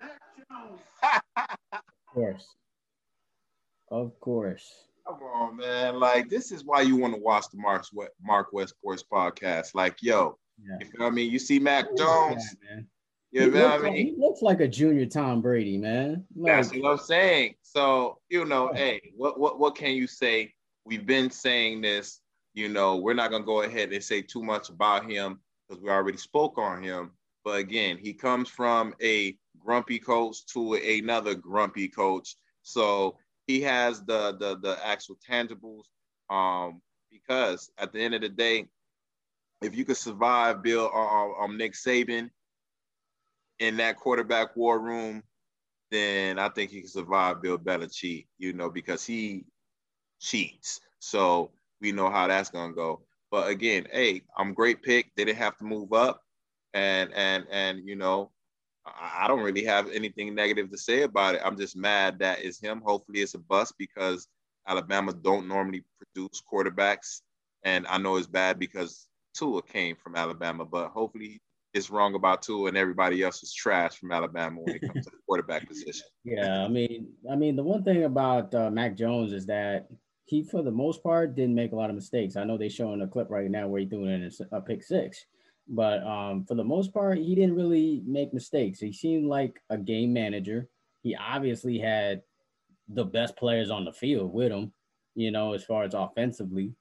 Mac 0.00 0.10
Jones. 0.36 0.80
of 1.72 1.80
course. 2.12 2.46
Of 3.90 4.20
course. 4.20 4.70
Come 5.06 5.18
on, 5.22 5.56
man. 5.56 6.00
Like, 6.00 6.30
this 6.30 6.50
is 6.50 6.64
why 6.64 6.80
you 6.80 6.96
want 6.96 7.14
to 7.14 7.20
watch 7.20 7.46
the 7.52 7.58
Mark 7.58 7.84
West, 7.92 8.12
Mark 8.22 8.48
West 8.52 8.70
Sports 8.70 9.04
podcast. 9.10 9.74
Like, 9.74 9.96
yo, 10.00 10.38
yeah. 10.62 10.76
you 10.80 10.86
feel 10.86 11.06
I 11.06 11.10
mean? 11.10 11.30
You 11.30 11.38
see 11.38 11.58
Mac 11.58 11.86
Jones. 11.96 12.56
Yeah, 13.32 13.44
you 13.44 13.50
know 13.50 13.64
what 13.64 13.72
I 13.72 13.76
mean? 13.78 13.84
Like, 13.84 13.94
he 13.96 14.14
looks 14.16 14.42
like 14.42 14.60
a 14.60 14.68
junior 14.68 15.06
Tom 15.06 15.42
Brady, 15.42 15.76
man. 15.76 16.24
Like, 16.34 16.54
That's 16.54 16.74
what 16.74 16.92
I'm 16.92 16.98
saying. 16.98 17.56
So, 17.62 18.18
you 18.30 18.44
know, 18.44 18.72
hey, 18.72 19.12
what 19.16 19.38
what 19.38 19.58
what 19.58 19.76
can 19.76 19.92
you 19.92 20.06
say? 20.06 20.54
We've 20.86 21.04
been 21.04 21.30
saying 21.30 21.80
this, 21.80 22.20
you 22.54 22.68
know, 22.68 22.96
we're 22.96 23.14
not 23.14 23.30
gonna 23.30 23.44
go 23.44 23.62
ahead 23.62 23.92
and 23.92 24.02
say 24.02 24.22
too 24.22 24.42
much 24.42 24.68
about 24.70 25.10
him 25.10 25.40
because 25.68 25.82
we 25.82 25.90
already 25.90 26.18
spoke 26.18 26.56
on 26.58 26.82
him. 26.82 27.10
But 27.44 27.58
again, 27.58 27.98
he 27.98 28.14
comes 28.14 28.48
from 28.48 28.94
a 29.02 29.36
grumpy 29.58 29.98
coach 29.98 30.46
to 30.46 30.74
another 30.74 31.34
grumpy 31.34 31.88
coach. 31.88 32.36
So 32.62 33.18
he 33.46 33.60
has 33.62 34.02
the 34.04 34.36
the 34.38 34.58
the 34.58 34.86
actual 34.86 35.18
tangibles. 35.28 35.84
Um, 36.30 36.80
because 37.10 37.70
at 37.78 37.92
the 37.92 38.00
end 38.00 38.14
of 38.14 38.22
the 38.22 38.28
day, 38.28 38.66
if 39.62 39.76
you 39.76 39.84
could 39.84 39.96
survive 39.96 40.62
Bill 40.62 40.90
uh, 40.92 41.42
um, 41.42 41.56
Nick 41.56 41.74
Saban 41.74 42.30
in 43.58 43.76
that 43.76 43.96
quarterback 43.96 44.56
war 44.56 44.78
room, 44.78 45.22
then 45.90 46.38
I 46.38 46.48
think 46.48 46.70
he 46.70 46.80
can 46.80 46.88
survive 46.90 47.40
Bill 47.40 47.58
Belichick, 47.58 48.26
you 48.38 48.52
know, 48.52 48.70
because 48.70 49.04
he 49.04 49.44
cheats. 50.20 50.80
So 50.98 51.50
we 51.84 51.92
know 51.92 52.10
how 52.10 52.26
that's 52.26 52.50
gonna 52.50 52.72
go. 52.72 53.02
But 53.30 53.48
again, 53.48 53.86
hey, 53.92 54.22
I'm 54.36 54.54
great 54.54 54.82
pick. 54.82 55.12
They 55.14 55.24
didn't 55.24 55.38
have 55.38 55.56
to 55.58 55.64
move 55.64 55.92
up. 55.92 56.22
And 56.72 57.12
and 57.14 57.46
and 57.50 57.86
you 57.86 57.94
know, 57.94 58.32
I, 58.86 59.28
don't 59.28 59.42
really 59.42 59.64
have 59.64 59.90
anything 59.90 60.34
negative 60.34 60.70
to 60.70 60.78
say 60.78 61.02
about 61.02 61.36
it. 61.36 61.42
I'm 61.44 61.56
just 61.56 61.76
mad 61.76 62.18
that 62.18 62.44
it's 62.44 62.60
him. 62.60 62.82
Hopefully 62.84 63.20
it's 63.20 63.34
a 63.34 63.38
bust 63.38 63.74
because 63.78 64.28
Alabama 64.66 65.12
don't 65.12 65.46
normally 65.46 65.84
produce 65.98 66.42
quarterbacks. 66.50 67.20
And 67.62 67.86
I 67.86 67.98
know 67.98 68.16
it's 68.16 68.26
bad 68.26 68.58
because 68.58 69.06
Tua 69.34 69.62
came 69.62 69.96
from 69.96 70.16
Alabama, 70.16 70.64
but 70.64 70.88
hopefully 70.88 71.40
it's 71.72 71.90
wrong 71.90 72.14
about 72.14 72.42
Tua 72.42 72.68
and 72.68 72.76
everybody 72.76 73.22
else 73.22 73.42
is 73.42 73.52
trash 73.52 73.96
from 73.96 74.12
Alabama 74.12 74.60
when 74.60 74.76
it 74.76 74.82
comes 74.82 75.04
to 75.06 75.10
the 75.10 75.18
quarterback 75.26 75.66
position. 75.68 76.06
Yeah, 76.24 76.64
I 76.64 76.68
mean, 76.68 77.08
I 77.30 77.36
mean, 77.36 77.56
the 77.56 77.62
one 77.62 77.84
thing 77.84 78.04
about 78.04 78.54
uh, 78.54 78.70
Mac 78.70 78.96
Jones 78.96 79.32
is 79.32 79.46
that 79.46 79.88
he, 80.26 80.42
for 80.42 80.62
the 80.62 80.70
most 80.70 81.02
part, 81.02 81.34
didn't 81.34 81.54
make 81.54 81.72
a 81.72 81.76
lot 81.76 81.90
of 81.90 81.96
mistakes. 81.96 82.36
I 82.36 82.44
know 82.44 82.56
they're 82.56 82.70
showing 82.70 83.02
a 83.02 83.06
clip 83.06 83.28
right 83.30 83.50
now 83.50 83.68
where 83.68 83.80
he's 83.80 83.90
doing 83.90 84.30
a 84.52 84.60
pick 84.60 84.82
six, 84.82 85.26
but 85.68 86.02
um, 86.06 86.44
for 86.44 86.54
the 86.54 86.64
most 86.64 86.92
part, 86.92 87.18
he 87.18 87.34
didn't 87.34 87.56
really 87.56 88.02
make 88.06 88.32
mistakes. 88.32 88.78
He 88.78 88.92
seemed 88.92 89.26
like 89.26 89.60
a 89.70 89.78
game 89.78 90.12
manager. 90.12 90.68
He 91.02 91.14
obviously 91.16 91.78
had 91.78 92.22
the 92.88 93.04
best 93.04 93.36
players 93.36 93.70
on 93.70 93.84
the 93.84 93.92
field 93.92 94.32
with 94.32 94.52
him, 94.52 94.72
you 95.14 95.30
know, 95.30 95.52
as 95.52 95.64
far 95.64 95.84
as 95.84 95.94
offensively. 95.94 96.74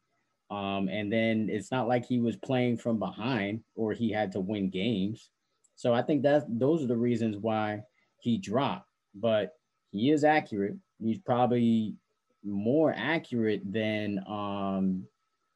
Um, 0.50 0.88
and 0.88 1.12
then 1.12 1.50
it's 1.50 1.72
not 1.72 1.88
like 1.88 2.06
he 2.06 2.20
was 2.20 2.36
playing 2.38 2.78
from 2.78 3.00
behind 3.00 3.62
or 3.76 3.94
he 3.94 4.12
had 4.12 4.32
to 4.34 4.40
win 4.40 4.70
games. 4.70 5.30
So 5.76 5.94
I 5.94 6.02
think 6.02 6.24
that 6.24 6.46
those 6.48 6.84
are 6.84 6.88
the 6.88 6.98
reasons 6.98 7.38
why 7.38 7.82
he 8.20 8.38
dropped. 8.38 8.88
But 9.16 9.54
he 9.92 10.12
is 10.12 10.24
accurate. 10.24 10.76
He's 11.02 11.20
probably 11.20 11.96
more 12.44 12.94
accurate 12.96 13.62
than 13.66 14.24
um, 14.28 15.06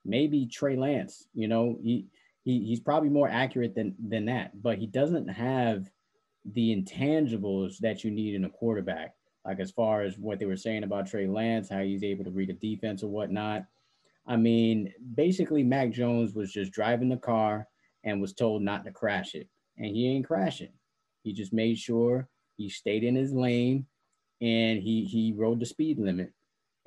maybe 0.05 0.45
Trey 0.45 0.75
Lance. 0.75 1.27
You 1.33 1.47
know, 1.47 1.77
he 1.81 2.07
he, 2.43 2.63
he's 2.63 2.79
probably 2.79 3.09
more 3.09 3.29
accurate 3.29 3.75
than 3.75 3.95
than 3.99 4.25
that, 4.25 4.61
but 4.61 4.77
he 4.77 4.87
doesn't 4.87 5.27
have 5.27 5.89
the 6.53 6.75
intangibles 6.75 7.77
that 7.79 8.03
you 8.03 8.11
need 8.11 8.35
in 8.35 8.45
a 8.45 8.49
quarterback. 8.49 9.13
Like 9.45 9.59
as 9.59 9.71
far 9.71 10.01
as 10.01 10.17
what 10.17 10.39
they 10.39 10.45
were 10.45 10.57
saying 10.57 10.83
about 10.83 11.07
Trey 11.07 11.27
Lance, 11.27 11.69
how 11.69 11.81
he's 11.81 12.03
able 12.03 12.23
to 12.25 12.31
read 12.31 12.49
a 12.49 12.53
defense 12.53 13.03
or 13.03 13.07
whatnot. 13.07 13.65
I 14.25 14.35
mean, 14.35 14.91
basically, 15.15 15.63
Mac 15.63 15.91
Jones 15.91 16.33
was 16.33 16.51
just 16.51 16.73
driving 16.73 17.07
the 17.07 17.17
car 17.17 17.67
and 18.03 18.21
was 18.21 18.33
told 18.33 18.61
not 18.61 18.83
to 18.85 18.91
crash 18.91 19.35
it, 19.35 19.47
and 19.77 19.87
he 19.87 20.07
ain't 20.09 20.27
crashing. 20.27 20.71
He 21.23 21.33
just 21.33 21.53
made 21.53 21.77
sure 21.77 22.27
he 22.57 22.69
stayed 22.69 23.03
in 23.03 23.15
his 23.15 23.31
lane 23.33 23.85
and 24.41 24.81
he 24.81 25.05
he 25.05 25.33
rode 25.35 25.59
the 25.59 25.65
speed 25.65 25.99
limit, 25.99 26.31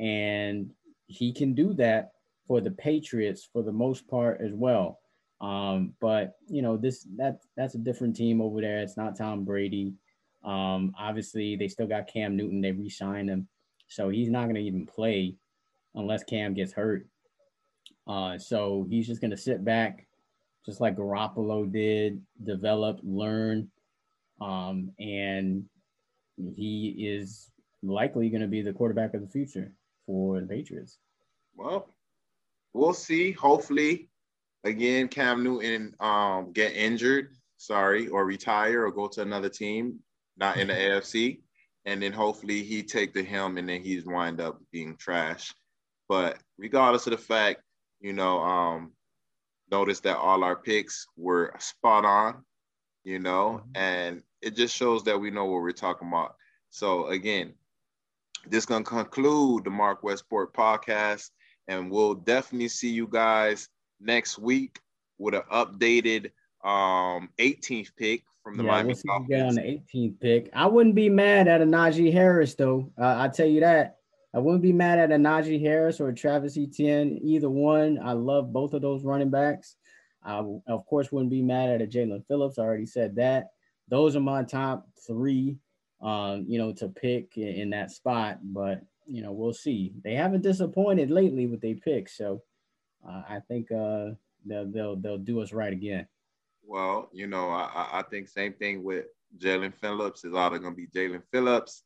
and 0.01 0.71
he 1.07 1.33
can 1.33 1.55
do 1.55 1.75
that 1.75 2.13
for 2.47 2.61
the 2.61 2.71
Patriots 2.71 3.49
for 3.53 3.63
the 3.63 3.73
most 3.73 4.09
part 4.09 4.41
as 4.41 4.53
well. 4.53 4.99
Um, 5.41 5.95
but 6.01 6.35
you 6.49 6.63
know, 6.63 6.77
this 6.77 7.07
that 7.17 7.41
that's 7.57 7.75
a 7.75 7.79
different 7.79 8.17
team 8.17 8.41
over 8.41 8.61
there. 8.61 8.81
It's 8.81 8.97
not 8.97 9.17
Tom 9.17 9.45
Brady. 9.45 9.95
Um, 10.45 10.95
obviously, 10.99 11.57
they 11.57 11.69
still 11.69 11.87
got 11.87 12.13
Cam 12.13 12.37
Newton. 12.37 12.61
They 12.61 12.73
re-signed 12.73 13.29
him, 13.29 13.49
so 13.89 14.09
he's 14.09 14.31
not 14.31 14.45
going 14.45 14.57
to 14.57 14.63
even 14.63 14.87
play 14.87 15.37
unless 15.95 16.25
Cam 16.25 16.55
gets 16.55 16.73
hurt. 16.73 17.07
Uh, 18.07 18.39
so 18.39 18.87
he's 18.89 19.07
just 19.07 19.21
going 19.21 19.31
to 19.31 19.37
sit 19.37 19.65
back, 19.65 20.07
just 20.65 20.81
like 20.81 20.97
Garoppolo 20.97 21.71
did, 21.71 22.23
develop, 22.43 22.99
learn, 23.03 23.71
um, 24.41 24.93
and 24.99 25.65
he 26.57 26.95
is 26.99 27.51
likely 27.83 28.29
going 28.31 28.41
to 28.41 28.47
be 28.47 28.63
the 28.63 28.73
quarterback 28.73 29.15
of 29.15 29.21
the 29.21 29.29
future 29.29 29.73
for 30.11 30.41
the 30.41 30.47
Patriots. 30.47 30.99
Well, 31.55 31.87
we'll 32.75 32.95
see. 32.95 33.31
Hopefully, 33.31 34.09
again, 34.65 35.07
Cam 35.07 35.45
Newton 35.45 35.95
um, 36.01 36.53
get 36.53 36.73
injured, 36.73 37.29
sorry, 37.59 38.09
or 38.09 38.25
retire 38.25 38.85
or 38.85 38.91
go 38.91 39.07
to 39.07 39.23
another 39.23 39.49
team, 39.49 40.01
not 40.37 40.57
in 40.57 40.67
the 40.67 40.75
AFC, 40.87 41.41
and 41.85 42.03
then 42.03 42.13
hopefully 42.13 42.65
he 42.65 42.83
take 42.83 43.15
the 43.15 43.23
helm 43.23 43.57
and 43.57 43.69
then 43.69 43.83
he's 43.83 44.05
wind 44.05 44.41
up 44.41 44.61
being 44.73 44.97
trash. 44.97 45.55
But 46.09 46.39
regardless 46.59 47.07
of 47.07 47.13
the 47.13 47.19
fact, 47.19 47.63
you 48.01 48.13
know, 48.13 48.41
um, 48.41 48.93
notice 49.71 50.01
that 50.01 50.17
all 50.17 50.43
our 50.43 50.57
picks 50.57 51.07
were 51.17 51.55
spot 51.61 52.05
on, 52.05 52.45
you 53.05 53.21
know, 53.21 53.63
mm-hmm. 53.63 53.77
and 53.77 54.23
it 54.43 54.57
just 54.57 54.75
shows 54.75 55.05
that 55.05 55.21
we 55.21 55.31
know 55.31 55.45
what 55.45 55.63
we're 55.63 55.71
talking 55.71 56.09
about. 56.09 56.35
So 56.71 57.07
again, 57.07 57.55
this 58.47 58.67
gonna 58.67 58.85
conclude 58.85 59.65
the 59.65 59.71
Mark 59.71 60.03
West 60.03 60.25
Sports 60.25 60.53
podcast, 60.57 61.31
and 61.69 61.91
we'll 61.91 62.15
definitely 62.15 62.69
see 62.69 62.91
you 62.91 63.07
guys 63.07 63.69
next 64.01 64.39
week 64.39 64.81
with 65.19 65.35
an 65.35 65.43
updated 65.53 66.31
um 66.63 67.31
18th 67.39 67.91
pick 67.97 68.23
from 68.43 68.57
the 68.57 68.65
yeah, 68.65 68.71
Miami 68.71 68.95
we'll 69.05 69.21
get 69.21 69.47
on 69.47 69.55
the 69.55 69.63
18th 69.63 70.21
pick. 70.21 70.51
I 70.55 70.67
wouldn't 70.67 70.95
be 70.95 71.09
mad 71.09 71.49
at 71.49 71.61
a 71.61 71.67
Najee 71.67 72.13
Harris 72.13 72.55
though. 72.55 72.93
Uh, 72.99 73.15
I 73.19 73.29
tell 73.29 73.47
you 73.47 73.61
that. 73.61 73.97
I 74.33 74.39
wouldn't 74.39 74.63
be 74.63 74.73
mad 74.73 74.99
at 74.99 75.13
a 75.13 75.17
Najee 75.17 75.61
Harris 75.61 76.01
or 76.01 76.09
a 76.09 76.15
Travis 76.15 76.57
Etienne, 76.57 77.19
either 77.23 77.51
one. 77.51 77.99
I 78.03 78.13
love 78.13 78.53
both 78.53 78.75
of 78.75 78.83
those 78.83 79.05
running 79.05 79.31
backs. 79.31 79.77
I, 80.23 80.45
of 80.67 80.87
course, 80.87 81.11
wouldn't 81.11 81.31
be 81.31 81.43
mad 81.43 81.71
at 81.71 81.83
a 81.83 81.87
Jaelan 81.87 82.27
Phillips. 82.27 82.59
I 82.59 82.63
already 82.63 82.87
said 82.87 83.17
that. 83.17 83.51
Those 83.89 84.15
are 84.15 84.21
my 84.21 84.45
top 84.45 84.87
three, 85.07 85.57
um, 86.01 86.45
you 86.49 86.59
know, 86.59 86.73
to 86.73 86.89
pick 86.89 87.37
in, 87.37 87.71
that 87.71 87.91
spot. 87.91 88.39
But, 88.43 88.83
you 89.07 89.23
know, 89.23 89.33
we'll 89.33 89.53
see. 89.53 89.93
They 90.03 90.15
haven't 90.15 90.43
disappointed 90.43 91.11
lately 91.11 91.47
with 91.47 91.61
their 91.61 91.75
picks. 91.75 92.17
So 92.17 92.43
uh, 93.07 93.23
I 93.29 93.41
think 93.49 93.71
uh, 93.73 94.11
they'll, 94.45 94.67
they'll, 94.67 94.97
they'll 94.97 95.19
do 95.19 95.41
us 95.41 95.53
right 95.53 95.73
again. 95.73 96.07
Well, 96.63 97.09
you 97.13 97.27
know, 97.27 97.51
I, 97.51 97.89
I 97.93 98.05
think 98.11 98.29
same 98.29 98.53
thing 98.55 98.83
with 98.85 99.07
Jaelan 99.39 99.75
Phillips 99.75 100.25
is 100.25 100.35
either 100.35 100.59
going 100.59 100.75
to 100.75 100.77
be 100.77 100.87
Jaelan 100.87 101.23
Phillips 101.33 101.83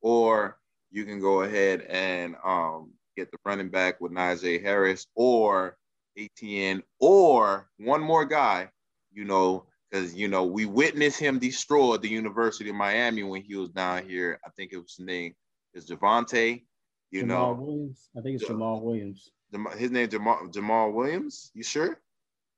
or 0.00 0.58
you 0.90 1.04
can 1.04 1.20
go 1.20 1.42
ahead 1.42 1.82
and 1.82 2.36
um, 2.44 2.92
get 3.16 3.30
the 3.30 3.38
running 3.44 3.68
back 3.68 4.00
with 4.00 4.12
Najee 4.12 4.62
Harris 4.62 5.06
or 5.14 5.76
Etienne 6.16 6.82
or 6.98 7.68
one 7.78 8.02
more 8.02 8.24
guy, 8.24 8.68
you 9.12 9.24
know, 9.24 9.66
because 9.92 10.14
you 10.14 10.28
know 10.28 10.44
we 10.44 10.66
witnessed 10.66 11.18
him 11.18 11.38
destroy 11.38 11.96
the 11.96 12.08
University 12.08 12.70
of 12.70 12.76
Miami 12.76 13.22
when 13.22 13.42
he 13.42 13.56
was 13.56 13.70
down 13.70 14.08
here. 14.08 14.40
I 14.44 14.50
think 14.50 14.72
it 14.72 14.78
was 14.78 14.96
his 14.96 15.06
name 15.06 15.34
is 15.74 15.86
Javonte. 15.86 16.64
You 17.10 17.20
Jamal 17.20 17.54
know, 17.54 17.62
Williams. 17.62 18.08
I 18.16 18.20
think 18.22 18.40
it's 18.40 18.46
Jamal 18.46 18.80
Williams. 18.80 19.30
His 19.76 19.90
name 19.90 20.08
Jamal 20.08 20.48
Jamal 20.48 20.92
Williams. 20.92 21.50
You 21.54 21.62
sure? 21.62 22.00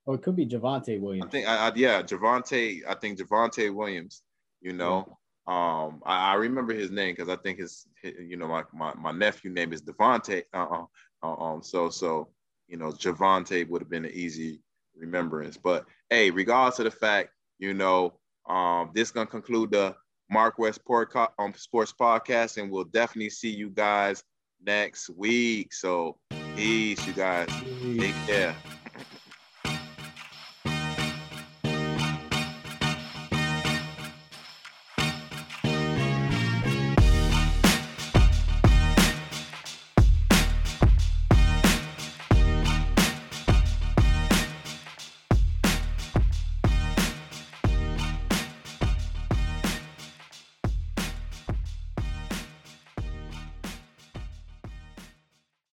Or 0.07 0.17
it 0.17 0.23
could 0.23 0.37
be 0.37 0.47
Javonte 0.47 1.01
Williams. 1.01 1.27
I 1.27 1.31
think, 1.31 1.49
I, 1.49 1.69
I, 1.69 1.73
yeah, 1.75 2.03
Javonte. 2.03 2.83
I 2.87 2.95
think 2.95 3.19
Javonte 3.19 3.75
Williams. 3.75 4.23
You 4.61 4.73
know, 4.73 5.19
um, 5.47 6.03
I, 6.07 6.33
I 6.33 6.35
remember 6.35 6.73
his 6.73 6.91
name 6.91 7.15
because 7.15 7.29
I 7.29 7.37
think 7.37 7.59
his, 7.59 7.87
his, 8.03 8.13
you 8.19 8.37
know, 8.37 8.49
my, 8.49 8.65
my, 8.73 8.95
my 8.95 9.13
nephew 9.13 9.51
name 9.51 9.73
is 9.73 9.83
Devonte. 9.83 10.45
Uh, 10.53 10.85
uh, 11.23 11.43
um, 11.43 11.63
so 11.63 11.89
so 11.89 12.29
you 12.69 12.77
know, 12.77 12.91
Javonte 12.91 13.69
would 13.69 13.83
have 13.83 13.91
been 13.91 14.05
an 14.05 14.13
easy 14.15 14.61
remembrance. 14.97 15.57
But 15.57 15.87
hey, 16.11 16.31
regardless 16.31 16.79
of 16.79 16.85
the 16.85 16.91
fact, 16.91 17.31
you 17.59 17.75
know, 17.75 18.15
um, 18.49 18.91
this 18.95 19.11
gonna 19.11 19.27
conclude 19.27 19.71
the 19.73 19.95
Mark 20.31 20.59
West 20.59 20.81
um, 20.89 21.55
Sports 21.55 21.95
Podcast, 21.99 22.61
and 22.61 22.71
we'll 22.71 22.85
definitely 22.85 23.31
see 23.31 23.51
you 23.51 23.71
guys 23.71 24.23
next 24.65 25.11
week. 25.11 25.73
So 25.73 26.19
peace, 26.57 27.07
you 27.07 27.13
guys. 27.13 27.49
Take 27.99 28.15
care. 28.27 28.57